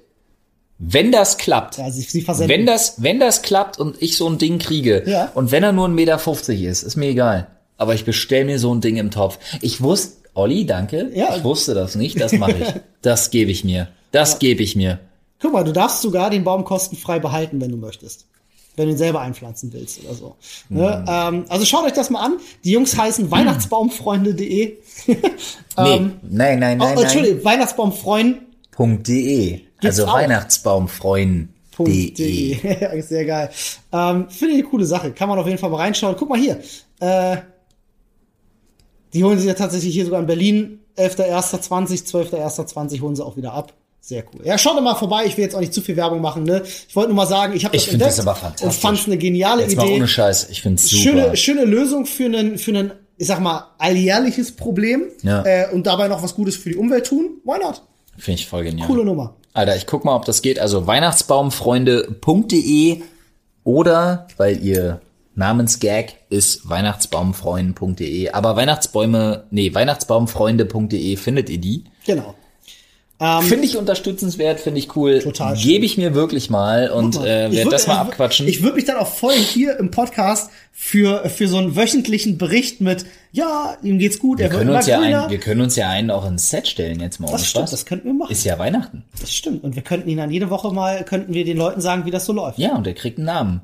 Wenn 0.78 1.10
das 1.12 1.38
klappt, 1.38 1.78
Ja, 1.78 1.90
sie, 1.90 2.02
sie 2.02 2.20
versenden. 2.22 2.50
wenn 2.50 2.66
das, 2.66 3.02
wenn 3.02 3.18
das 3.20 3.42
klappt 3.42 3.78
und 3.78 4.00
ich 4.02 4.16
so 4.16 4.28
ein 4.28 4.38
Ding 4.38 4.58
kriege, 4.58 5.02
Ja. 5.06 5.30
und 5.34 5.50
wenn 5.52 5.62
er 5.62 5.72
nur 5.72 5.86
1,50 5.88 5.92
Meter 5.92 6.70
ist, 6.70 6.82
ist 6.82 6.96
mir 6.96 7.06
egal. 7.06 7.46
Aber 7.78 7.94
ich 7.94 8.04
bestell 8.04 8.44
mir 8.44 8.58
so 8.58 8.72
ein 8.74 8.80
Ding 8.80 8.96
im 8.96 9.10
Topf. 9.10 9.38
Ich 9.60 9.80
wusste, 9.82 10.16
Olli, 10.34 10.66
danke, 10.66 11.10
Ja. 11.14 11.34
ich 11.36 11.44
wusste 11.44 11.74
das 11.74 11.94
nicht, 11.94 12.20
das 12.20 12.32
mache 12.32 12.52
ich. 12.60 12.68
Das 13.02 13.30
gebe 13.30 13.50
ich 13.50 13.64
mir. 13.64 13.88
Das 14.12 14.38
gebe 14.38 14.62
ich 14.62 14.76
mir. 14.76 14.98
Guck 15.44 15.52
mal, 15.52 15.62
du 15.62 15.72
darfst 15.72 16.00
sogar 16.00 16.30
den 16.30 16.42
Baum 16.42 16.64
kostenfrei 16.64 17.18
behalten, 17.18 17.60
wenn 17.60 17.70
du 17.70 17.76
möchtest. 17.76 18.24
Wenn 18.76 18.86
du 18.86 18.92
ihn 18.92 18.96
selber 18.96 19.20
einpflanzen 19.20 19.70
willst 19.74 20.02
oder 20.02 20.14
so. 20.14 20.36
Ne? 20.70 21.04
Ähm, 21.06 21.44
also 21.50 21.66
schaut 21.66 21.84
euch 21.84 21.92
das 21.92 22.08
mal 22.08 22.24
an. 22.24 22.38
Die 22.64 22.70
Jungs 22.72 22.96
heißen 22.96 23.30
Weihnachtsbaumfreunde.de. 23.30 24.78
Nee, 25.06 25.16
Ähm, 25.76 26.12
nein, 26.22 26.58
nein, 26.60 26.80
oh, 26.80 26.84
nein, 26.84 26.94
nein. 26.94 26.98
Entschuldigung, 26.98 27.44
Weihnachtsbaumfreund. 27.44 28.38
.de. 28.78 29.60
Also. 29.82 30.06
Ja, 32.80 33.02
Sehr 33.02 33.26
geil. 33.26 33.50
Ähm, 33.92 34.30
Finde 34.30 34.54
ich 34.54 34.60
eine 34.60 34.70
coole 34.70 34.86
Sache. 34.86 35.12
Kann 35.12 35.28
man 35.28 35.38
auf 35.38 35.46
jeden 35.46 35.58
Fall 35.58 35.68
mal 35.68 35.76
reinschauen. 35.76 36.16
Guck 36.18 36.30
mal 36.30 36.38
hier. 36.40 36.58
Äh, 37.00 37.36
die 39.12 39.22
holen 39.22 39.38
sie 39.38 39.46
ja 39.46 39.52
tatsächlich 39.52 39.92
hier 39.92 40.06
sogar 40.06 40.20
in 40.20 40.26
Berlin. 40.26 40.80
11.01.20, 40.96 42.30
12.01.20 42.30 43.02
holen 43.02 43.14
sie 43.14 43.22
auch 43.22 43.36
wieder 43.36 43.52
ab. 43.52 43.74
Sehr 44.06 44.22
cool. 44.34 44.42
Ja, 44.44 44.58
schaut 44.58 44.76
doch 44.76 44.82
mal 44.82 44.96
vorbei. 44.96 45.24
Ich 45.24 45.38
will 45.38 45.44
jetzt 45.44 45.54
auch 45.56 45.60
nicht 45.60 45.72
zu 45.72 45.80
viel 45.80 45.96
Werbung 45.96 46.20
machen. 46.20 46.42
Ne? 46.42 46.62
Ich 46.88 46.94
wollte 46.94 47.08
nur 47.08 47.16
mal 47.16 47.24
sagen, 47.26 47.56
ich 47.56 47.64
habe 47.64 47.74
das 47.74 47.84
Ich 47.84 47.88
finde 47.90 48.04
das 48.04 48.18
entdeckt 48.18 48.36
aber 48.36 48.38
fantastisch. 48.38 48.66
und 48.66 48.74
fand 48.74 48.98
es 48.98 49.06
eine 49.06 49.16
geniale 49.16 49.62
Jetzt 49.62 49.76
mal 49.76 49.86
Idee. 49.86 49.94
ohne 49.96 50.06
Scheiß, 50.08 50.48
ich 50.50 50.60
find's 50.60 50.90
super. 50.90 51.02
Schöne, 51.02 51.36
schöne 51.38 51.64
Lösung 51.64 52.04
für 52.04 52.26
einen, 52.26 52.58
für 52.58 52.72
einen, 52.72 52.92
ich 53.16 53.26
sag 53.28 53.40
mal, 53.40 53.68
alljährliches 53.78 54.52
Problem 54.52 55.04
Ja. 55.22 55.42
äh, 55.46 55.68
und 55.72 55.86
dabei 55.86 56.08
noch 56.08 56.22
was 56.22 56.34
Gutes 56.34 56.54
für 56.56 56.68
die 56.68 56.76
Umwelt 56.76 57.06
tun. 57.06 57.38
Why 57.44 57.58
not? 57.62 57.80
Finde 58.18 58.40
ich 58.40 58.46
voll 58.46 58.64
genial. 58.64 58.86
Coole 58.86 59.06
Nummer. 59.06 59.36
Alter, 59.54 59.74
ich 59.74 59.86
guck 59.86 60.04
mal, 60.04 60.14
ob 60.14 60.26
das 60.26 60.42
geht. 60.42 60.58
Also 60.58 60.86
weihnachtsbaumfreunde.de 60.86 63.00
oder, 63.64 64.26
weil 64.36 64.62
ihr 64.62 65.00
Namensgag 65.34 66.12
ist 66.28 66.68
weihnachtsbaumfreuen.de. 66.68 68.28
Aber 68.30 68.54
Weihnachtsbäume, 68.56 69.44
nee, 69.50 69.72
weihnachtsbaumfreunde.de 69.74 71.16
findet 71.16 71.48
ihr 71.48 71.58
die. 71.58 71.84
Genau. 72.06 72.34
Finde 73.42 73.64
ich 73.64 73.76
unterstützenswert, 73.76 74.60
finde 74.60 74.78
ich 74.80 74.96
cool. 74.96 75.20
Total. 75.20 75.54
Gebe 75.56 75.84
ich 75.84 75.96
mir 75.96 76.14
wirklich 76.14 76.50
mal 76.50 76.90
und 76.90 77.16
äh, 77.16 77.50
werde 77.52 77.70
das 77.70 77.86
mal 77.86 77.98
abquatschen. 77.98 78.46
Ich 78.48 78.62
würde 78.62 78.76
mich 78.76 78.84
dann 78.84 78.96
auch 78.96 79.06
voll 79.06 79.34
hier 79.34 79.78
im 79.78 79.90
Podcast 79.90 80.50
für, 80.72 81.28
für 81.28 81.46
so 81.48 81.58
einen 81.58 81.76
wöchentlichen 81.76 82.36
Bericht 82.38 82.80
mit, 82.80 83.06
ja, 83.32 83.76
ihm 83.82 83.98
geht's 83.98 84.18
gut, 84.18 84.38
wir, 84.38 84.46
er 84.46 84.50
wird 84.50 84.58
können 84.58 84.70
immer 84.70 84.78
uns 84.78 84.86
ja 84.88 84.98
grüner. 85.00 85.22
einen, 85.22 85.30
wir 85.30 85.38
können 85.38 85.60
uns 85.60 85.76
ja 85.76 85.88
einen 85.88 86.10
auch 86.10 86.26
ins 86.26 86.50
Set 86.50 86.66
stellen 86.68 87.00
jetzt 87.00 87.20
mal. 87.20 87.30
das 87.30 87.46
stimmt, 87.46 87.62
Spaß. 87.62 87.70
das 87.70 87.86
könnten 87.86 88.06
wir 88.08 88.14
machen. 88.14 88.32
Ist 88.32 88.44
ja 88.44 88.58
Weihnachten. 88.58 89.04
das 89.20 89.32
stimmt. 89.32 89.64
Und 89.64 89.76
wir 89.76 89.82
könnten 89.82 90.08
ihn 90.08 90.18
dann 90.18 90.30
jede 90.30 90.50
Woche 90.50 90.72
mal, 90.72 91.04
könnten 91.04 91.32
wir 91.34 91.44
den 91.44 91.56
Leuten 91.56 91.80
sagen, 91.80 92.04
wie 92.06 92.10
das 92.10 92.26
so 92.26 92.32
läuft. 92.32 92.58
Ja, 92.58 92.74
und 92.76 92.86
er 92.86 92.94
kriegt 92.94 93.18
einen 93.18 93.26
Namen. 93.26 93.60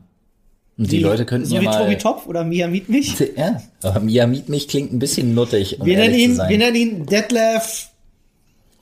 Und 0.79 0.91
die 0.91 0.99
Wie- 0.99 1.03
Leute 1.03 1.27
könnten 1.27 1.47
so 1.47 1.57
ja 1.57 1.61
wie 1.61 1.67
mal. 1.67 1.83
Tobi 1.85 1.99
Topf 1.99 2.27
oder 2.27 2.43
Mia 2.45 2.67
Miet 2.69 2.89
mich. 2.89 3.15
Ja, 3.37 3.61
aber 3.83 4.01
Mia 4.01 4.27
Miet 4.27 4.49
mich 4.49 4.67
klingt 4.69 4.93
ein 4.93 4.99
bisschen 4.99 5.35
nuttig. 5.35 5.79
Um 5.81 5.87
Wir 5.87 5.99
nennen 5.99 6.15
ihn, 6.15 6.39
wir 6.39 6.57
nennen 6.59 6.77
ihn 6.77 7.05
Detlef. 7.07 7.90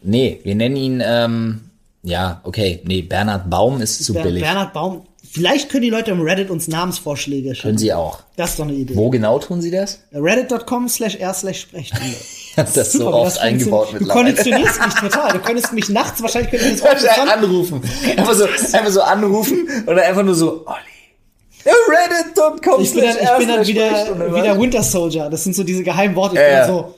Nee, 0.03 0.41
wir 0.45 0.55
nennen 0.55 0.77
ihn, 0.77 1.03
ähm, 1.05 1.61
ja, 2.03 2.41
okay, 2.45 2.81
nee, 2.85 3.03
Bernhard 3.03 3.51
Baum 3.51 3.81
ist 3.81 4.05
zu 4.05 4.15
Ber 4.15 4.23
billig. 4.23 4.43
Bernhard 4.43 4.73
Baum. 4.73 5.03
Vielleicht 5.31 5.69
können 5.69 5.83
die 5.83 5.91
Leute 5.91 6.11
im 6.13 6.23
Reddit 6.23 6.49
uns 6.49 6.69
Namensvorschläge 6.69 7.55
schicken. 7.55 7.69
Können 7.69 7.79
sie 7.79 7.93
auch. 7.93 8.21
Das 8.37 8.51
ist 8.51 8.59
doch 8.59 8.65
eine 8.65 8.73
Idee. 8.73 8.97
Wo 8.97 9.11
genau 9.11 9.39
tun 9.39 9.61
sie 9.61 9.71
das? 9.71 10.01
Reddit.com 10.13 10.89
slash 10.89 11.17
r 11.17 11.35
slash 11.35 11.61
Sprechstunde. 11.61 12.07
Das 12.57 12.77
ist 12.77 12.95
so 12.95 13.13
oft 13.15 13.27
das 13.37 13.39
eingebaut 13.39 13.91
Du 13.91 13.99
mittlerweile. 13.99 14.25
konditionierst 14.35 14.85
mich 14.85 14.95
total. 14.95 15.33
Du 15.33 15.39
könntest 15.39 15.73
mich 15.73 15.89
nachts, 15.91 16.21
wahrscheinlich 16.21 16.51
könnte 16.51 16.67
ich 16.67 16.81
das 16.81 16.91
heute 16.91 17.05
Wahrscheinlich 17.07 17.35
anrufen. 17.35 17.83
Einfach 18.17 18.35
so, 18.35 18.45
einfach 18.47 18.91
so 18.91 19.01
anrufen 19.03 19.69
oder 19.87 20.03
einfach 20.03 20.25
nur 20.25 20.35
so, 20.35 20.67
Olli. 20.67 21.73
Reddit.com 21.89 22.83
Ich 22.83 22.93
bin 22.95 23.03
dann, 23.05 23.17
ich 23.21 23.39
bin 23.39 23.49
dann 23.49 23.67
wieder, 23.67 24.35
wieder 24.35 24.61
Winter 24.61 24.83
Soldier. 24.83 25.29
Das 25.31 25.45
sind 25.45 25.55
so 25.55 25.63
diese 25.63 25.85
geheimen 25.85 26.17
Worte. 26.17 26.35
Ich 26.35 26.41
Ja, 26.41 26.47
bin 26.67 26.75
ja. 26.77 26.83
dann 26.83 26.95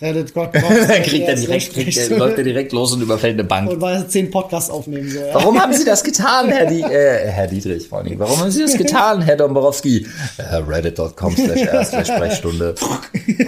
so, 0.00 0.06
Reddit.com. 0.06 0.50
Dann 0.52 1.02
kriegt 1.02 1.28
er 1.28 1.36
direkt, 1.36 1.72
kriegt 1.72 1.96
er, 1.96 2.18
läuft 2.18 2.38
er 2.38 2.44
direkt 2.44 2.72
los 2.72 2.92
und 2.92 3.00
überfällt 3.00 3.34
eine 3.34 3.44
Bank. 3.44 3.70
Und 3.70 3.80
weil 3.80 4.06
zehn 4.08 4.28
Podcasts 4.30 4.68
aufnehmen 4.68 5.08
so. 5.08 5.20
Ja. 5.20 5.34
Warum 5.34 5.60
haben 5.60 5.72
Sie 5.72 5.84
das 5.84 6.02
getan, 6.04 6.48
Herr, 6.48 6.66
Di 6.66 6.80
äh, 6.82 7.28
Herr 7.28 7.46
Dietrich 7.46 7.88
vor 7.88 7.98
allem? 7.98 8.18
Warum 8.18 8.40
haben 8.40 8.50
Sie 8.50 8.60
das 8.62 8.76
getan, 8.76 9.22
Herr 9.22 9.36
Domborowski? 9.36 10.06
Äh, 10.38 10.56
Reddit.com 10.56 11.36
slash 11.36 11.88
slash 11.88 12.08
Sprechstunde. 12.08 12.74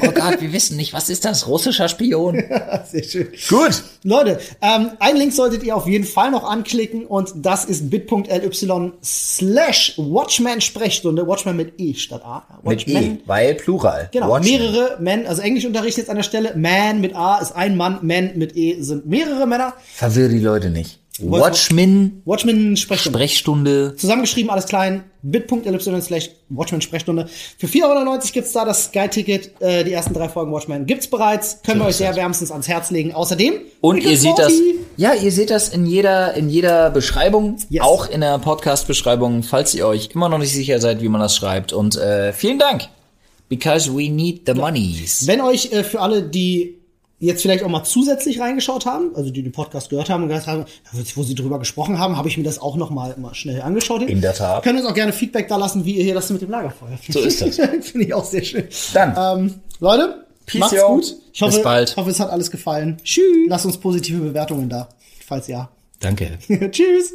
Oh 0.03 0.11
Gott, 0.11 0.41
wir 0.41 0.53
wissen 0.53 0.77
nicht, 0.77 0.93
was 0.95 1.11
ist 1.11 1.25
das? 1.25 1.47
Russischer 1.49 1.89
Spion? 1.89 2.43
Sehr 2.91 3.03
schön. 3.03 3.29
Gut. 3.49 3.83
Leute, 4.05 4.39
ähm, 4.63 4.91
einen 5.01 5.19
Link 5.19 5.33
solltet 5.33 5.63
ihr 5.65 5.77
auf 5.77 5.87
jeden 5.87 6.05
Fall 6.05 6.31
noch 6.31 6.45
anklicken 6.45 7.05
und 7.07 7.33
das 7.37 7.65
ist 7.65 7.91
bit.ly 7.91 8.93
slash 9.05 9.95
Watchman 9.97 10.61
Sprechstunde. 10.61 11.27
Watchman 11.27 11.57
mit 11.57 11.79
E 11.79 11.95
statt 11.95 12.23
A. 12.25 12.47
Mit 12.63 12.87
Watchman. 12.87 13.05
E, 13.05 13.19
weil 13.27 13.55
Plural. 13.55 14.09
Genau, 14.13 14.31
Watchmen. 14.31 14.59
mehrere 14.59 14.97
Men, 15.01 15.27
also 15.27 15.43
Englischunterricht 15.43 15.99
jetzt 15.99 16.09
an 16.09 16.17
der 16.17 16.23
Stelle. 16.23 16.36
Man 16.57 17.01
mit 17.01 17.15
A 17.15 17.39
ist 17.39 17.53
ein 17.53 17.77
Mann, 17.77 17.99
Man 18.03 18.33
mit 18.37 18.57
E 18.57 18.81
sind 18.81 19.07
mehrere 19.07 19.47
Männer. 19.47 19.75
Verwirr 19.95 20.29
die 20.29 20.39
Leute 20.41 20.71
nicht. 20.71 21.01
Watchmen, 21.19 22.21
Watchmen 22.25 22.77
Sprechstunde. 22.77 23.19
Sprechstunde. 23.19 23.97
Zusammengeschrieben, 23.97 24.51
alles 24.51 24.67
klein, 24.67 25.05
bit.ly 25.23 25.81
slash 26.03 26.31
Watchmen 26.51 26.81
Sprechstunde. 26.83 27.27
Für 27.59 27.67
4,99 27.67 27.83
Euro 27.85 28.21
gibt's 28.33 28.53
da 28.53 28.65
das 28.65 28.85
Sky-Ticket. 28.87 29.53
Äh, 29.61 29.85
die 29.85 29.93
ersten 29.93 30.13
drei 30.15 30.29
Folgen 30.29 30.53
Watchmen 30.53 30.87
gibt's 30.87 31.09
bereits. 31.09 31.63
Können 31.65 31.81
wir 31.81 31.87
euch 31.87 31.97
sehr 31.97 32.15
wärmstens 32.17 32.51
ans 32.51 32.69
Herz 32.69 32.91
legen. 32.91 33.15
Außerdem. 33.15 33.55
Und 33.81 33.99
ihr 34.05 34.17
seht 34.17 34.39
das, 34.39 34.53
ja, 34.97 35.15
ihr 35.15 35.33
seht 35.33 35.51
das 35.51 35.71
in 35.71 35.87
jeder, 35.87 36.35
in 36.35 36.49
jeder 36.51 36.91
Beschreibung, 36.91 37.57
Yes. 37.71 37.83
auch 37.83 38.09
in 38.11 38.21
der 38.21 38.39
Podcast-Beschreibung, 38.39 39.43
falls 39.43 39.75
ihr 39.75 39.87
euch 39.87 40.11
immer 40.15 40.29
noch 40.29 40.39
nicht 40.39 40.53
sicher 40.53 40.81
seid, 40.81 41.01
wie 41.01 41.09
man 41.09 41.21
das 41.21 41.35
schreibt. 41.35 41.73
Und 41.73 41.97
äh, 41.97 42.33
vielen 42.33 42.59
Dank. 42.59 42.89
Because 43.49 43.91
we 43.91 44.11
need 44.11 44.43
the 44.47 44.55
monies. 44.55 45.27
Wenn 45.27 45.41
euch 45.41 45.73
äh, 45.73 45.85
für 45.85 46.01
alle, 46.01 46.23
die 46.23 46.79
jetzt 47.19 47.43
vielleicht 47.43 47.65
auch 47.65 47.69
mal 47.69 47.85
zusätzlich 47.85 48.41
reingeschaut 48.41 48.85
haben, 48.85 49.15
also 49.15 49.31
die 49.31 49.43
den 49.43 49.53
Podcast 49.53 49.89
gehört 49.89 50.11
haben 50.11 50.25
und 50.25 50.29
gesagt 50.29 50.47
haben, 50.47 50.65
wo 51.15 51.23
sie 51.23 51.35
drüber 51.35 51.59
gesprochen 51.59 51.99
haben, 51.99 52.17
habe 52.17 52.29
ich 52.29 52.37
mir 52.37 52.45
das 52.45 52.59
auch 52.59 52.77
noch 52.77 52.91
mal, 52.91 53.17
mal 53.19 53.35
schnell 53.35 53.63
angeschaut. 53.63 54.03
In 54.03 54.21
der 54.21 54.35
Tat. 54.35 54.63
Könnt 54.63 54.79
uns 54.79 54.89
auch 54.89 54.95
gerne 54.95 55.13
Feedback 55.13 55.49
da 55.49 55.57
lassen, 55.57 55.85
wie 55.85 55.97
ihr 55.97 56.05
hier 56.05 56.15
das 56.15 56.29
mit 56.31 56.43
dem 56.43 56.51
Lagerfeuer 56.51 56.97
findet. 56.99 57.23
So 57.23 57.47
ist 57.47 57.59
das. 57.59 57.69
Finde 57.87 58.07
ich 58.07 58.15
auch 58.15 58.25
sehr 58.25 58.45
schön. 58.45 58.69
Dann. 58.93 59.15
Ähm, 59.39 59.55
Leute, 59.81 60.27
Peace, 60.45 60.61
macht's 60.61 60.77
yo. 60.77 60.89
gut. 60.89 61.17
Ich 61.33 61.43
hoffe, 61.43 61.55
Bis 61.55 61.63
bald. 61.63 61.91
Ich 61.91 61.97
hoffe, 61.97 62.11
es 62.11 62.21
hat 62.21 62.31
alles 62.31 62.51
gefallen. 62.51 62.99
Tschüss. 63.03 63.49
Lasst 63.49 63.67
uns 63.67 63.79
positive 63.79 64.19
Bewertungen 64.19 64.69
da, 64.69 64.89
falls 65.27 65.49
ja. 65.49 65.71
Danke. 66.01 66.39
Tschüss. 66.71 67.13